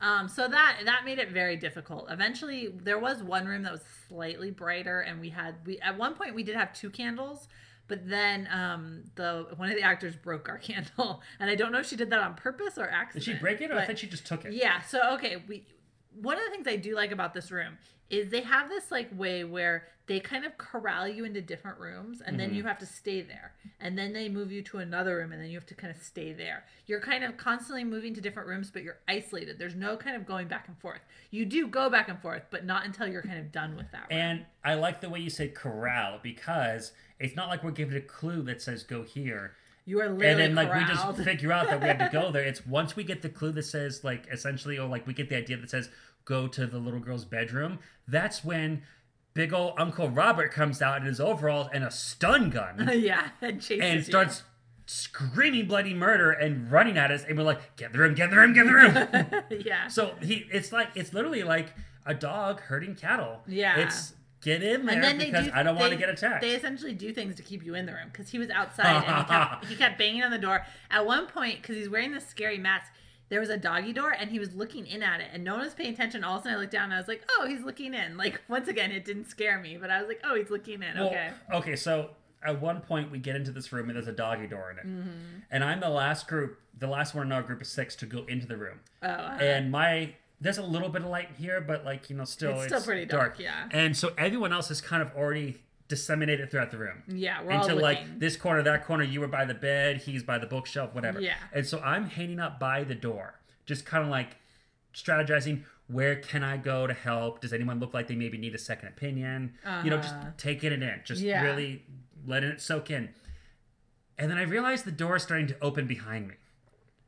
Um, 0.00 0.28
so 0.28 0.46
that 0.48 0.80
that 0.84 1.04
made 1.04 1.18
it 1.18 1.30
very 1.30 1.56
difficult. 1.56 2.06
Eventually, 2.10 2.68
there 2.82 2.98
was 2.98 3.22
one 3.22 3.46
room 3.46 3.62
that 3.62 3.72
was 3.72 3.82
slightly 4.08 4.50
brighter, 4.50 5.00
and 5.00 5.20
we 5.20 5.30
had 5.30 5.54
we 5.64 5.78
at 5.80 5.96
one 5.96 6.14
point 6.14 6.34
we 6.34 6.42
did 6.42 6.56
have 6.56 6.72
two 6.72 6.90
candles, 6.90 7.48
but 7.92 8.08
then 8.08 8.48
um, 8.50 9.04
the 9.16 9.48
one 9.58 9.68
of 9.68 9.76
the 9.76 9.82
actors 9.82 10.16
broke 10.16 10.48
our 10.48 10.56
candle, 10.68 11.20
and 11.38 11.50
I 11.50 11.54
don't 11.54 11.72
know 11.72 11.80
if 11.80 11.86
she 11.86 11.96
did 11.96 12.08
that 12.08 12.20
on 12.20 12.32
purpose 12.36 12.78
or 12.78 12.88
accident. 12.88 13.26
did 13.26 13.34
she 13.34 13.38
break 13.38 13.60
it 13.60 13.70
or 13.70 13.78
i 13.78 13.84
think 13.84 13.98
she 13.98 14.06
just 14.06 14.26
took 14.26 14.46
it 14.46 14.54
yeah. 14.54 14.80
So 14.80 15.12
okay, 15.16 15.42
we 15.46 15.66
one 16.14 16.38
of 16.38 16.44
the 16.44 16.50
things 16.50 16.66
I 16.66 16.76
do 16.76 16.94
like 16.94 17.12
about 17.12 17.34
this 17.34 17.50
room 17.50 17.76
is 18.08 18.30
they 18.30 18.40
have 18.40 18.70
this 18.70 18.90
like 18.90 19.08
way 19.14 19.44
where 19.44 19.88
they 20.06 20.20
kind 20.20 20.44
of 20.44 20.58
corral 20.58 21.08
you 21.08 21.24
into 21.24 21.40
different 21.40 21.78
rooms 21.78 22.20
and 22.20 22.38
then 22.38 22.52
you 22.54 22.64
have 22.64 22.78
to 22.78 22.84
stay 22.84 23.22
there. 23.22 23.54
And 23.80 23.96
then 23.96 24.12
they 24.12 24.28
move 24.28 24.52
you 24.52 24.60
to 24.62 24.78
another 24.78 25.16
room 25.16 25.32
and 25.32 25.40
then 25.40 25.48
you 25.48 25.56
have 25.56 25.66
to 25.66 25.74
kind 25.74 25.94
of 25.94 26.02
stay 26.02 26.32
there. 26.32 26.64
You're 26.86 27.00
kind 27.00 27.24
of 27.24 27.36
constantly 27.36 27.84
moving 27.84 28.12
to 28.14 28.20
different 28.20 28.48
rooms 28.48 28.70
but 28.70 28.82
you're 28.82 28.98
isolated. 29.08 29.58
There's 29.58 29.76
no 29.76 29.96
kind 29.96 30.16
of 30.16 30.26
going 30.26 30.48
back 30.48 30.68
and 30.68 30.76
forth. 30.78 31.00
You 31.30 31.46
do 31.46 31.68
go 31.68 31.88
back 31.88 32.08
and 32.08 32.20
forth, 32.20 32.42
but 32.50 32.66
not 32.66 32.84
until 32.84 33.06
you're 33.06 33.22
kind 33.22 33.38
of 33.38 33.52
done 33.52 33.76
with 33.76 33.90
that 33.92 34.10
room. 34.10 34.18
And 34.20 34.46
I 34.64 34.74
like 34.74 35.00
the 35.00 35.08
way 35.08 35.20
you 35.20 35.30
say 35.30 35.48
corral 35.48 36.18
because 36.22 36.92
it's 37.22 37.36
not 37.36 37.48
like 37.48 37.62
we're 37.64 37.70
given 37.70 37.96
a 37.96 38.00
clue 38.00 38.42
that 38.42 38.60
says 38.62 38.82
go 38.82 39.02
here. 39.02 39.54
you 39.84 40.00
are 40.00 40.08
literally 40.10 40.26
And 40.28 40.40
then 40.40 40.54
like 40.54 40.68
corralled. 40.70 40.88
we 40.88 40.94
just 40.94 41.24
figure 41.30 41.52
out 41.52 41.66
that 41.68 41.80
we 41.80 41.86
have 41.88 41.98
to 41.98 42.08
go 42.12 42.30
there. 42.30 42.44
It's 42.50 42.66
once 42.66 42.94
we 42.96 43.04
get 43.04 43.22
the 43.22 43.28
clue 43.28 43.52
that 43.52 43.64
says 43.64 44.02
like 44.04 44.26
essentially 44.30 44.78
or 44.78 44.88
like 44.88 45.06
we 45.06 45.14
get 45.14 45.28
the 45.28 45.36
idea 45.36 45.56
that 45.56 45.70
says 45.70 45.88
go 46.24 46.46
to 46.48 46.66
the 46.66 46.78
little 46.78 47.00
girl's 47.00 47.24
bedroom, 47.24 47.78
that's 48.06 48.44
when 48.44 48.82
big 49.34 49.52
old 49.52 49.74
Uncle 49.78 50.08
Robert 50.10 50.52
comes 50.52 50.82
out 50.82 51.00
in 51.00 51.06
his 51.06 51.18
overalls 51.20 51.68
and 51.72 51.82
a 51.84 51.90
stun 51.90 52.50
gun 52.50 52.90
yeah, 52.94 53.30
and 53.40 53.60
chases 53.62 53.80
and 53.84 53.96
you. 53.98 54.02
starts 54.04 54.42
screaming 54.86 55.66
bloody 55.66 55.94
murder 55.94 56.30
and 56.32 56.70
running 56.70 56.98
at 56.98 57.10
us 57.10 57.24
and 57.26 57.38
we're 57.38 57.44
like, 57.44 57.76
get 57.76 57.92
the 57.92 57.98
room, 57.98 58.14
get 58.14 58.30
the 58.30 58.36
room, 58.36 58.52
get 58.52 58.66
the 58.66 58.72
room. 58.72 59.60
yeah. 59.64 59.88
so 59.88 60.14
he 60.20 60.44
it's 60.52 60.70
like 60.72 60.88
it's 60.94 61.12
literally 61.14 61.42
like 61.44 61.68
a 62.04 62.14
dog 62.14 62.60
herding 62.60 62.94
cattle. 62.94 63.40
Yeah. 63.46 63.78
It's 63.78 64.12
get 64.42 64.62
in 64.62 64.84
there 64.86 64.94
And 64.96 65.02
then 65.04 65.18
they 65.18 65.26
because 65.30 65.46
do, 65.46 65.52
I 65.54 65.62
don't 65.62 65.76
want 65.76 65.92
to 65.92 65.98
get 65.98 66.08
attacked. 66.10 66.42
They 66.42 66.54
essentially 66.54 66.92
do 66.92 67.12
things 67.12 67.36
to 67.36 67.42
keep 67.42 67.64
you 67.64 67.74
in 67.74 67.86
the 67.86 67.92
room 67.92 68.08
because 68.12 68.28
he 68.28 68.38
was 68.38 68.50
outside 68.50 69.04
and 69.04 69.16
he 69.18 69.24
kept, 69.32 69.64
he 69.70 69.76
kept 69.76 69.98
banging 69.98 70.22
on 70.22 70.30
the 70.30 70.38
door. 70.38 70.64
At 70.90 71.06
one 71.06 71.26
point, 71.26 71.62
because 71.62 71.76
he's 71.76 71.88
wearing 71.88 72.12
this 72.12 72.26
scary 72.26 72.58
mask, 72.58 72.92
there 73.28 73.40
was 73.40 73.48
a 73.48 73.56
doggy 73.56 73.92
door 73.94 74.10
and 74.10 74.30
he 74.30 74.38
was 74.38 74.54
looking 74.54 74.86
in 74.86 75.02
at 75.02 75.20
it 75.20 75.28
and 75.32 75.42
no 75.42 75.54
one 75.54 75.64
was 75.64 75.72
paying 75.74 75.94
attention. 75.94 76.22
All 76.22 76.36
of 76.36 76.40
a 76.40 76.44
sudden, 76.44 76.58
I 76.58 76.60
looked 76.60 76.72
down 76.72 76.84
and 76.84 76.94
I 76.94 76.98
was 76.98 77.08
like, 77.08 77.22
"Oh, 77.38 77.46
he's 77.46 77.62
looking 77.62 77.94
in." 77.94 78.16
Like 78.18 78.42
once 78.48 78.68
again, 78.68 78.92
it 78.92 79.04
didn't 79.06 79.24
scare 79.30 79.58
me, 79.58 79.78
but 79.80 79.90
I 79.90 80.00
was 80.00 80.08
like, 80.08 80.20
"Oh, 80.22 80.34
he's 80.34 80.50
looking 80.50 80.82
in." 80.82 80.94
Well, 80.98 81.06
okay. 81.08 81.30
Okay, 81.54 81.76
so 81.76 82.10
at 82.44 82.60
one 82.60 82.80
point 82.80 83.10
we 83.10 83.18
get 83.18 83.34
into 83.36 83.50
this 83.52 83.72
room 83.72 83.88
and 83.88 83.96
there's 83.96 84.08
a 84.08 84.12
doggy 84.12 84.48
door 84.48 84.70
in 84.72 84.78
it, 84.78 84.86
Mm-hmm. 84.86 85.10
and 85.50 85.64
I'm 85.64 85.80
the 85.80 85.88
last 85.88 86.26
group, 86.28 86.58
the 86.78 86.88
last 86.88 87.14
one 87.14 87.24
in 87.26 87.32
our 87.32 87.40
group 87.42 87.60
of 87.62 87.66
six 87.68 87.94
to 87.96 88.06
go 88.06 88.24
into 88.26 88.46
the 88.46 88.56
room, 88.58 88.80
Oh, 89.02 89.06
uh, 89.08 89.38
and 89.40 89.70
my 89.70 90.14
there's 90.42 90.58
a 90.58 90.62
little 90.62 90.88
bit 90.88 91.02
of 91.02 91.08
light 91.08 91.30
here, 91.38 91.60
but 91.60 91.84
like 91.84 92.10
you 92.10 92.16
know, 92.16 92.24
still 92.24 92.52
It's 92.60 92.64
still 92.66 92.82
pretty 92.82 93.06
dark, 93.06 93.38
yeah. 93.38 93.68
And 93.70 93.96
so 93.96 94.12
everyone 94.18 94.52
else 94.52 94.70
is 94.70 94.80
kind 94.80 95.00
of 95.02 95.14
already 95.16 95.62
disseminated 95.88 96.50
throughout 96.50 96.70
the 96.70 96.78
room. 96.78 97.02
yeah, 97.08 97.42
we're 97.42 97.52
Into 97.52 97.74
like 97.74 98.18
this 98.18 98.36
corner, 98.36 98.62
that 98.62 98.84
corner, 98.84 99.04
you 99.04 99.20
were 99.20 99.28
by 99.28 99.44
the 99.44 99.54
bed, 99.54 99.98
he's 99.98 100.22
by 100.22 100.38
the 100.38 100.46
bookshelf, 100.46 100.94
whatever. 100.94 101.20
Yeah. 101.20 101.34
And 101.52 101.66
so 101.66 101.80
I'm 101.80 102.06
hanging 102.08 102.40
up 102.40 102.58
by 102.58 102.82
the 102.84 102.94
door, 102.94 103.34
just 103.66 103.84
kind 103.84 104.02
of 104.02 104.10
like 104.10 104.36
strategizing 104.94 105.62
where 105.88 106.16
can 106.16 106.42
I 106.42 106.56
go 106.56 106.86
to 106.86 106.94
help? 106.94 107.40
Does 107.40 107.52
anyone 107.52 107.78
look 107.78 107.92
like 107.92 108.06
they 108.08 108.14
maybe 108.14 108.38
need 108.38 108.54
a 108.54 108.58
second 108.58 108.88
opinion? 108.88 109.54
You 109.84 109.90
know, 109.90 109.98
just 109.98 110.14
Uh-huh. 110.14 110.30
taking 110.38 110.72
it 110.72 110.82
in, 110.82 111.00
just 111.04 111.20
Yeah. 111.20 111.42
really 111.42 111.84
letting 112.26 112.50
it 112.50 112.60
soak 112.60 112.90
in. 112.90 113.10
And 114.16 114.30
then 114.30 114.38
I 114.38 114.42
realized 114.42 114.84
the 114.86 114.92
door 114.92 115.16
is 115.16 115.22
starting 115.22 115.46
to 115.48 115.56
open 115.60 115.86
behind 115.86 116.28
me. 116.28 116.34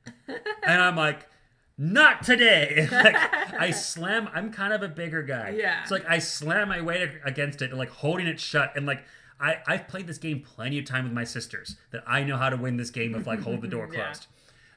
and 0.67 0.83
I'm 0.83 0.97
like, 0.97 1.27
not 1.77 2.23
today. 2.23 2.89
like 2.93 3.17
I 3.61 3.71
slam, 3.71 4.29
I'm 4.35 4.53
kind 4.53 4.73
of 4.73 4.83
a 4.83 4.89
bigger 4.89 5.23
guy. 5.23 5.55
Yeah. 5.57 5.83
It's 5.83 5.91
like 5.91 6.05
I 6.09 6.19
slam 6.19 6.69
my 6.69 6.81
weight 6.81 7.09
against 7.25 7.63
it 7.63 7.71
and 7.71 7.79
like 7.79 7.91
holding 7.91 8.27
it 8.27 8.41
shut 8.41 8.73
and 8.77 8.87
like 8.87 9.03
I, 9.41 9.59
I've 9.67 9.89
played 9.89 10.07
this 10.07 10.19
game 10.19 10.41
plenty 10.41 10.79
of 10.79 10.85
time 10.85 11.05
with 11.05 11.13
my 11.13 11.25
sisters 11.25 11.77
that 11.91 12.05
I 12.07 12.23
know 12.23 12.37
how 12.37 12.51
to 12.51 12.57
win 12.57 12.77
this 12.77 12.91
game 12.91 13.15
of 13.15 13.27
like 13.27 13.41
hold 13.41 13.63
the 13.63 13.69
door 13.69 13.89
Yeah. 13.93 14.05
closed. 14.05 14.27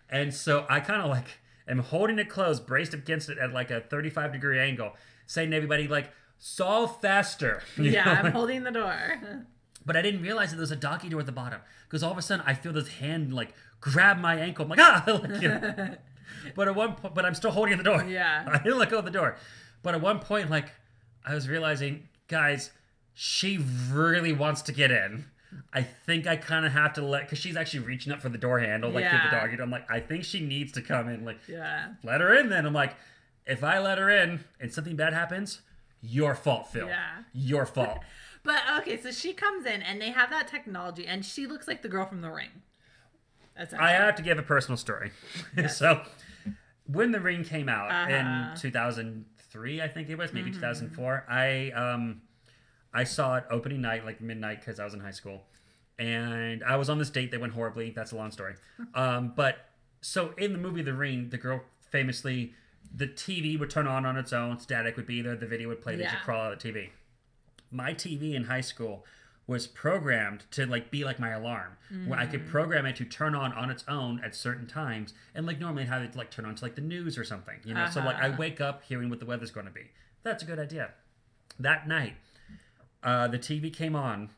And 0.09 0.33
so 0.33 0.65
I 0.69 0.79
kind 0.79 1.01
of 1.01 1.09
like 1.09 1.39
am 1.67 1.79
holding 1.79 2.17
it 2.17 2.29
closed, 2.29 2.65
braced 2.65 2.93
against 2.93 3.29
it 3.29 3.37
at 3.37 3.53
like 3.53 3.69
a 3.71 3.81
35 3.81 4.33
degree 4.33 4.59
angle, 4.59 4.93
saying 5.25 5.51
to 5.51 5.55
everybody 5.57 5.87
like, 5.87 6.11
solve 6.39 6.99
faster. 7.01 7.61
You 7.77 7.91
yeah, 7.91 8.05
know? 8.05 8.11
I'm 8.11 8.31
holding 8.31 8.63
the 8.63 8.71
door. 8.71 9.45
But 9.85 9.95
I 9.95 10.01
didn't 10.01 10.21
realize 10.21 10.49
that 10.49 10.57
there 10.57 10.61
was 10.61 10.71
a 10.71 10.75
doggy 10.75 11.09
door 11.09 11.19
at 11.21 11.25
the 11.25 11.31
bottom 11.31 11.61
because 11.83 12.03
all 12.03 12.11
of 12.11 12.17
a 12.17 12.21
sudden 12.21 12.43
I 12.47 12.53
feel 12.53 12.73
this 12.73 12.87
hand 12.87 13.33
like 13.33 13.53
grab 13.79 14.17
my 14.19 14.35
ankle. 14.35 14.63
I'm 14.63 14.69
like 14.69 14.79
ah, 14.79 15.03
like, 15.07 15.41
you 15.41 15.47
know. 15.49 15.95
But 16.55 16.67
at 16.67 16.75
one 16.75 16.95
point, 16.95 17.13
but 17.13 17.25
I'm 17.25 17.35
still 17.35 17.51
holding 17.51 17.77
the 17.77 17.83
door. 17.83 18.03
Yeah. 18.03 18.45
I 18.51 18.57
didn't 18.59 18.79
let 18.79 18.89
go 18.89 18.99
of 18.99 19.05
the 19.05 19.11
door. 19.11 19.37
But 19.83 19.95
at 19.95 20.01
one 20.01 20.19
point, 20.19 20.49
like 20.49 20.71
I 21.25 21.33
was 21.33 21.47
realizing, 21.47 22.07
guys, 22.27 22.71
she 23.13 23.57
really 23.91 24.33
wants 24.33 24.61
to 24.63 24.71
get 24.71 24.91
in. 24.91 25.25
I 25.73 25.81
think 25.81 26.27
I 26.27 26.35
kind 26.35 26.65
of 26.65 26.73
have 26.73 26.93
to 26.93 27.01
let 27.01 27.23
because 27.23 27.39
she's 27.39 27.55
actually 27.55 27.79
reaching 27.81 28.11
up 28.11 28.21
for 28.21 28.29
the 28.29 28.37
door 28.37 28.59
handle, 28.59 28.89
like 28.89 29.05
the 29.05 29.09
Yeah. 29.09 29.31
doggy 29.31 29.55
door. 29.55 29.63
I'm 29.63 29.71
like, 29.71 29.89
I 29.89 29.99
think 29.99 30.23
she 30.25 30.39
needs 30.41 30.71
to 30.73 30.81
come 30.81 31.07
in. 31.09 31.23
Like, 31.25 31.39
yeah. 31.47 31.93
let 32.03 32.21
her 32.21 32.33
in. 32.33 32.49
Then 32.49 32.65
I'm 32.65 32.73
like, 32.73 32.95
if 33.45 33.63
I 33.63 33.79
let 33.79 33.97
her 33.97 34.09
in 34.09 34.43
and 34.59 34.73
something 34.73 34.95
bad 34.95 35.13
happens, 35.13 35.61
your 36.01 36.35
fault, 36.35 36.67
Phil. 36.67 36.87
Yeah. 36.87 37.23
Your 37.33 37.65
fault. 37.65 37.99
But 38.43 38.61
okay, 38.77 38.95
so 38.95 39.11
she 39.11 39.33
comes 39.33 39.65
in 39.65 39.81
and 39.81 40.01
they 40.01 40.11
have 40.11 40.29
that 40.29 40.47
technology, 40.47 41.05
and 41.05 41.25
she 41.25 41.45
looks 41.45 41.67
like 41.67 41.81
the 41.81 41.89
girl 41.89 42.05
from 42.05 42.21
The 42.21 42.29
Ring. 42.31 42.61
I 43.77 43.91
have 43.91 44.15
to 44.15 44.21
give 44.21 44.37
a 44.37 44.43
personal 44.43 44.77
story. 44.77 45.11
so, 45.69 46.01
when 46.87 47.11
the 47.11 47.19
ring 47.19 47.43
came 47.43 47.69
out 47.69 47.91
Uh-huh. 47.91 48.07
Mm-hmm. 48.11 48.51
in 48.55 48.57
2003, 48.61 49.81
I 49.81 49.87
think 49.87 50.09
it 50.09 50.17
was 50.17 50.33
maybe 50.33 50.51
2004, 50.51 51.25
I 51.29 51.71
um, 51.71 52.21
I 52.93 53.03
saw 53.03 53.35
it 53.37 53.45
opening 53.49 53.81
night, 53.81 54.05
like 54.05 54.21
midnight, 54.21 54.59
because 54.61 54.79
I 54.79 54.85
was 54.85 54.93
in 54.93 54.99
high 54.99 55.11
school, 55.11 55.43
and 55.99 56.63
I 56.63 56.75
was 56.77 56.89
on 56.89 56.97
this 56.99 57.09
date 57.09 57.31
that 57.31 57.39
went 57.41 57.53
horribly. 57.53 57.91
That's 57.91 58.11
a 58.11 58.15
long 58.15 58.31
story. 58.31 58.55
Um, 58.95 59.33
but 59.35 59.57
so 60.01 60.33
in 60.37 60.53
the 60.53 60.59
movie 60.59 60.81
The 60.81 60.93
Ring, 60.93 61.29
the 61.29 61.37
girl 61.37 61.61
famously 61.91 62.53
the 62.95 63.07
TV 63.07 63.59
would 63.59 63.69
turn 63.69 63.85
on 63.87 64.05
on 64.05 64.17
its 64.17 64.31
own. 64.33 64.59
Static 64.59 64.95
would 64.95 65.05
be 65.07 65.21
there. 65.21 65.35
The 65.35 65.45
video 65.47 65.67
would 65.67 65.81
play. 65.81 65.95
Yeah. 65.97 66.09
should 66.11 66.21
crawl 66.21 66.41
out 66.45 66.53
of 66.53 66.59
the 66.61 66.71
TV. 66.71 66.89
My 67.71 67.93
TV 67.93 68.33
in 68.33 68.45
high 68.45 68.61
school 68.61 69.05
was 69.47 69.65
programmed 69.65 70.43
to 70.51 70.65
like 70.65 70.91
be 70.91 71.03
like 71.05 71.19
my 71.19 71.29
alarm, 71.31 71.77
where 72.05 72.19
I 72.19 72.25
Mm. 72.27 72.31
could 72.31 72.47
program 72.47 72.85
it 72.85 72.97
to 72.97 73.05
turn 73.05 73.33
on 73.33 73.53
on 73.53 73.69
its 73.69 73.85
own 73.87 74.19
at 74.23 74.35
certain 74.35 74.67
times, 74.67 75.13
and 75.33 75.45
like 75.45 75.57
normally 75.59 75.85
have 75.85 76.01
it 76.03 76.15
like 76.15 76.29
turn 76.31 76.45
on 76.45 76.53
to 76.55 76.63
like 76.65 76.75
the 76.75 76.81
news 76.81 77.17
or 77.17 77.23
something. 77.23 77.59
You 77.63 77.73
know, 77.73 77.87
so 77.89 78.01
like 78.01 78.17
I 78.17 78.27
Uh-huh. 78.27 78.37
wake 78.37 78.59
up 78.59 78.83
hearing 78.83 79.09
what 79.09 79.19
the 79.19 79.25
weather's 79.25 79.51
going 79.51 79.65
to 79.67 79.71
be. 79.71 79.91
That's 80.23 80.43
a 80.43 80.45
good 80.45 80.59
idea. 80.59 80.91
That 81.59 81.87
night, 81.87 82.15
uh, 83.03 83.27
the 83.29 83.39
TV 83.39 83.69
came 83.73 83.95
on, 83.95 84.29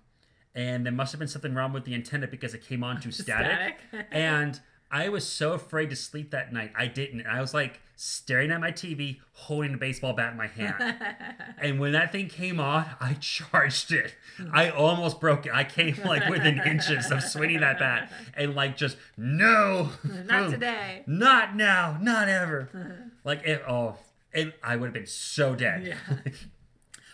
and 0.53 0.85
there 0.85 0.93
must 0.93 1.11
have 1.11 1.19
been 1.19 1.27
something 1.27 1.53
wrong 1.55 1.73
with 1.73 1.85
the 1.85 1.93
antenna 1.95 2.27
because 2.27 2.53
it 2.53 2.63
came 2.63 2.83
on 2.83 3.01
to 3.01 3.11
static. 3.11 3.79
Static. 3.89 4.07
and 4.11 4.59
I 4.91 5.09
was 5.09 5.27
so 5.27 5.53
afraid 5.53 5.89
to 5.89 5.95
sleep 5.95 6.31
that 6.31 6.53
night. 6.53 6.71
I 6.75 6.87
didn't. 6.87 7.25
I 7.25 7.41
was 7.41 7.53
like 7.53 7.79
staring 8.01 8.49
at 8.49 8.61
my 8.61 8.71
TV, 8.71 9.19
holding 9.33 9.73
a 9.73 9.77
baseball 9.77 10.13
bat 10.13 10.31
in 10.31 10.37
my 10.37 10.47
hand. 10.47 10.95
and 11.61 11.79
when 11.81 11.91
that 11.91 12.13
thing 12.13 12.29
came 12.29 12.57
on, 12.59 12.85
I 13.01 13.17
charged 13.19 13.91
it. 13.91 14.15
I 14.53 14.69
almost 14.69 15.19
broke 15.19 15.45
it. 15.45 15.51
I 15.53 15.65
came 15.65 15.97
like 16.05 16.29
within 16.29 16.59
inches 16.65 17.11
of 17.11 17.21
swinging 17.21 17.59
that 17.59 17.77
bat 17.77 18.09
and 18.35 18.55
like 18.55 18.77
just 18.77 18.95
no, 19.17 19.89
Not 20.03 20.43
Boom. 20.43 20.51
today. 20.53 21.03
not 21.07 21.55
now, 21.57 21.97
not 22.01 22.29
ever. 22.29 23.11
like 23.25 23.43
it. 23.43 23.61
Oh, 23.67 23.97
and 24.33 24.53
I 24.63 24.77
would 24.77 24.85
have 24.87 24.93
been 24.93 25.05
so 25.05 25.53
dead. 25.55 25.85
Yeah. 25.85 26.31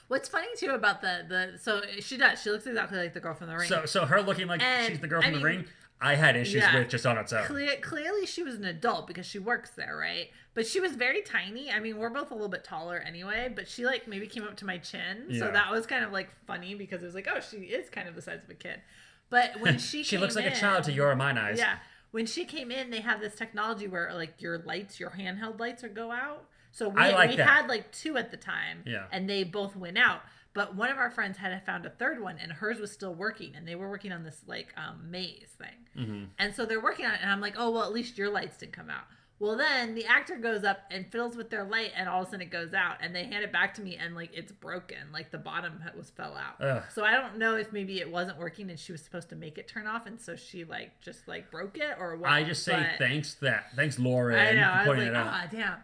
What's 0.07 0.29
funny 0.29 0.47
too 0.55 0.69
about 0.71 1.01
the 1.01 1.25
the 1.27 1.57
so 1.57 1.81
she 1.99 2.15
does 2.17 2.39
she 2.39 2.51
looks 2.51 2.67
exactly 2.67 2.99
like 2.99 3.15
the 3.15 3.19
girl 3.19 3.33
from 3.33 3.47
the 3.47 3.55
ring. 3.57 3.67
So, 3.67 3.87
so 3.87 4.05
her 4.05 4.21
looking 4.21 4.45
like 4.47 4.61
And, 4.61 4.87
she's 4.87 4.99
the 4.99 5.07
girl 5.07 5.19
I 5.23 5.31
from 5.31 5.31
the 5.31 5.37
mean, 5.39 5.45
ring. 5.45 5.65
I 6.01 6.15
had 6.15 6.35
issues 6.35 6.55
yeah. 6.61 6.77
with 6.77 6.89
just 6.89 7.05
on 7.05 7.17
its 7.17 7.31
own. 7.31 7.45
Clear, 7.45 7.77
clearly 7.81 8.25
she 8.25 8.43
was 8.43 8.55
an 8.55 8.65
adult 8.65 9.07
because 9.07 9.25
she 9.25 9.39
works 9.39 9.71
there, 9.71 9.95
right? 9.95 10.29
But 10.53 10.67
she 10.67 10.79
was 10.79 10.93
very 10.93 11.21
tiny. 11.21 11.71
I 11.71 11.79
mean, 11.79 11.97
we're 11.97 12.09
both 12.09 12.31
a 12.31 12.33
little 12.33 12.49
bit 12.49 12.63
taller 12.63 12.97
anyway, 12.97 13.51
but 13.53 13.67
she 13.67 13.85
like 13.85 14.07
maybe 14.07 14.27
came 14.27 14.43
up 14.43 14.55
to 14.57 14.65
my 14.65 14.77
chin. 14.77 15.27
So 15.37 15.51
that 15.51 15.71
was 15.71 15.85
kind 15.85 16.03
of 16.03 16.11
like 16.11 16.29
funny 16.45 16.75
because 16.75 17.01
it 17.01 17.05
was 17.05 17.15
like, 17.15 17.27
oh, 17.33 17.39
she 17.39 17.57
is 17.57 17.89
kind 17.89 18.07
of 18.07 18.15
the 18.15 18.21
size 18.21 18.39
of 18.43 18.49
a 18.49 18.53
kid. 18.53 18.81
But 19.29 19.59
when 19.59 19.77
she 19.79 20.03
she 20.03 20.17
looks 20.17 20.35
like 20.35 20.45
a 20.45 20.55
child 20.55 20.83
to 20.85 20.91
your 20.91 21.11
or 21.11 21.15
mine 21.15 21.37
eyes. 21.37 21.57
Yeah. 21.57 21.77
When 22.11 22.25
she 22.25 22.45
came 22.45 22.71
in, 22.71 22.91
they 22.91 23.01
have 23.01 23.19
this 23.19 23.35
technology 23.35 23.87
where 23.87 24.13
like 24.13 24.41
your 24.41 24.59
lights, 24.59 24.99
your 24.99 25.09
handheld 25.11 25.59
lights 25.59 25.83
would 25.83 25.95
go 25.95 26.11
out. 26.11 26.45
So 26.71 26.89
we, 26.89 27.01
like 27.01 27.31
we 27.31 27.37
had 27.37 27.67
like 27.67 27.91
two 27.91 28.17
at 28.17 28.31
the 28.31 28.37
time. 28.37 28.83
Yeah. 28.85 29.05
And 29.11 29.29
they 29.29 29.43
both 29.43 29.75
went 29.75 29.97
out. 29.97 30.21
But 30.55 30.73
one 30.75 30.89
of 30.89 30.97
our 30.97 31.11
friends 31.11 31.37
had 31.37 31.63
found 31.65 31.85
a 31.85 31.89
third 31.91 32.19
one 32.21 32.37
and 32.41 32.51
hers 32.51 32.79
was 32.79 32.91
still 32.91 33.13
working 33.13 33.53
and 33.55 33.67
they 33.67 33.75
were 33.75 33.89
working 33.89 34.11
on 34.13 34.23
this 34.23 34.41
like 34.47 34.73
um, 34.77 35.11
maze 35.11 35.49
thing. 35.59 36.05
hmm 36.05 36.23
And 36.39 36.55
so 36.55 36.65
they're 36.65 36.81
working 36.81 37.05
on 37.05 37.13
it, 37.13 37.19
and 37.21 37.29
I'm 37.29 37.41
like, 37.41 37.55
oh, 37.57 37.69
well, 37.71 37.83
at 37.83 37.91
least 37.93 38.17
your 38.17 38.29
lights 38.31 38.57
didn't 38.57 38.71
come 38.73 38.89
out. 38.89 39.03
Well, 39.37 39.57
then 39.57 39.95
the 39.95 40.05
actor 40.05 40.37
goes 40.37 40.63
up 40.63 40.79
and 40.89 41.05
fiddles 41.11 41.35
with 41.35 41.49
their 41.49 41.65
light, 41.65 41.91
and 41.97 42.07
all 42.07 42.21
of 42.21 42.27
a 42.29 42.31
sudden 42.31 42.47
it 42.47 42.51
goes 42.51 42.73
out, 42.73 42.95
and 43.01 43.13
they 43.13 43.25
hand 43.25 43.43
it 43.43 43.51
back 43.51 43.73
to 43.73 43.81
me, 43.81 43.97
and 43.97 44.15
like 44.15 44.29
it's 44.33 44.53
broken, 44.53 44.97
like 45.11 45.29
the 45.29 45.37
bottom 45.37 45.81
was 45.97 46.09
fell 46.09 46.37
out. 46.37 46.65
Ugh. 46.65 46.83
So 46.93 47.03
I 47.03 47.11
don't 47.11 47.37
know 47.37 47.55
if 47.57 47.73
maybe 47.73 47.99
it 47.99 48.09
wasn't 48.09 48.37
working, 48.39 48.69
and 48.69 48.79
she 48.79 48.93
was 48.93 49.03
supposed 49.03 49.27
to 49.29 49.35
make 49.35 49.57
it 49.57 49.67
turn 49.67 49.87
off, 49.87 50.05
and 50.07 50.21
so 50.21 50.37
she 50.37 50.63
like 50.63 51.01
just 51.01 51.27
like 51.27 51.51
broke 51.51 51.77
it 51.77 51.97
or 51.99 52.15
what. 52.15 52.29
I 52.31 52.45
just 52.45 52.63
say 52.63 52.77
but- 52.77 52.97
thanks 52.97 53.33
that 53.41 53.65
thanks 53.75 53.99
Laura 53.99 54.39
I 54.41 54.53
know. 54.53 54.85
for 54.85 54.95
I 54.95 54.99
was 54.99 55.05
like, 55.05 55.15
ah, 55.15 55.47
damn. 55.51 55.77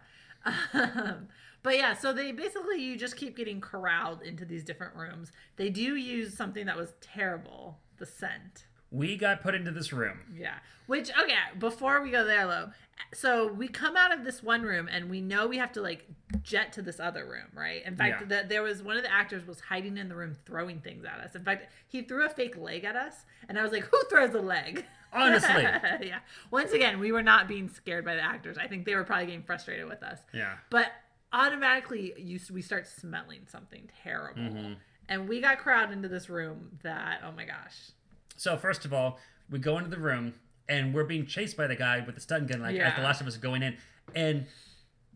Um, 0.72 1.28
but 1.62 1.76
yeah, 1.76 1.94
so 1.94 2.12
they 2.12 2.32
basically 2.32 2.82
you 2.82 2.96
just 2.96 3.16
keep 3.16 3.36
getting 3.36 3.60
corralled 3.60 4.22
into 4.22 4.44
these 4.44 4.64
different 4.64 4.94
rooms. 4.96 5.32
They 5.56 5.70
do 5.70 5.94
use 5.96 6.36
something 6.36 6.66
that 6.66 6.76
was 6.76 6.94
terrible, 7.00 7.78
the 7.98 8.06
scent. 8.06 8.66
We 8.90 9.16
got 9.16 9.42
put 9.42 9.54
into 9.54 9.70
this 9.70 9.92
room. 9.92 10.18
Yeah. 10.36 10.56
Which 10.86 11.10
okay, 11.18 11.34
before 11.58 12.02
we 12.02 12.10
go 12.10 12.24
there, 12.24 12.46
though, 12.46 12.70
So 13.14 13.50
we 13.50 13.66
come 13.68 13.96
out 13.96 14.12
of 14.12 14.22
this 14.24 14.42
one 14.42 14.62
room 14.62 14.86
and 14.92 15.08
we 15.08 15.22
know 15.22 15.46
we 15.46 15.56
have 15.56 15.72
to 15.72 15.80
like 15.80 16.04
jet 16.42 16.72
to 16.74 16.82
this 16.82 17.00
other 17.00 17.24
room, 17.24 17.46
right? 17.54 17.82
In 17.86 17.96
fact, 17.96 18.20
Yeah. 18.28 18.42
the, 18.42 18.48
there 18.48 18.62
was 18.62 18.82
one 18.82 18.98
of 18.98 19.02
the 19.02 19.10
actors 19.10 19.46
was 19.46 19.60
hiding 19.60 19.96
in 19.96 20.10
the 20.10 20.14
room 20.14 20.36
throwing 20.44 20.80
things 20.80 21.04
at 21.06 21.20
us. 21.20 21.34
In 21.34 21.42
fact, 21.44 21.68
he 21.88 22.02
threw 22.02 22.26
a 22.26 22.28
fake 22.28 22.58
leg 22.58 22.84
at 22.84 22.96
us, 22.96 23.24
and 23.48 23.58
I 23.58 23.62
was 23.62 23.72
like, 23.72 23.84
"Who 23.84 23.98
throws 24.10 24.34
a 24.34 24.42
leg?" 24.42 24.84
Honestly. 25.14 25.62
yeah. 25.62 26.18
Once 26.50 26.72
again, 26.72 26.98
we 26.98 27.12
were 27.12 27.22
not 27.22 27.48
being 27.48 27.68
scared 27.70 28.04
by 28.04 28.14
the 28.14 28.22
actors. 28.22 28.58
I 28.58 28.66
think 28.66 28.84
they 28.84 28.94
were 28.94 29.04
probably 29.04 29.26
getting 29.26 29.42
frustrated 29.42 29.86
with 29.88 30.02
us. 30.02 30.18
Yeah. 30.34 30.54
But 30.68 30.88
automatically, 31.32 32.14
you 32.18 32.38
we 32.52 32.62
start 32.62 32.86
smelling 32.86 33.46
something 33.46 33.88
terrible, 34.02 34.42
Mhm. 34.42 34.76
and 35.08 35.28
we 35.28 35.40
got 35.40 35.58
crowded 35.58 35.92
into 35.92 36.08
this 36.08 36.28
room 36.28 36.78
that 36.82 37.20
oh 37.24 37.32
my 37.32 37.44
gosh. 37.44 37.90
So 38.36 38.56
first 38.56 38.84
of 38.84 38.92
all, 38.92 39.18
we 39.50 39.58
go 39.58 39.78
into 39.78 39.90
the 39.90 39.98
room 39.98 40.34
and 40.68 40.94
we're 40.94 41.04
being 41.04 41.26
chased 41.26 41.56
by 41.56 41.66
the 41.66 41.76
guy 41.76 42.00
with 42.00 42.14
the 42.14 42.20
stun 42.20 42.46
gun, 42.46 42.60
like 42.60 42.76
as 42.76 42.96
the 42.96 43.02
last 43.02 43.20
of 43.20 43.26
us 43.26 43.36
are 43.36 43.40
going 43.40 43.62
in, 43.62 43.76
and 44.14 44.46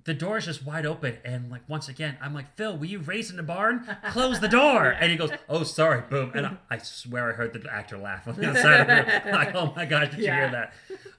the 0.07 0.15
door 0.15 0.39
is 0.39 0.47
just 0.47 0.65
wide 0.65 0.87
open. 0.87 1.19
And 1.25 1.51
like 1.51 1.63
once 1.69 1.89
again, 1.89 2.17
I'm 2.23 2.33
like, 2.33 2.55
Phil, 2.57 2.77
will 2.79 2.87
you 2.87 3.01
race 3.01 3.29
in 3.31 3.37
the 3.37 3.43
barn? 3.43 3.87
Close 4.11 4.41
the 4.41 4.49
door. 4.49 4.85
Yeah. 4.97 4.99
And 5.01 5.11
he 5.11 5.17
goes, 5.19 5.31
Oh, 5.49 5.63
sorry, 5.65 6.03
boom. 6.09 6.33
And 6.35 6.47
I, 6.47 6.57
I 6.71 6.79
swear 6.79 7.31
I 7.31 7.33
heard 7.35 7.53
the 7.53 7.71
actor 7.73 7.99
laugh 7.99 8.27
on 8.27 8.37
the 8.37 8.49
other 8.49 8.61
side 8.61 8.81
of 8.81 8.87
the 8.87 8.95
room. 8.95 9.35
Like, 9.35 9.55
oh 9.55 9.73
my 9.77 9.85
gosh, 9.85 10.11
did 10.11 10.21
you 10.21 10.33
hear 10.33 10.51
that? 10.51 10.73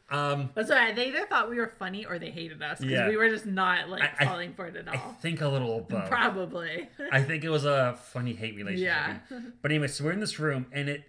Um, 0.10 0.50
That's 0.56 0.70
right. 0.70 0.96
They 0.96 1.10
either 1.10 1.26
thought 1.26 1.50
we 1.50 1.58
were 1.58 1.74
funny 1.78 2.06
or 2.06 2.18
they 2.18 2.32
hated 2.32 2.62
us 2.64 2.80
because 2.80 2.92
Yeah. 2.94 3.10
we 3.10 3.18
were 3.18 3.28
just 3.30 3.46
not 3.46 3.90
like 3.90 4.02
I- 4.04 4.14
I- 4.20 4.26
falling 4.26 4.54
for 4.54 4.66
it 4.68 4.76
at 4.78 4.88
all 4.88 4.94
I 4.96 5.14
think 5.22 5.42
a 5.42 5.48
little 5.50 5.82
both. 5.82 6.10
Probably. 6.10 6.88
I 7.12 7.22
think 7.24 7.44
it 7.44 7.50
was 7.50 7.66
a 7.66 7.98
funny 8.12 8.34
hate 8.34 8.56
relationship. 8.58 8.86
Yeah. 9.30 9.40
But 9.62 9.72
anyway, 9.72 9.88
so 9.88 10.06
we're 10.06 10.12
in 10.14 10.22
this 10.22 10.40
room, 10.40 10.66
and 10.72 10.88
it, 10.88 11.04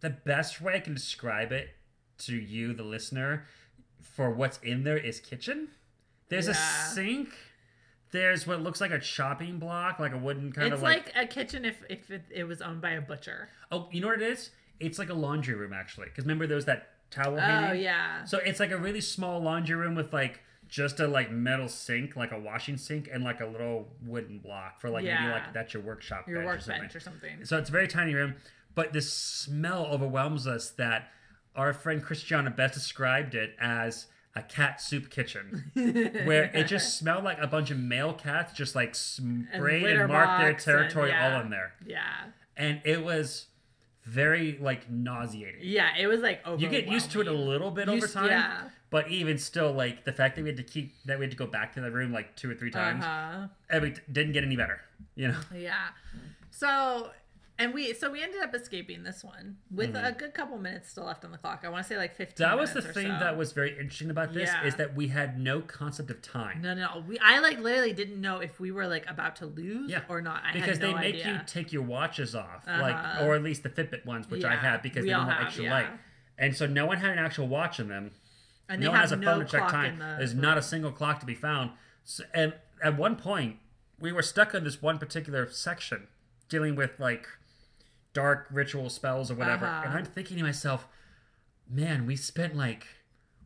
the 0.00 0.10
best 0.10 0.60
way 0.60 0.74
I 0.74 0.80
can 0.80 0.92
describe 0.94 1.52
it 1.52 1.70
to 2.18 2.36
you, 2.36 2.74
the 2.74 2.82
listener, 2.82 3.46
for 4.02 4.30
what's 4.30 4.58
in 4.58 4.84
there 4.84 4.98
is 4.98 5.20
kitchen. 5.20 5.68
There's 6.28 6.48
a 6.48 6.54
sink. 6.54 7.28
There's 8.10 8.46
what 8.46 8.62
looks 8.62 8.80
like 8.80 8.90
a 8.90 8.98
chopping 8.98 9.58
block, 9.58 9.98
like 9.98 10.12
a 10.12 10.18
wooden 10.18 10.50
kind 10.52 10.68
it's 10.68 10.76
of 10.76 10.82
like, 10.82 11.14
like, 11.14 11.24
a 11.24 11.26
kitchen 11.26 11.64
if 11.64 11.82
if 11.90 12.10
it, 12.10 12.22
it 12.30 12.44
was 12.44 12.62
owned 12.62 12.80
by 12.80 12.92
a 12.92 13.00
butcher. 13.02 13.50
Oh, 13.70 13.88
you 13.92 14.00
know 14.00 14.06
what 14.08 14.22
it 14.22 14.30
is? 14.30 14.50
It's 14.80 14.98
like 14.98 15.10
a 15.10 15.14
laundry 15.14 15.54
room 15.54 15.72
actually. 15.74 16.06
Because 16.06 16.24
remember, 16.24 16.46
there 16.46 16.56
was 16.56 16.64
that 16.64 16.88
towel. 17.10 17.34
Oh 17.34 17.38
hanging? 17.38 17.82
yeah. 17.82 18.24
So 18.24 18.38
it's 18.38 18.60
like 18.60 18.70
a 18.70 18.78
really 18.78 19.02
small 19.02 19.40
laundry 19.40 19.76
room 19.76 19.94
with 19.94 20.12
like 20.12 20.40
just 20.68 21.00
a 21.00 21.06
like 21.06 21.30
metal 21.30 21.68
sink, 21.68 22.16
like 22.16 22.32
a 22.32 22.38
washing 22.38 22.78
sink, 22.78 23.08
and 23.12 23.24
like 23.24 23.40
a 23.40 23.46
little 23.46 23.88
wooden 24.02 24.38
block 24.38 24.80
for 24.80 24.88
like 24.88 25.04
maybe 25.04 25.28
like 25.28 25.52
that's 25.52 25.74
your 25.74 25.82
workshop 25.82 26.26
Your 26.28 26.42
bench 26.42 26.48
or 26.48 26.60
something. 26.60 26.72
workbench 26.74 26.96
or 26.96 27.00
something. 27.00 27.44
So 27.44 27.58
it's 27.58 27.68
a 27.68 27.72
very 27.72 27.88
tiny 27.88 28.14
room, 28.14 28.36
but 28.74 28.92
this 28.94 29.12
smell 29.12 29.86
overwhelms 29.86 30.46
us 30.46 30.70
that 30.72 31.10
our 31.56 31.72
friend 31.74 32.02
Christiana 32.02 32.50
best 32.50 32.74
described 32.74 33.34
it 33.34 33.54
as 33.60 34.06
a 34.38 34.42
cat 34.42 34.80
soup 34.80 35.10
kitchen, 35.10 35.70
where 35.74 36.44
it 36.54 36.66
just 36.66 36.98
smelled 36.98 37.24
like 37.24 37.38
a 37.40 37.46
bunch 37.46 37.70
of 37.70 37.78
male 37.78 38.12
cats 38.14 38.52
just 38.52 38.74
like 38.74 38.94
sprayed 38.94 39.46
and, 39.52 39.82
litter 39.82 40.08
marked 40.08 40.40
their 40.40 40.52
box 40.52 40.66
and- 40.66 40.76
territory 40.76 41.10
yeah. 41.10 41.34
all 41.34 41.40
in 41.42 41.50
there. 41.50 41.72
Yeah. 41.86 42.02
And 42.56 42.80
it 42.84 43.04
was 43.04 43.46
very 44.04 44.58
like 44.60 44.90
nauseating. 44.90 45.60
Yeah. 45.60 45.90
It 45.98 46.06
was 46.06 46.20
like 46.20 46.40
You 46.56 46.68
get 46.68 46.86
used 46.88 47.10
to 47.12 47.20
it 47.20 47.26
a 47.28 47.32
little 47.32 47.70
bit 47.70 47.88
over 47.88 48.06
time, 48.06 48.26
Yeah. 48.30 48.68
but 48.90 49.08
even 49.10 49.38
still, 49.38 49.72
like 49.72 50.04
the 50.04 50.12
fact 50.12 50.36
that 50.36 50.42
we 50.42 50.48
had 50.48 50.56
to 50.56 50.62
keep 50.62 50.94
that 51.04 51.18
we 51.18 51.24
had 51.24 51.30
to 51.30 51.36
go 51.36 51.46
back 51.46 51.74
to 51.74 51.80
the 51.80 51.90
room 51.90 52.12
like 52.12 52.34
two 52.36 52.50
or 52.50 52.54
three 52.54 52.70
times, 52.70 53.04
Uh-huh. 53.04 53.48
and 53.70 53.82
we 53.82 53.94
didn't 54.10 54.32
get 54.32 54.44
any 54.44 54.56
better. 54.56 54.80
You 55.14 55.28
know, 55.28 55.40
Yeah. 55.54 55.88
So 56.50 57.10
and 57.58 57.74
we 57.74 57.92
so 57.94 58.10
we 58.10 58.22
ended 58.22 58.40
up 58.42 58.54
escaping 58.54 59.02
this 59.02 59.24
one 59.24 59.56
with 59.70 59.94
Mhm. 59.94 60.06
a 60.08 60.12
good 60.12 60.32
couple 60.34 60.58
minutes 60.58 60.90
still 60.90 61.04
left 61.04 61.24
on 61.24 61.32
the 61.32 61.38
clock. 61.38 61.62
I 61.64 61.68
want 61.68 61.84
to 61.84 61.88
say 61.88 61.96
like 61.96 62.14
fifteen. 62.14 62.46
that 62.46 62.58
was 62.58 62.72
the 62.72 62.82
thing 62.82 63.06
so. 63.08 63.18
that 63.18 63.36
was 63.36 63.52
very 63.52 63.70
interesting 63.78 64.10
about 64.10 64.32
this 64.32 64.48
Yeah. 64.48 64.64
is 64.64 64.76
that 64.76 64.94
we 64.94 65.08
had 65.08 65.38
no 65.38 65.60
concept 65.60 66.10
of 66.10 66.22
time. 66.22 66.62
No, 66.62 66.74
no, 66.74 67.04
we. 67.06 67.18
I 67.18 67.38
like 67.40 67.58
literally 67.58 67.92
didn't 67.92 68.20
know 68.20 68.38
if 68.38 68.60
we 68.60 68.70
were 68.70 68.86
like 68.86 69.08
about 69.10 69.36
to 69.36 69.46
lose 69.46 69.90
Yeah. 69.90 70.02
or 70.08 70.20
not. 70.20 70.42
I 70.44 70.52
because 70.52 70.78
had 70.78 70.80
no 70.82 70.88
they 70.88 71.00
make 71.00 71.14
idea. 71.16 71.32
you 71.34 71.40
take 71.46 71.72
your 71.72 71.82
watches 71.82 72.34
off, 72.34 72.66
like 72.66 72.94
Uh-huh. 72.94 73.24
or 73.24 73.34
at 73.34 73.42
least 73.42 73.62
the 73.62 73.70
Fitbit 73.70 74.04
ones, 74.06 74.28
which 74.30 74.44
I 74.44 74.54
Yeah, 74.54 74.60
have 74.60 74.82
because 74.82 75.02
we 75.02 75.08
they 75.10 75.14
don't 75.14 75.28
have 75.28 75.46
extra 75.46 75.64
light. 75.64 75.88
And 76.38 76.56
so 76.56 76.66
no 76.66 76.86
one 76.86 76.98
had 76.98 77.10
an 77.10 77.18
actual 77.18 77.48
watch 77.48 77.80
in 77.80 77.88
them. 77.88 78.12
and 78.70 78.80
no 78.82 78.84
they 78.84 78.88
one 78.90 78.96
have 78.96 79.02
has 79.10 79.12
a 79.12 79.16
no 79.16 79.24
phone 79.34 79.46
to 79.46 79.50
check 79.50 79.68
time. 79.68 79.98
the 79.98 80.16
There's 80.18 80.34
not 80.34 80.58
a 80.58 80.62
single 80.62 80.92
clock 80.92 81.20
to 81.20 81.26
be 81.26 81.34
found. 81.34 81.70
So, 82.04 82.22
and 82.34 82.52
at 82.82 82.96
one 82.98 83.16
point, 83.16 83.56
we 83.98 84.12
were 84.12 84.20
stuck 84.22 84.54
on 84.54 84.62
this 84.62 84.82
one 84.82 84.98
particular 84.98 85.48
section 85.50 86.06
dealing 86.50 86.76
with 86.76 87.00
like 87.00 87.26
dark 88.12 88.46
ritual 88.50 88.88
spells 88.90 89.30
or 89.30 89.34
whatever. 89.34 89.66
Uh-huh. 89.66 89.82
And 89.86 89.94
I'm 89.98 90.04
thinking 90.04 90.36
to 90.38 90.42
myself, 90.42 90.86
man, 91.70 92.06
we 92.06 92.16
spent 92.16 92.56
like 92.56 92.86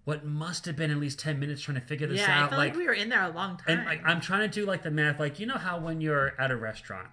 what 0.04 0.24
must 0.24 0.66
have 0.66 0.74
been 0.76 0.90
at 0.90 0.96
least 0.96 1.18
10 1.20 1.38
minutes 1.38 1.62
trying 1.62 1.80
to 1.80 1.86
figure 1.86 2.06
this 2.08 2.18
Yeah, 2.20 2.36
I 2.36 2.42
out. 2.42 2.50
felt 2.50 2.58
like, 2.58 2.74
we 2.76 2.86
were 2.86 2.92
in 2.92 3.08
there 3.08 3.22
a 3.22 3.28
long 3.30 3.56
time. 3.56 3.78
and 3.78 3.86
like 3.86 4.00
I'm 4.04 4.20
trying 4.20 4.40
to 4.40 4.60
do 4.60 4.66
like 4.66 4.82
the 4.82 4.90
math, 4.90 5.20
like 5.20 5.38
you 5.38 5.46
know 5.46 5.58
how 5.58 5.78
when 5.78 6.00
you're 6.00 6.32
at 6.40 6.50
a 6.50 6.56
restaurant, 6.56 7.08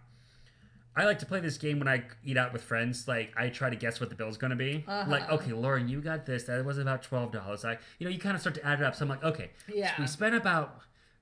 I 0.95 1.05
like 1.05 1.19
to 1.19 1.25
play 1.25 1.39
this 1.39 1.57
game 1.57 1.79
when 1.79 1.87
I 1.87 2.03
eat 2.25 2.35
out 2.35 2.51
with 2.51 2.63
friends. 2.63 3.07
Like 3.07 3.31
I 3.37 3.49
try 3.49 3.69
to 3.69 3.75
guess 3.75 3.99
what 3.99 4.09
the 4.09 4.15
bill's 4.15 4.37
gonna 4.37 4.55
be. 4.55 4.83
Uh-huh. 4.87 5.09
Like 5.09 5.29
okay, 5.29 5.53
Lauren, 5.53 5.87
you 5.87 6.01
got 6.01 6.25
this. 6.25 6.43
That 6.45 6.65
was 6.65 6.77
about 6.77 7.03
twelve 7.03 7.31
dollars. 7.31 7.63
I, 7.63 7.77
you 7.99 8.05
know, 8.05 8.09
you 8.09 8.19
kind 8.19 8.35
of 8.35 8.41
start 8.41 8.55
to 8.55 8.65
add 8.65 8.81
it 8.81 8.85
up. 8.85 8.95
So 8.95 9.03
I'm 9.05 9.09
like, 9.09 9.23
okay, 9.23 9.51
Yeah. 9.73 9.93
we 9.99 10.07
spent 10.07 10.35
about. 10.35 10.79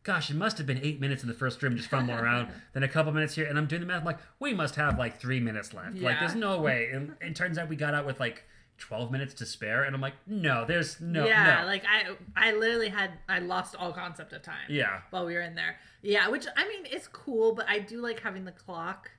Gosh, 0.08 0.30
it 0.32 0.38
must 0.38 0.58
have 0.58 0.66
been 0.66 0.80
eight 0.82 1.02
minutes 1.02 1.22
in 1.22 1.28
the 1.28 1.36
first 1.36 1.62
room 1.62 1.76
just 1.76 1.90
fumbling 1.90 2.18
around, 2.18 2.48
then 2.74 2.82
a 2.84 2.88
couple 2.88 3.12
minutes 3.12 3.36
here, 3.36 3.46
and 3.46 3.58
I'm 3.58 3.68
doing 3.68 3.82
the 3.82 3.88
math. 3.88 4.00
I'm 4.00 4.06
like, 4.06 4.20
we 4.40 4.54
must 4.54 4.76
have 4.76 4.98
like 4.98 5.20
three 5.20 5.42
minutes 5.42 5.74
left. 5.74 5.98
Like, 6.00 6.20
there's 6.22 6.34
no 6.34 6.60
way. 6.62 6.90
And 6.94 7.14
it 7.20 7.36
turns 7.36 7.58
out 7.58 7.68
we 7.68 7.76
got 7.76 7.94
out 7.94 8.06
with 8.06 8.18
like 8.20 8.46
12 8.80 9.12
minutes 9.12 9.34
to 9.34 9.44
spare 9.44 9.82
and 9.86 9.96
i'm 9.96 10.02
like 10.02 10.14
no 10.28 10.64
there's 10.64 11.02
no 11.02 11.26
yeah, 11.26 11.62
no 11.62 11.66
like 11.66 11.84
I 11.90 12.12
I 12.36 12.52
literally 12.54 12.90
had 12.90 13.10
I 13.28 13.40
lost 13.40 13.76
all 13.76 13.92
concept 13.92 14.34
of 14.34 14.44
time. 14.44 14.68
yeah 14.70 15.00
While 15.10 15.26
we 15.26 15.34
were 15.34 15.42
in 15.42 15.56
there. 15.56 15.78
Yeah, 16.04 16.30
which 16.30 16.46
I 16.56 16.68
mean 16.68 16.84
it's 16.86 17.08
cool, 17.08 17.54
but 17.56 17.68
I 17.68 17.80
do 17.80 18.00
like 18.02 18.20
having 18.20 18.46
the 18.46 18.52
clock 18.52 19.10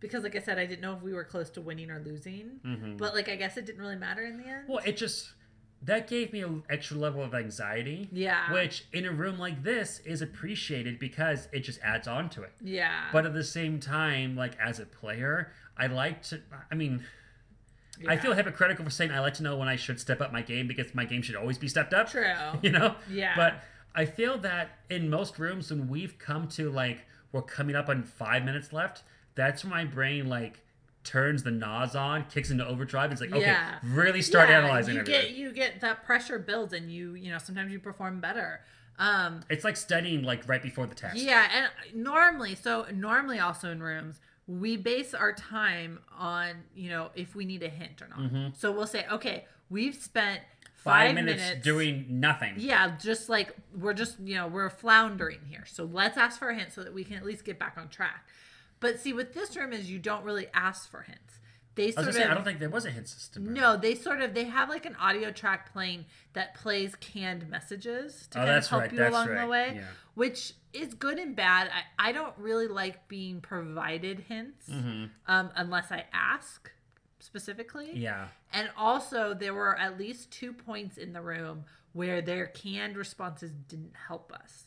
because 0.00 0.22
like 0.22 0.36
I 0.36 0.40
said, 0.40 0.58
I 0.58 0.66
didn't 0.66 0.82
know 0.82 0.94
if 0.94 1.02
we 1.02 1.14
were 1.14 1.24
close 1.24 1.48
to 1.50 1.62
winning 1.62 1.90
or 1.90 1.98
losing. 2.04 2.60
Mhm. 2.64 2.98
But 2.98 3.14
like 3.14 3.30
I 3.30 3.36
guess 3.36 3.56
it 3.56 3.64
didn't 3.64 3.80
really 3.80 3.96
matter 3.96 4.22
in 4.22 4.36
the 4.36 4.46
end. 4.46 4.68
well 4.68 4.82
it 4.84 4.98
just 4.98 5.32
that 5.82 6.08
gave 6.08 6.32
me 6.32 6.42
an 6.42 6.62
extra 6.70 6.96
level 6.96 7.22
of 7.22 7.34
anxiety 7.34 8.08
yeah. 8.12 8.52
which 8.52 8.86
in 8.92 9.04
a 9.04 9.12
room 9.12 9.38
like 9.38 9.62
this 9.62 10.00
is 10.04 10.22
appreciated 10.22 10.98
because 10.98 11.48
it 11.52 11.60
just 11.60 11.78
adds 11.82 12.08
on 12.08 12.28
to 12.30 12.42
it 12.42 12.52
yeah. 12.62 13.04
but 13.12 13.26
at 13.26 13.34
the 13.34 13.44
same 13.44 13.78
time 13.78 14.34
like 14.36 14.52
as 14.58 14.80
a 14.80 14.86
player 14.86 15.52
i 15.76 15.86
like 15.86 16.22
to 16.22 16.40
i 16.70 16.74
mean 16.74 17.04
i 18.08 18.16
feel 18.16 18.32
hypocritical 18.32 18.84
for 18.84 18.90
saying 18.90 19.10
i 19.10 19.20
like 19.20 19.34
to 19.34 19.42
know 19.42 19.56
when 19.56 19.68
i 19.68 19.76
should 19.76 20.00
step 20.00 20.20
up 20.20 20.32
my 20.32 20.42
game 20.42 20.66
because 20.66 20.94
my 20.94 21.04
game 21.04 21.22
should 21.22 21.36
always 21.36 21.58
be 21.58 21.68
stepped 21.68 21.94
up 21.94 22.10
true. 22.10 22.24
you 22.62 22.70
know 22.70 22.94
Yeah. 23.10 23.34
but 23.36 23.62
i 23.94 24.04
feel 24.04 24.38
that 24.38 24.78
in 24.90 25.08
most 25.10 25.38
rooms 25.38 25.70
when 25.70 25.88
we've 25.88 26.18
come 26.18 26.48
to 26.48 26.70
like 26.70 27.04
we're 27.32 27.42
coming 27.42 27.76
up 27.76 27.88
on 27.88 28.02
five 28.02 28.44
minutes 28.44 28.72
left 28.72 29.02
that's 29.34 29.62
when 29.62 29.70
my 29.70 29.84
brain 29.84 30.28
like 30.28 30.60
turns 31.06 31.42
the 31.42 31.50
nos 31.50 31.94
on 31.94 32.24
kicks 32.24 32.50
into 32.50 32.66
overdrive 32.66 33.10
it's 33.12 33.20
like 33.20 33.30
okay 33.32 33.40
Yeah. 33.40 33.78
really 33.82 34.20
start 34.20 34.48
Yeah, 34.50 34.58
analyzing 34.58 34.94
you 34.94 35.00
everything 35.00 35.22
get 35.28 35.30
you 35.36 35.52
get 35.52 35.80
that 35.80 36.04
pressure 36.04 36.38
builds 36.38 36.72
and 36.74 36.90
you 36.90 37.14
you 37.14 37.30
know 37.32 37.38
sometimes 37.38 37.72
you 37.72 37.78
perform 37.78 38.20
better. 38.20 38.60
Um 38.98 39.40
it's 39.48 39.64
like 39.64 39.76
studying 39.76 40.22
like 40.22 40.46
right 40.48 40.62
before 40.62 40.86
the 40.86 40.94
test 40.94 41.16
Yeah, 41.16 41.48
and 41.54 42.02
normally, 42.04 42.54
so 42.54 42.86
normally 42.92 43.38
also 43.38 43.70
in 43.70 43.82
rooms, 43.82 44.20
we 44.46 44.76
base 44.76 45.12
our 45.12 45.32
time 45.32 45.98
on, 46.16 46.64
you 46.74 46.88
know, 46.88 47.10
if 47.14 47.34
we 47.34 47.44
need 47.44 47.62
a 47.62 47.68
hint 47.68 48.00
or 48.02 48.08
not. 48.08 48.56
So 48.56 48.72
we'll 48.72 48.86
say, 48.86 49.04
okay, 49.10 49.44
we've 49.70 49.94
spent 49.94 50.40
five, 50.76 51.08
five, 51.08 51.14
minutes, 51.14 51.42
doing 51.64 52.06
nothing 52.08 52.54
Yeah, 52.56 52.96
just 52.96 53.28
like 53.28 53.54
we're 53.76 53.92
just, 53.92 54.18
you 54.20 54.36
know, 54.36 54.46
we're 54.46 54.70
floundering 54.70 55.40
here. 55.48 55.64
So 55.66 55.84
let's 55.84 56.16
ask 56.16 56.38
for 56.38 56.48
a 56.50 56.54
hint 56.54 56.72
so 56.72 56.82
that 56.84 56.94
we 56.94 57.04
can 57.04 57.16
at 57.16 57.24
least 57.24 57.44
get 57.44 57.58
back 57.58 57.74
on 57.76 57.88
track. 57.88 58.24
But 58.80 59.00
see, 59.00 59.12
with 59.12 59.32
this 59.34 59.56
room 59.56 59.72
is 59.72 59.90
you 59.90 59.98
don't 59.98 60.24
really 60.24 60.46
ask 60.54 60.90
for 60.90 61.02
hints. 61.02 61.38
They 61.76 61.84
I 61.84 61.86
was 61.86 61.94
sort 61.94 62.06
gonna 62.06 62.08
of 62.08 62.14
say, 62.14 62.24
I 62.24 62.34
don't 62.34 62.44
think 62.44 62.58
there 62.58 62.70
was 62.70 62.86
a 62.86 62.90
hint 62.90 63.06
system. 63.06 63.52
no, 63.52 63.76
they 63.76 63.94
sort 63.94 64.22
of 64.22 64.32
they 64.32 64.44
have 64.44 64.70
like 64.70 64.86
an 64.86 64.96
audio 64.96 65.30
track 65.30 65.72
playing 65.72 66.06
that 66.32 66.54
plays 66.54 66.94
canned 66.96 67.48
messages 67.50 68.28
to 68.30 68.40
Oh, 68.40 68.44
kind 68.46 68.56
of 68.56 68.66
help 68.66 68.82
right, 68.82 68.92
you 68.92 69.06
along 69.08 69.34
the 69.34 69.46
way, 69.46 69.72
yeah. 69.76 69.82
which 70.14 70.54
is 70.72 70.94
good 70.94 71.18
and 71.18 71.36
bad. 71.36 71.68
I, 71.98 72.08
I 72.08 72.12
don't 72.12 72.32
really 72.38 72.66
like 72.66 73.08
being 73.08 73.40
provided 73.42 74.20
hints 74.20 74.70
um, 74.70 75.50
unless 75.54 75.92
I 75.92 76.04
ask 76.14 76.70
specifically. 77.18 77.90
Yeah. 77.94 78.28
And 78.52 78.70
also, 78.76 79.34
there 79.34 79.52
were 79.52 79.76
at 79.78 79.98
least 79.98 80.30
two 80.30 80.52
points 80.54 80.96
in 80.96 81.12
the 81.12 81.20
room 81.20 81.64
where 81.92 82.22
their 82.22 82.46
canned 82.46 82.96
responses 82.96 83.50
didn't 83.68 83.92
help 84.08 84.32
us. 84.32 84.65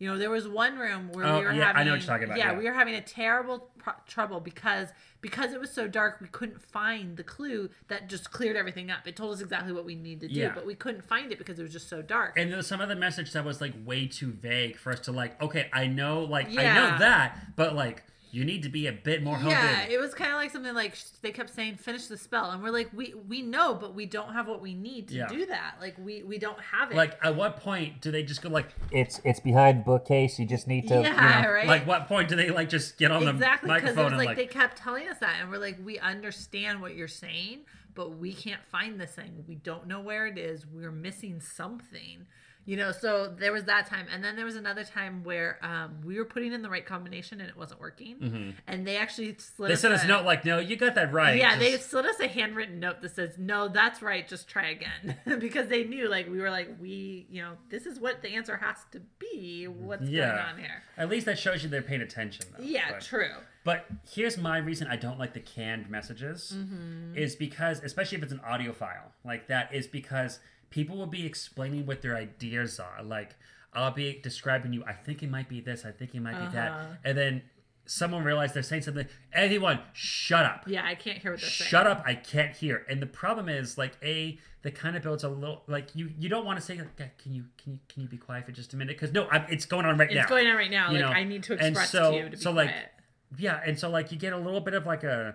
You 0.00 0.08
know, 0.10 0.16
there 0.18 0.30
was 0.30 0.48
one 0.48 0.78
room 0.78 1.12
where 1.12 1.26
Oh, 1.26 1.38
we 1.40 1.44
were 1.44 1.52
yeah, 1.52 1.62
I 1.62 1.66
having 1.66 1.84
know 1.84 1.90
what 1.92 2.00
you're 2.00 2.06
talking 2.06 2.24
about, 2.24 2.38
Yeah, 2.38 2.52
yeah. 2.52 2.58
we 2.58 2.64
were 2.64 2.72
having 2.72 2.94
a 2.94 3.02
terrible 3.02 3.68
pro- 3.78 3.92
trouble 4.08 4.40
because 4.40 4.88
because 5.20 5.52
it 5.52 5.60
was 5.60 5.70
so 5.70 5.86
dark, 5.86 6.18
we 6.22 6.28
couldn't 6.28 6.62
find 6.62 7.18
the 7.18 7.22
clue 7.22 7.68
that 7.88 8.08
just 8.08 8.30
cleared 8.32 8.56
everything 8.56 8.90
up. 8.90 9.06
It 9.06 9.14
told 9.14 9.34
us 9.34 9.42
exactly 9.42 9.74
what 9.74 9.84
we 9.84 9.94
needed 9.94 10.30
to 10.30 10.34
do, 10.34 10.40
Yeah. 10.40 10.52
but 10.54 10.64
we 10.64 10.74
couldn't 10.74 11.02
find 11.06 11.30
it 11.30 11.36
because 11.36 11.58
it 11.58 11.62
was 11.62 11.72
just 11.72 11.90
so 11.90 12.00
dark. 12.00 12.38
And 12.38 12.48
there 12.50 12.56
was 12.56 12.66
some 12.66 12.80
other 12.80 12.96
message 12.96 13.30
that 13.34 13.44
was 13.44 13.60
like 13.60 13.74
way 13.84 14.06
too 14.06 14.32
vague 14.32 14.78
for 14.78 14.90
us 14.90 15.00
to 15.00 15.12
like. 15.12 15.40
Okay, 15.42 15.68
I 15.74 15.86
know, 15.86 16.20
like 16.24 16.48
I 16.48 16.54
know 16.74 16.96
that, 16.98 17.54
but 17.56 17.74
like 17.76 18.02
you 18.32 18.44
need 18.44 18.62
to 18.62 18.68
be 18.68 18.86
a 18.86 18.92
bit 18.92 19.22
more 19.22 19.36
honed 19.36 19.50
yeah, 19.52 19.82
it 19.88 19.98
was 19.98 20.14
kind 20.14 20.30
of 20.30 20.36
like 20.36 20.50
something 20.50 20.74
like 20.74 20.94
they 21.22 21.32
kept 21.32 21.50
saying 21.50 21.76
finish 21.76 22.06
the 22.06 22.16
spell, 22.16 22.50
and 22.50 22.62
we're 22.62 22.70
like 22.70 22.88
we 22.92 23.14
we 23.28 23.42
know, 23.42 23.74
but 23.74 23.94
we 23.94 24.06
don't 24.06 24.32
have 24.32 24.46
what 24.46 24.60
we 24.62 24.74
need 24.74 25.08
to 25.08 25.14
Yeah. 25.14 25.28
do 25.28 25.46
that. 25.46 25.76
Like 25.80 25.96
we 25.98 26.22
we 26.22 26.38
don't 26.38 26.60
have 26.60 26.90
it. 26.90 26.96
Like, 26.96 27.18
at 27.24 27.34
what 27.36 27.56
point 27.58 28.00
do 28.00 28.10
they 28.10 28.22
just 28.22 28.42
go 28.42 28.48
like, 28.48 28.68
It's 28.92 29.20
it's 29.24 29.40
behind 29.40 29.80
the 29.80 29.84
bookcase. 29.84 30.38
You 30.38 30.46
just 30.46 30.66
need 30.68 30.88
to. 30.88 30.94
you 30.94 31.00
Yeah, 31.02 31.42
know, 31.42 31.50
right. 31.50 31.66
like, 31.66 31.86
what 31.86 32.06
point 32.06 32.28
do 32.28 32.36
they 32.36 32.50
like 32.50 32.68
just 32.68 32.96
get 32.98 33.10
on 33.10 33.26
exactly 33.26 33.68
the 33.68 33.74
because 33.74 33.90
it 33.92 33.96
microphone 33.96 34.04
was 34.04 34.12
and 34.12 34.18
like, 34.18 34.26
like, 34.28 34.36
they 34.36 34.46
kept 34.46 34.76
telling 34.76 35.08
us 35.08 35.18
that 35.18 35.36
and 35.40 35.50
we're 35.50 35.58
like 35.58 35.78
we 35.84 35.98
understand 35.98 36.80
what 36.80 36.94
you're 36.94 37.08
saying 37.08 37.60
but 37.94 38.16
we 38.18 38.32
can't 38.32 38.64
find 38.70 39.00
this 39.00 39.10
thing 39.12 39.44
we 39.48 39.56
don't 39.56 39.86
know 39.86 40.00
where 40.00 40.26
it 40.26 40.38
is 40.38 40.66
we're 40.66 40.92
missing 40.92 41.40
something 41.40 42.26
you 42.66 42.76
know 42.76 42.92
so 42.92 43.26
there 43.38 43.52
was 43.52 43.64
that 43.64 43.86
time 43.86 44.06
and 44.12 44.22
then 44.22 44.36
there 44.36 44.44
was 44.44 44.56
another 44.56 44.84
time 44.84 45.24
where 45.24 45.58
um, 45.62 45.96
we 46.04 46.16
were 46.18 46.24
putting 46.24 46.52
in 46.52 46.62
the 46.62 46.68
right 46.68 46.84
combination 46.84 47.40
and 47.40 47.48
it 47.48 47.56
wasn't 47.56 47.80
working 47.80 48.54
and 48.66 48.86
they 48.86 48.96
actually 48.96 49.34
slid 49.38 49.66
Mm-hmm. 49.66 49.72
they 49.72 49.76
sent 49.76 49.94
us 49.94 50.04
a- 50.04 50.06
note 50.06 50.24
like, 50.24 50.44
no, 50.44 50.58
you 50.58 50.76
got 50.76 50.94
that 50.94 51.12
right. 51.12 51.36
yeah, 51.38 51.58
they 51.58 51.76
slid 51.78 52.06
us 52.06 52.20
a 52.20 52.28
handwritten 52.28 52.78
note 52.80 53.00
that 53.02 53.14
says, 53.14 53.36
"No, 53.38 53.68
that's 53.68 54.02
right. 54.02 54.26
Just 54.28 54.46
try 54.48 54.68
again," 54.70 55.16
because 55.40 55.68
they 55.68 55.84
knew, 55.84 56.08
like, 56.08 56.28
we 56.30 56.38
were 56.40 56.50
like, 56.50 56.68
we, 56.80 57.26
you 57.30 57.40
know, 57.42 57.52
this 57.70 57.86
is 57.86 57.98
what 57.98 58.22
the 58.22 58.30
answer 58.30 58.56
has 58.56 58.76
to 58.92 59.00
be. 59.18 59.66
What's 59.66 60.08
Yeah. 60.08 60.26
going 60.32 60.38
on 60.40 60.58
here? 60.58 60.82
At 60.96 61.08
least 61.08 61.26
that 61.26 61.38
shows 61.38 61.62
you 61.62 61.68
they're 61.68 61.82
paying 61.82 62.02
attention. 62.02 62.44
Though. 62.56 62.62
Yeah, 62.64 62.92
But- 62.92 63.00
true. 63.02 63.32
But 63.62 63.84
here's 64.10 64.38
my 64.38 64.56
reason 64.58 64.86
I 64.88 64.96
don't 64.96 65.18
like 65.18 65.34
the 65.34 65.40
canned 65.40 65.90
messages 65.90 66.52
Mm-hmm. 66.56 67.16
is 67.16 67.36
because, 67.36 67.82
especially 67.82 68.16
if 68.18 68.24
it's 68.24 68.32
an 68.32 68.40
audio 68.40 68.72
file 68.72 69.12
like 69.24 69.48
that, 69.48 69.74
is 69.74 69.86
because 69.86 70.40
people 70.70 70.96
will 70.96 71.06
be 71.06 71.26
explaining 71.26 71.84
what 71.86 72.00
their 72.02 72.16
ideas 72.16 72.80
are. 72.80 73.02
Like, 73.02 73.30
I'll 73.72 73.90
be 73.92 74.18
describing 74.22 74.72
you, 74.72 74.84
I 74.84 74.92
think 74.92 75.22
it 75.22 75.30
might 75.30 75.48
be 75.48 75.60
this, 75.60 75.84
I 75.84 75.90
think 75.92 76.14
it 76.14 76.20
might 76.20 76.32
be 76.38 76.38
Uh-huh. 76.46 76.50
that. 76.52 76.98
And 77.04 77.16
then 77.18 77.42
someone 77.86 78.22
realizes 78.24 78.54
they're 78.54 78.62
saying 78.62 78.82
something, 78.82 79.06
Anyone, 79.32 79.80
shut 79.92 80.44
up. 80.44 80.64
Yeah, 80.66 80.84
I 80.84 80.94
can't 80.94 81.18
hear 81.18 81.32
what 81.32 81.40
they're 81.40 81.50
saying. 81.50 81.68
Shut 81.68 81.86
up! 81.86 82.02
I 82.06 82.14
can't 82.14 82.56
hear. 82.56 82.84
And 82.88 83.00
the 83.02 83.06
problem 83.06 83.48
is, 83.48 83.76
like, 83.78 83.92
a 84.02 84.38
that 84.62 84.74
kind 84.74 84.94
of 84.94 85.02
builds 85.02 85.24
a 85.24 85.28
little 85.28 85.62
like 85.66 85.94
you. 85.96 86.10
You 86.18 86.28
don't 86.28 86.44
want 86.44 86.58
to 86.58 86.64
say, 86.64 86.76
like, 86.76 87.18
"Can 87.18 87.32
you 87.32 87.44
can 87.62 87.72
you 87.72 87.78
can 87.88 88.02
you 88.02 88.08
be 88.08 88.18
quiet 88.18 88.44
for 88.44 88.52
just 88.52 88.74
a 88.74 88.76
minute?" 88.76 88.94
Because 88.96 89.12
no, 89.12 89.26
I'm, 89.30 89.44
it's 89.48 89.64
going 89.64 89.86
on 89.86 89.96
right 89.96 90.08
It's 90.08 90.14
now. 90.16 90.20
It's 90.22 90.30
going 90.30 90.46
on 90.46 90.54
right 90.56 90.70
now. 90.70 90.88
You 90.90 90.98
Like 90.98 91.00
know, 91.00 91.08
I 91.08 91.24
need 91.24 91.42
to 91.44 91.52
and 91.54 91.62
express 91.68 91.90
so- 91.90 92.10
to 92.12 92.16
you 92.18 92.24
to 92.24 92.30
be 92.30 92.36
so, 92.36 92.52
quiet. 92.52 92.66
like, 92.66 92.74
yeah, 93.38 93.60
and 93.64 93.78
so 93.78 93.88
like 93.88 94.12
you 94.12 94.18
get 94.18 94.32
a 94.34 94.38
little 94.38 94.60
bit 94.60 94.74
of 94.74 94.84
like 94.86 95.02
a, 95.02 95.34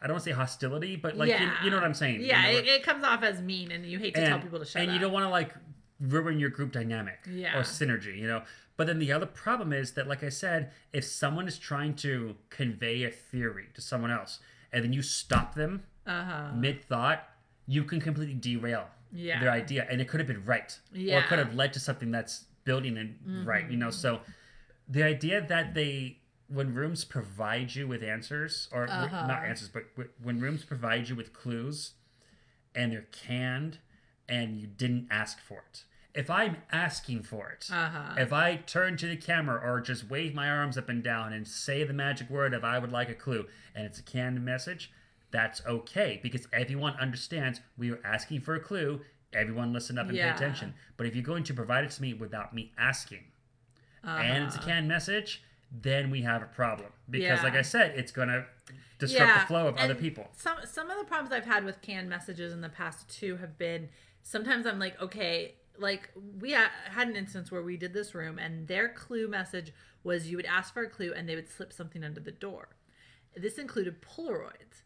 I 0.00 0.06
don't 0.06 0.14
want 0.14 0.24
to 0.24 0.30
say 0.30 0.34
hostility, 0.34 0.96
but 0.96 1.16
like 1.16 1.28
you, 1.28 1.34
Yeah. 1.34 1.64
you 1.64 1.70
know 1.70 1.76
what 1.76 1.84
I'm 1.84 1.94
saying. 1.94 2.20
You 2.20 2.26
yeah, 2.28 2.42
know, 2.42 2.58
it, 2.58 2.66
it 2.66 2.82
comes 2.82 3.04
off 3.04 3.22
as 3.22 3.40
mean, 3.42 3.70
and 3.70 3.84
you 3.84 3.98
hate 3.98 4.14
to 4.14 4.26
tell 4.26 4.38
people 4.40 4.58
to 4.58 4.64
shut 4.64 4.80
and 4.82 4.88
up. 4.90 4.94
And 4.94 4.94
you 4.94 5.00
don't 5.06 5.12
want 5.12 5.24
to 5.24 5.30
like 5.30 5.52
ruin 6.00 6.38
your 6.38 6.50
group 6.50 6.72
dynamic 6.72 7.18
Yeah. 7.30 7.58
or 7.58 7.62
synergy, 7.62 8.18
you 8.18 8.26
know. 8.26 8.42
But 8.76 8.86
then 8.86 8.98
the 8.98 9.12
other 9.12 9.26
problem 9.26 9.72
is 9.72 9.92
that, 9.92 10.06
like 10.06 10.22
I 10.22 10.28
said, 10.28 10.70
if 10.92 11.04
someone 11.04 11.48
is 11.48 11.58
trying 11.58 11.94
to 11.96 12.36
convey 12.50 13.04
a 13.04 13.10
theory 13.10 13.66
to 13.74 13.80
someone 13.80 14.10
else, 14.10 14.38
and 14.72 14.84
then 14.84 14.92
you 14.92 15.02
stop 15.02 15.54
them 15.54 15.84
Uh 16.06 16.24
huh. 16.24 16.50
mid 16.54 16.84
thought, 16.84 17.28
you 17.66 17.84
can 17.84 18.00
completely 18.00 18.34
derail 18.34 18.88
Yeah. 19.12 19.40
their 19.40 19.50
idea, 19.50 19.86
and 19.90 20.00
it 20.00 20.08
could 20.08 20.20
have 20.20 20.26
been 20.26 20.44
right, 20.44 20.78
or 20.92 20.98
Yeah. 20.98 21.16
Mm-hmm. 21.18 21.24
it 21.24 21.28
could 21.28 21.38
have 21.38 21.54
led 21.54 21.72
to 21.74 21.80
something 21.80 22.10
that's 22.10 22.44
building 22.64 22.96
and 22.98 23.46
right. 23.46 23.70
You 23.70 23.76
know, 23.76 23.90
so 23.90 24.20
the 24.88 25.02
idea 25.02 25.40
that 25.46 25.74
they 25.74 26.18
when 26.48 26.74
rooms 26.74 27.04
provide 27.04 27.74
you 27.74 27.88
with 27.88 28.02
answers 28.02 28.68
or 28.72 28.88
Uh-huh. 28.88 29.26
not 29.26 29.44
answers, 29.44 29.68
but 29.68 29.88
w- 29.96 30.10
when 30.22 30.40
rooms 30.40 30.64
provide 30.64 31.08
you 31.08 31.14
with 31.16 31.32
clues, 31.32 31.94
and 32.74 32.92
they're 32.92 33.06
canned, 33.12 33.78
and 34.28 34.60
you 34.60 34.66
didn't 34.66 35.08
ask 35.10 35.38
for 35.40 35.64
it. 35.70 35.84
If 36.14 36.30
I'm 36.30 36.58
asking 36.72 37.24
for 37.24 37.50
it, 37.50 37.68
Uh-huh. 37.70 38.14
if 38.16 38.32
I 38.32 38.56
turn 38.56 38.96
to 38.98 39.06
the 39.06 39.16
camera 39.16 39.58
or 39.60 39.80
just 39.80 40.04
wave 40.08 40.34
my 40.34 40.48
arms 40.48 40.78
up 40.78 40.88
and 40.88 41.02
down 41.02 41.32
and 41.32 41.46
say 41.46 41.84
the 41.84 41.92
magic 41.92 42.30
word 42.30 42.54
of 42.54 42.64
I 42.64 42.78
would 42.78 42.92
like 42.92 43.08
a 43.08 43.14
clue 43.14 43.48
and 43.74 43.84
it's 43.86 43.98
a 43.98 44.02
canned 44.02 44.42
message, 44.44 44.90
that's 45.30 45.64
okay 45.66 46.18
because 46.22 46.48
everyone 46.52 46.94
understands 46.94 47.60
we 47.76 47.90
are 47.90 48.00
asking 48.04 48.40
for 48.40 48.54
a 48.54 48.60
clue. 48.60 49.02
Everyone 49.32 49.72
listen 49.72 49.98
up 49.98 50.08
and 50.08 50.16
Yeah. 50.16 50.30
pay 50.30 50.36
attention. 50.36 50.74
But 50.96 51.06
if 51.06 51.14
you're 51.14 51.24
going 51.24 51.44
to 51.44 51.54
provide 51.54 51.84
it 51.84 51.90
to 51.90 52.02
me 52.02 52.14
without 52.14 52.54
me 52.54 52.72
asking 52.78 53.24
and 54.02 54.44
it's 54.44 54.54
a 54.54 54.58
Uh-huh. 54.58 54.68
canned 54.68 54.88
message, 54.88 55.42
then 55.70 56.10
we 56.10 56.22
have 56.22 56.42
a 56.42 56.46
problem. 56.46 56.90
Because 57.08 57.38
Yeah. 57.38 57.42
like 57.42 57.54
I 57.54 57.62
said, 57.62 57.92
it's 57.96 58.12
gonna 58.12 58.46
disrupt 58.98 59.40
the 59.42 59.46
flow 59.46 59.68
of 59.68 59.76
other 59.76 59.94
people. 59.94 60.28
Some 60.36 60.58
some 60.64 60.90
of 60.90 60.98
the 60.98 61.04
problems 61.04 61.32
I've 61.32 61.44
had 61.46 61.64
with 61.64 61.82
canned 61.82 62.08
messages 62.08 62.52
in 62.52 62.60
the 62.60 62.68
past 62.68 63.08
too 63.08 63.36
have 63.36 63.58
been 63.58 63.88
sometimes 64.22 64.66
I'm 64.66 64.78
like, 64.78 65.00
okay, 65.00 65.54
like 65.78 66.10
we 66.40 66.52
ha- 66.54 66.70
had 66.90 67.08
an 67.08 67.16
instance 67.16 67.50
where 67.52 67.62
we 67.62 67.76
did 67.76 67.92
this 67.92 68.14
room 68.14 68.38
and 68.38 68.66
their 68.66 68.88
clue 68.88 69.28
message 69.28 69.72
was 70.02 70.28
you 70.30 70.36
would 70.36 70.46
ask 70.46 70.72
for 70.72 70.82
a 70.82 70.88
clue 70.88 71.12
and 71.14 71.28
they 71.28 71.34
would 71.34 71.48
slip 71.48 71.72
something 71.72 72.02
under 72.02 72.20
the 72.20 72.32
door. 72.32 72.68
This 73.36 73.58
included 73.58 74.00
Polaroids 74.00 74.82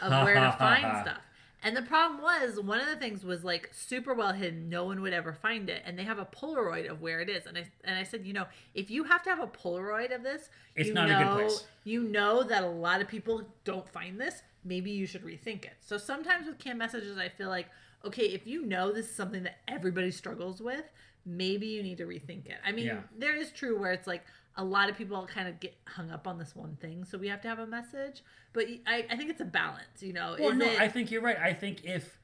of 0.00 0.24
where 0.24 0.34
to 0.34 0.52
find 0.58 1.02
stuff. 1.06 1.20
And 1.64 1.76
the 1.76 1.82
problem 1.82 2.20
was 2.20 2.58
one 2.60 2.80
of 2.80 2.86
the 2.86 2.96
things 2.96 3.24
was 3.24 3.44
like 3.44 3.70
super 3.72 4.14
well 4.14 4.32
hidden. 4.32 4.68
No 4.68 4.84
one 4.84 5.00
would 5.00 5.12
ever 5.12 5.32
find 5.32 5.70
it, 5.70 5.82
and 5.86 5.96
they 5.98 6.02
have 6.02 6.18
a 6.18 6.24
Polaroid 6.26 6.90
of 6.90 7.00
where 7.00 7.20
it 7.20 7.28
is. 7.30 7.46
And 7.46 7.56
I 7.56 7.64
and 7.84 7.96
I 7.96 8.02
said, 8.02 8.26
you 8.26 8.32
know, 8.32 8.46
if 8.74 8.90
you 8.90 9.04
have 9.04 9.22
to 9.24 9.30
have 9.30 9.40
a 9.40 9.46
Polaroid 9.46 10.14
of 10.14 10.22
this, 10.22 10.48
It's 10.74 10.88
you 10.88 10.94
not 10.94 11.08
a 11.10 11.14
good 11.14 11.20
know, 11.24 11.34
place. 11.36 11.64
you 11.84 12.02
know 12.04 12.42
that 12.42 12.64
a 12.64 12.68
lot 12.68 13.00
of 13.00 13.08
people 13.08 13.42
don't 13.64 13.88
find 13.88 14.20
this. 14.20 14.42
Maybe 14.64 14.90
you 14.90 15.06
should 15.06 15.22
rethink 15.24 15.64
it. 15.64 15.74
So 15.80 15.98
sometimes 15.98 16.46
with 16.46 16.58
canned 16.58 16.78
messages, 16.78 17.16
I 17.18 17.28
feel 17.28 17.48
like, 17.48 17.66
okay, 18.04 18.26
if 18.26 18.46
you 18.46 18.64
know 18.66 18.92
this 18.92 19.06
is 19.06 19.14
something 19.14 19.42
that 19.44 19.58
everybody 19.68 20.10
struggles 20.10 20.60
with, 20.60 20.84
maybe 21.24 21.66
you 21.68 21.82
need 21.82 21.98
to 21.98 22.04
rethink 22.06 22.46
it. 22.46 22.58
I 22.64 22.72
mean, 22.72 22.86
Yeah. 22.86 23.00
there 23.16 23.36
is 23.36 23.50
true 23.52 23.78
where 23.78 23.92
it's 23.92 24.06
like 24.08 24.24
a 24.56 24.64
lot 24.64 24.90
of 24.90 24.96
people 24.96 25.26
kind 25.26 25.48
of 25.48 25.60
get 25.60 25.76
hung 25.86 26.10
up 26.10 26.26
on 26.26 26.38
this 26.38 26.54
one 26.54 26.76
thing, 26.80 27.04
so 27.04 27.16
we 27.18 27.28
have 27.28 27.40
to 27.42 27.48
have 27.48 27.58
a 27.58 27.66
message. 27.66 28.22
But 28.52 28.66
I, 28.86 29.06
I 29.10 29.16
think 29.16 29.30
it's 29.30 29.40
a 29.40 29.46
balance, 29.46 30.02
you 30.02 30.12
know. 30.12 30.36
Well, 30.38 30.50
is 30.50 30.58
no, 30.58 30.66
it, 30.66 30.80
I 30.80 30.88
think 30.88 31.10
you're 31.10 31.22
right. 31.22 31.38
I 31.38 31.52
think 31.52 31.84
if 31.84 32.18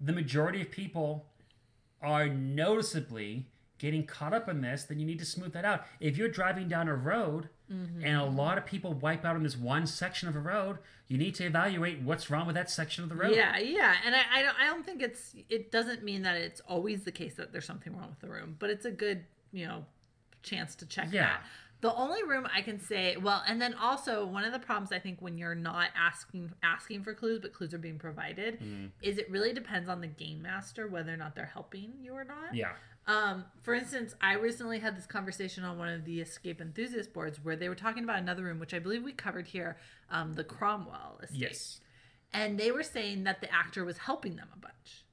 the 0.00 0.12
majority 0.12 0.62
of 0.62 0.70
people 0.70 1.26
are 2.02 2.28
noticeably 2.28 3.46
getting 3.78 4.06
caught 4.06 4.32
up 4.32 4.48
in 4.48 4.60
this, 4.60 4.84
then 4.84 4.98
you 4.98 5.06
need 5.06 5.18
to 5.18 5.24
smooth 5.24 5.52
that 5.52 5.64
out. 5.64 5.84
If 6.00 6.16
you're 6.16 6.28
driving 6.28 6.68
down 6.68 6.88
a 6.88 6.94
road 6.94 7.48
mm-hmm. 7.70 8.04
and 8.04 8.16
a 8.16 8.24
lot 8.24 8.56
of 8.56 8.64
people 8.64 8.94
wipe 8.94 9.24
out 9.24 9.36
on 9.36 9.42
this 9.42 9.56
one 9.56 9.86
section 9.86 10.28
of 10.28 10.36
a 10.36 10.40
road, 10.40 10.78
you 11.08 11.18
need 11.18 11.34
to 11.36 11.44
evaluate 11.44 12.00
what's 12.00 12.30
wrong 12.30 12.46
with 12.46 12.54
that 12.54 12.70
section 12.70 13.04
of 13.04 13.10
the 13.10 13.16
road. 13.16 13.34
Yeah, 13.34 13.58
yeah, 13.58 13.94
and 14.06 14.14
I, 14.14 14.22
I 14.32 14.42
don't 14.42 14.56
I 14.60 14.66
don't 14.66 14.86
think 14.86 15.02
it's 15.02 15.34
it 15.50 15.70
doesn't 15.70 16.02
mean 16.02 16.22
that 16.22 16.36
it's 16.36 16.60
always 16.66 17.04
the 17.04 17.12
case 17.12 17.34
that 17.34 17.52
there's 17.52 17.66
something 17.66 17.94
wrong 17.94 18.08
with 18.08 18.20
the 18.20 18.28
room, 18.28 18.56
but 18.58 18.70
it's 18.70 18.86
a 18.86 18.90
good 18.90 19.24
you 19.52 19.66
know 19.66 19.84
chance 20.42 20.74
to 20.76 20.86
check 20.86 21.08
Yeah. 21.10 21.22
that. 21.22 21.42
The 21.84 21.94
only 21.94 22.22
room 22.24 22.46
I 22.52 22.62
can 22.62 22.80
say 22.80 23.16
well, 23.18 23.42
and 23.46 23.60
then 23.60 23.74
also 23.74 24.24
one 24.24 24.44
of 24.44 24.52
the 24.52 24.58
problems 24.58 24.90
I 24.90 24.98
think 24.98 25.20
when 25.20 25.36
you're 25.36 25.54
not 25.54 25.88
asking 25.94 26.50
asking 26.62 27.02
for 27.04 27.12
clues, 27.14 27.40
but 27.40 27.52
clues 27.52 27.74
are 27.74 27.78
being 27.78 27.98
provided, 27.98 28.54
Mm-hmm. 28.60 28.86
is 29.02 29.18
it 29.18 29.30
really 29.30 29.52
depends 29.52 29.88
on 29.88 30.00
the 30.00 30.06
game 30.06 30.40
master 30.40 30.88
whether 30.88 31.12
or 31.12 31.18
not 31.18 31.34
they're 31.36 31.52
helping 31.58 31.92
you 32.00 32.12
or 32.14 32.24
not. 32.24 32.54
Yeah. 32.54 32.72
Um, 33.06 33.44
for 33.62 33.74
instance, 33.74 34.14
I 34.22 34.32
recently 34.34 34.78
had 34.78 34.96
this 34.96 35.04
conversation 35.04 35.62
on 35.62 35.76
one 35.78 35.90
of 35.90 36.06
the 36.06 36.22
escape 36.22 36.58
enthusiast 36.62 37.12
boards 37.12 37.38
where 37.44 37.54
they 37.54 37.68
were 37.68 37.74
talking 37.74 38.02
about 38.02 38.18
another 38.18 38.44
room, 38.44 38.58
which 38.58 38.72
I 38.72 38.78
believe 38.78 39.02
we 39.04 39.12
covered 39.12 39.46
here, 39.48 39.76
um, 40.10 40.32
the 40.34 40.44
Cromwell 40.44 41.20
escape. 41.22 41.38
Yes. 41.42 41.80
And 42.32 42.58
they 42.58 42.70
were 42.72 42.82
saying 42.82 43.24
that 43.24 43.42
the 43.42 43.52
actor 43.52 43.84
was 43.84 43.98
helping 43.98 44.36
them 44.36 44.48
a 44.54 44.58
bunch. 44.58 45.03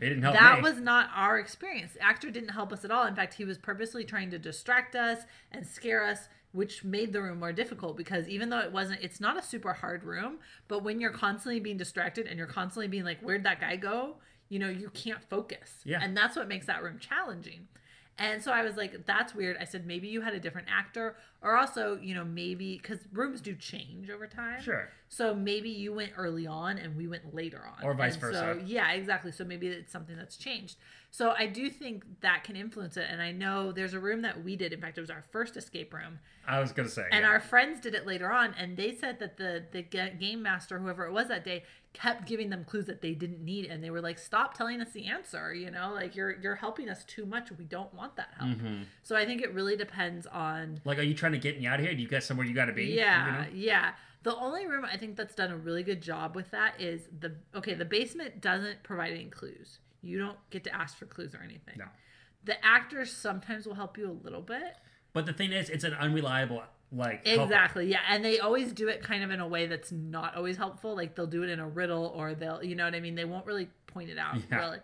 They 0.00 0.08
didn't 0.08 0.22
help 0.22 0.34
that 0.34 0.56
me. 0.56 0.62
was 0.62 0.80
not 0.80 1.10
our 1.14 1.38
experience. 1.38 1.92
The 1.92 2.02
actor 2.02 2.30
didn't 2.30 2.48
help 2.48 2.72
us 2.72 2.84
at 2.84 2.90
all. 2.90 3.06
In 3.06 3.14
fact, 3.14 3.34
he 3.34 3.44
was 3.44 3.58
purposely 3.58 4.02
trying 4.04 4.30
to 4.30 4.38
distract 4.38 4.96
us 4.96 5.20
and 5.52 5.66
scare 5.66 6.04
us, 6.04 6.28
which 6.52 6.82
made 6.82 7.12
the 7.12 7.20
room 7.20 7.38
more 7.38 7.52
difficult 7.52 7.96
because 7.96 8.28
even 8.28 8.48
though 8.48 8.60
it 8.60 8.72
wasn't, 8.72 9.00
it's 9.02 9.20
not 9.20 9.38
a 9.38 9.42
super 9.42 9.74
hard 9.74 10.02
room, 10.02 10.38
but 10.68 10.82
when 10.82 11.00
you're 11.00 11.12
constantly 11.12 11.60
being 11.60 11.76
distracted 11.76 12.26
and 12.26 12.38
you're 12.38 12.46
constantly 12.46 12.88
being 12.88 13.04
like, 13.04 13.20
where'd 13.20 13.44
that 13.44 13.60
guy 13.60 13.76
go? 13.76 14.16
You 14.48 14.58
know, 14.58 14.68
you 14.70 14.90
can't 14.90 15.22
focus. 15.22 15.82
Yeah. 15.84 16.00
And 16.02 16.16
that's 16.16 16.34
what 16.34 16.48
makes 16.48 16.66
that 16.66 16.82
room 16.82 16.98
challenging. 16.98 17.68
And 18.20 18.42
so 18.42 18.52
I 18.52 18.62
was 18.62 18.76
like, 18.76 19.06
that's 19.06 19.34
weird. 19.34 19.56
I 19.58 19.64
said, 19.64 19.86
maybe 19.86 20.06
you 20.06 20.20
had 20.20 20.34
a 20.34 20.38
different 20.38 20.68
actor, 20.70 21.16
or 21.40 21.56
also, 21.56 21.98
you 22.02 22.14
know, 22.14 22.22
maybe 22.22 22.76
because 22.76 22.98
rooms 23.14 23.40
do 23.40 23.54
change 23.54 24.10
over 24.10 24.26
time. 24.26 24.60
Sure. 24.60 24.90
So 25.08 25.34
maybe 25.34 25.70
you 25.70 25.94
went 25.94 26.12
early 26.18 26.46
on 26.46 26.76
and 26.76 26.94
we 26.96 27.08
went 27.08 27.34
later 27.34 27.62
on. 27.66 27.82
Or 27.82 27.94
vice 27.94 28.12
And 28.12 28.20
versa. 28.20 28.56
So, 28.58 28.62
yeah, 28.66 28.92
exactly. 28.92 29.32
So 29.32 29.42
maybe 29.42 29.68
it's 29.68 29.90
something 29.90 30.16
that's 30.16 30.36
changed. 30.36 30.76
So 31.10 31.30
I 31.30 31.46
do 31.46 31.70
think 31.70 32.04
that 32.20 32.44
can 32.44 32.56
influence 32.56 32.98
it. 32.98 33.06
And 33.10 33.22
I 33.22 33.32
know 33.32 33.72
there's 33.72 33.94
a 33.94 33.98
room 33.98 34.20
that 34.22 34.44
we 34.44 34.54
did. 34.54 34.74
In 34.74 34.82
fact, 34.82 34.98
it 34.98 35.00
was 35.00 35.10
our 35.10 35.24
first 35.32 35.56
escape 35.56 35.94
room. 35.94 36.20
I 36.46 36.60
was 36.60 36.72
gonna 36.72 36.90
say. 36.90 37.06
And 37.10 37.22
yeah. 37.22 37.28
our 37.28 37.40
friends 37.40 37.80
did 37.80 37.94
it 37.94 38.06
later 38.06 38.30
on. 38.30 38.54
And 38.58 38.76
they 38.76 38.94
said 38.94 39.18
that 39.20 39.38
the, 39.38 39.64
the 39.72 39.82
game 39.82 40.42
master, 40.42 40.78
whoever 40.78 41.06
it 41.06 41.12
was 41.12 41.28
that 41.28 41.42
day, 41.44 41.64
kept 41.92 42.26
giving 42.26 42.50
them 42.50 42.64
clues 42.64 42.86
that 42.86 43.02
they 43.02 43.14
didn't 43.14 43.44
need. 43.44 43.66
And 43.66 43.82
they 43.82 43.90
were 43.90 44.00
like, 44.00 44.18
stop 44.18 44.54
telling 44.56 44.80
us 44.80 44.90
the 44.92 45.06
answer. 45.06 45.52
You 45.52 45.70
know, 45.70 45.92
like 45.92 46.14
you're, 46.14 46.36
you're 46.40 46.54
helping 46.54 46.88
us 46.88 47.04
too 47.04 47.26
much. 47.26 47.50
We 47.50 47.64
don't 47.64 47.92
want 47.94 48.16
that 48.16 48.28
help. 48.38 48.50
Mm-hmm. 48.50 48.82
So 49.02 49.16
I 49.16 49.24
think 49.26 49.42
it 49.42 49.52
really 49.52 49.76
depends 49.76 50.26
on 50.26 50.80
like, 50.84 50.98
are 50.98 51.02
you 51.02 51.14
trying 51.14 51.32
to 51.32 51.38
get 51.38 51.58
me 51.58 51.66
out 51.66 51.80
of 51.80 51.86
here? 51.86 51.94
Do 51.94 52.00
you 52.00 52.08
got 52.08 52.22
somewhere 52.22 52.46
you 52.46 52.54
got 52.54 52.66
to 52.66 52.72
be? 52.72 52.84
yeah, 52.86 53.26
You 53.26 53.32
know? 53.32 53.48
yeah. 53.54 53.92
The 54.22 54.36
only 54.36 54.66
room 54.66 54.84
I 54.84 54.96
think 54.98 55.16
that's 55.16 55.34
done 55.34 55.50
a 55.50 55.56
really 55.56 55.82
good 55.82 56.02
job 56.02 56.36
with 56.36 56.50
that 56.50 56.78
is 56.78 57.08
the 57.20 57.36
okay. 57.54 57.72
The 57.72 57.86
basement 57.86 58.42
doesn't 58.42 58.82
provide 58.82 59.12
any 59.12 59.24
clues. 59.24 59.78
You 60.02 60.18
don't 60.18 60.36
get 60.50 60.62
to 60.64 60.74
ask 60.74 60.98
for 60.98 61.06
clues 61.06 61.34
or 61.34 61.42
anything. 61.42 61.76
No. 61.78 61.86
The 62.44 62.62
actors 62.64 63.10
sometimes 63.10 63.66
will 63.66 63.74
help 63.76 63.96
you 63.96 64.10
a 64.10 64.16
little 64.24 64.42
bit. 64.42 64.76
But 65.14 65.24
the 65.24 65.32
thing 65.32 65.52
is, 65.52 65.70
it's 65.70 65.84
an 65.84 65.94
unreliable 65.94 66.62
like. 66.92 67.22
Exactly. 67.26 67.86
Yeah, 67.86 68.00
and 68.08 68.24
they 68.24 68.38
always 68.38 68.72
do 68.72 68.88
it 68.88 69.02
kind 69.02 69.22
of 69.22 69.30
in 69.30 69.40
a 69.40 69.46
way 69.48 69.66
that's 69.66 69.92
not 69.92 70.36
always 70.36 70.56
helpful. 70.56 70.94
Like 70.94 71.14
they'll 71.14 71.26
do 71.26 71.42
it 71.42 71.50
in 71.50 71.60
a 71.60 71.68
riddle, 71.68 72.12
or 72.14 72.34
they'll, 72.34 72.62
you 72.62 72.74
know 72.74 72.84
what 72.84 72.94
I 72.94 73.00
mean. 73.00 73.14
They 73.14 73.24
won't 73.24 73.46
really 73.46 73.68
point 73.86 74.10
it 74.10 74.18
out 74.18 74.36
Yeah. 74.50 74.58
really. 74.58 74.78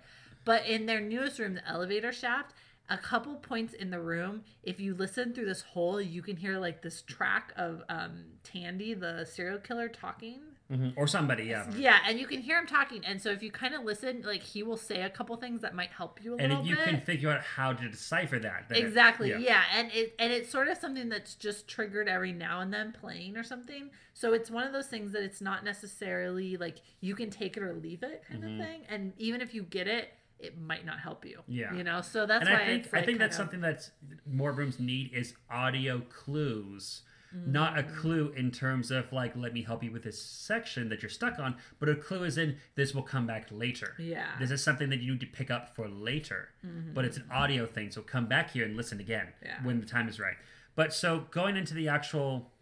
But 0.45 0.67
in 0.67 0.87
their 0.87 1.01
newest 1.01 1.39
room, 1.39 1.55
the 1.55 1.69
elevator 1.69 2.13
shaft, 2.13 2.55
a 2.89 2.97
couple 2.97 3.35
points 3.37 3.75
in 3.75 3.91
the 3.91 4.01
room, 4.01 4.45
if 4.63 4.79
you 4.79 4.95
listen 4.95 5.35
through 5.35 5.47
this 5.47 5.63
hole, 5.63 6.01
you 6.01 6.23
can 6.23 6.37
hear 6.37 6.59
like 6.59 6.83
this 6.83 7.03
track 7.03 7.53
of 7.57 7.83
um, 7.89 8.25
Tandy, 8.45 8.95
the 8.95 9.25
serial 9.25 9.59
killer, 9.59 9.89
talking. 9.89 10.41
Mhm. 10.71 10.95
Or 10.97 11.07
somebody, 11.07 11.45
yeah. 11.45 11.71
Yeah, 11.77 11.99
and 12.09 12.19
you 12.19 12.27
can 12.27 12.41
hear 12.41 12.59
him 12.59 12.67
talking. 12.67 13.05
And 13.05 13.23
so 13.23 13.31
if 13.31 13.41
you 13.41 13.53
kind 13.53 13.73
of 13.73 13.85
listen, 13.85 14.23
like 14.23 14.43
he 14.43 14.65
will 14.65 14.77
say 14.77 15.03
a 15.03 15.11
couple 15.11 15.37
things 15.37 15.63
that 15.63 15.77
might 15.77 15.91
help 15.91 16.23
you 16.25 16.35
a 16.35 16.39
And 16.39 16.49
little 16.49 16.65
if 16.65 16.69
you 16.71 16.75
bit. 16.77 16.85
can 16.87 17.01
figure 17.03 17.31
out 17.31 17.41
how 17.43 17.73
to 17.73 17.89
decipher 17.89 18.39
that, 18.41 18.69
then 18.69 18.79
it- 18.79 18.85
Exactly. 18.85 19.29
yeah. 19.39 19.63
and 19.73 19.93
it 19.93 20.15
and 20.19 20.33
it's 20.33 20.51
sort 20.51 20.67
of 20.67 20.77
something 20.77 21.09
that's 21.09 21.37
just 21.37 21.69
triggered 21.69 22.09
every 22.09 22.33
now 22.33 22.61
and 22.61 22.73
then 22.75 22.91
playing 22.93 23.37
or 23.37 23.45
something. 23.45 23.91
So 24.13 24.33
it's 24.33 24.51
one 24.51 24.67
of 24.67 24.73
those 24.73 24.89
things 24.89 25.13
that 25.13 25.23
it's 25.23 25.41
not 25.41 25.63
necessarily 25.65 26.57
like 26.57 26.79
you 27.01 27.15
can 27.15 27.31
take 27.31 27.57
it 27.57 27.63
or 27.63 27.73
leave 27.75 28.03
it 28.03 28.25
kind 28.29 28.43
Mhm. 28.43 28.59
of 28.61 28.67
thing. 28.67 28.81
And 28.89 29.13
even 29.19 29.41
if 29.41 29.55
you 29.55 29.63
get 29.63 29.87
it, 29.87 30.15
it 30.41 30.59
might 30.59 30.85
not 30.85 30.99
help 30.99 31.25
you. 31.25 31.43
Yeah. 31.47 31.73
You 31.75 31.85
know, 31.85 32.01
so 32.01 32.27
that's 32.27 32.45
and 32.45 32.53
why 32.53 32.61
I 32.63 32.67
think 32.67 32.85
it's 32.87 32.95
I 32.95 33.03
think 33.03 33.19
that's 33.19 33.37
of- 33.37 33.43
something 33.43 33.61
that's 33.61 33.93
more 34.27 34.53
rooms 34.53 34.81
need 34.81 35.13
is 35.15 35.35
audio 35.49 36.01
clues. 36.01 37.03
Not 37.33 37.79
a 37.79 37.83
Mm. 37.83 37.97
clue 37.97 38.33
in 38.37 38.51
terms 38.51 38.91
of 38.91 39.13
like 39.13 39.37
let 39.37 39.53
me 39.53 39.63
help 39.63 39.83
you 39.83 39.91
with 39.91 40.05
this 40.05 40.21
section 40.21 40.89
that 40.89 41.03
you're 41.03 41.11
stuck 41.11 41.39
on, 41.39 41.57
but 41.79 41.89
a 41.89 41.95
clue 41.97 42.25
is 42.25 42.39
in 42.39 42.57
this 42.77 42.95
will 42.95 43.03
come 43.03 43.27
back 43.27 43.49
later. 43.51 43.95
Yeah. 43.99 44.27
Mm-hmm. 44.27 44.41
This 44.41 44.51
is 44.53 44.63
something 44.63 44.89
that 44.91 45.01
you 45.01 45.13
need 45.13 45.21
to 45.21 45.27
pick 45.27 45.51
up 45.51 45.75
for 45.75 45.89
later. 45.89 46.51
But 46.95 47.05
it's 47.05 47.17
an 47.17 47.25
audio 47.31 47.67
thing, 47.67 47.91
so 47.91 48.01
come 48.03 48.27
back 48.27 48.51
here 48.51 48.65
and 48.65 48.77
listen 48.77 49.01
again 49.01 49.29
Yeah. 49.43 49.63
when 49.63 49.81
the 49.81 49.87
time 49.87 50.09
is 50.09 50.19
right. 50.21 50.37
But 50.75 50.93
so 50.95 51.27
going 51.31 51.57
into 51.57 51.75
the 51.75 51.89
actual 51.89 52.53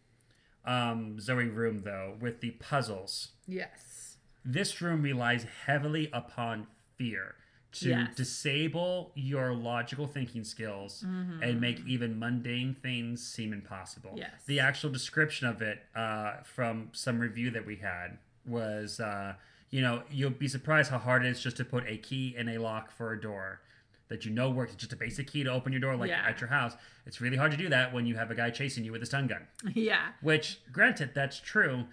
um, 0.64 1.20
Zoe 1.20 1.48
room 1.48 1.82
though, 1.84 2.16
with 2.20 2.40
the 2.40 2.52
puzzles, 2.52 3.32
Yes. 3.46 4.16
this 4.44 4.80
room 4.80 5.02
relies 5.02 5.44
heavily 5.66 6.08
upon 6.12 6.66
fear 6.96 7.34
to 7.74 7.88
Yes. 7.90 8.14
disable 8.14 9.12
your 9.14 9.52
logical 9.54 10.06
thinking 10.06 10.44
skills 10.44 11.02
and 11.42 11.60
make 11.60 11.80
even 11.86 12.18
mundane 12.18 12.74
things 12.82 13.26
seem 13.26 13.52
impossible. 13.52 14.10
Mm-hmm. 14.10 14.18
Yes. 14.18 14.44
The 14.46 14.60
actual 14.60 14.90
description 14.90 15.46
of 15.48 15.60
it 15.62 15.82
uh, 15.94 16.38
from 16.44 16.88
some 16.92 17.18
review 17.18 17.50
that 17.50 17.66
we 17.66 17.76
had 17.76 18.18
was, 18.46 19.00
uh, 19.00 19.34
you 19.70 19.80
know, 19.82 20.02
you'll 20.10 20.30
be 20.30 20.48
surprised 20.48 20.90
how 20.90 20.98
hard 20.98 21.24
it 21.24 21.28
is 21.28 21.40
just 21.42 21.56
to 21.58 21.64
put 21.64 21.84
a 21.88 21.96
key 21.96 22.34
in 22.36 22.48
a 22.48 22.58
lock 22.58 22.90
for 22.90 23.12
a 23.12 23.20
door 23.20 23.60
that 24.08 24.24
you 24.24 24.30
know 24.30 24.50
works. 24.50 24.72
It's 24.72 24.80
just 24.82 24.92
a 24.92 24.96
basic 24.96 25.26
key 25.26 25.42
to 25.44 25.50
open 25.50 25.72
your 25.72 25.80
door, 25.80 25.96
like 25.96 26.10
Yeah. 26.10 26.24
at 26.28 26.40
your 26.40 26.50
house. 26.50 26.74
It's 27.06 27.20
really 27.20 27.36
hard 27.38 27.50
to 27.52 27.56
do 27.56 27.68
that 27.70 27.92
when 27.92 28.06
you 28.06 28.16
have 28.16 28.30
a 28.30 28.34
guy 28.34 28.50
chasing 28.50 28.84
you 28.84 28.92
with 28.92 29.02
a 29.02 29.06
stun 29.06 29.26
gun. 29.26 29.46
Yeah. 29.74 30.08
Which, 30.20 30.60
granted, 30.72 31.10
that's 31.14 31.40
true, 31.40 31.84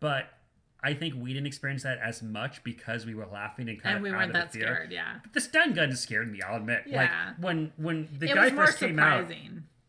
but 0.00 0.30
I 0.82 0.94
think 0.94 1.14
we 1.16 1.32
didn't 1.32 1.46
experience 1.48 1.82
that 1.82 1.98
as 1.98 2.22
much 2.22 2.62
because 2.62 3.04
we 3.04 3.14
were 3.14 3.26
laughing 3.26 3.68
and 3.68 3.82
kind 3.82 3.96
And 3.96 3.98
of 3.98 4.02
we 4.04 4.10
out 4.10 4.18
weren't 4.18 4.30
of 4.30 4.32
the 4.34 4.38
that 4.38 4.52
fear. 4.52 4.74
scared. 4.74 4.92
Yeah. 4.92 5.14
The 5.32 5.40
stun 5.40 5.72
gun 5.74 5.94
scared 5.96 6.30
me. 6.30 6.40
I'll 6.42 6.56
admit. 6.58 6.84
Yeah. 6.86 6.96
Like 6.98 7.10
when 7.40 7.72
when 7.76 8.08
the 8.18 8.30
it 8.30 8.34
guy 8.34 8.50
first 8.50 8.78
came 8.78 8.98
out, 8.98 9.28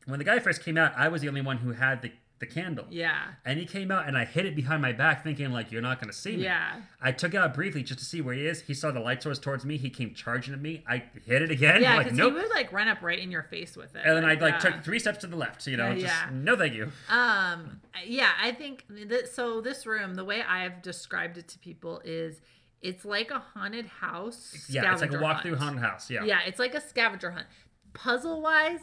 when 0.05 0.17
the 0.17 0.25
guy 0.25 0.39
first 0.39 0.63
came 0.63 0.77
out, 0.77 0.93
I 0.97 1.07
was 1.09 1.21
the 1.21 1.27
only 1.27 1.41
one 1.41 1.57
who 1.57 1.73
had 1.73 2.01
the 2.01 2.11
the 2.39 2.45
candle. 2.45 2.85
Yeah. 2.89 3.17
And 3.43 3.59
he 3.59 3.65
came 3.65 3.91
out, 3.91 4.07
and 4.07 4.17
I 4.17 4.25
hid 4.25 4.45
it 4.45 4.55
behind 4.55 4.81
my 4.81 4.93
back, 4.93 5.23
thinking 5.23 5.51
like 5.51 5.71
you're 5.71 5.81
not 5.81 5.99
going 5.99 6.09
to 6.09 6.17
see 6.17 6.37
me. 6.37 6.43
Yeah. 6.43 6.81
I 7.01 7.11
took 7.11 7.33
it 7.33 7.37
out 7.37 7.53
briefly 7.53 7.83
just 7.83 7.99
to 7.99 8.05
see 8.05 8.21
where 8.21 8.33
he 8.33 8.45
is. 8.45 8.61
He 8.61 8.73
saw 8.73 8.91
the 8.91 8.99
light 8.99 9.21
source 9.21 9.39
towards 9.39 9.65
me. 9.65 9.77
He 9.77 9.89
came 9.89 10.13
charging 10.13 10.53
at 10.53 10.61
me. 10.61 10.83
I 10.87 11.03
hit 11.25 11.41
it 11.41 11.51
again. 11.51 11.81
Yeah, 11.81 11.97
like 11.97 12.05
because 12.05 12.17
nope. 12.17 12.33
he 12.33 12.39
would 12.39 12.49
like 12.49 12.71
run 12.71 12.87
up 12.87 13.01
right 13.01 13.19
in 13.19 13.29
your 13.29 13.43
face 13.43 13.75
with 13.75 13.95
it. 13.95 14.03
and 14.05 14.15
then 14.15 14.25
I 14.25 14.35
like 14.35 14.55
yeah. 14.55 14.71
took 14.71 14.83
three 14.83 14.99
steps 14.99 15.19
to 15.19 15.27
the 15.27 15.35
left. 15.35 15.67
You 15.67 15.77
know, 15.77 15.89
Yeah, 15.89 15.95
just 15.95 16.05
yeah. 16.05 16.29
no, 16.31 16.55
thank 16.55 16.73
you. 16.73 16.91
Um, 17.09 17.81
yeah, 18.05 18.31
I 18.41 18.51
think 18.53 18.85
that 19.07 19.27
so 19.33 19.59
this 19.61 19.85
room, 19.85 20.15
the 20.15 20.25
way 20.25 20.41
I've 20.41 20.81
described 20.81 21.37
it 21.37 21.47
to 21.49 21.59
people 21.59 22.01
is 22.05 22.41
it's 22.81 23.03
like 23.03 23.31
a 23.31 23.39
haunted 23.39 23.85
house. 23.87 24.65
Yeah, 24.69 24.91
it's 24.93 25.01
like 25.01 25.13
a 25.13 25.19
walk 25.19 25.41
through 25.41 25.57
haunted 25.57 25.81
house. 25.83 26.09
Yeah. 26.09 26.23
Yeah, 26.23 26.39
it's 26.47 26.59
like 26.59 26.73
a 26.73 26.81
scavenger 26.81 27.31
hunt. 27.31 27.47
Puzzle 27.93 28.41
wise, 28.41 28.79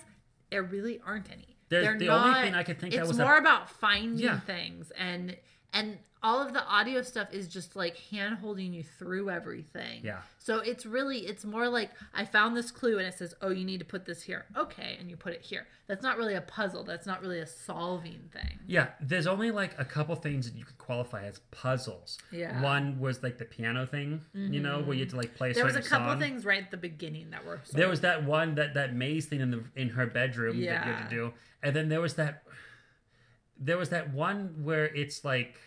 there 0.50 0.62
really 0.62 1.00
aren't 1.06 1.30
any. 1.30 1.55
There's- 1.68 1.84
They're 1.86 1.98
the 1.98 2.08
only 2.10 2.30
not- 2.30 2.42
thing 2.44 2.54
I 2.54 2.62
could 2.62 2.78
think 2.78 2.92
that 2.94 3.00
it's 3.00 3.08
was 3.08 3.18
a- 3.18 3.24
more 3.24 3.36
about 3.38 3.68
finding 3.68 4.18
Yeah. 4.18 4.38
things 4.40 4.90
and 4.92 5.36
and 5.76 5.98
all 6.22 6.44
of 6.44 6.52
the 6.52 6.66
audio 6.66 7.02
stuff 7.02 7.32
is 7.32 7.46
just 7.46 7.76
like 7.76 7.96
hand 8.10 8.38
holding 8.38 8.72
you 8.72 8.82
through 8.82 9.30
everything. 9.30 10.00
Yeah. 10.02 10.20
So 10.38 10.58
it's 10.58 10.86
really 10.86 11.18
it's 11.18 11.44
more 11.44 11.68
like 11.68 11.90
I 12.14 12.24
found 12.24 12.56
this 12.56 12.70
clue 12.70 12.98
and 12.98 13.06
it 13.06 13.14
says, 13.14 13.34
"Oh, 13.42 13.50
you 13.50 13.64
need 13.64 13.78
to 13.78 13.84
put 13.84 14.06
this 14.06 14.22
here." 14.22 14.46
Okay, 14.56 14.96
and 14.98 15.10
you 15.10 15.16
put 15.16 15.34
it 15.34 15.42
here. 15.42 15.66
That's 15.86 16.02
not 16.02 16.16
really 16.16 16.34
a 16.34 16.40
puzzle. 16.40 16.82
That's 16.82 17.06
not 17.06 17.20
really 17.20 17.38
a 17.38 17.46
solving 17.46 18.28
thing. 18.32 18.58
Yeah, 18.66 18.88
there's 19.00 19.26
only 19.26 19.50
like 19.50 19.78
a 19.78 19.84
couple 19.84 20.16
things 20.16 20.50
that 20.50 20.58
you 20.58 20.64
could 20.64 20.78
qualify 20.78 21.24
as 21.24 21.38
puzzles. 21.50 22.18
Yeah. 22.32 22.52
Mm-hmm. 22.52 22.62
One 22.62 22.98
was 22.98 23.22
like 23.22 23.38
the 23.38 23.44
piano 23.44 23.86
thing, 23.86 24.22
you 24.34 24.60
know, 24.60 24.80
where 24.80 24.94
you 24.94 25.00
had 25.00 25.10
to 25.10 25.16
like 25.16 25.36
play 25.36 25.50
a 25.50 25.54
There 25.54 25.64
was 25.64 25.76
a 25.76 25.82
couple 25.82 26.12
song. 26.12 26.18
things 26.20 26.44
right 26.44 26.62
at 26.62 26.70
the 26.70 26.76
beginning 26.76 27.30
that 27.30 27.44
were. 27.44 27.60
There 27.72 27.88
was 27.88 28.00
that 28.00 28.24
one 28.24 28.54
that 28.56 28.74
that 28.74 28.94
maze 28.94 29.26
thing 29.26 29.40
in 29.40 29.50
the 29.50 29.64
in 29.76 29.90
her 29.90 30.06
bedroom 30.06 30.56
that 30.56 30.62
you 30.62 30.70
had 30.70 31.08
to 31.08 31.14
do, 31.14 31.34
and 31.62 31.76
then 31.76 31.88
there 31.88 32.00
was 32.00 32.14
that 32.14 32.42
there 33.58 33.78
was 33.78 33.90
that 33.90 34.12
one 34.12 34.54
where 34.62 34.86
it's 34.86 35.24
like 35.24 35.58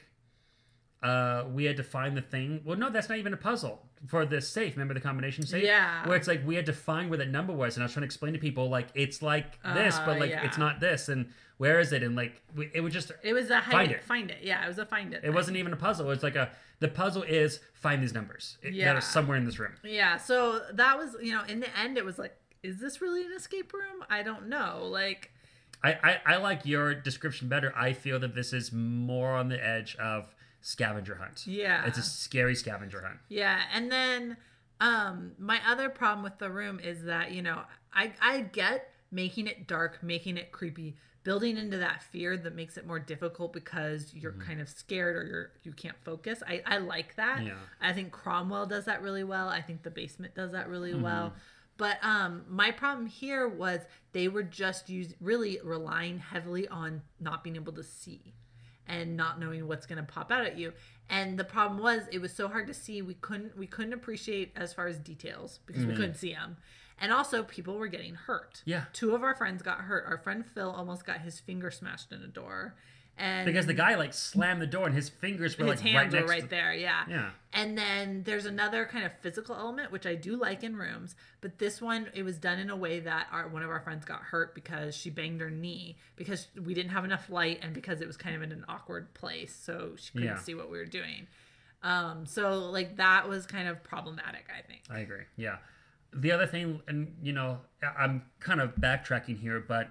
uh, 1.01 1.45
we 1.53 1.65
had 1.65 1.77
to 1.77 1.83
find 1.83 2.15
the 2.17 2.21
thing. 2.21 2.61
Well, 2.65 2.77
no, 2.77 2.89
that's 2.89 3.07
not 3.09 3.17
even 3.17 3.33
a 3.33 3.37
puzzle 3.37 3.81
for 4.07 4.25
the 4.25 4.41
safe. 4.41 4.75
Remember 4.75 4.93
the 4.93 4.99
combination 4.99 5.45
safe? 5.45 5.63
Yeah. 5.63 6.05
Where 6.07 6.17
it's 6.17 6.27
like 6.27 6.45
we 6.45 6.55
had 6.55 6.65
to 6.65 6.73
find 6.73 7.09
where 7.09 7.17
that 7.19 7.29
number 7.29 7.53
was, 7.53 7.75
and 7.75 7.83
I 7.83 7.85
was 7.85 7.93
trying 7.93 8.01
to 8.01 8.05
explain 8.05 8.33
to 8.33 8.39
people 8.39 8.69
like 8.69 8.87
it's 8.95 9.21
like 9.21 9.61
this, 9.73 9.95
Uh, 9.97 10.05
but 10.05 10.19
like 10.19 10.29
yeah. 10.31 10.45
it's 10.45 10.57
not 10.57 10.79
this, 10.79 11.07
and 11.09 11.31
where 11.57 11.79
is 11.79 11.91
it? 11.93 12.03
And 12.03 12.15
like 12.15 12.41
we, 12.55 12.69
it 12.73 12.81
was 12.81 12.93
just 12.93 13.11
It 13.23 13.33
was 13.33 13.49
a 13.49 13.59
hide 13.59 13.71
Find 13.71 13.91
it, 13.91 13.95
it. 13.95 14.03
find 14.03 14.31
it. 14.31 14.37
Yeah, 14.41 14.63
it 14.63 14.67
was 14.67 14.77
a 14.77 14.85
find 14.85 15.13
it. 15.13 15.23
it 15.23 15.33
wasn't 15.33 15.57
even 15.57 15.71
a 15.73 15.77
puzzle. 15.77 16.05
It 16.05 16.09
was 16.09 16.23
like 16.23 16.35
a 16.35 16.49
the 16.79 16.87
puzzle 16.87 17.23
is 17.23 17.59
find 17.73 18.01
these 18.01 18.13
numbers 18.13 18.57
it, 18.61 18.77
that 18.77 18.95
are 18.95 19.01
somewhere 19.01 19.37
in 19.37 19.45
this 19.45 19.59
room. 19.59 19.73
Yeah, 19.83 20.15
so 20.17 20.61
that 20.73 20.97
was, 20.97 21.15
you 21.21 21.33
know, 21.33 21.43
in 21.43 21.59
the 21.59 21.67
end, 21.77 21.97
it 21.97 22.05
was 22.05 22.17
like, 22.17 22.33
is 22.63 22.79
this 22.79 23.01
really 23.01 23.25
an 23.25 23.33
escape 23.33 23.73
room? 23.73 24.03
I 24.09 24.23
don't 24.23 24.47
know. 24.47 24.85
Like, 24.89 25.31
I, 25.83 25.91
I, 25.93 26.17
I 26.25 26.37
like 26.37 26.65
your 26.65 26.93
description 26.93 27.49
better. 27.49 27.73
I 27.75 27.91
feel 27.91 28.17
that 28.19 28.33
this 28.33 28.53
is 28.53 28.71
more 28.71 29.31
on 29.35 29.49
the 29.49 29.61
edge 29.65 29.97
of 29.97 30.33
scavenger 30.61 31.15
hunt. 31.15 31.45
Yeah. 31.47 31.85
It's 31.85 31.97
a 31.97 32.03
scary 32.03 32.55
scavenger 32.55 33.01
hunt. 33.01 33.19
yeah. 33.29 33.61
And 33.73 33.91
then 33.91 34.37
um 34.81 35.33
my 35.37 35.59
other 35.67 35.89
problem 35.89 36.23
with 36.23 36.37
the 36.37 36.49
room 36.49 36.79
is 36.79 37.03
that, 37.03 37.31
you 37.31 37.41
know, 37.41 37.61
I 37.93 38.13
I 38.21 38.41
get 38.41 38.91
making 39.11 39.47
it 39.47 39.67
dark, 39.67 40.01
making 40.03 40.37
it 40.37 40.51
creepy, 40.51 40.95
building 41.23 41.57
into 41.57 41.77
that 41.77 42.01
fear 42.03 42.37
that 42.37 42.55
makes 42.55 42.77
it 42.77 42.85
more 42.87 42.99
difficult 42.99 43.51
because 43.53 44.13
you're 44.13 44.33
kind 44.33 44.61
of 44.61 44.69
scared 44.69 45.15
or 45.15 45.23
you're 45.25 45.51
you 45.63 45.71
can't 45.73 45.97
focus. 46.03 46.41
I 46.47 46.61
I 46.65 46.77
like 46.77 47.15
that. 47.15 47.43
Yeah. 47.43 47.53
I 47.81 47.91
think 47.93 48.11
Cromwell 48.11 48.65
does 48.67 48.85
that 48.85 49.01
really 49.01 49.23
well. 49.23 49.49
I 49.49 49.61
think 49.61 49.83
the 49.83 49.89
basement 49.91 50.35
does 50.35 50.51
that 50.51 50.69
really 50.69 50.91
Mm-hmm. 50.93 51.03
well. 51.03 51.33
But 51.77 51.97
um, 52.03 52.43
my 52.49 52.71
problem 52.71 53.07
here 53.07 53.47
was 53.47 53.79
they 54.11 54.27
were 54.27 54.43
just 54.43 54.89
use, 54.89 55.13
really 55.21 55.59
relying 55.63 56.19
heavily 56.19 56.67
on 56.67 57.01
not 57.21 57.41
being 57.41 57.55
able 57.55 57.71
to 57.71 57.83
see 57.83 58.33
and 58.89 59.15
not 59.15 59.39
knowing 59.39 59.67
what's 59.67 59.85
going 59.85 60.03
to 60.03 60.11
pop 60.11 60.31
out 60.31 60.45
at 60.45 60.57
you. 60.57 60.73
And 61.09 61.39
the 61.39 61.43
problem 61.43 61.81
was 61.81 62.03
it 62.11 62.19
was 62.19 62.33
so 62.33 62.47
hard 62.47 62.67
to 62.67 62.73
see. 62.73 63.01
We 63.01 63.13
couldn't 63.13 63.57
we 63.57 63.67
couldn't 63.67 63.93
appreciate 63.93 64.51
as 64.55 64.73
far 64.73 64.87
as 64.87 64.97
details 64.97 65.59
because 65.65 65.85
we 65.85 65.93
mm. 65.93 65.95
couldn't 65.95 66.15
see 66.15 66.33
them. 66.33 66.57
And 67.01 67.13
also 67.13 67.43
people 67.43 67.77
were 67.77 67.87
getting 67.87 68.15
hurt. 68.15 68.61
Yeah. 68.65 68.83
Two 68.91 69.15
of 69.15 69.23
our 69.23 69.33
friends 69.33 69.61
got 69.61 69.79
hurt. 69.79 70.05
Our 70.05 70.17
friend 70.17 70.45
Phil 70.45 70.69
almost 70.69 71.05
got 71.05 71.21
his 71.21 71.39
finger 71.39 71.71
smashed 71.71 72.11
in 72.11 72.21
a 72.21 72.27
door. 72.27 72.75
And 73.19 73.45
Because 73.45 73.65
the 73.65 73.73
guy 73.73 73.95
like 73.95 74.13
slammed 74.13 74.61
the 74.61 74.67
door 74.67 74.85
and 74.85 74.95
his 74.95 75.09
fingers 75.09 75.57
were 75.57 75.65
his 75.65 75.83
like 75.83 75.93
right 75.93 76.11
were 76.11 76.25
right 76.25 76.43
to 76.43 76.47
there, 76.47 76.73
yeah. 76.73 77.03
Yeah. 77.09 77.29
And 77.53 77.77
then 77.77 78.23
there's 78.23 78.45
another 78.45 78.85
kind 78.85 79.05
of 79.05 79.11
physical 79.21 79.55
element 79.55 79.91
which 79.91 80.05
I 80.05 80.15
do 80.15 80.37
like 80.37 80.63
in 80.63 80.77
rooms, 80.77 81.15
but 81.41 81.59
this 81.59 81.81
one 81.81 82.07
it 82.13 82.23
was 82.23 82.37
done 82.37 82.59
in 82.59 82.69
a 82.69 82.75
way 82.77 83.01
that 83.01 83.27
our 83.31 83.49
one 83.49 83.61
of 83.61 83.69
our 83.69 83.81
friends 83.81 84.05
got 84.05 84.21
hurt 84.21 84.55
because 84.55 84.95
she 84.95 85.09
banged 85.09 85.41
her 85.41 85.49
knee 85.49 85.97
because 86.15 86.47
we 86.65 86.73
didn't 86.73 86.91
have 86.91 87.03
enough 87.03 87.29
light 87.29 87.59
and 87.61 87.73
because 87.73 87.99
it 87.99 88.07
was 88.07 88.15
kind 88.15 88.35
of 88.37 88.41
in 88.41 88.53
an 88.53 88.63
awkward 88.69 89.13
place, 89.13 89.53
so 89.53 89.95
she 89.97 90.11
couldn't 90.13 90.27
Yeah. 90.27 90.37
see 90.37 90.55
what 90.55 90.71
we 90.71 90.77
were 90.77 90.85
doing. 90.85 91.27
Um, 91.83 92.25
so 92.25 92.69
like 92.69 92.95
that 92.97 93.27
was 93.27 93.45
kind 93.45 93.67
of 93.67 93.83
problematic, 93.83 94.45
I 94.57 94.61
think. 94.61 94.81
I 94.89 94.99
agree. 94.99 95.23
Yeah. 95.35 95.57
The 96.13 96.31
other 96.31 96.47
thing, 96.47 96.81
and 96.87 97.15
you 97.21 97.33
know, 97.33 97.59
I'm 97.97 98.23
kind 98.39 98.61
of 98.61 98.75
backtracking 98.77 99.39
here, 99.39 99.59
but 99.59 99.89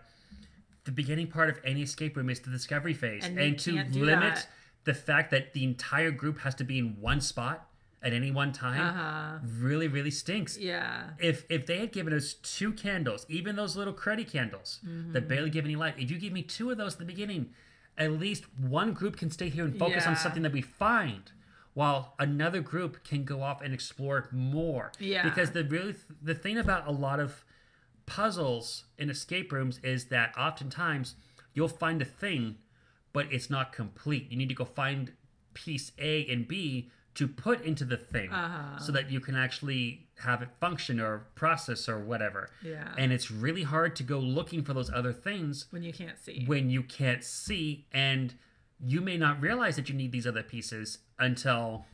the 0.88 0.92
beginning 1.02 1.26
part 1.26 1.50
of 1.50 1.60
any 1.64 1.82
escape 1.82 2.16
room 2.16 2.30
is 2.30 2.40
the 2.40 2.50
discovery 2.50 2.94
phase, 2.94 3.22
And 3.26 3.38
and, 3.38 3.58
to 3.60 3.72
limit 3.92 4.36
that. 4.36 4.48
the 4.84 4.94
fact 4.94 5.30
that 5.32 5.52
the 5.52 5.62
entire 5.62 6.10
group 6.10 6.38
has 6.40 6.54
to 6.54 6.64
be 6.64 6.78
in 6.78 6.96
one 6.98 7.20
spot 7.20 7.68
at 8.02 8.14
any 8.14 8.30
one 8.30 8.52
time 8.52 8.80
Uh-huh. 8.80 9.38
really, 9.60 9.86
really 9.86 10.10
stinks. 10.10 10.56
Yeah. 10.56 11.10
If 11.18 11.44
if 11.50 11.66
they 11.66 11.78
had 11.80 11.92
given 11.92 12.14
us 12.14 12.32
two 12.32 12.72
candles, 12.72 13.26
even 13.28 13.54
those 13.56 13.76
little 13.76 13.92
cruddy 13.92 14.26
candles 14.26 14.80
Mm-hmm. 14.86 15.12
that 15.12 15.28
barely 15.28 15.50
give 15.50 15.66
any 15.66 15.76
light, 15.76 15.94
if 15.98 16.10
you 16.10 16.18
give 16.18 16.32
me 16.32 16.42
two 16.42 16.70
of 16.70 16.78
those 16.78 16.94
at 16.94 17.00
the 17.00 17.04
beginning, 17.14 17.50
at 17.98 18.12
least 18.12 18.44
one 18.58 18.94
group 18.94 19.16
can 19.18 19.30
stay 19.30 19.50
here 19.50 19.64
and 19.66 19.78
focus 19.78 20.06
on 20.06 20.16
something 20.16 20.42
that 20.42 20.52
we 20.52 20.62
find, 20.62 21.32
while 21.74 22.14
another 22.18 22.62
group 22.62 23.04
can 23.04 23.24
go 23.24 23.42
off 23.42 23.60
and 23.60 23.74
explore 23.74 24.28
more. 24.32 24.90
Yeah. 24.98 25.22
Because 25.28 25.50
the 25.50 25.64
really 25.64 25.94
the 26.22 26.34
thing 26.44 26.56
about 26.56 26.86
a 26.88 26.92
lot 26.92 27.20
of 27.20 27.44
puzzles 28.08 28.84
in 28.96 29.10
escape 29.10 29.52
rooms 29.52 29.78
is 29.82 30.06
that 30.06 30.34
oftentimes 30.36 31.14
you'll 31.54 31.68
find 31.68 32.00
a 32.00 32.04
thing, 32.06 32.56
but 33.12 33.30
it's 33.32 33.50
not 33.50 33.72
complete. 33.72 34.30
You 34.30 34.36
need 34.38 34.48
to 34.48 34.54
go 34.54 34.64
find 34.64 35.12
piece 35.54 35.92
A 35.98 36.26
and 36.26 36.48
B 36.48 36.90
to 37.14 37.26
put 37.28 37.60
into 37.62 37.84
the 37.84 37.96
thing 37.96 38.30
Uh-huh. 38.32 38.78
so 38.78 38.92
that 38.92 39.10
you 39.10 39.20
can 39.20 39.34
actually 39.36 40.06
have 40.20 40.40
it 40.40 40.48
function 40.60 41.00
or 41.00 41.26
process 41.34 41.88
or 41.88 41.98
whatever. 41.98 42.48
Yeah. 42.62 42.94
And 42.96 43.12
it's 43.12 43.30
really 43.30 43.64
hard 43.64 43.94
to 43.96 44.02
go 44.04 44.18
looking 44.20 44.62
for 44.62 44.72
those 44.72 44.90
other 44.90 45.12
things 45.12 45.66
When 45.70 45.82
you 45.82 45.92
can't 45.92 46.18
see. 46.18 46.44
when 46.46 46.70
you 46.70 46.82
can't 46.82 47.22
see 47.24 47.86
and 47.92 48.34
you 48.80 49.00
may 49.00 49.16
not 49.18 49.40
realize 49.40 49.74
that 49.76 49.88
you 49.88 49.94
need 49.96 50.12
these 50.12 50.26
other 50.26 50.42
pieces 50.44 50.98
until 51.18 51.84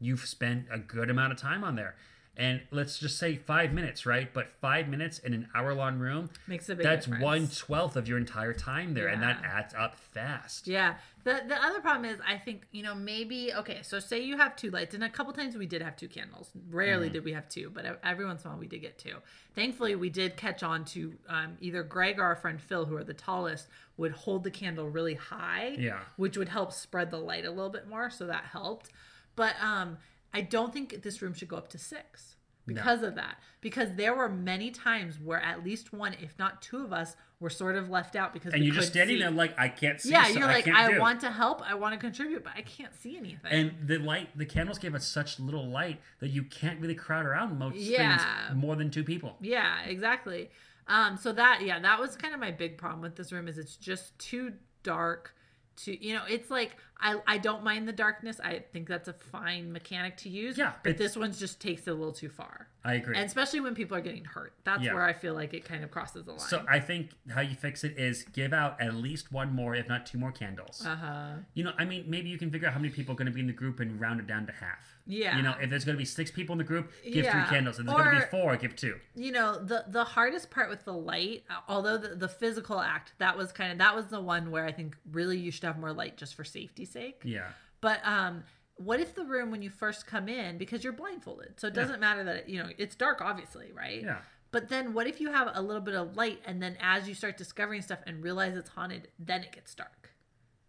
you've 0.00 0.24
spent 0.26 0.66
a 0.72 0.78
good 0.78 1.10
amount 1.10 1.32
of 1.32 1.38
time 1.38 1.62
on 1.62 1.76
there. 1.76 1.94
And 2.34 2.62
let's 2.70 2.98
just 2.98 3.18
say 3.18 3.36
five 3.36 3.74
minutes, 3.74 4.06
right? 4.06 4.32
But 4.32 4.50
five 4.50 4.88
minutes 4.88 5.18
in 5.18 5.34
an 5.34 5.48
hour 5.54 5.74
long 5.74 5.98
room, 5.98 6.30
Makes 6.46 6.70
a 6.70 6.74
big 6.74 6.82
that's 6.82 7.04
difference. 7.04 7.22
one 7.22 7.48
twelfth 7.48 7.94
of 7.94 8.08
your 8.08 8.16
entire 8.16 8.54
time 8.54 8.94
there, 8.94 9.08
and 9.08 9.22
that 9.22 9.42
adds 9.44 9.74
up 9.74 9.96
fast. 9.96 10.66
Yeah. 10.66 10.94
The 11.24 11.42
the 11.46 11.62
other 11.62 11.80
problem 11.80 12.06
is 12.10 12.18
I 12.26 12.38
think, 12.38 12.62
you 12.72 12.82
know, 12.82 12.94
maybe 12.94 13.52
okay, 13.54 13.80
so 13.82 13.98
say 14.00 14.20
you 14.22 14.38
have 14.38 14.56
two 14.56 14.70
lights 14.70 14.94
and 14.94 15.04
a 15.04 15.10
couple 15.10 15.32
times 15.34 15.56
we 15.56 15.66
did 15.66 15.82
have 15.82 15.94
two 15.94 16.08
candles. 16.08 16.50
Rarely 16.70 17.08
Mm-hmm. 17.08 17.12
did 17.12 17.24
we 17.24 17.32
have 17.34 17.50
two, 17.50 17.68
but 17.68 18.00
every 18.02 18.24
once 18.24 18.42
in 18.44 18.48
a 18.48 18.52
while 18.52 18.60
we 18.60 18.66
did 18.66 18.80
get 18.80 18.98
two. 18.98 19.16
Thankfully 19.54 19.94
we 19.94 20.08
did 20.08 20.36
catch 20.38 20.62
on 20.62 20.86
to 20.86 21.12
um, 21.28 21.58
either 21.60 21.82
Greg 21.82 22.18
or 22.18 22.24
our 22.24 22.36
friend 22.36 22.58
Phil, 22.60 22.86
who 22.86 22.96
are 22.96 23.04
the 23.04 23.12
tallest, 23.14 23.68
would 23.98 24.12
hold 24.12 24.42
the 24.42 24.50
candle 24.50 24.88
really 24.88 25.14
high. 25.14 25.76
Yeah. 25.78 26.00
Which 26.16 26.38
would 26.38 26.48
help 26.48 26.72
spread 26.72 27.10
the 27.10 27.18
light 27.18 27.44
a 27.44 27.50
little 27.50 27.68
bit 27.70 27.86
more, 27.88 28.08
so 28.08 28.26
that 28.26 28.44
helped. 28.44 28.88
But 29.36 29.54
um 29.62 29.98
I 30.34 30.40
don't 30.42 30.72
think 30.72 31.02
this 31.02 31.20
room 31.22 31.34
should 31.34 31.48
go 31.48 31.56
up 31.56 31.68
to 31.70 31.78
six 31.78 32.36
because 32.66 33.02
of 33.02 33.14
that. 33.16 33.38
Because 33.60 33.94
there 33.96 34.14
were 34.14 34.28
many 34.28 34.70
times 34.70 35.18
where 35.20 35.40
at 35.40 35.64
least 35.64 35.92
one, 35.92 36.14
if 36.20 36.38
not 36.38 36.62
two 36.62 36.84
of 36.84 36.92
us, 36.92 37.16
were 37.40 37.50
sort 37.50 37.74
of 37.76 37.90
left 37.90 38.14
out 38.14 38.32
because 38.32 38.52
And 38.52 38.60
we 38.60 38.66
you're 38.66 38.74
just 38.76 38.88
standing 38.88 39.16
see. 39.16 39.22
there 39.22 39.30
like 39.32 39.58
I 39.58 39.68
can't 39.68 40.00
see. 40.00 40.10
Yeah, 40.10 40.24
so 40.28 40.38
you're 40.38 40.46
like, 40.46 40.68
I, 40.68 40.92
do." 40.92 41.00
want 41.00 41.20
to 41.22 41.30
help, 41.30 41.60
I 41.68 41.74
want 41.74 41.92
to 41.94 41.98
contribute, 41.98 42.44
but 42.44 42.52
I 42.56 42.62
can't 42.62 42.94
see 42.94 43.16
anything. 43.16 43.50
And 43.50 43.72
the 43.84 43.98
light, 43.98 44.36
the 44.38 44.46
candles 44.46 44.78
gave 44.78 44.94
us 44.94 45.06
such 45.06 45.40
little 45.40 45.66
light 45.68 46.00
that 46.20 46.28
you 46.28 46.44
can't 46.44 46.80
really 46.80 46.94
crowd 46.94 47.26
around 47.26 47.58
most 47.58 47.76
Yeah. 47.76 48.18
things 48.48 48.56
more 48.56 48.76
than 48.76 48.90
two 48.90 49.02
people. 49.04 49.36
yeah, 49.40 49.82
exactly. 49.84 50.50
Um, 50.88 51.16
so 51.16 51.32
that 51.32 51.62
yeah, 51.64 51.78
that 51.80 51.98
was 52.00 52.16
kind 52.16 52.32
of 52.34 52.40
my 52.40 52.50
big 52.52 52.78
problem 52.78 53.00
with 53.02 53.16
this 53.16 53.32
room 53.32 53.48
is 53.48 53.58
it's 53.58 53.76
just 53.76 54.16
too 54.18 54.52
dark. 54.84 55.34
To 55.74 56.06
you 56.06 56.14
know, 56.14 56.22
it's 56.28 56.50
like 56.50 56.76
I 57.00 57.20
I 57.26 57.38
don't 57.38 57.64
mind 57.64 57.88
the 57.88 57.92
darkness. 57.92 58.38
I 58.44 58.62
think 58.72 58.86
that's 58.88 59.08
a 59.08 59.12
fine 59.12 59.72
mechanic 59.72 60.16
to 60.18 60.28
use. 60.28 60.58
Yeah, 60.58 60.72
but 60.84 60.98
this 60.98 61.16
one's 61.16 61.38
just 61.38 61.60
takes 61.60 61.86
it 61.86 61.90
a 61.90 61.94
little 61.94 62.12
too 62.12 62.28
far, 62.28 62.68
I 62.84 62.94
agree. 62.94 63.16
and 63.16 63.24
especially 63.24 63.60
when 63.60 63.74
people 63.74 63.96
are 63.96 64.00
getting 64.02 64.24
hurt. 64.24 64.52
That's 64.64 64.82
Yeah. 64.82 64.94
where 64.94 65.02
I 65.04 65.12
feel 65.14 65.34
like 65.34 65.54
it 65.54 65.64
kind 65.64 65.82
of 65.82 65.90
crosses 65.90 66.24
the 66.24 66.32
line. 66.32 66.40
So 66.40 66.64
I 66.68 66.78
think 66.78 67.10
how 67.30 67.40
you 67.40 67.54
fix 67.56 67.84
it 67.84 67.98
is 67.98 68.24
give 68.32 68.52
out 68.52 68.80
at 68.80 68.94
least 68.94 69.32
one 69.32 69.54
more, 69.54 69.74
if 69.74 69.88
not 69.88 70.04
two 70.06 70.18
more 70.18 70.30
candles. 70.32 70.84
uh 70.86 70.94
huh. 70.94 71.26
You 71.54 71.64
know, 71.64 71.72
I 71.78 71.84
mean, 71.86 72.04
maybe 72.06 72.28
you 72.28 72.38
can 72.38 72.50
figure 72.50 72.68
out 72.68 72.74
how 72.74 72.80
many 72.80 72.92
people 72.92 73.14
are 73.14 73.16
going 73.16 73.26
to 73.26 73.32
be 73.32 73.40
in 73.40 73.46
the 73.46 73.52
group 73.54 73.80
and 73.80 73.98
round 74.00 74.20
it 74.20 74.26
down 74.26 74.46
to 74.46 74.52
half. 74.52 74.91
Yeah. 75.06 75.36
You 75.36 75.42
know, 75.42 75.54
if 75.60 75.68
there's 75.68 75.84
going 75.84 75.96
to 75.96 75.98
be 75.98 76.04
six 76.04 76.30
people 76.30 76.52
in 76.52 76.58
the 76.58 76.64
group, 76.64 76.92
give 77.04 77.24
Yeah. 77.24 77.44
three 77.44 77.56
candles. 77.56 77.78
If 77.78 77.86
there's 77.86 77.96
going 77.98 78.14
to 78.14 78.20
be 78.20 78.26
four, 78.30 78.56
give 78.56 78.76
two. 78.76 78.98
you 79.14 79.32
know 79.32 79.58
the 79.62 79.84
the 79.88 80.04
hardest 80.04 80.50
part 80.50 80.68
with 80.70 80.84
the 80.84 80.92
light 80.92 81.44
uh, 81.50 81.54
although 81.68 81.98
the, 81.98 82.14
the 82.14 82.28
physical 82.28 82.80
act 82.80 83.12
that 83.18 83.36
was 83.36 83.50
kind 83.52 83.72
of 83.72 83.78
that 83.78 83.94
was 83.96 84.06
the 84.06 84.20
one 84.20 84.50
where 84.50 84.64
i 84.64 84.72
think 84.72 84.96
really 85.10 85.36
you 85.38 85.50
should 85.50 85.64
have 85.64 85.78
more 85.78 85.92
light 85.92 86.16
just 86.16 86.34
for 86.34 86.44
safety's 86.44 86.90
sake 86.90 87.20
Yeah. 87.24 87.48
but 87.80 88.00
um 88.06 88.44
what 88.76 89.00
if 89.00 89.14
the 89.14 89.24
room 89.24 89.50
when 89.50 89.60
you 89.62 89.70
first 89.70 90.06
come 90.06 90.28
in 90.28 90.56
because 90.58 90.82
you're 90.84 90.92
blindfolded 90.92 91.58
so 91.60 91.66
it 91.68 91.74
doesn't 91.74 92.00
matter 92.00 92.24
that 92.24 92.36
it, 92.36 92.48
you 92.48 92.58
know 92.62 92.68
it's 92.78 92.94
dark 92.94 93.20
obviously 93.20 93.70
right 93.72 94.02
Yeah. 94.02 94.18
but 94.50 94.68
then 94.68 94.92
what 94.94 95.06
if 95.06 95.20
you 95.20 95.30
have 95.32 95.50
a 95.54 95.62
little 95.62 95.82
bit 95.82 95.94
of 95.94 96.16
light 96.16 96.40
and 96.46 96.62
then 96.62 96.76
as 96.80 97.08
you 97.08 97.14
start 97.14 97.36
discovering 97.36 97.82
stuff 97.82 97.98
and 98.06 98.22
realize 98.22 98.56
it's 98.56 98.70
haunted 98.70 99.08
then 99.18 99.42
it 99.42 99.52
gets 99.52 99.74
dark 99.74 100.01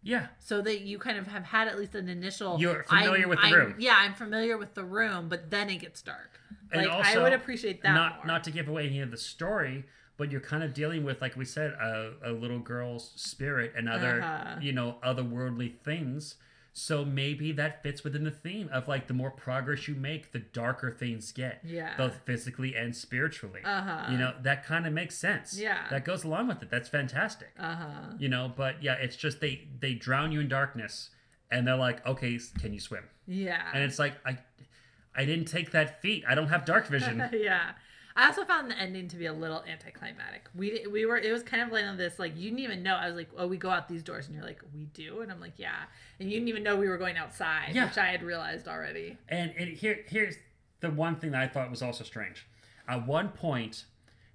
Yeah. 0.04 0.26
so 0.38 0.60
that 0.62 0.82
you 0.82 0.98
kind 0.98 1.18
of 1.18 1.26
have 1.28 1.44
had 1.44 1.66
at 1.66 1.78
least 1.78 1.94
an 1.94 2.08
initial 2.08 2.60
You're 2.60 2.84
familiar 2.84 3.20
I'm- 3.22 3.28
with 3.30 3.40
the 3.40 3.46
I'm- 3.46 3.54
room. 3.54 3.74
yeah 3.78 3.96
i'm 3.98 4.14
familiar 4.14 4.56
with 4.58 4.74
the 4.74 4.84
room 4.84 5.28
but 5.30 5.50
then 5.50 5.70
it 5.70 5.78
gets 5.78 6.02
dark 6.02 6.38
And 6.70 6.86
like 6.86 7.06
i 7.06 7.18
would 7.18 7.32
appreciate 7.32 7.82
that 7.82 7.94
Not 7.94 8.16
more. 8.18 8.26
not 8.26 8.44
to 8.44 8.50
give 8.50 8.68
away 8.68 8.86
any 8.86 9.00
of 9.00 9.10
the 9.10 9.16
story, 9.16 9.84
but 10.16 10.30
you're 10.30 10.40
kind 10.40 10.62
of 10.62 10.72
dealing 10.74 11.02
with, 11.04 11.20
like 11.20 11.34
we 11.36 11.44
said, 11.44 11.72
a, 11.72 12.12
a 12.22 12.30
little 12.32 12.60
girl's 12.60 13.10
spirit 13.16 13.72
and 13.76 13.88
other, 13.88 14.22
Uh-huh. 14.22 14.56
you 14.60 14.72
know, 14.72 14.96
otherworldly 15.04 15.76
things. 15.82 16.36
So 16.76 17.04
maybe 17.04 17.52
that 17.52 17.84
fits 17.84 18.02
within 18.02 18.24
the 18.24 18.32
theme 18.32 18.68
of 18.72 18.88
like 18.88 19.06
the 19.06 19.14
more 19.14 19.30
progress 19.30 19.86
you 19.86 19.94
make, 19.94 20.32
the 20.32 20.40
darker 20.40 20.90
things 20.90 21.30
get. 21.30 21.60
Yeah. 21.64 21.96
Both 21.96 22.22
physically 22.24 22.74
and 22.74 22.94
spiritually. 22.96 23.60
Uh-huh. 23.64 24.10
You 24.10 24.18
know, 24.18 24.34
that 24.42 24.64
kind 24.66 24.84
of 24.84 24.92
makes 24.92 25.16
sense. 25.16 25.56
Yeah. 25.56 25.86
That 25.90 26.04
goes 26.04 26.24
along 26.24 26.48
with 26.48 26.62
it. 26.64 26.70
That's 26.70 26.88
fantastic. 26.88 27.50
uh-huh 27.60 28.14
You 28.18 28.28
know, 28.28 28.52
but 28.56 28.82
yeah, 28.82 28.94
it's 28.94 29.14
just 29.14 29.40
they 29.40 29.68
they 29.78 29.94
drown 29.94 30.32
you 30.32 30.40
in 30.40 30.48
darkness 30.48 31.10
and 31.48 31.64
they're 31.64 31.76
like, 31.76 32.04
"Okay, 32.04 32.40
can 32.58 32.72
you 32.74 32.80
swim?" 32.80 33.04
Yeah. 33.28 33.62
And 33.72 33.84
it's 33.84 34.00
like 34.00 34.14
I 34.26 34.38
I 35.14 35.24
didn't 35.24 35.44
take 35.46 35.70
that 35.70 36.02
feat. 36.02 36.24
I 36.26 36.34
don't 36.34 36.48
have 36.48 36.64
dark 36.64 36.88
vision. 36.88 37.22
yeah. 37.32 37.70
I 38.16 38.26
also 38.28 38.44
found 38.44 38.70
the 38.70 38.78
ending 38.78 39.08
to 39.08 39.16
be 39.16 39.26
a 39.26 39.32
little 39.32 39.64
anticlimactic. 39.68 40.48
We 40.54 40.86
we 40.90 41.04
were 41.04 41.16
it 41.16 41.32
was 41.32 41.42
kind 41.42 41.62
of 41.62 41.72
like 41.72 41.84
on 41.84 41.96
this 41.96 42.18
like 42.18 42.36
you 42.36 42.50
didn't 42.50 42.60
even 42.60 42.82
know. 42.82 42.94
I 42.94 43.06
was 43.08 43.16
like, 43.16 43.28
oh, 43.36 43.46
we 43.48 43.56
go 43.56 43.70
out 43.70 43.88
these 43.88 44.02
doors, 44.04 44.26
and 44.26 44.36
you're 44.36 44.44
like, 44.44 44.60
we 44.72 44.84
do, 44.86 45.20
and 45.20 45.32
I'm 45.32 45.40
like, 45.40 45.54
yeah, 45.56 45.82
and 46.20 46.30
you 46.30 46.36
didn't 46.36 46.48
even 46.48 46.62
know 46.62 46.76
we 46.76 46.88
were 46.88 46.98
going 46.98 47.16
outside, 47.16 47.70
Yeah. 47.74 47.86
which 47.86 47.98
I 47.98 48.06
had 48.06 48.22
realized 48.22 48.68
already. 48.68 49.18
And 49.28 49.50
it, 49.56 49.68
here, 49.78 50.00
here's 50.06 50.36
the 50.80 50.90
one 50.90 51.16
thing 51.16 51.32
that 51.32 51.42
I 51.42 51.48
thought 51.48 51.70
was 51.70 51.82
also 51.82 52.04
strange. 52.04 52.46
At 52.86 53.06
one 53.06 53.30
point, 53.30 53.84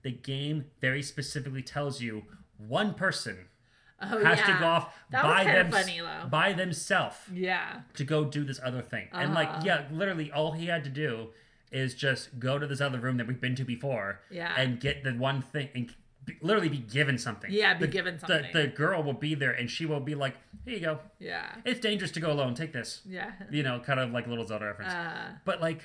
the 0.01 0.11
game 0.11 0.65
very 0.81 1.01
specifically 1.03 1.61
tells 1.61 2.01
you 2.01 2.23
one 2.57 2.93
person 2.95 3.45
Oh 4.01 4.23
has 4.23 4.39
yeah, 4.39 4.45
to 4.53 4.59
go 4.59 4.65
off 4.65 4.93
That 5.11 5.23
by 5.23 5.43
them 5.43 5.71
funny, 5.71 6.01
by 6.29 6.53
themselves 6.53 7.17
yeah, 7.33 7.81
to 7.95 8.03
go 8.03 8.25
do 8.25 8.43
this 8.43 8.59
other 8.63 8.81
thing. 8.81 9.07
And 9.13 9.33
like, 9.33 9.47
Uh-huh. 9.49 9.61
yeah, 9.65 9.85
literally 9.91 10.31
all 10.31 10.51
he 10.53 10.65
had 10.67 10.83
to 10.85 10.89
do 10.89 11.29
is 11.71 11.93
just 11.93 12.39
go 12.39 12.57
to 12.59 12.65
this 12.67 12.81
other 12.81 12.99
room 12.99 13.17
that 13.17 13.27
we've 13.27 13.41
been 13.41 13.55
to 13.55 13.63
before 13.63 14.21
Yeah. 14.31 14.53
and 14.57 14.79
get 14.79 15.03
the 15.03 15.11
one 15.13 15.41
thing 15.41 15.69
and 15.75 15.93
be, 16.25 16.37
literally 16.41 16.69
be 16.69 16.77
given 16.79 17.17
something. 17.17 17.51
Yeah, 17.51 17.73
be 17.75 17.81
The- 17.85 17.91
given 17.91 18.15
the- 18.15 18.19
something. 18.27 18.51
The, 18.53 18.67
girl 18.67 19.03
will 19.03 19.13
be 19.13 19.35
there 19.35 19.51
and 19.51 19.69
she 19.69 19.85
will 19.85 19.99
be 19.99 20.15
like, 20.15 20.35
here 20.65 20.73
you 20.75 20.79
go. 20.81 20.99
yeah, 21.19 21.55
It's 21.65 21.79
dangerous 21.79 22.11
to 22.11 22.19
go 22.19 22.31
alone. 22.31 22.55
Take 22.55 22.73
this. 22.73 23.01
yeah. 23.05 23.31
You 23.51 23.63
know, 23.63 23.79
kind 23.79 23.99
of 23.99 24.11
like 24.11 24.25
a 24.25 24.29
little 24.29 24.45
Zelda 24.47 24.65
reference. 24.65 24.93
Uh, 24.93 25.31
But 25.45 25.61
like, 25.61 25.81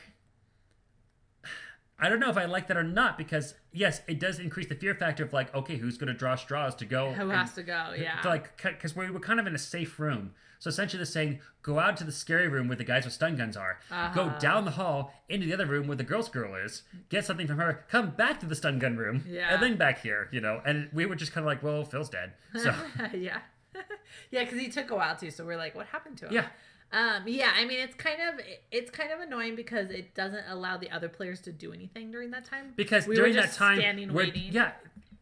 I 1.98 2.08
don't 2.08 2.18
know 2.18 2.28
if 2.28 2.36
I 2.36 2.44
like 2.46 2.66
that 2.68 2.76
or 2.76 2.82
not 2.82 3.16
because 3.16 3.54
yes, 3.72 4.00
it 4.08 4.18
does 4.18 4.38
increase 4.38 4.66
the 4.66 4.74
fear 4.74 4.94
factor 4.94 5.22
of 5.24 5.32
like, 5.32 5.54
okay, 5.54 5.76
who's 5.76 5.96
going 5.96 6.08
to 6.12 6.18
draw 6.18 6.34
straws 6.34 6.74
to 6.76 6.84
go? 6.86 7.12
who 7.12 7.22
and- 7.30 7.32
has 7.32 7.52
to 7.54 7.62
go? 7.62 7.94
Yeah, 7.96 8.20
to 8.22 8.28
like, 8.28 8.60
because 8.62 8.96
we 8.96 9.10
were 9.10 9.20
kind 9.20 9.38
of 9.38 9.46
in 9.46 9.54
a 9.54 9.58
safe 9.58 9.98
room. 10.00 10.32
So 10.64 10.68
essentially, 10.70 10.96
they're 10.96 11.04
saying 11.04 11.40
go 11.60 11.78
out 11.78 11.98
to 11.98 12.04
the 12.04 12.10
scary 12.10 12.48
room 12.48 12.68
where 12.68 12.76
the 12.76 12.84
guys 12.84 13.04
with 13.04 13.12
stun 13.12 13.36
guns 13.36 13.54
are. 13.54 13.80
Go 14.14 14.22
Uh-huh. 14.22 14.38
down 14.38 14.64
the 14.64 14.70
hall 14.70 15.12
into 15.28 15.44
the 15.46 15.52
other 15.52 15.66
room 15.66 15.86
where 15.86 15.96
the 15.98 16.04
girl's 16.04 16.30
girl 16.30 16.54
is. 16.54 16.84
Get 17.10 17.26
something 17.26 17.46
from 17.46 17.58
her. 17.58 17.84
Come 17.90 18.12
back 18.12 18.40
to 18.40 18.46
the 18.46 18.54
stun 18.54 18.78
gun 18.78 18.96
room. 18.96 19.22
Yeah. 19.28 19.52
And 19.52 19.62
then 19.62 19.76
back 19.76 20.00
here. 20.00 20.30
You 20.32 20.40
know. 20.40 20.62
And 20.64 20.88
we 20.90 21.04
were 21.04 21.16
just 21.16 21.32
kind 21.32 21.44
of 21.44 21.48
like, 21.52 21.62
well, 21.62 21.84
Phil's 21.84 22.08
dead. 22.08 22.32
So 22.56 22.74
yeah, 23.12 23.40
yeah, 24.30 24.44
because 24.44 24.58
he 24.58 24.68
took 24.70 24.90
a 24.90 24.94
while 24.96 25.16
too. 25.16 25.30
So 25.30 25.44
we're 25.44 25.58
like, 25.58 25.74
what 25.74 25.84
happened 25.88 26.16
to 26.18 26.28
him? 26.28 26.32
yeah. 26.32 26.46
Um, 26.92 27.24
yeah, 27.26 27.50
I 27.54 27.66
mean, 27.66 27.80
it's 27.80 27.94
kind 27.96 28.20
of 28.22 28.40
it's 28.70 28.90
kind 28.90 29.10
of 29.12 29.20
annoying 29.20 29.56
because 29.56 29.90
it 29.90 30.14
doesn't 30.14 30.44
allow 30.48 30.78
the 30.78 30.90
other 30.90 31.10
players 31.10 31.40
to 31.42 31.52
do 31.52 31.74
anything 31.74 32.10
during 32.10 32.30
that 32.30 32.46
time. 32.46 32.72
Because 32.74 33.06
we 33.06 33.16
during 33.16 33.34
that 33.36 33.52
time, 33.52 33.78
standing 33.80 34.14
we're, 34.14 34.24
waiting. 34.24 34.44
yeah. 34.50 34.72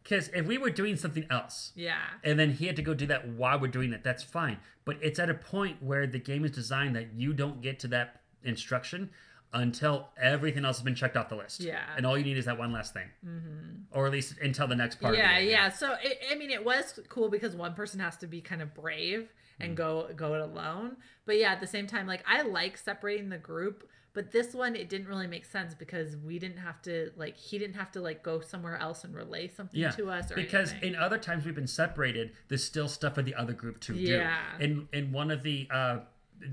Because 0.03 0.27
if 0.29 0.45
we 0.45 0.57
were 0.57 0.69
doing 0.69 0.95
something 0.97 1.25
else, 1.29 1.71
Yeah, 1.75 1.97
and 2.23 2.37
then 2.37 2.51
he 2.51 2.67
had 2.67 2.75
to 2.75 2.81
go 2.81 2.93
do 2.93 3.05
that 3.07 3.27
while 3.29 3.59
we're 3.59 3.67
doing 3.71 3.93
it. 3.93 4.03
That's 4.03 4.21
fine. 4.23 4.57
But 4.85 4.97
it's 5.01 5.17
at 5.17 5.29
a 5.29 5.33
point 5.33 5.81
where 5.81 6.05
the 6.05 6.19
game 6.19 6.43
is 6.43 6.51
designed 6.51 6.95
that 6.97 7.13
you 7.15 7.31
don't 7.33 7.61
get 7.61 7.79
to 7.79 7.87
that 7.89 8.21
instruction 8.43 9.09
until 9.53 10.09
everything 10.19 10.65
else 10.65 10.77
has 10.77 10.83
been 10.83 10.95
checked 10.95 11.15
off 11.15 11.29
the 11.29 11.35
list. 11.35 11.61
Yeah. 11.61 11.79
And 11.95 12.05
all 12.05 12.17
you 12.17 12.23
need 12.23 12.37
is 12.37 12.45
that 12.45 12.57
one 12.57 12.71
last 12.73 12.93
thing. 12.93 13.07
Mm-hmm. 13.25 13.83
Or 13.97 14.07
at 14.07 14.11
least 14.11 14.35
until 14.41 14.67
the 14.67 14.75
next 14.75 14.99
part. 14.99 15.15
yeah, 15.15 15.37
yeah. 15.39 15.69
So 15.69 15.95
it, 16.03 16.17
I 16.31 16.35
mean, 16.35 16.49
it 16.49 16.65
was 16.65 16.99
cool 17.07 17.29
because 17.29 17.55
one 17.55 17.73
person 17.75 17.99
has 17.99 18.17
to 18.17 18.27
be 18.27 18.41
kind 18.41 18.61
of 18.61 18.73
brave 18.73 19.29
Mm. 19.61 19.65
and 19.65 19.77
go 19.77 20.09
go 20.15 20.33
it 20.33 20.41
alone. 20.41 20.97
But 21.27 21.37
yeah, 21.37 21.51
at 21.51 21.61
the 21.61 21.67
same 21.67 21.85
time, 21.85 22.07
like 22.07 22.23
I 22.27 22.41
like 22.41 22.75
separating 22.75 23.29
the 23.29 23.37
group. 23.37 23.87
But 24.13 24.31
this 24.31 24.53
one, 24.53 24.75
it 24.75 24.89
didn't 24.89 25.07
really 25.07 25.25
make 25.25 25.43
sense 25.43 25.73
because 25.73 26.15
we 26.17 26.37
didn't 26.37 26.57
have 26.59 26.81
to 26.83 27.11
like 27.15 27.35
he 27.35 27.57
didn't 27.57 27.75
have 27.75 27.91
to 27.93 28.01
like 28.01 28.21
go 28.21 28.41
somewhere 28.41 28.77
else 28.77 29.03
and 29.03 29.15
relay 29.15 29.47
something 29.47 29.79
Yeah, 29.79 29.89
to 29.91 30.09
us 30.11 30.31
or 30.31 30.35
because 30.35 30.71
anything. 30.71 30.93
in 30.93 30.95
other 30.95 31.17
times 31.17 31.45
we've 31.45 31.55
been 31.55 31.65
separated, 31.67 32.31
there's 32.47 32.63
still 32.63 32.87
stuff 32.87 33.15
for 33.15 33.23
the 33.23 33.33
other 33.33 33.53
group 33.53 33.79
to 33.81 33.95
Yeah. 33.95 34.35
do. 34.59 34.63
In 34.63 34.87
in 34.93 35.11
one 35.11 35.31
of 35.31 35.41
the 35.43 35.67
uh 35.71 35.99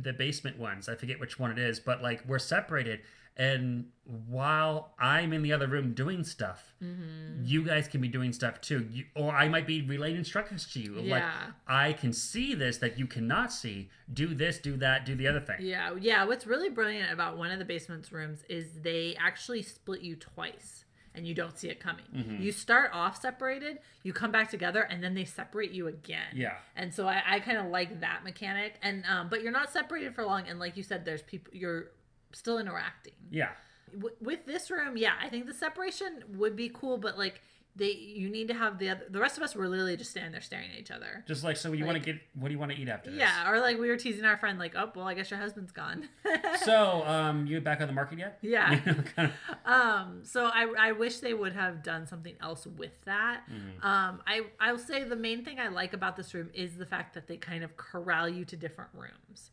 the 0.03 0.12
basement 0.12 0.59
ones, 0.59 0.89
I 0.89 0.95
forget 0.95 1.20
which 1.20 1.39
one 1.39 1.51
it 1.51 1.59
is, 1.59 1.81
but 1.81 2.01
like 2.03 2.23
we're 2.27 2.39
separated, 2.39 3.01
and 3.36 3.86
while 4.28 4.93
I'm 4.98 5.32
in 5.32 5.43
the 5.43 5.52
other 5.52 5.66
room 5.66 5.94
doing 5.94 6.24
stuff, 6.24 6.74
Mm-hmm. 6.82 7.44
you 7.44 7.62
guys 7.62 7.86
can 7.89 8.01
be 8.01 8.09
doing 8.09 8.32
stuff 8.32 8.61
too. 8.61 8.86
You, 8.90 9.05
or 9.15 9.32
I 9.32 9.48
might 9.48 9.66
be 9.66 9.82
relaying 9.82 10.16
instructions 10.16 10.66
to 10.73 10.81
you. 10.81 10.98
of 10.98 11.05
Like 11.05 11.23
Yeah. 11.23 11.32
I 11.69 11.93
can 11.93 12.12
see 12.12 12.55
this 12.55 12.78
that 12.78 12.98
you 12.98 13.07
cannot 13.07 13.52
see. 13.52 13.90
Do 14.12 14.35
this, 14.35 14.59
do 14.59 14.77
that, 14.78 15.05
do 15.07 15.15
the 15.15 15.27
other 15.28 15.40
thing. 15.40 15.57
Yeah, 15.61 15.94
yeah. 16.01 16.24
What's 16.24 16.47
really 16.47 16.70
brilliant 16.70 17.12
about 17.12 17.36
one 17.39 17.51
of 17.51 17.59
the 17.59 17.65
basement's 17.65 18.11
rooms 18.12 18.43
is 18.48 18.81
they 18.82 19.15
actually 19.20 19.62
split 19.62 20.01
you 20.01 20.16
twice 20.16 20.85
and 21.15 21.27
you 21.27 21.35
don't 21.35 21.59
see 21.59 21.69
it 21.69 21.81
coming. 21.81 22.05
Mm-hmm. 22.16 22.40
You 22.43 22.51
start 22.52 22.90
off 22.94 23.20
separated, 23.20 23.78
you 24.05 24.12
come 24.12 24.31
back 24.32 24.48
together, 24.51 24.82
and 24.82 25.02
then 25.02 25.12
they 25.15 25.24
separate 25.24 25.73
you 25.73 25.89
again. 25.89 26.32
Yeah. 26.35 26.55
And 26.77 26.94
so 26.94 27.07
I, 27.09 27.23
I 27.27 27.40
kind 27.40 27.59
of 27.59 27.66
like 27.66 28.01
that 28.01 28.23
mechanic. 28.24 28.77
And 28.82 29.05
um, 29.07 29.28
but 29.28 29.43
you're 29.43 29.52
not 29.52 29.70
separated 29.70 30.15
for 30.15 30.24
long, 30.24 30.47
and 30.48 30.59
like 30.59 30.77
you 30.77 30.82
said, 30.85 31.05
there's 31.05 31.23
people 31.23 31.52
you're 31.55 31.90
still 32.32 32.59
interacting. 32.59 33.15
Yeah. 33.31 33.51
W- 33.93 34.15
with 34.20 34.47
this 34.47 34.70
room, 34.70 34.97
yeah, 34.97 35.15
I 35.20 35.28
think 35.28 35.47
the 35.47 35.55
separation 35.55 36.23
would 36.36 36.55
be 36.57 36.69
cool, 36.73 36.97
but 36.98 37.19
like 37.19 37.40
they 37.77 37.93
you 37.93 38.28
need 38.28 38.48
to 38.48 38.55
have 38.55 38.81
the 38.81 38.89
other 38.90 39.05
the 39.09 39.20
rest 39.20 39.36
of 39.36 39.44
us 39.44 39.55
were 39.55 39.69
literally 39.69 39.97
just 39.97 40.11
standing 40.11 40.32
there 40.32 40.40
staring 40.40 40.70
at 40.73 40.78
each 40.78 40.90
other. 40.90 41.24
Just 41.28 41.44
like 41.44 41.57
so, 41.57 41.73
you 41.73 41.85
want 41.85 41.97
to 41.98 42.02
get 42.05 42.20
what 42.35 42.48
do 42.48 42.52
you 42.55 42.59
want 42.59 42.73
to 42.73 42.77
eat 42.78 42.89
after 42.89 43.11
this? 43.11 43.19
Yeah, 43.20 43.48
or 43.51 43.61
like 43.61 43.78
we 43.78 43.89
were 43.89 43.97
teasing 43.97 44.24
our 44.24 44.36
friend, 44.36 44.59
like, 44.59 44.74
oh, 44.77 44.90
well, 44.94 45.07
I 45.07 45.15
guess 45.15 45.31
your 45.31 45.39
husband's 45.40 45.70
gone. 45.73 46.09
So, 46.65 47.05
um, 47.07 47.47
you 47.47 47.61
back 47.61 47.81
on 47.81 47.86
the 47.86 47.93
market 47.94 48.19
yet? 48.19 48.39
Yeah. 48.43 48.77
Kind 49.16 49.32
of- 49.32 49.57
Um, 49.65 50.20
so 50.24 50.44
I, 50.52 50.73
I 50.78 50.93
wish 50.93 51.19
they 51.20 51.32
would 51.32 51.52
have 51.52 51.82
done 51.82 52.07
something 52.07 52.35
else 52.43 52.66
with 52.66 52.93
that. 53.07 53.43
Mm-hmm. 53.48 53.86
Um, 53.86 54.20
I 54.27 54.43
I'll 54.59 54.77
say 54.78 55.05
the 55.05 55.16
main 55.16 55.44
thing 55.44 55.59
I 55.61 55.69
like 55.69 55.93
about 55.94 56.16
this 56.16 56.35
room 56.35 56.51
is 56.52 56.77
the 56.77 56.86
fact 56.86 57.15
that 57.15 57.28
they 57.28 57.36
kind 57.36 57.62
of 57.65 57.77
corral 57.77 58.28
you 58.28 58.44
to 58.47 58.57
different 58.57 58.90
rooms. 58.94 59.51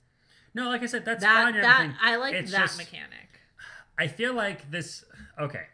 No, 0.57 0.69
like 0.69 0.84
I 0.84 0.88
said, 0.88 1.05
that's 1.05 1.21
That 1.23 1.43
fine. 1.53 1.61
that. 1.61 1.95
I 2.01 2.15
like 2.17 2.34
It's 2.34 2.51
that 2.51 2.61
just- 2.61 2.77
mechanic. 2.77 3.41
I 3.97 4.07
feel 4.07 4.34
like 4.34 4.69
this. 4.71 5.03
Okay, 5.39 5.65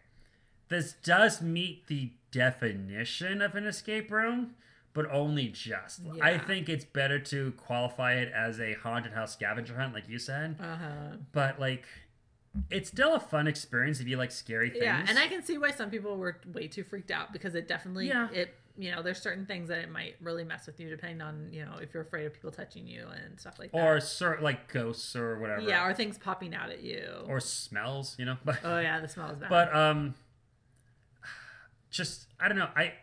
this 0.70 0.94
does 1.04 1.42
meet 1.42 1.88
the 1.88 2.12
definition 2.32 3.42
of 3.42 3.56
an 3.56 3.66
escape 3.66 4.12
room, 4.12 4.56
but 4.94 5.10
only 5.12 5.48
just. 5.50 6.02
I 6.22 6.38
think 6.38 6.70
it's 6.70 6.86
better 6.86 7.20
to 7.20 7.52
qualify 7.58 8.14
it 8.14 8.32
as 8.34 8.60
a 8.60 8.74
haunted 8.76 9.14
house 9.14 9.34
scavenger 9.34 9.76
hunt, 9.78 9.94
like 9.94 10.08
you 10.08 10.20
said. 10.20 10.56
Uh 10.60 10.76
huh. 10.78 11.18
But 11.34 11.60
like, 11.60 11.86
it's 12.70 12.90
still 12.90 13.16
a 13.16 13.20
fun 13.20 13.48
experience 13.48 14.00
if 14.00 14.08
you 14.08 14.16
like 14.18 14.32
scary 14.32 14.70
things. 14.70 14.84
Yeah, 14.84 15.06
and 15.08 15.18
I 15.20 15.28
can 15.28 15.44
see 15.44 15.58
why 15.58 15.72
some 15.72 15.90
people 15.90 16.16
were 16.18 16.38
way 16.54 16.68
too 16.68 16.84
freaked 16.84 17.12
out 17.12 17.34
because 17.34 17.56
it 17.56 17.68
definitely 17.68 18.08
Yeah. 18.08 18.30
it 18.32 18.56
you 18.78 18.90
know 18.92 19.04
there's 19.04 19.22
certain 19.22 19.46
things 19.46 19.70
that 19.70 19.78
it 19.80 19.92
might 19.92 20.16
really 20.20 20.44
mess 20.44 20.66
with 20.66 20.80
you 20.80 20.90
depending 20.90 21.22
on 21.22 21.48
you 21.52 21.64
know 21.64 21.74
if 21.80 21.94
you're 21.94 22.02
afraid 22.04 22.26
of 22.26 22.34
people 22.34 22.50
touching 22.52 22.88
you 22.88 23.06
and 23.24 23.40
stuff 23.40 23.60
like 23.60 23.72
that. 23.72 23.86
or 23.88 24.00
sort 24.00 24.42
like 24.42 24.72
ghosts 24.74 25.16
or 25.16 25.38
whatever. 25.40 25.62
yeah, 25.62 25.86
or 25.86 25.94
things 25.94 26.18
popping 26.18 26.56
out 26.56 26.70
at 26.72 26.82
you. 26.82 27.06
or 27.28 27.40
smells, 27.40 28.16
you 28.18 28.26
know. 28.26 28.38
But 28.46 28.60
oh 28.64 28.80
yeah, 28.80 29.00
the 29.00 29.08
smells 29.08 29.38
bad. 29.38 29.50
but 29.50 29.76
um, 29.76 30.16
just 31.92 32.28
I 32.40 32.48
don't 32.48 32.58
know. 32.58 32.70
I 32.76 32.94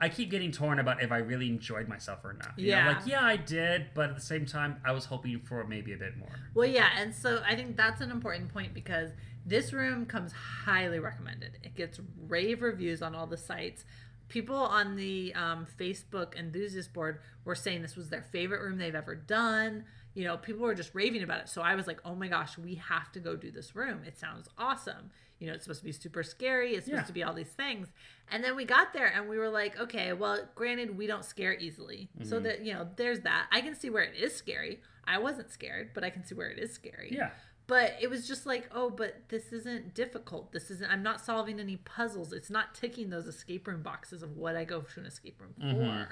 I 0.00 0.08
keep 0.08 0.30
getting 0.30 0.50
torn 0.50 0.78
about 0.78 1.02
if 1.02 1.12
I 1.12 1.18
really 1.18 1.48
enjoyed 1.48 1.88
myself 1.88 2.24
or 2.24 2.32
not. 2.32 2.58
You 2.58 2.72
know, 2.72 2.76
Yeah. 2.78 2.88
like 2.88 3.06
yeah, 3.06 3.24
I 3.24 3.36
did, 3.36 3.88
but 3.94 4.10
at 4.10 4.16
the 4.16 4.22
same 4.22 4.44
time, 4.46 4.80
I 4.84 4.92
was 4.92 5.04
hoping 5.06 5.38
for 5.40 5.64
maybe 5.64 5.92
a 5.92 5.96
bit 5.96 6.16
more. 6.18 6.28
Well, 6.54 6.68
yeah, 6.68 6.88
and 6.98 7.14
so 7.14 7.42
I 7.46 7.54
think 7.54 7.76
that's 7.76 8.00
an 8.00 8.10
important 8.10 8.52
point 8.52 8.74
because 8.74 9.10
this 9.46 9.72
room 9.72 10.06
comes 10.06 10.32
highly 10.32 10.98
recommended. 10.98 11.58
It 11.62 11.74
gets 11.76 12.00
rave 12.26 12.62
reviews 12.62 13.02
on 13.02 13.14
all 13.14 13.26
the 13.26 13.36
sites. 13.36 13.84
People 14.28 14.56
on 14.56 14.96
the 14.96 15.32
um, 15.34 15.66
Facebook 15.78 16.36
enthusiast 16.38 16.92
board 16.92 17.20
were 17.44 17.54
saying 17.54 17.82
this 17.82 17.96
was 17.96 18.08
their 18.08 18.22
favorite 18.22 18.60
room 18.62 18.78
they've 18.78 18.94
ever 18.94 19.14
done. 19.14 19.84
You 20.14 20.24
know, 20.24 20.36
people 20.36 20.62
were 20.62 20.74
just 20.74 20.94
raving 20.94 21.22
about 21.22 21.40
it. 21.40 21.48
So 21.48 21.60
I 21.62 21.74
was 21.74 21.86
like, 21.86 22.00
oh 22.04 22.14
my 22.14 22.28
gosh, 22.28 22.56
we 22.56 22.76
have 22.76 23.10
to 23.12 23.20
go 23.20 23.36
do 23.36 23.50
this 23.50 23.74
room. 23.76 24.00
It 24.06 24.16
sounds 24.18 24.48
awesome. 24.58 25.10
You 25.40 25.48
know, 25.48 25.54
it's 25.54 25.64
supposed 25.64 25.80
to 25.80 25.84
be 25.84 25.92
super 25.92 26.22
scary. 26.22 26.74
It's 26.74 26.86
supposed 26.86 27.02
Yeah. 27.02 27.06
to 27.06 27.12
be 27.12 27.22
all 27.24 27.34
these 27.34 27.48
things. 27.48 27.88
And 28.30 28.42
then 28.42 28.54
we 28.56 28.64
got 28.64 28.92
there 28.92 29.06
and 29.08 29.28
we 29.28 29.36
were 29.36 29.48
like, 29.50 29.78
okay, 29.78 30.12
well, 30.12 30.38
granted, 30.54 30.96
we 30.96 31.06
don't 31.06 31.24
scare 31.24 31.54
easily. 31.54 32.08
So 32.22 32.38
that, 32.40 32.64
you 32.64 32.72
know, 32.72 32.88
there's 32.96 33.20
that. 33.20 33.48
I 33.52 33.60
can 33.60 33.74
see 33.74 33.90
where 33.90 34.04
it 34.04 34.14
is 34.16 34.34
scary. 34.34 34.80
I 35.06 35.18
wasn't 35.18 35.50
scared, 35.50 35.90
but 35.92 36.02
I 36.04 36.10
can 36.10 36.24
see 36.24 36.34
where 36.34 36.48
it 36.48 36.58
is 36.58 36.72
scary. 36.72 37.10
Yeah, 37.14 37.30
But 37.66 37.94
it 38.00 38.10
was 38.10 38.28
just 38.28 38.44
like, 38.44 38.68
oh, 38.72 38.90
but 38.90 39.28
this 39.30 39.52
isn't 39.52 39.94
difficult. 39.94 40.52
This 40.52 40.70
isn't, 40.70 40.90
I'm 40.90 41.02
not 41.02 41.20
solving 41.24 41.58
any 41.58 41.76
puzzles. 41.76 42.32
It's 42.32 42.50
not 42.50 42.74
ticking 42.74 43.08
those 43.08 43.26
escape 43.26 43.66
room 43.66 43.82
boxes 43.82 44.22
of 44.22 44.36
what 44.36 44.54
I 44.54 44.64
go 44.64 44.80
to 44.82 45.00
an 45.00 45.06
escape 45.06 45.40
room 45.40 45.54
for. 45.58 45.64
Mhm. 45.64 46.08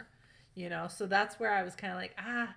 You 0.54 0.68
know, 0.70 0.88
so 0.88 1.06
that's 1.06 1.38
where 1.38 1.50
I 1.52 1.62
was 1.62 1.74
kind 1.76 1.92
of 1.92 1.98
like, 1.98 2.14
ah, 2.18 2.54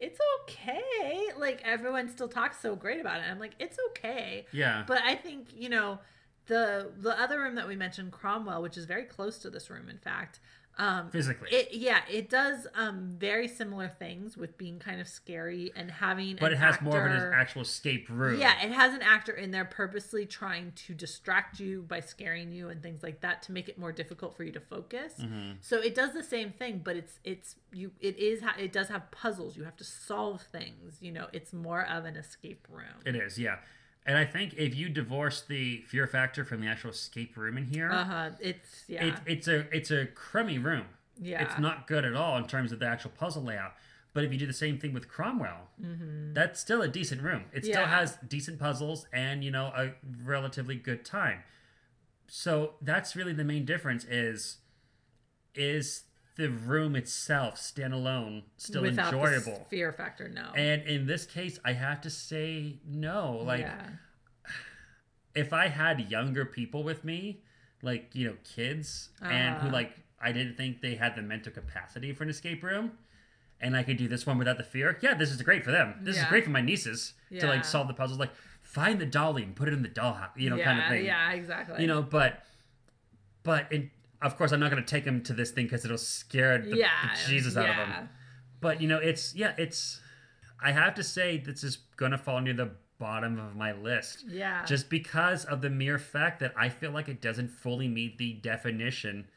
it's 0.00 0.18
okay. 0.42 1.28
Like 1.36 1.60
everyone 1.64 2.08
still 2.08 2.28
talks 2.28 2.58
so 2.60 2.74
great 2.76 3.00
about 3.00 3.20
it. 3.20 3.24
I'm 3.30 3.38
like, 3.38 3.54
it's 3.58 3.78
okay. 3.90 4.46
yeah, 4.52 4.84
But 4.86 5.02
I 5.02 5.14
think, 5.14 5.48
you 5.54 5.68
know, 5.68 5.98
the 6.46 6.90
the 6.96 7.20
other 7.20 7.40
room 7.40 7.56
that 7.56 7.68
we 7.68 7.76
mentioned, 7.76 8.12
Cromwell, 8.12 8.62
which 8.62 8.78
is 8.78 8.86
very 8.86 9.04
close 9.04 9.38
to 9.40 9.50
this 9.50 9.68
room, 9.68 9.90
in 9.90 9.98
fact, 9.98 10.40
um, 10.78 11.10
physically. 11.10 11.48
it 11.50 11.68
yeah, 11.72 12.00
it 12.10 12.30
does 12.30 12.66
um 12.74 13.14
very 13.18 13.48
similar 13.48 13.88
things 13.88 14.36
with 14.36 14.56
being 14.56 14.78
kind 14.78 15.00
of 15.00 15.08
scary 15.08 15.72
and 15.74 15.90
having 15.90 16.36
but 16.40 16.52
it 16.52 16.58
has 16.58 16.80
more 16.80 17.06
of 17.06 17.12
an 17.12 17.32
actual 17.34 17.62
escape 17.62 18.08
room. 18.08 18.40
yeah, 18.40 18.54
it 18.64 18.70
has 18.70 18.94
an 18.94 19.02
actor 19.02 19.32
in 19.32 19.50
there 19.50 19.64
purposely 19.64 20.24
trying 20.24 20.72
to 20.72 20.94
distract 20.94 21.58
you 21.58 21.82
by 21.82 22.00
scaring 22.00 22.52
you 22.52 22.68
and 22.68 22.82
things 22.82 23.02
like 23.02 23.20
that 23.20 23.42
to 23.42 23.52
make 23.52 23.68
it 23.68 23.78
more 23.78 23.92
difficult 23.92 24.36
for 24.36 24.44
you 24.44 24.52
to 24.52 24.60
focus. 24.60 25.14
Mm-hmm. 25.20 25.52
So 25.60 25.80
it 25.80 25.94
does 25.94 26.12
the 26.12 26.22
same 26.24 26.52
thing, 26.52 26.80
but 26.84 26.96
it's 26.96 27.18
it's 27.24 27.56
you 27.72 27.90
it 28.00 28.16
is 28.18 28.42
it 28.58 28.72
does 28.72 28.88
have 28.88 29.10
puzzles. 29.10 29.56
You 29.56 29.64
have 29.64 29.76
to 29.76 29.84
solve 29.84 30.42
things. 30.42 30.98
You 31.00 31.12
know, 31.12 31.26
it's 31.32 31.52
more 31.52 31.84
of 31.84 32.04
an 32.04 32.16
escape 32.16 32.66
room. 32.70 33.02
It 33.04 33.16
is, 33.16 33.38
yeah. 33.38 33.56
And 34.08 34.16
I 34.16 34.24
think 34.24 34.54
if 34.56 34.74
you 34.74 34.88
divorce 34.88 35.42
the 35.42 35.82
fear 35.82 36.06
factor 36.06 36.44
from 36.44 36.60
the 36.62 36.66
actual 36.66 36.90
escape 36.90 37.36
room 37.36 37.56
in 37.58 37.66
here, 37.66 37.90
Uh 37.92 38.04
huh. 38.04 38.30
It's 38.40 38.84
yeah. 38.88 39.04
it, 39.04 39.14
it's 39.26 39.46
a 39.48 39.66
it's 39.76 39.90
a 39.90 40.06
crummy 40.06 40.58
room. 40.58 40.86
yeah. 41.20 41.42
It's 41.42 41.58
not 41.58 41.86
good 41.86 42.04
at 42.04 42.14
all 42.14 42.36
in 42.38 42.46
terms 42.46 42.72
of 42.72 42.78
the 42.78 42.86
actual 42.86 43.10
puzzle 43.10 43.42
layout. 43.44 43.74
But 44.14 44.24
if 44.24 44.32
you 44.32 44.38
do 44.38 44.46
the 44.46 44.52
same 44.54 44.78
thing 44.78 44.94
with 44.94 45.08
Cromwell, 45.08 45.68
that's 46.32 46.58
still 46.58 46.80
a 46.82 46.88
decent 46.88 47.22
room. 47.22 47.44
It 47.52 47.64
still 47.66 47.82
Mm-hmm. 47.82 47.90
Has 47.92 48.16
decent 48.26 48.58
puzzles 48.58 49.06
and 49.12 49.44
you 49.44 49.50
know 49.50 49.66
a 49.76 49.92
relatively 50.24 50.74
good 50.76 51.04
time. 51.04 51.40
So 52.26 52.74
that's 52.80 53.14
really 53.14 53.34
the 53.34 53.44
main 53.44 53.64
difference 53.66 54.04
is 54.06 54.56
is 55.54 56.04
the 56.38 56.48
room 56.48 56.94
itself 56.96 57.56
standalone 57.56 58.44
still 58.56 58.82
Without 58.82 59.10
the 59.10 59.18
enjoyable. 59.18 59.66
fear 59.68 59.92
factor. 59.92 60.28
No. 60.28 60.52
And 60.54 60.82
in 60.84 61.06
this 61.06 61.26
case, 61.26 61.58
I 61.64 61.72
have 61.72 62.00
to 62.02 62.10
say 62.10 62.78
no. 62.86 63.42
Like 63.44 63.60
yeah. 63.60 63.88
if 65.34 65.52
I 65.52 65.66
had 65.68 66.10
younger 66.10 66.44
people 66.44 66.82
with 66.84 67.04
me, 67.04 67.42
like 67.82 68.10
you 68.14 68.28
know, 68.28 68.36
kids, 68.44 69.10
and 69.20 69.56
who 69.56 69.66
Uh-huh. 69.66 69.72
like 69.76 69.92
I 70.20 70.32
didn't 70.32 70.56
think 70.56 70.80
they 70.80 70.94
had 70.94 71.14
the 71.16 71.22
mental 71.22 71.52
capacity 71.52 72.12
for 72.12 72.22
an 72.24 72.30
escape 72.30 72.62
room, 72.62 72.92
and 73.60 73.76
I 73.76 73.82
could 73.82 73.96
do 73.96 74.08
this 74.08 74.24
one 74.24 74.38
without 74.38 74.58
the 74.58 74.64
fear. 74.64 74.96
Yeah, 75.02 75.14
this 75.14 75.30
is 75.30 75.42
great 75.42 75.64
for 75.64 75.70
them. 75.72 75.94
This 76.02 76.16
is 76.16 76.24
great 76.24 76.44
for 76.44 76.50
my 76.50 76.60
nieces 76.60 77.14
to 77.38 77.46
like 77.46 77.64
solve 77.64 77.88
the 77.88 77.94
puzzles. 77.94 78.18
Like 78.18 78.32
find 78.62 79.00
the 79.00 79.06
dolly 79.06 79.42
and 79.42 79.56
put 79.56 79.66
it 79.68 79.74
in 79.74 79.82
the 79.82 79.88
dollhouse, 79.88 80.30
you 80.36 80.50
know, 80.50 80.56
yeah, 80.56 80.64
kind 80.64 80.78
of 80.80 80.88
thing. 80.88 81.04
Yeah. 81.04 81.32
Exactly. 81.32 81.80
You 81.82 81.88
know, 81.88 82.02
but 82.02 82.44
but 83.42 83.72
in, 83.72 83.90
of 84.22 84.36
course, 84.36 84.52
I'm 84.52 84.60
not 84.60 84.70
going 84.70 84.82
to 84.82 84.88
take 84.88 85.04
him 85.04 85.22
to 85.24 85.32
this 85.32 85.50
thing 85.50 85.66
because 85.66 85.84
it'll 85.84 85.98
scare 85.98 86.58
the, 86.58 86.76
yeah. 86.76 86.88
the 87.02 87.30
Jesus 87.30 87.56
out 87.56 87.68
of 87.68 87.74
him. 87.74 88.08
But 88.60 88.80
you 88.80 88.88
know, 88.88 88.98
it's 88.98 89.34
yeah, 89.34 89.54
it's. 89.56 90.00
I 90.60 90.72
have 90.72 90.94
to 90.96 91.04
say 91.04 91.38
this 91.38 91.62
is 91.62 91.76
gonna 91.96 92.18
fall 92.18 92.40
near 92.40 92.54
the 92.54 92.72
bottom 92.98 93.38
of 93.38 93.54
my 93.54 93.72
list, 93.72 94.24
Yeah. 94.26 94.64
just 94.64 94.90
because 94.90 95.44
of 95.44 95.60
the 95.60 95.70
mere 95.70 95.98
fact 95.98 96.40
that 96.40 96.52
I 96.56 96.68
feel 96.68 96.90
like 96.90 97.08
it 97.08 97.20
doesn't 97.20 97.48
fully 97.48 97.86
meet 97.86 98.18
the 98.18 98.32
definition 98.34 99.28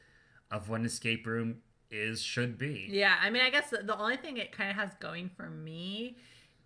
of 0.50 0.68
what 0.68 0.80
an 0.80 0.86
escape 0.88 1.28
room 1.28 1.62
is 1.92 2.22
should 2.22 2.58
be. 2.58 2.88
Yeah, 2.90 3.16
I 3.22 3.30
mean, 3.30 3.44
I 3.44 3.52
guess 3.52 3.70
the, 3.70 3.84
the 3.84 3.98
only 3.98 4.18
thing 4.18 4.38
it 4.38 4.52
kind 4.52 4.72
of 4.72 4.78
has 4.78 4.90
going 5.00 5.30
for 5.30 5.50
me 5.50 6.18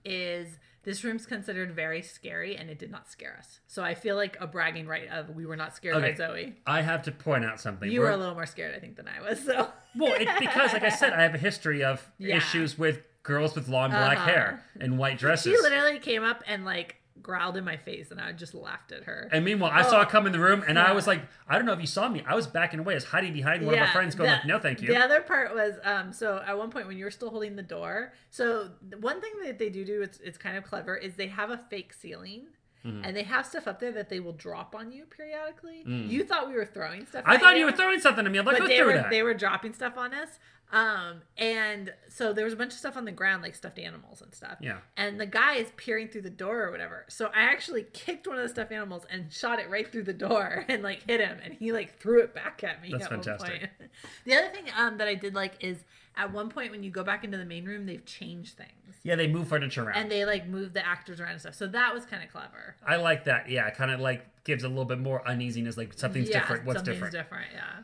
is 0.06 0.60
this 0.84 1.04
room's 1.04 1.26
considered 1.26 1.72
very 1.72 2.02
scary 2.04 2.56
and 2.56 2.70
it 2.70 2.78
did 2.78 2.92
not 2.92 3.10
scare 3.10 3.36
us. 3.40 3.60
So 3.68 3.84
I 3.84 3.96
feel 3.96 4.16
like 4.16 4.38
a 4.40 4.46
bragging 4.46 4.86
right 4.88 5.10
of 5.10 5.32
we 5.32 5.46
were 5.48 5.56
not 5.56 5.76
scared 5.76 5.96
Okay. 5.96 6.12
by 6.12 6.16
Zoe. 6.16 6.56
I 6.68 6.82
have 6.82 7.02
to 7.04 7.12
point 7.12 7.44
out 7.44 7.60
something. 7.60 7.92
You 7.92 8.02
We're- 8.02 8.12
were 8.12 8.16
a 8.16 8.20
little 8.20 8.36
more 8.36 8.46
scared, 8.46 8.76
I 8.76 8.80
think, 8.80 8.96
than 8.96 9.08
I 9.08 9.20
was. 9.28 9.44
So 9.44 9.70
well, 9.98 10.14
it's 10.16 10.40
because, 10.40 10.74
like 10.74 10.84
I 10.84 10.90
said, 10.90 11.14
I 11.14 11.24
have 11.24 11.34
a 11.34 11.40
history 11.40 11.84
of 11.84 12.08
Yeah. 12.20 12.38
issues 12.38 12.78
with 12.78 13.02
girls 13.24 13.56
with 13.56 13.68
long 13.68 13.90
black 13.90 14.18
Uh-huh. 14.18 14.28
hair 14.30 14.64
and 14.80 15.00
white 15.00 15.18
dresses. 15.18 15.56
she 15.56 15.62
literally 15.62 15.98
came 15.98 16.24
up 16.24 16.44
and 16.46 16.64
like 16.66 16.98
growled 17.26 17.58
in 17.58 17.64
my 17.66 17.76
face, 17.76 18.12
and 18.12 18.22
I 18.22 18.32
just 18.34 18.54
laughed 18.54 18.92
at 18.92 19.06
her. 19.06 19.28
And 19.32 19.44
meanwhile, 19.44 19.72
I 19.74 19.82
saw 19.82 19.98
Oh. 19.98 20.02
it 20.02 20.10
come 20.10 20.28
in 20.28 20.32
the 20.32 20.40
room, 20.40 20.64
and 20.68 20.78
I 20.78 20.92
was 20.92 21.08
like, 21.08 21.22
I 21.50 21.56
don't 21.58 21.66
know 21.66 21.74
if 21.74 21.82
you 21.82 21.88
saw 21.88 22.08
me. 22.08 22.24
I 22.28 22.36
was 22.36 22.46
backing 22.46 22.80
away. 22.80 22.94
I 22.94 22.98
was 22.98 23.06
hiding 23.06 23.34
behind 23.34 23.66
one 23.66 23.74
of 23.74 23.80
my 23.80 23.88
friends, 23.92 24.14
going, 24.14 24.30
the- 24.30 24.36
like, 24.38 24.46
"No, 24.46 24.60
thank 24.60 24.82
you." 24.82 24.88
The 24.90 24.98
other 24.98 25.22
part 25.22 25.56
was, 25.56 25.74
um, 25.84 26.14
so 26.14 26.42
at 26.46 26.56
one 26.58 26.70
point 26.70 26.86
when 26.88 26.98
you 26.98 27.04
were 27.06 27.12
still 27.12 27.32
holding 27.32 27.56
the 27.56 27.64
door, 27.64 28.14
so 28.30 28.70
the 28.88 28.98
one 29.00 29.20
thing 29.22 29.32
that 29.44 29.58
they 29.58 29.70
do 29.70 29.84
do, 29.84 30.04
it's 30.04 30.20
it's 30.20 30.38
kind 30.38 30.56
of 30.56 30.64
clever, 30.64 30.96
is 30.96 31.16
they 31.16 31.28
have 31.28 31.50
a 31.50 31.58
fake 31.58 31.94
ceiling. 31.94 32.44
Mhm. 32.86 33.02
And 33.04 33.16
they 33.18 33.24
have 33.24 33.46
stuff 33.46 33.68
up 33.68 33.80
there 33.80 33.92
that 33.94 34.10
they 34.10 34.20
will 34.20 34.34
drop 34.34 34.76
on 34.76 34.92
you 34.92 35.06
periodically. 35.06 35.84
Mm. 35.88 36.10
You 36.10 36.24
thought 36.24 36.48
we 36.48 36.54
were 36.54 36.66
throwing 36.66 37.06
stuff. 37.06 37.24
I 37.26 37.38
thought 37.38 37.58
you 37.58 37.66
were 37.66 37.72
throwing 37.72 38.00
something 38.00 38.26
at 38.26 38.32
me. 38.32 38.38
I'm 38.38 38.46
like, 38.46 38.60
but 38.60 38.68
they 38.68 38.78
through 38.78 38.86
were 38.88 38.94
that. 38.94 39.10
they 39.10 39.24
were 39.24 39.34
dropping 39.34 39.74
stuff 39.74 39.98
on 39.98 40.14
us. 40.14 40.40
Um, 40.72 41.22
and 41.38 41.94
so 42.10 42.34
there 42.34 42.44
was 42.44 42.54
a 42.54 42.58
bunch 42.58 42.74
of 42.74 42.80
stuff 42.80 42.98
on 42.98 43.06
the 43.06 43.12
ground, 43.12 43.44
like 43.44 43.56
stuffed 43.56 43.78
animals 43.80 44.22
and 44.22 44.34
stuff. 44.34 44.58
Yeah. 44.60 44.80
And 44.98 45.20
the 45.20 45.26
guy 45.26 45.56
is 45.56 45.72
peering 45.78 46.08
through 46.08 46.24
the 46.24 46.30
door 46.30 46.64
or 46.64 46.72
whatever. 46.72 47.06
So 47.08 47.28
I 47.28 47.44
actually 47.44 47.84
kicked 47.94 48.28
one 48.28 48.38
of 48.38 48.44
the 48.44 48.50
stuffed 48.50 48.72
animals 48.72 49.06
and 49.10 49.32
shot 49.32 49.60
it 49.60 49.70
right 49.70 49.90
through 49.90 50.04
the 50.04 50.14
door 50.14 50.66
and 50.70 50.82
like 50.84 51.04
hit 51.08 51.22
him, 51.22 51.38
and 51.44 51.54
he 51.54 51.72
like 51.72 52.00
threw 52.00 52.22
it 52.22 52.34
back 52.34 52.64
at 52.64 52.82
me. 52.82 52.90
That's 52.92 53.06
at 53.06 53.12
one 53.12 53.22
fantastic. 53.24 53.60
point. 53.60 53.92
the 54.26 54.34
other 54.36 54.50
thing 54.50 54.66
um 54.76 54.98
that 54.98 55.08
I 55.08 55.16
did 55.16 55.36
like 55.36 55.54
is 55.64 55.84
at 56.18 56.32
one 56.32 56.50
point 56.50 56.72
when 56.72 56.84
you 56.84 56.92
go 56.92 57.04
back 57.04 57.24
into 57.24 57.38
the 57.38 57.46
main 57.46 57.66
room, 57.66 57.86
they've 57.86 58.06
changed 58.06 58.58
things. 58.58 58.96
Yeah, 59.04 59.16
they 59.16 59.28
move 59.28 59.48
furniture 59.48 59.84
around. 59.84 59.98
And 59.98 60.12
they 60.12 60.26
like 60.26 60.48
move 60.48 60.74
the 60.74 60.86
actors 60.86 61.20
around 61.20 61.34
and 61.34 61.42
stuff. 61.42 61.56
So 61.56 61.68
that 61.68 61.94
was 61.94 62.06
kind 62.06 62.24
of 62.24 62.32
clever. 62.32 62.76
I 62.86 62.96
like 62.96 63.26
that. 63.26 63.50
Yeah, 63.50 63.70
kind 63.70 63.92
of 63.92 64.00
like 64.00 64.44
gives 64.44 64.64
a 64.64 64.68
little 64.70 64.86
bit 64.86 65.00
more 65.00 65.28
uneasiness. 65.28 65.78
Like 65.78 65.94
something's 65.94 66.30
yeah, 66.30 66.40
different. 66.40 66.66
What's 66.66 66.80
something's 66.80 66.96
different? 66.98 67.14
different, 67.14 67.46
yeah. 67.54 67.84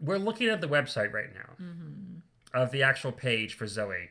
We're 0.00 0.18
looking 0.18 0.48
at 0.48 0.60
the 0.60 0.68
website 0.68 1.12
right 1.12 1.32
now 1.34 1.54
Mm-hmm. 1.62 2.18
of 2.60 2.70
the 2.70 2.82
actual 2.82 3.12
page 3.12 3.54
for 3.54 3.66
Zoe. 3.66 4.08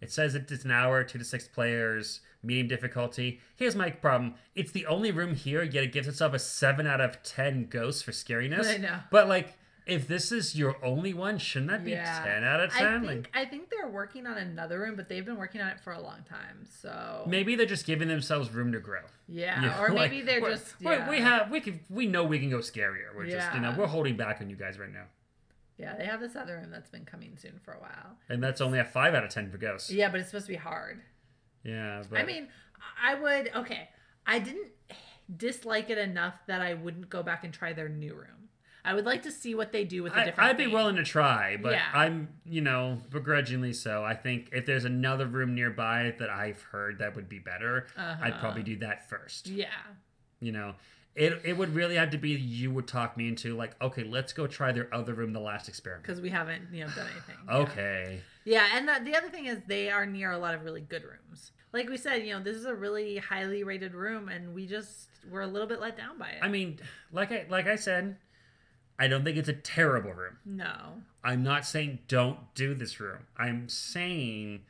It 0.00 0.12
says 0.12 0.34
it's 0.34 0.64
an 0.64 0.70
hour, 0.70 1.02
two 1.02 1.18
to 1.18 1.24
six 1.24 1.48
players, 1.48 2.20
medium 2.42 2.68
difficulty. 2.68 3.40
Here's 3.56 3.74
my 3.74 3.90
problem: 3.90 4.34
it's 4.54 4.70
the 4.70 4.86
only 4.86 5.10
room 5.10 5.34
here, 5.34 5.62
yet 5.64 5.82
it 5.82 5.92
gives 5.92 6.06
itself 6.06 6.34
a 6.34 6.38
seven 6.38 6.86
out 6.86 7.00
of 7.00 7.20
ten 7.24 7.66
ghosts 7.66 8.02
for 8.02 8.12
scariness. 8.12 8.72
I 8.72 8.76
know. 8.76 8.98
But 9.10 9.28
like, 9.28 9.56
if 9.88 10.06
this 10.06 10.30
is 10.30 10.54
your 10.54 10.76
only 10.84 11.14
one, 11.14 11.38
shouldn't 11.38 11.70
that 11.70 11.84
be 11.84 11.92
Yeah. 11.92 12.22
ten 12.22 12.44
out 12.44 12.60
of 12.60 12.70
I 12.74 12.78
ten? 12.78 13.00
think 13.06 13.26
Like, 13.26 13.30
I 13.34 13.44
think 13.48 13.70
they're 13.70 13.88
working 13.88 14.26
on 14.26 14.36
another 14.38 14.78
room, 14.78 14.94
but 14.96 15.08
they've 15.08 15.24
been 15.24 15.36
working 15.38 15.60
on 15.60 15.68
it 15.68 15.80
for 15.80 15.92
a 15.92 16.00
long 16.00 16.22
time. 16.28 16.64
So 16.66 17.24
maybe 17.26 17.56
they're 17.56 17.66
just 17.66 17.86
giving 17.86 18.06
themselves 18.08 18.50
room 18.50 18.70
to 18.72 18.80
grow. 18.80 19.00
yeah, 19.26 19.62
Yeah, 19.62 19.82
or 19.82 19.88
like, 19.94 20.10
maybe 20.12 20.22
they're 20.24 20.40
we're- 20.40 20.54
just 20.54 20.80
we're- 20.80 20.98
yeah. 20.98 21.10
we 21.10 21.20
have 21.20 21.50
we 21.50 21.60
can 21.60 21.80
we 21.88 22.06
know 22.06 22.22
we 22.24 22.38
can 22.38 22.50
go 22.50 22.58
scarier. 22.58 23.14
We're 23.16 23.26
just 23.26 23.52
you 23.54 23.60
know 23.60 23.74
we're 23.76 23.86
holding 23.86 24.16
back 24.16 24.40
on 24.40 24.48
you 24.50 24.56
guys 24.56 24.78
right 24.78 24.92
now, 24.92 25.06
yeah 25.78 25.96
they 25.96 26.04
have 26.04 26.20
this 26.20 26.36
other 26.36 26.56
room 26.58 26.70
that's 26.70 26.90
been 26.90 27.04
coming 27.04 27.36
soon 27.36 27.58
for 27.64 27.72
a 27.72 27.78
while. 27.80 28.18
and 28.28 28.42
that's 28.42 28.60
only 28.60 28.78
a 28.78 28.84
five 28.84 29.14
out 29.14 29.24
of 29.24 29.30
ten 29.30 29.50
for 29.50 29.58
ghosts. 29.58 29.90
Yeah, 29.90 30.10
but 30.10 30.20
it's 30.20 30.28
supposed 30.28 30.46
to 30.46 30.52
be 30.52 30.56
hard. 30.58 31.00
Yeah, 31.64 32.02
but 32.10 32.20
I 32.20 32.24
mean, 32.24 32.48
I 33.02 33.14
would 33.14 33.50
okay. 33.56 33.88
I 34.26 34.38
didn't 34.38 34.68
dislike 35.34 35.90
it 35.90 35.98
enough 35.98 36.34
that 36.46 36.60
I 36.60 36.74
wouldn't 36.74 37.08
go 37.10 37.22
back 37.22 37.44
and 37.44 37.52
try 37.52 37.72
their 37.72 37.88
new 37.88 38.14
room. 38.14 38.37
I 38.90 38.94
would 38.94 39.04
like 39.04 39.22
to 39.24 39.30
see 39.30 39.54
what 39.54 39.70
they 39.72 39.84
do 39.84 40.02
with 40.02 40.14
a 40.14 40.20
I, 40.20 40.24
different. 40.24 40.50
I'd 40.50 40.56
be 40.56 40.66
willing 40.66 40.96
to 40.96 41.04
try, 41.04 41.56
but 41.56 41.72
Yeah. 41.72 41.84
I'm 41.92 42.28
you 42.44 42.60
know 42.62 42.98
begrudgingly 43.10 43.72
so. 43.74 44.02
I 44.04 44.14
think 44.14 44.48
if 44.52 44.64
there's 44.66 44.84
another 44.84 45.26
room 45.26 45.54
nearby 45.54 46.14
that 46.18 46.30
I've 46.30 46.62
heard 46.62 46.98
that 46.98 47.14
would 47.16 47.28
be 47.28 47.38
better, 47.38 47.86
I'd 47.96 48.02
Uh-huh. 48.32 48.40
probably 48.40 48.62
do 48.62 48.76
that 48.78 49.08
first. 49.08 49.46
Yeah, 49.48 49.66
You 50.40 50.52
know. 50.52 50.74
It, 51.14 51.40
it 51.44 51.56
would 51.56 51.74
really 51.74 51.96
have 51.96 52.10
to 52.10 52.18
be 52.18 52.30
you 52.30 52.70
would 52.70 52.86
talk 52.86 53.16
me 53.16 53.26
into 53.26 53.56
like 53.56 53.74
okay 53.82 54.04
let's 54.04 54.32
go 54.32 54.46
try 54.46 54.70
their 54.70 54.92
other 54.94 55.14
room 55.14 55.32
the 55.32 55.40
last 55.40 55.68
experiment 55.68 56.04
because 56.06 56.20
we 56.20 56.30
haven't 56.30 56.68
you 56.72 56.84
know 56.84 56.90
done 56.94 57.08
anything. 57.10 57.34
Yeah. 57.48 57.56
okay 57.56 58.20
Yeah, 58.44 58.66
and 58.76 58.88
the, 58.88 59.00
the 59.04 59.16
other 59.16 59.28
thing 59.28 59.46
is 59.46 59.58
they 59.66 59.90
are 59.90 60.06
near 60.06 60.30
a 60.30 60.38
lot 60.38 60.54
of 60.54 60.62
really 60.62 60.80
good 60.80 61.02
rooms. 61.02 61.50
Like 61.72 61.88
we 61.88 61.96
said, 61.96 62.24
you 62.24 62.34
know, 62.34 62.40
this 62.42 62.56
is 62.56 62.66
a 62.66 62.74
really 62.74 63.16
highly 63.18 63.64
rated 63.64 63.94
room, 63.94 64.28
and 64.28 64.54
we 64.54 64.66
just 64.66 65.08
were 65.28 65.42
a 65.42 65.46
little 65.46 65.66
bit 65.66 65.80
let 65.80 65.96
down 65.96 66.18
by 66.18 66.28
it. 66.28 66.38
I 66.40 66.46
mean 66.48 66.78
like 67.10 67.32
I 67.32 67.46
like 67.50 67.66
I 67.66 67.74
said 67.76 68.16
I 68.98 69.08
don't 69.08 69.24
think 69.24 69.36
it's 69.36 69.48
a 69.48 69.54
terrible 69.54 70.12
room 70.12 70.38
no, 70.44 71.02
I'm 71.22 71.42
not 71.42 71.66
saying 71.66 72.00
don't 72.08 72.38
do 72.54 72.74
this 72.74 73.00
room. 73.00 73.26
I'm 73.36 73.68
saying 73.68 74.62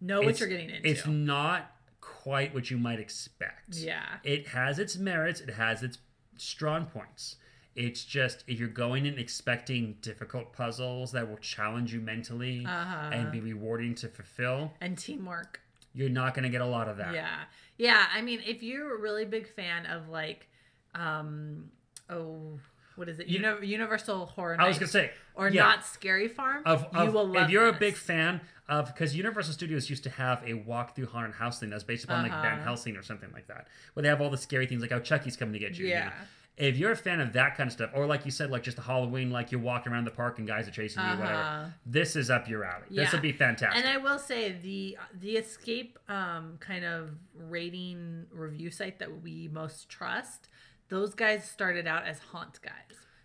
know 0.00 0.22
what 0.22 0.40
you're 0.40 0.48
getting 0.48 0.70
into. 0.70 0.88
It's 0.88 1.06
not 1.06 1.72
quite 2.00 2.54
what 2.54 2.70
you 2.70 2.78
might 2.78 3.00
expect. 3.00 3.76
yeah, 3.76 4.04
It 4.24 4.48
has 4.48 4.78
its 4.78 4.96
merits, 4.96 5.40
it 5.40 5.50
has 5.50 5.82
its 5.82 5.98
strong 6.36 6.86
points. 6.86 7.36
It's 7.76 8.04
just 8.04 8.44
if 8.46 8.58
you're 8.58 8.68
going 8.68 9.06
in 9.06 9.18
expecting 9.18 9.96
difficult 10.00 10.52
puzzles 10.52 11.12
that 11.12 11.28
will 11.28 11.38
challenge 11.38 11.94
you 11.94 12.00
mentally 12.00 12.64
uh-huh. 12.66 13.10
and 13.12 13.30
be 13.30 13.40
rewarding 13.40 13.94
to 13.96 14.08
fulfill, 14.08 14.72
and 14.80 14.98
teamwork. 14.98 15.60
you're 15.94 16.08
not 16.08 16.34
going 16.34 16.42
to 16.42 16.48
get 16.48 16.60
a 16.60 16.66
lot 16.66 16.88
of 16.88 16.96
that. 16.96 17.14
Yeah, 17.14 17.40
yeah. 17.78 18.06
I 18.12 18.22
mean, 18.22 18.40
if 18.44 18.62
you're 18.62 18.96
a 18.96 19.00
really 19.00 19.24
big 19.24 19.48
fan 19.54 19.86
of 19.86 20.08
like, 20.08 20.48
um, 20.94 21.70
oh, 22.10 22.58
what 23.00 23.08
is 23.08 23.18
it? 23.18 23.26
You- 23.26 23.40
Uni- 23.40 23.66
Universal 23.66 24.26
Horror 24.26 24.56
I 24.60 24.68
was 24.68 24.78
going 24.78 24.86
to 24.86 24.92
say 24.92 25.10
or 25.34 25.48
yeah. 25.48 25.62
not 25.62 25.84
Scary 25.84 26.28
Farm. 26.28 26.62
of, 26.66 26.86
you 26.94 27.10
will 27.10 27.26
love 27.26 27.44
if 27.46 27.50
you're 27.50 27.66
a 27.68 27.72
big 27.72 27.96
fan 27.96 28.40
of 28.68 28.86
because 28.86 29.16
Universal 29.16 29.54
Studios 29.54 29.90
used 29.90 30.04
to 30.04 30.10
have 30.10 30.42
a 30.46 30.54
walk 30.54 30.94
through 30.94 31.06
haunted 31.06 31.34
house 31.34 31.58
thing 31.58 31.70
that's 31.70 31.82
based 31.82 32.04
upon 32.04 32.22
like 32.22 32.30
Van 32.30 32.54
Uh-huh. 32.54 32.62
Helsing 32.62 32.96
or 32.96 33.02
something 33.02 33.32
like 33.32 33.46
that, 33.48 33.66
where 33.94 34.02
they 34.02 34.08
have 34.08 34.20
all 34.20 34.30
the 34.30 34.36
scary 34.36 34.66
things 34.66 34.80
like 34.82 34.92
how 34.92 35.00
Chucky's 35.00 35.36
coming 35.36 35.54
to 35.54 35.58
get 35.58 35.76
you. 35.78 35.86
you 35.88 35.94
know? 35.94 36.00
yeah, 36.00 36.12
if 36.56 36.76
you're 36.76 36.92
a 36.92 36.96
fan 36.96 37.20
of 37.20 37.32
that 37.32 37.56
kind 37.56 37.68
of 37.68 37.72
stuff, 37.72 37.90
or 37.94 38.06
like 38.06 38.24
you 38.26 38.30
said, 38.30 38.50
like 38.50 38.62
just 38.62 38.76
a 38.78 38.82
Halloween, 38.82 39.30
like 39.30 39.50
you're 39.50 39.60
walking 39.62 39.92
around 39.92 40.04
the 40.04 40.10
park 40.10 40.38
and 40.38 40.46
guys 40.46 40.68
are 40.68 40.72
chasing 40.72 41.02
you, 41.02 41.08
whatever, 41.16 41.32
Uh-huh. 41.34 41.64
this 41.86 42.14
is 42.16 42.28
up 42.28 42.48
your 42.48 42.64
alley. 42.64 42.84
This 42.90 43.12
would 43.12 43.22
be 43.22 43.32
fantastic. 43.32 43.82
And 43.82 43.88
I 43.92 43.96
will 43.96 44.18
say 44.18 44.52
the 44.62 44.98
the 45.18 45.32
escape 45.38 45.98
um, 46.08 46.58
kind 46.60 46.84
of 46.84 47.10
rating 47.34 48.26
review 48.30 48.70
site 48.70 48.98
that 48.98 49.22
we 49.22 49.48
most 49.52 49.88
trust, 49.88 50.48
those 50.90 51.14
guys 51.14 51.48
started 51.48 51.86
out 51.86 52.04
as 52.06 52.18
haunt 52.18 52.60
guys. 52.62 52.72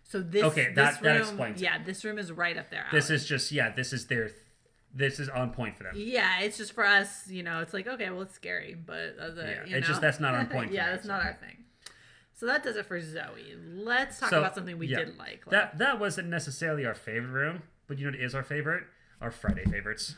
So 0.04 0.20
this 0.20 0.42
Okay, 0.44 0.66
this 0.68 0.74
that- 0.76 1.02
that 1.02 1.12
room, 1.12 1.20
explains 1.22 1.60
it. 1.60 1.64
yeah, 1.64 1.82
this 1.84 2.04
room 2.04 2.18
is 2.18 2.32
right 2.32 2.56
up 2.56 2.70
there. 2.70 2.86
this 2.92 3.10
is 3.10 3.26
just 3.26 3.52
yeah, 3.52 3.70
this 3.70 3.92
is 3.92 4.06
their, 4.06 4.30
this 4.94 5.18
is 5.18 5.28
on 5.28 5.50
point 5.50 5.76
for 5.76 5.82
them. 5.84 5.92
yeah, 5.96 6.40
it's 6.40 6.56
just 6.56 6.72
for 6.72 6.86
us, 6.86 7.28
you 7.28 7.42
know. 7.42 7.60
It's 7.60 7.74
like 7.74 7.86
okay, 7.86 8.08
well, 8.10 8.22
it's 8.22 8.34
scary, 8.34 8.74
but 8.74 9.16
uh, 9.20 9.30
the, 9.30 9.42
Yeah, 9.42 9.62
it's 9.64 9.70
know. 9.72 9.80
just 9.80 10.00
that's 10.00 10.20
not 10.20 10.34
on 10.34 10.46
point 10.46 10.72
yeah, 10.78 10.90
that's 10.90 11.02
so. 11.02 11.08
not 11.08 11.22
our 11.24 11.34
thing. 11.34 11.64
So 12.34 12.46
that 12.46 12.62
does 12.62 12.76
it 12.76 12.86
for 12.86 13.00
Zoe. 13.00 13.56
Let's 13.74 14.20
talk 14.20 14.28
So, 14.30 14.40
about 14.40 14.54
something 14.54 14.76
we 14.78 14.88
yeah, 14.88 14.98
did 14.98 15.16
like. 15.18 15.46
like 15.46 15.50
That 15.50 15.78
that 15.78 15.98
wasn't 15.98 16.28
necessarily 16.28 16.84
our 16.86 16.94
favorite 16.94 17.30
room, 17.32 17.62
but 17.88 17.98
you 17.98 18.04
know 18.04 18.12
what 18.12 18.20
is 18.20 18.34
our 18.34 18.42
favorite? 18.44 18.84
Our 19.20 19.30
Friday 19.30 19.64
favorites. 19.64 20.14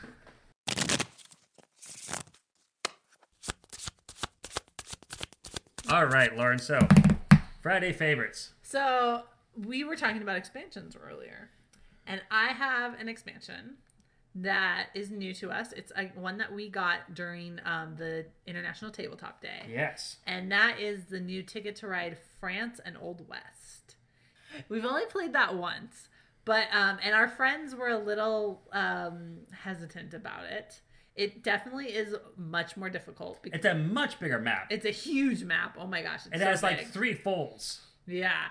All 5.91 6.05
right, 6.07 6.37
Lauren. 6.37 6.59
So, 6.59 6.79
Friday 7.69 7.93
favorites. 7.93 8.53
So 8.63 9.25
we 9.55 9.85
were 9.85 9.95
talking 9.95 10.23
about 10.23 10.37
expansions 10.37 10.97
earlier, 10.97 11.51
and 12.07 12.23
I 12.31 12.47
have 12.55 12.99
an 12.99 13.11
expansion 13.11 13.77
that 14.37 14.87
is 14.95 15.11
new 15.11 15.35
to 15.35 15.51
us. 15.51 15.73
It's 15.73 15.93
a, 15.95 16.05
one 16.19 16.39
that 16.39 16.51
we 16.55 16.71
got 16.71 17.13
during 17.15 17.61
um, 17.67 17.95
the 17.99 18.25
International 18.47 18.91
Tabletop 18.91 19.43
Day, 19.43 19.67
Yes. 19.71 20.17
and 20.27 20.51
that 20.51 20.81
is 20.81 21.05
the 21.11 21.21
new 21.21 21.43
Ticket 21.43 21.77
to 21.77 21.89
Ride 21.89 22.17
France 22.41 22.81
and 22.87 22.97
Old 22.99 23.29
West. 23.29 23.97
We've 24.71 24.87
only 24.87 25.05
played 25.05 25.35
that 25.35 25.55
once, 25.55 26.09
but 26.47 26.69
um, 26.73 26.97
and 27.05 27.15
our 27.15 27.29
friends 27.29 27.75
were 27.75 27.89
a 27.91 27.99
little 27.99 28.63
um, 28.73 29.41
hesitant 29.53 30.15
about 30.15 30.45
it. 30.45 30.81
It 31.19 31.43
definitely 31.43 31.87
is 31.87 32.15
much 32.37 32.77
more 32.77 32.89
difficult 32.89 33.43
because 33.43 33.59
It's 33.59 33.67
a 33.67 33.75
much 33.75 34.21
bigger 34.21 34.39
map. 34.39 34.69
it's 34.71 34.87
a 34.87 34.91
huge 34.93 35.43
map. 35.43 35.77
Oh 35.79 35.87
my 35.87 36.01
gosh, 36.01 36.27
it's 36.27 36.37
It 36.37 36.39
so 36.39 36.45
has 36.45 36.61
big. 36.63 36.79
like 36.79 36.87
three 36.87 37.13
folds. 37.13 37.81
Yeah. 38.07 38.45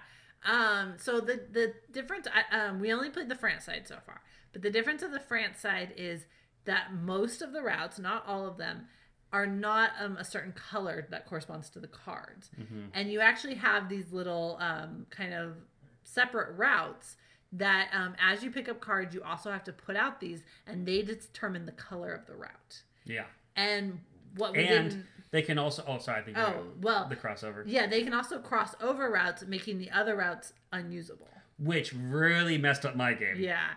Um, 0.45 0.95
so 0.97 1.19
the 1.21 1.41
the 1.49 1.73
difference 1.91 2.27
I- 2.31 2.55
um, 2.65 2.79
we 2.81 2.91
only 2.93 3.09
played 3.09 3.29
the 3.29 3.35
France 3.35 3.63
side 3.65 3.87
so 3.87 3.97
far, 4.05 4.21
but 4.51 4.61
the 4.61 4.69
difference 4.69 5.01
of 5.01 5.11
the 5.11 5.19
France 5.19 5.59
side 5.59 5.93
is 5.97 6.25
that 6.65 6.93
most 6.93 7.41
of 7.41 7.53
the 7.53 7.61
routes, 7.61 7.97
not 7.97 8.25
all 8.27 8.45
of 8.45 8.57
them, 8.57 8.87
are 9.31 9.47
not 9.47 9.91
um, 9.99 10.17
a 10.17 10.25
certain 10.25 10.51
color 10.51 11.07
that 11.09 11.25
corresponds 11.25 11.69
to 11.71 11.79
the 11.79 11.87
cards, 11.87 12.49
and 12.93 13.11
you 13.11 13.19
actually 13.21 13.55
have 13.55 13.87
these 13.89 14.11
little 14.11 14.57
um, 14.59 15.05
kind 15.09 15.33
of 15.33 15.55
separate 16.03 16.55
routes 16.57 17.15
that 17.53 17.89
um, 17.93 18.15
as 18.21 18.43
you 18.43 18.51
pick 18.51 18.67
up 18.69 18.79
cards, 18.79 19.13
you 19.15 19.23
also 19.23 19.51
have 19.51 19.63
to 19.65 19.73
put 19.73 19.95
out 19.95 20.19
these, 20.19 20.43
and 20.65 20.85
they 20.85 21.01
determine 21.01 21.65
the 21.65 21.71
color 21.71 22.13
of 22.13 22.25
the 22.25 22.35
route. 22.35 22.81
Yeah. 23.05 23.25
And 23.55 23.99
what 24.35 24.53
we 24.53 24.65
And 24.65 24.89
didn't 24.89 25.05
they 25.31 25.41
can 25.41 25.57
also. 25.57 25.83
Oh, 25.87 25.97
sorry. 25.97 26.21
I 26.21 26.23
think. 26.23 26.37
Oh, 26.37 26.63
well, 26.81 27.07
the 27.09 27.15
crossover, 27.15 27.63
yeah, 27.65 27.85
they 27.87 28.03
can 28.03 28.13
also 28.13 28.39
cross 28.39 28.75
over 28.81 29.09
routes, 29.11 29.45
making 29.45 29.77
the 29.77 29.91
other 29.91 30.15
routes 30.15 30.53
unusable. 30.71 31.27
which 31.59 31.93
really 31.93 32.57
messed 32.57 32.85
up 32.85 32.95
my 32.95 33.13
game. 33.13 33.35
Yeah. 33.37 33.67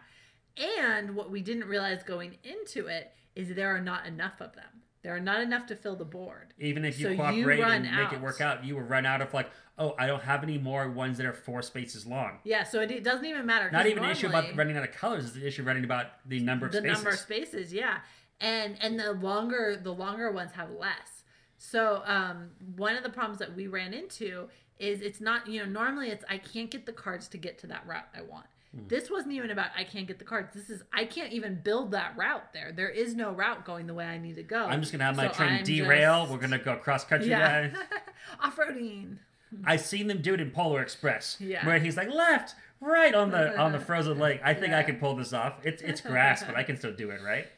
And 0.56 1.16
what 1.16 1.30
we 1.30 1.40
didn't 1.40 1.64
realize 1.66 2.02
going 2.02 2.36
into 2.44 2.86
it 2.86 3.12
is 3.34 3.54
there 3.54 3.74
are 3.74 3.80
not 3.80 4.06
enough 4.06 4.40
of 4.40 4.54
them. 4.54 4.79
There 5.02 5.14
are 5.14 5.20
not 5.20 5.40
enough 5.40 5.66
to 5.66 5.76
fill 5.76 5.96
the 5.96 6.04
board. 6.04 6.52
Even 6.58 6.84
if 6.84 7.00
you 7.00 7.08
So 7.08 7.16
cooperate 7.16 7.60
run 7.60 7.86
and 7.86 7.96
make 7.96 8.12
it 8.12 8.20
work 8.20 8.40
out, 8.40 8.64
you 8.64 8.74
will 8.74 8.82
run 8.82 9.06
out 9.06 9.22
of 9.22 9.32
like, 9.32 9.50
oh, 9.78 9.94
I 9.98 10.06
don't 10.06 10.22
have 10.22 10.42
any 10.42 10.58
more 10.58 10.90
ones 10.90 11.16
that 11.16 11.26
are 11.26 11.32
four 11.32 11.62
spaces 11.62 12.06
long. 12.06 12.38
Yeah, 12.44 12.64
so 12.64 12.80
it, 12.82 12.90
it 12.90 13.02
doesn't 13.02 13.24
even 13.24 13.46
matter. 13.46 13.70
Not 13.70 13.86
even 13.86 14.04
an 14.04 14.10
issue 14.10 14.26
about 14.26 14.54
running 14.56 14.76
out 14.76 14.84
of 14.84 14.92
colors. 14.92 15.24
It's 15.24 15.36
an 15.36 15.42
issue 15.42 15.62
running 15.62 15.84
about 15.84 16.06
the 16.26 16.40
number 16.40 16.66
of 16.66 16.72
spaces. 16.72 16.82
the 16.82 16.88
spaces. 16.88 17.04
number 17.04 17.14
of 17.14 17.20
spaces 17.20 17.72
yeah 17.72 17.98
and 18.40 18.76
and 18.80 18.98
the 18.98 19.12
longer 19.12 19.78
the 19.82 19.92
longer 19.92 20.30
ones 20.30 20.52
have 20.52 20.70
less 20.70 21.22
so 21.56 22.02
um 22.06 22.50
one 22.76 22.96
of 22.96 23.02
the 23.02 23.10
problems 23.10 23.38
that 23.38 23.54
we 23.54 23.66
ran 23.66 23.92
into 23.92 24.48
is 24.78 25.00
it's 25.02 25.20
not 25.20 25.46
you 25.46 25.60
know 25.60 25.66
normally 25.66 26.08
it's 26.08 26.24
i 26.28 26.38
can't 26.38 26.70
get 26.70 26.86
the 26.86 26.92
cards 26.92 27.28
to 27.28 27.36
get 27.36 27.58
to 27.58 27.66
that 27.66 27.86
route 27.86 28.08
i 28.16 28.22
want 28.22 28.46
This 28.72 29.10
wasn't 29.10 29.32
even 29.32 29.50
about 29.50 29.70
i 29.76 29.82
can't 29.82 30.06
get 30.06 30.18
the 30.20 30.24
cards 30.24 30.54
this 30.54 30.70
is 30.70 30.82
i 30.92 31.04
can't 31.04 31.32
even 31.32 31.60
build 31.60 31.90
that 31.90 32.16
route 32.16 32.52
there 32.52 32.70
there 32.70 32.88
is 32.88 33.16
no 33.16 33.32
route 33.32 33.64
going 33.64 33.86
the 33.88 33.94
way 33.94 34.04
i 34.06 34.16
need 34.16 34.36
to 34.36 34.44
go 34.44 34.64
I'm 34.64 34.80
just 34.80 34.92
gonna 34.92 35.02
have 35.04 35.16
my 35.16 35.26
So 35.28 35.34
train 35.34 35.52
I'm 35.54 35.64
derail. 35.64 36.20
just- 36.20 36.32
We're 36.32 36.38
gonna 36.38 36.58
go 36.58 36.76
cross 36.76 37.04
country, 37.04 37.30
yeah 37.30 37.68
guys. 37.68 37.76
off-roading 38.40 39.16
I've 39.64 39.80
seen 39.80 40.06
them 40.06 40.22
do 40.22 40.34
it 40.34 40.40
in 40.40 40.52
Polar 40.52 40.80
Express, 40.80 41.36
Yeah. 41.40 41.66
where 41.66 41.80
he's 41.80 41.96
like 41.96 42.08
left, 42.08 42.54
right 42.80 43.12
on 43.12 43.32
the 43.32 43.58
on 43.58 43.72
the 43.72 43.80
frozen 43.88 44.16
lake. 44.20 44.40
I 44.44 44.54
think 44.54 44.72
I 44.72 44.84
can 44.84 44.96
pull 45.00 45.16
this 45.16 45.32
off. 45.32 45.54
It's 45.64 45.82
it's 45.82 46.00
grass, 46.12 46.44
but 46.44 46.54
I 46.54 46.62
can 46.62 46.76
still 46.76 46.92
do 46.92 47.10
it, 47.10 47.20
right? 47.20 47.48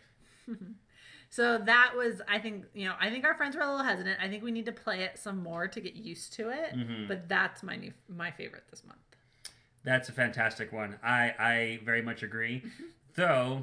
So 1.29 1.59
that 1.59 1.93
was, 1.97 2.21
I 2.29 2.39
think, 2.39 2.65
you 2.75 2.87
know, 2.87 2.95
I 3.01 3.09
think 3.09 3.25
our 3.25 3.35
friends 3.35 3.57
were 3.57 3.63
a 3.63 3.67
little 3.71 3.85
hesitant. 3.85 4.19
I 4.23 4.29
think 4.29 4.43
we 4.43 4.51
need 4.51 4.67
to 4.67 4.73
play 4.73 5.03
it 5.03 5.19
some 5.19 5.43
more 5.43 5.67
to 5.67 5.81
get 5.81 5.95
used 5.95 6.35
to 6.35 6.51
it. 6.51 6.75
Mm-hmm. 6.77 7.07
But 7.09 7.27
that's 7.29 7.63
my 7.63 7.77
new, 7.77 7.93
my 8.09 8.31
favorite 8.31 8.65
this 8.71 8.83
month. 8.85 8.99
That's 9.85 10.09
a 10.09 10.13
fantastic 10.13 10.73
one. 10.73 10.99
I 11.03 11.35
I 11.39 11.81
very 11.85 12.03
much 12.03 12.23
agree. 12.23 12.59
Mm-hmm. 12.65 12.85
Though, 13.15 13.63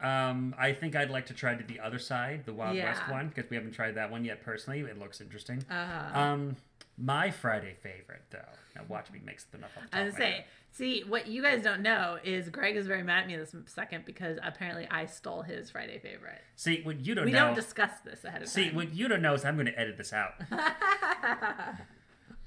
um, 0.00 0.54
I 0.58 0.72
think 0.72 0.94
I'd 0.94 1.10
like 1.10 1.26
to 1.26 1.34
try 1.34 1.54
to 1.54 1.64
the 1.64 1.80
other 1.80 1.98
side, 1.98 2.44
the 2.46 2.52
Wild 2.52 2.76
West 2.76 3.02
one, 3.08 3.28
because 3.28 3.48
we 3.50 3.56
haven't 3.56 3.72
tried 3.72 3.94
that 3.96 4.10
one 4.10 4.24
yet. 4.24 4.42
Personally, 4.42 4.80
it 4.80 4.98
looks 4.98 5.20
interesting. 5.20 5.64
Uh, 5.70 6.10
Um, 6.14 6.56
my 6.96 7.30
Friday 7.30 7.74
favorite, 7.82 8.22
though. 8.30 8.38
Now 8.76 8.82
watch 8.88 9.10
me 9.10 9.20
mix 9.24 9.44
something 9.50 9.64
up. 9.64 9.70
The 9.90 9.96
I 9.98 10.04
was 10.04 10.14
say, 10.14 10.44
see, 10.72 11.02
what 11.02 11.26
you 11.26 11.42
guys 11.42 11.62
don't 11.62 11.80
know 11.80 12.18
is 12.22 12.48
Greg 12.50 12.76
is 12.76 12.86
very 12.86 13.02
mad 13.02 13.22
at 13.22 13.26
me 13.28 13.36
this 13.36 13.54
second 13.66 14.04
because 14.04 14.38
apparently 14.42 14.86
I 14.90 15.06
stole 15.06 15.42
his 15.42 15.70
Friday 15.70 15.98
favorite. 15.98 16.40
See, 16.56 16.82
what 16.82 17.00
you 17.00 17.14
don't 17.14 17.24
We 17.24 17.32
know. 17.32 17.46
don't 17.46 17.54
discuss 17.54 17.90
this 18.04 18.24
ahead 18.24 18.42
of 18.42 18.48
See, 18.48 18.64
time. 18.64 18.70
See 18.70 18.76
what 18.76 18.94
you 18.94 19.08
don't 19.08 19.22
know 19.22 19.34
is 19.34 19.44
I'm 19.44 19.54
going 19.54 19.66
to 19.66 19.78
edit 19.78 19.96
this 19.96 20.12
out. 20.12 20.34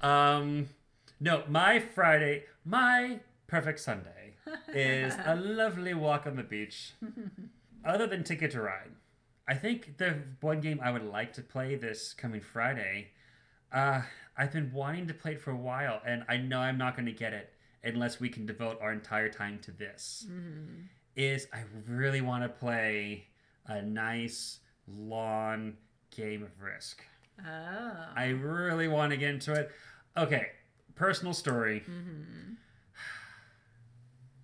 um, 0.00 0.68
no, 1.20 1.42
my 1.48 1.80
Friday, 1.80 2.44
my 2.68 3.20
perfect 3.46 3.80
Sunday 3.80 4.34
is 4.74 5.14
a 5.24 5.34
lovely 5.40 5.94
walk 5.94 6.26
on 6.26 6.36
the 6.36 6.42
beach. 6.42 6.92
Other 7.84 8.06
than 8.06 8.24
Ticket 8.24 8.50
to 8.52 8.60
Ride, 8.60 8.92
I 9.48 9.54
think 9.54 9.96
the 9.98 10.16
one 10.40 10.60
game 10.60 10.80
I 10.82 10.90
would 10.90 11.04
like 11.04 11.32
to 11.34 11.42
play 11.42 11.76
this 11.76 12.12
coming 12.12 12.40
Friday. 12.40 13.08
Uh, 13.72 14.02
I've 14.36 14.52
been 14.52 14.70
wanting 14.72 15.06
to 15.08 15.14
play 15.14 15.32
it 15.32 15.40
for 15.40 15.50
a 15.50 15.56
while, 15.56 16.00
and 16.04 16.24
I 16.28 16.36
know 16.36 16.58
I'm 16.58 16.76
not 16.78 16.94
going 16.94 17.06
to 17.06 17.12
get 17.12 17.32
it 17.32 17.52
unless 17.82 18.20
we 18.20 18.28
can 18.28 18.44
devote 18.44 18.78
our 18.82 18.92
entire 18.92 19.28
time 19.28 19.58
to 19.60 19.70
this. 19.70 20.26
Is 21.16 21.48
I 21.52 21.62
really 21.88 22.20
want 22.20 22.42
to 22.44 22.48
play 22.48 23.28
a 23.66 23.80
nice 23.80 24.58
lawn 24.86 25.76
game 26.14 26.42
of 26.42 26.50
Risk. 26.62 27.02
oh. 27.40 27.92
I 28.14 28.28
really 28.28 28.88
want 28.88 29.12
to 29.12 29.16
get 29.16 29.30
into 29.30 29.52
it. 29.54 29.70
Okay, 30.16 30.48
personal 30.98 31.32
story. 31.34 31.82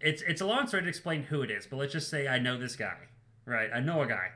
It's 0.00 0.22
it's 0.22 0.40
a 0.40 0.46
long 0.46 0.66
story 0.66 0.82
to 0.82 0.88
explain 0.88 1.22
who 1.24 1.42
it 1.42 1.50
is, 1.50 1.66
but 1.66 1.76
let's 1.76 1.92
just 1.92 2.10
say 2.10 2.28
I 2.28 2.38
know 2.38 2.58
this 2.58 2.76
guy, 2.76 2.96
right? 3.46 3.70
I 3.74 3.80
know 3.80 4.02
a 4.02 4.06
guy, 4.06 4.28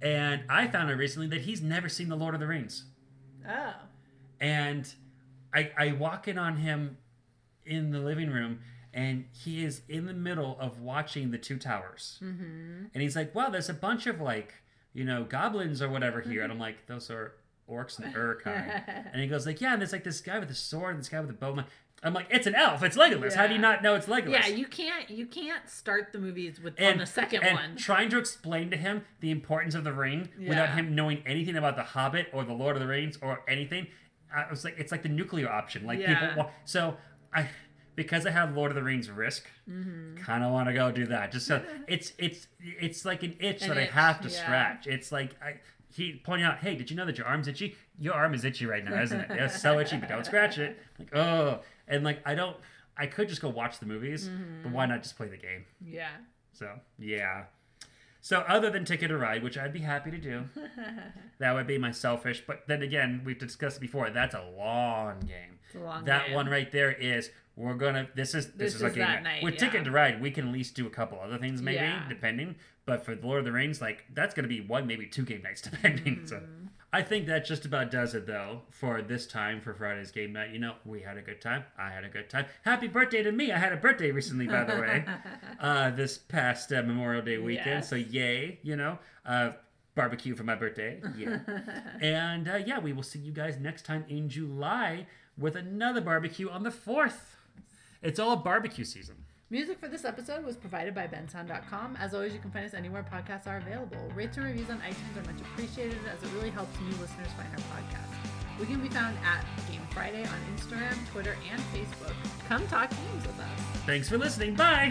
and 0.00 0.42
I 0.48 0.66
found 0.68 0.90
out 0.90 0.96
recently 0.96 1.28
that 1.28 1.42
he's 1.42 1.60
never 1.60 1.88
seen 1.88 2.08
the 2.08 2.16
Lord 2.16 2.34
of 2.34 2.40
the 2.40 2.46
Rings, 2.46 2.84
oh. 3.48 3.74
and 4.40 4.92
I 5.52 5.70
I 5.76 5.92
walk 5.92 6.28
in 6.28 6.38
on 6.38 6.56
him 6.58 6.96
in 7.66 7.90
the 7.90 8.00
living 8.00 8.30
room. 8.30 8.60
And 8.94 9.24
he 9.32 9.64
is 9.64 9.80
in 9.88 10.04
the 10.04 10.12
middle 10.12 10.58
of 10.60 10.78
watching 10.78 11.30
the 11.30 11.38
Two 11.38 11.56
Towers, 11.56 12.18
Mm-hmm. 12.22 12.84
and 12.92 13.02
he's 13.02 13.16
like, 13.16 13.34
"Wow, 13.34 13.48
there's 13.48 13.70
a 13.70 13.74
bunch 13.74 14.06
of 14.06 14.20
like, 14.20 14.52
you 14.92 15.02
know, 15.02 15.24
goblins 15.24 15.80
or 15.80 15.88
whatever 15.88 16.20
here." 16.20 16.42
And 16.42 16.52
I'm 16.52 16.58
like, 16.58 16.86
"Those 16.88 17.10
are 17.10 17.32
orcs 17.70 17.98
and 17.98 18.12
Uruk-hai." 18.14 18.82
and 19.12 19.20
he 19.22 19.28
goes 19.28 19.46
like, 19.46 19.60
"Yeah, 19.60 19.72
and 19.72 19.80
there's 19.82 19.92
like 19.92 20.04
this 20.04 20.20
guy 20.20 20.38
with 20.38 20.50
a 20.50 20.54
sword 20.54 20.90
and 20.94 21.00
this 21.00 21.08
guy 21.08 21.20
with 21.20 21.30
a 21.30 21.34
bow." 21.34 21.64
I'm 22.04 22.14
like, 22.14 22.26
"It's 22.30 22.48
an 22.48 22.54
elf. 22.56 22.82
It's 22.82 22.96
Legolas. 22.96 23.34
How 23.34 23.46
do 23.46 23.54
you 23.54 23.60
not 23.60 23.82
know 23.82 23.94
it's 23.94 24.06
Legolas?" 24.06 24.30
Yeah, 24.32 24.46
you 24.48 24.66
can't 24.66 25.08
you 25.08 25.26
can't 25.26 25.68
start 25.68 26.12
the 26.12 26.18
movies 26.18 26.60
with 26.60 26.74
and 26.78 26.94
on 26.94 26.98
the 26.98 27.06
second 27.06 27.42
and 27.44 27.54
one. 27.54 27.76
trying 27.76 28.08
to 28.10 28.18
explain 28.18 28.70
to 28.70 28.76
him 28.76 29.02
the 29.20 29.30
importance 29.30 29.74
of 29.76 29.84
the 29.84 29.92
ring 29.92 30.28
without 30.38 30.70
him 30.70 30.94
knowing 30.96 31.22
anything 31.26 31.56
about 31.56 31.76
the 31.76 31.84
Hobbit 31.84 32.28
or 32.32 32.44
the 32.44 32.52
Lord 32.54 32.74
of 32.76 32.80
the 32.82 32.88
Rings 32.88 33.18
or 33.22 33.42
anything. 33.46 33.86
I 34.34 34.48
was 34.50 34.64
like, 34.64 34.76
it's 34.78 34.90
like 34.90 35.02
the 35.02 35.08
nuclear 35.10 35.48
option. 35.48 35.86
Like 35.86 36.00
Yeah. 36.00 36.28
people, 36.30 36.50
so 36.64 36.96
I 37.32 37.48
because 37.94 38.26
I 38.26 38.30
have 38.30 38.56
Lord 38.56 38.70
of 38.70 38.74
the 38.74 38.82
Rings 38.82 39.08
Risk, 39.10 39.44
Mm-hmm. 39.70 40.16
kind 40.24 40.42
of 40.42 40.50
want 40.50 40.66
to 40.68 40.74
go 40.74 40.90
do 40.90 41.06
that. 41.06 41.30
Just 41.30 41.46
so 41.46 41.62
it's 41.86 42.14
it's 42.18 42.48
it's 42.60 43.04
like 43.04 43.22
an 43.22 43.36
itch 43.38 43.62
An 43.62 43.68
that 43.68 43.78
I 43.78 43.84
have 43.84 44.20
to 44.22 44.28
yeah. 44.28 44.42
scratch. 44.42 44.86
It's 44.88 45.12
like 45.12 45.36
I. 45.40 45.60
He 45.94 46.20
pointing 46.24 46.46
out, 46.46 46.58
"Hey, 46.58 46.74
did 46.74 46.90
you 46.90 46.96
know 46.96 47.04
that 47.06 47.18
your 47.18 47.26
arm's 47.26 47.48
itchy? 47.48 47.76
Your 47.98 48.14
arm 48.14 48.34
is 48.34 48.44
itchy 48.44 48.66
right 48.66 48.84
now, 48.84 49.00
isn't 49.02 49.20
it? 49.20 49.30
It's 49.30 49.60
so 49.60 49.78
itchy, 49.78 49.96
but 49.98 50.08
don't 50.08 50.24
scratch 50.26 50.58
it." 50.58 50.78
Like, 50.98 51.14
oh, 51.16 51.60
and 51.88 52.02
like 52.04 52.20
I 52.26 52.34
don't, 52.34 52.56
I 52.96 53.06
could 53.06 53.28
just 53.28 53.42
go 53.42 53.48
watch 53.48 53.78
the 53.78 53.86
movies, 53.86 54.28
Mm-hmm. 54.28 54.62
but 54.62 54.72
why 54.72 54.86
not 54.86 55.02
just 55.02 55.16
play 55.16 55.28
the 55.28 55.36
game? 55.36 55.64
yeah. 55.84 56.08
So 56.52 56.70
yeah. 56.98 57.44
So 58.24 58.38
other 58.46 58.70
than 58.70 58.84
Ticket 58.84 59.08
to 59.08 59.18
Ride, 59.18 59.42
which 59.42 59.58
I'd 59.58 59.72
be 59.72 59.80
happy 59.80 60.12
to 60.12 60.18
do, 60.18 60.44
that 61.38 61.52
would 61.54 61.66
be 61.66 61.76
my 61.78 61.90
selfish. 61.90 62.42
But 62.46 62.62
then 62.68 62.82
again, 62.82 63.22
we've 63.24 63.38
discussed 63.38 63.80
before. 63.80 64.10
That's 64.10 64.34
a 64.34 64.44
long 64.56 65.20
game. 65.20 65.58
It's 65.66 65.74
a 65.74 65.78
long 65.80 66.04
that 66.04 66.26
game. 66.26 66.34
one 66.36 66.48
right 66.48 66.70
there 66.70 66.92
is 66.92 67.30
we're 67.56 67.74
gonna. 67.74 68.08
This 68.14 68.34
is 68.34 68.46
this, 68.52 68.74
This 68.74 68.74
is 68.76 68.82
a 68.82 68.90
game 68.90 69.22
night, 69.24 69.42
with 69.42 69.54
yeah. 69.54 69.60
Ticket 69.60 69.84
to 69.84 69.90
Ride. 69.90 70.22
We 70.22 70.30
can 70.30 70.46
at 70.48 70.52
least 70.52 70.74
do 70.76 70.86
a 70.86 70.90
couple 70.90 71.18
other 71.20 71.36
things, 71.38 71.60
maybe 71.60 71.76
Yeah. 71.76 72.06
depending. 72.08 72.56
But 72.84 73.04
for 73.04 73.14
the 73.14 73.26
Lord 73.26 73.40
of 73.40 73.44
the 73.44 73.52
Rings, 73.52 73.80
like 73.80 74.04
that's 74.12 74.34
gonna 74.34 74.48
be 74.48 74.60
one, 74.60 74.86
maybe 74.86 75.06
two 75.06 75.24
game 75.24 75.42
nights, 75.42 75.60
depending. 75.70 76.26
So. 76.26 76.36
Mm-hmm. 76.36 76.66
I 76.94 77.00
think 77.00 77.26
that 77.26 77.46
just 77.46 77.64
about 77.64 77.90
does 77.90 78.14
it 78.14 78.26
though 78.26 78.62
for 78.70 79.00
this 79.00 79.26
time 79.26 79.62
for 79.62 79.72
Friday's 79.72 80.10
game 80.10 80.34
night. 80.34 80.50
You 80.50 80.58
know, 80.58 80.74
we 80.84 81.00
had 81.00 81.16
a 81.16 81.22
good 81.22 81.40
time. 81.40 81.64
I 81.78 81.88
had 81.88 82.04
a 82.04 82.08
good 82.08 82.28
time. 82.28 82.44
Happy 82.64 82.86
birthday 82.86 83.22
to 83.22 83.32
me! 83.32 83.50
I 83.50 83.56
had 83.56 83.72
a 83.72 83.78
birthday 83.78 84.10
recently, 84.10 84.46
by 84.46 84.64
the 84.64 84.74
way, 84.74 85.04
uh, 85.60 85.90
this 85.90 86.18
past 86.18 86.70
uh, 86.70 86.82
Memorial 86.82 87.22
Day 87.22 87.38
weekend. 87.38 87.66
Yes. 87.66 87.88
So 87.88 87.96
yay! 87.96 88.58
You 88.62 88.76
know, 88.76 88.98
uh, 89.24 89.52
barbecue 89.94 90.36
for 90.36 90.44
my 90.44 90.54
birthday. 90.54 91.00
Yeah, 91.16 91.38
and 92.02 92.46
uh, 92.46 92.56
yeah, 92.56 92.78
we 92.78 92.92
will 92.92 93.02
see 93.02 93.20
you 93.20 93.32
guys 93.32 93.56
next 93.58 93.86
time 93.86 94.04
in 94.10 94.28
July 94.28 95.06
with 95.38 95.56
another 95.56 96.02
barbecue 96.02 96.50
on 96.50 96.62
the 96.62 96.70
fourth. 96.70 97.36
It's 98.02 98.18
all 98.18 98.36
barbecue 98.36 98.84
season. 98.84 99.21
Music 99.52 99.78
for 99.78 99.86
this 99.86 100.06
episode 100.06 100.46
was 100.46 100.56
provided 100.56 100.94
by 100.94 101.06
bensound.com. 101.06 101.94
As 102.00 102.14
always, 102.14 102.32
you 102.32 102.38
can 102.38 102.50
find 102.50 102.64
us 102.64 102.72
anywhere 102.72 103.04
podcasts 103.12 103.46
are 103.46 103.58
available. 103.58 103.98
Rates 104.14 104.38
and 104.38 104.46
reviews 104.46 104.70
on 104.70 104.78
iTunes 104.78 105.14
are 105.14 105.30
much 105.30 105.42
appreciated 105.42 105.98
as 106.10 106.22
it 106.22 106.34
really 106.34 106.48
helps 106.48 106.74
new 106.80 106.88
listeners 106.92 107.28
find 107.36 107.50
our 107.52 107.58
podcast. 107.58 108.58
We 108.58 108.64
can 108.64 108.80
be 108.80 108.88
found 108.88 109.14
at 109.22 109.44
Game 109.70 109.82
Friday 109.90 110.24
on 110.24 110.56
Instagram, 110.56 110.96
Twitter, 111.10 111.36
and 111.52 111.60
Facebook. 111.64 112.14
Come 112.48 112.66
talk 112.68 112.88
games 112.88 113.26
with 113.26 113.38
us. 113.40 113.60
Thanks 113.84 114.08
for 114.08 114.16
listening. 114.16 114.54
Bye. 114.54 114.90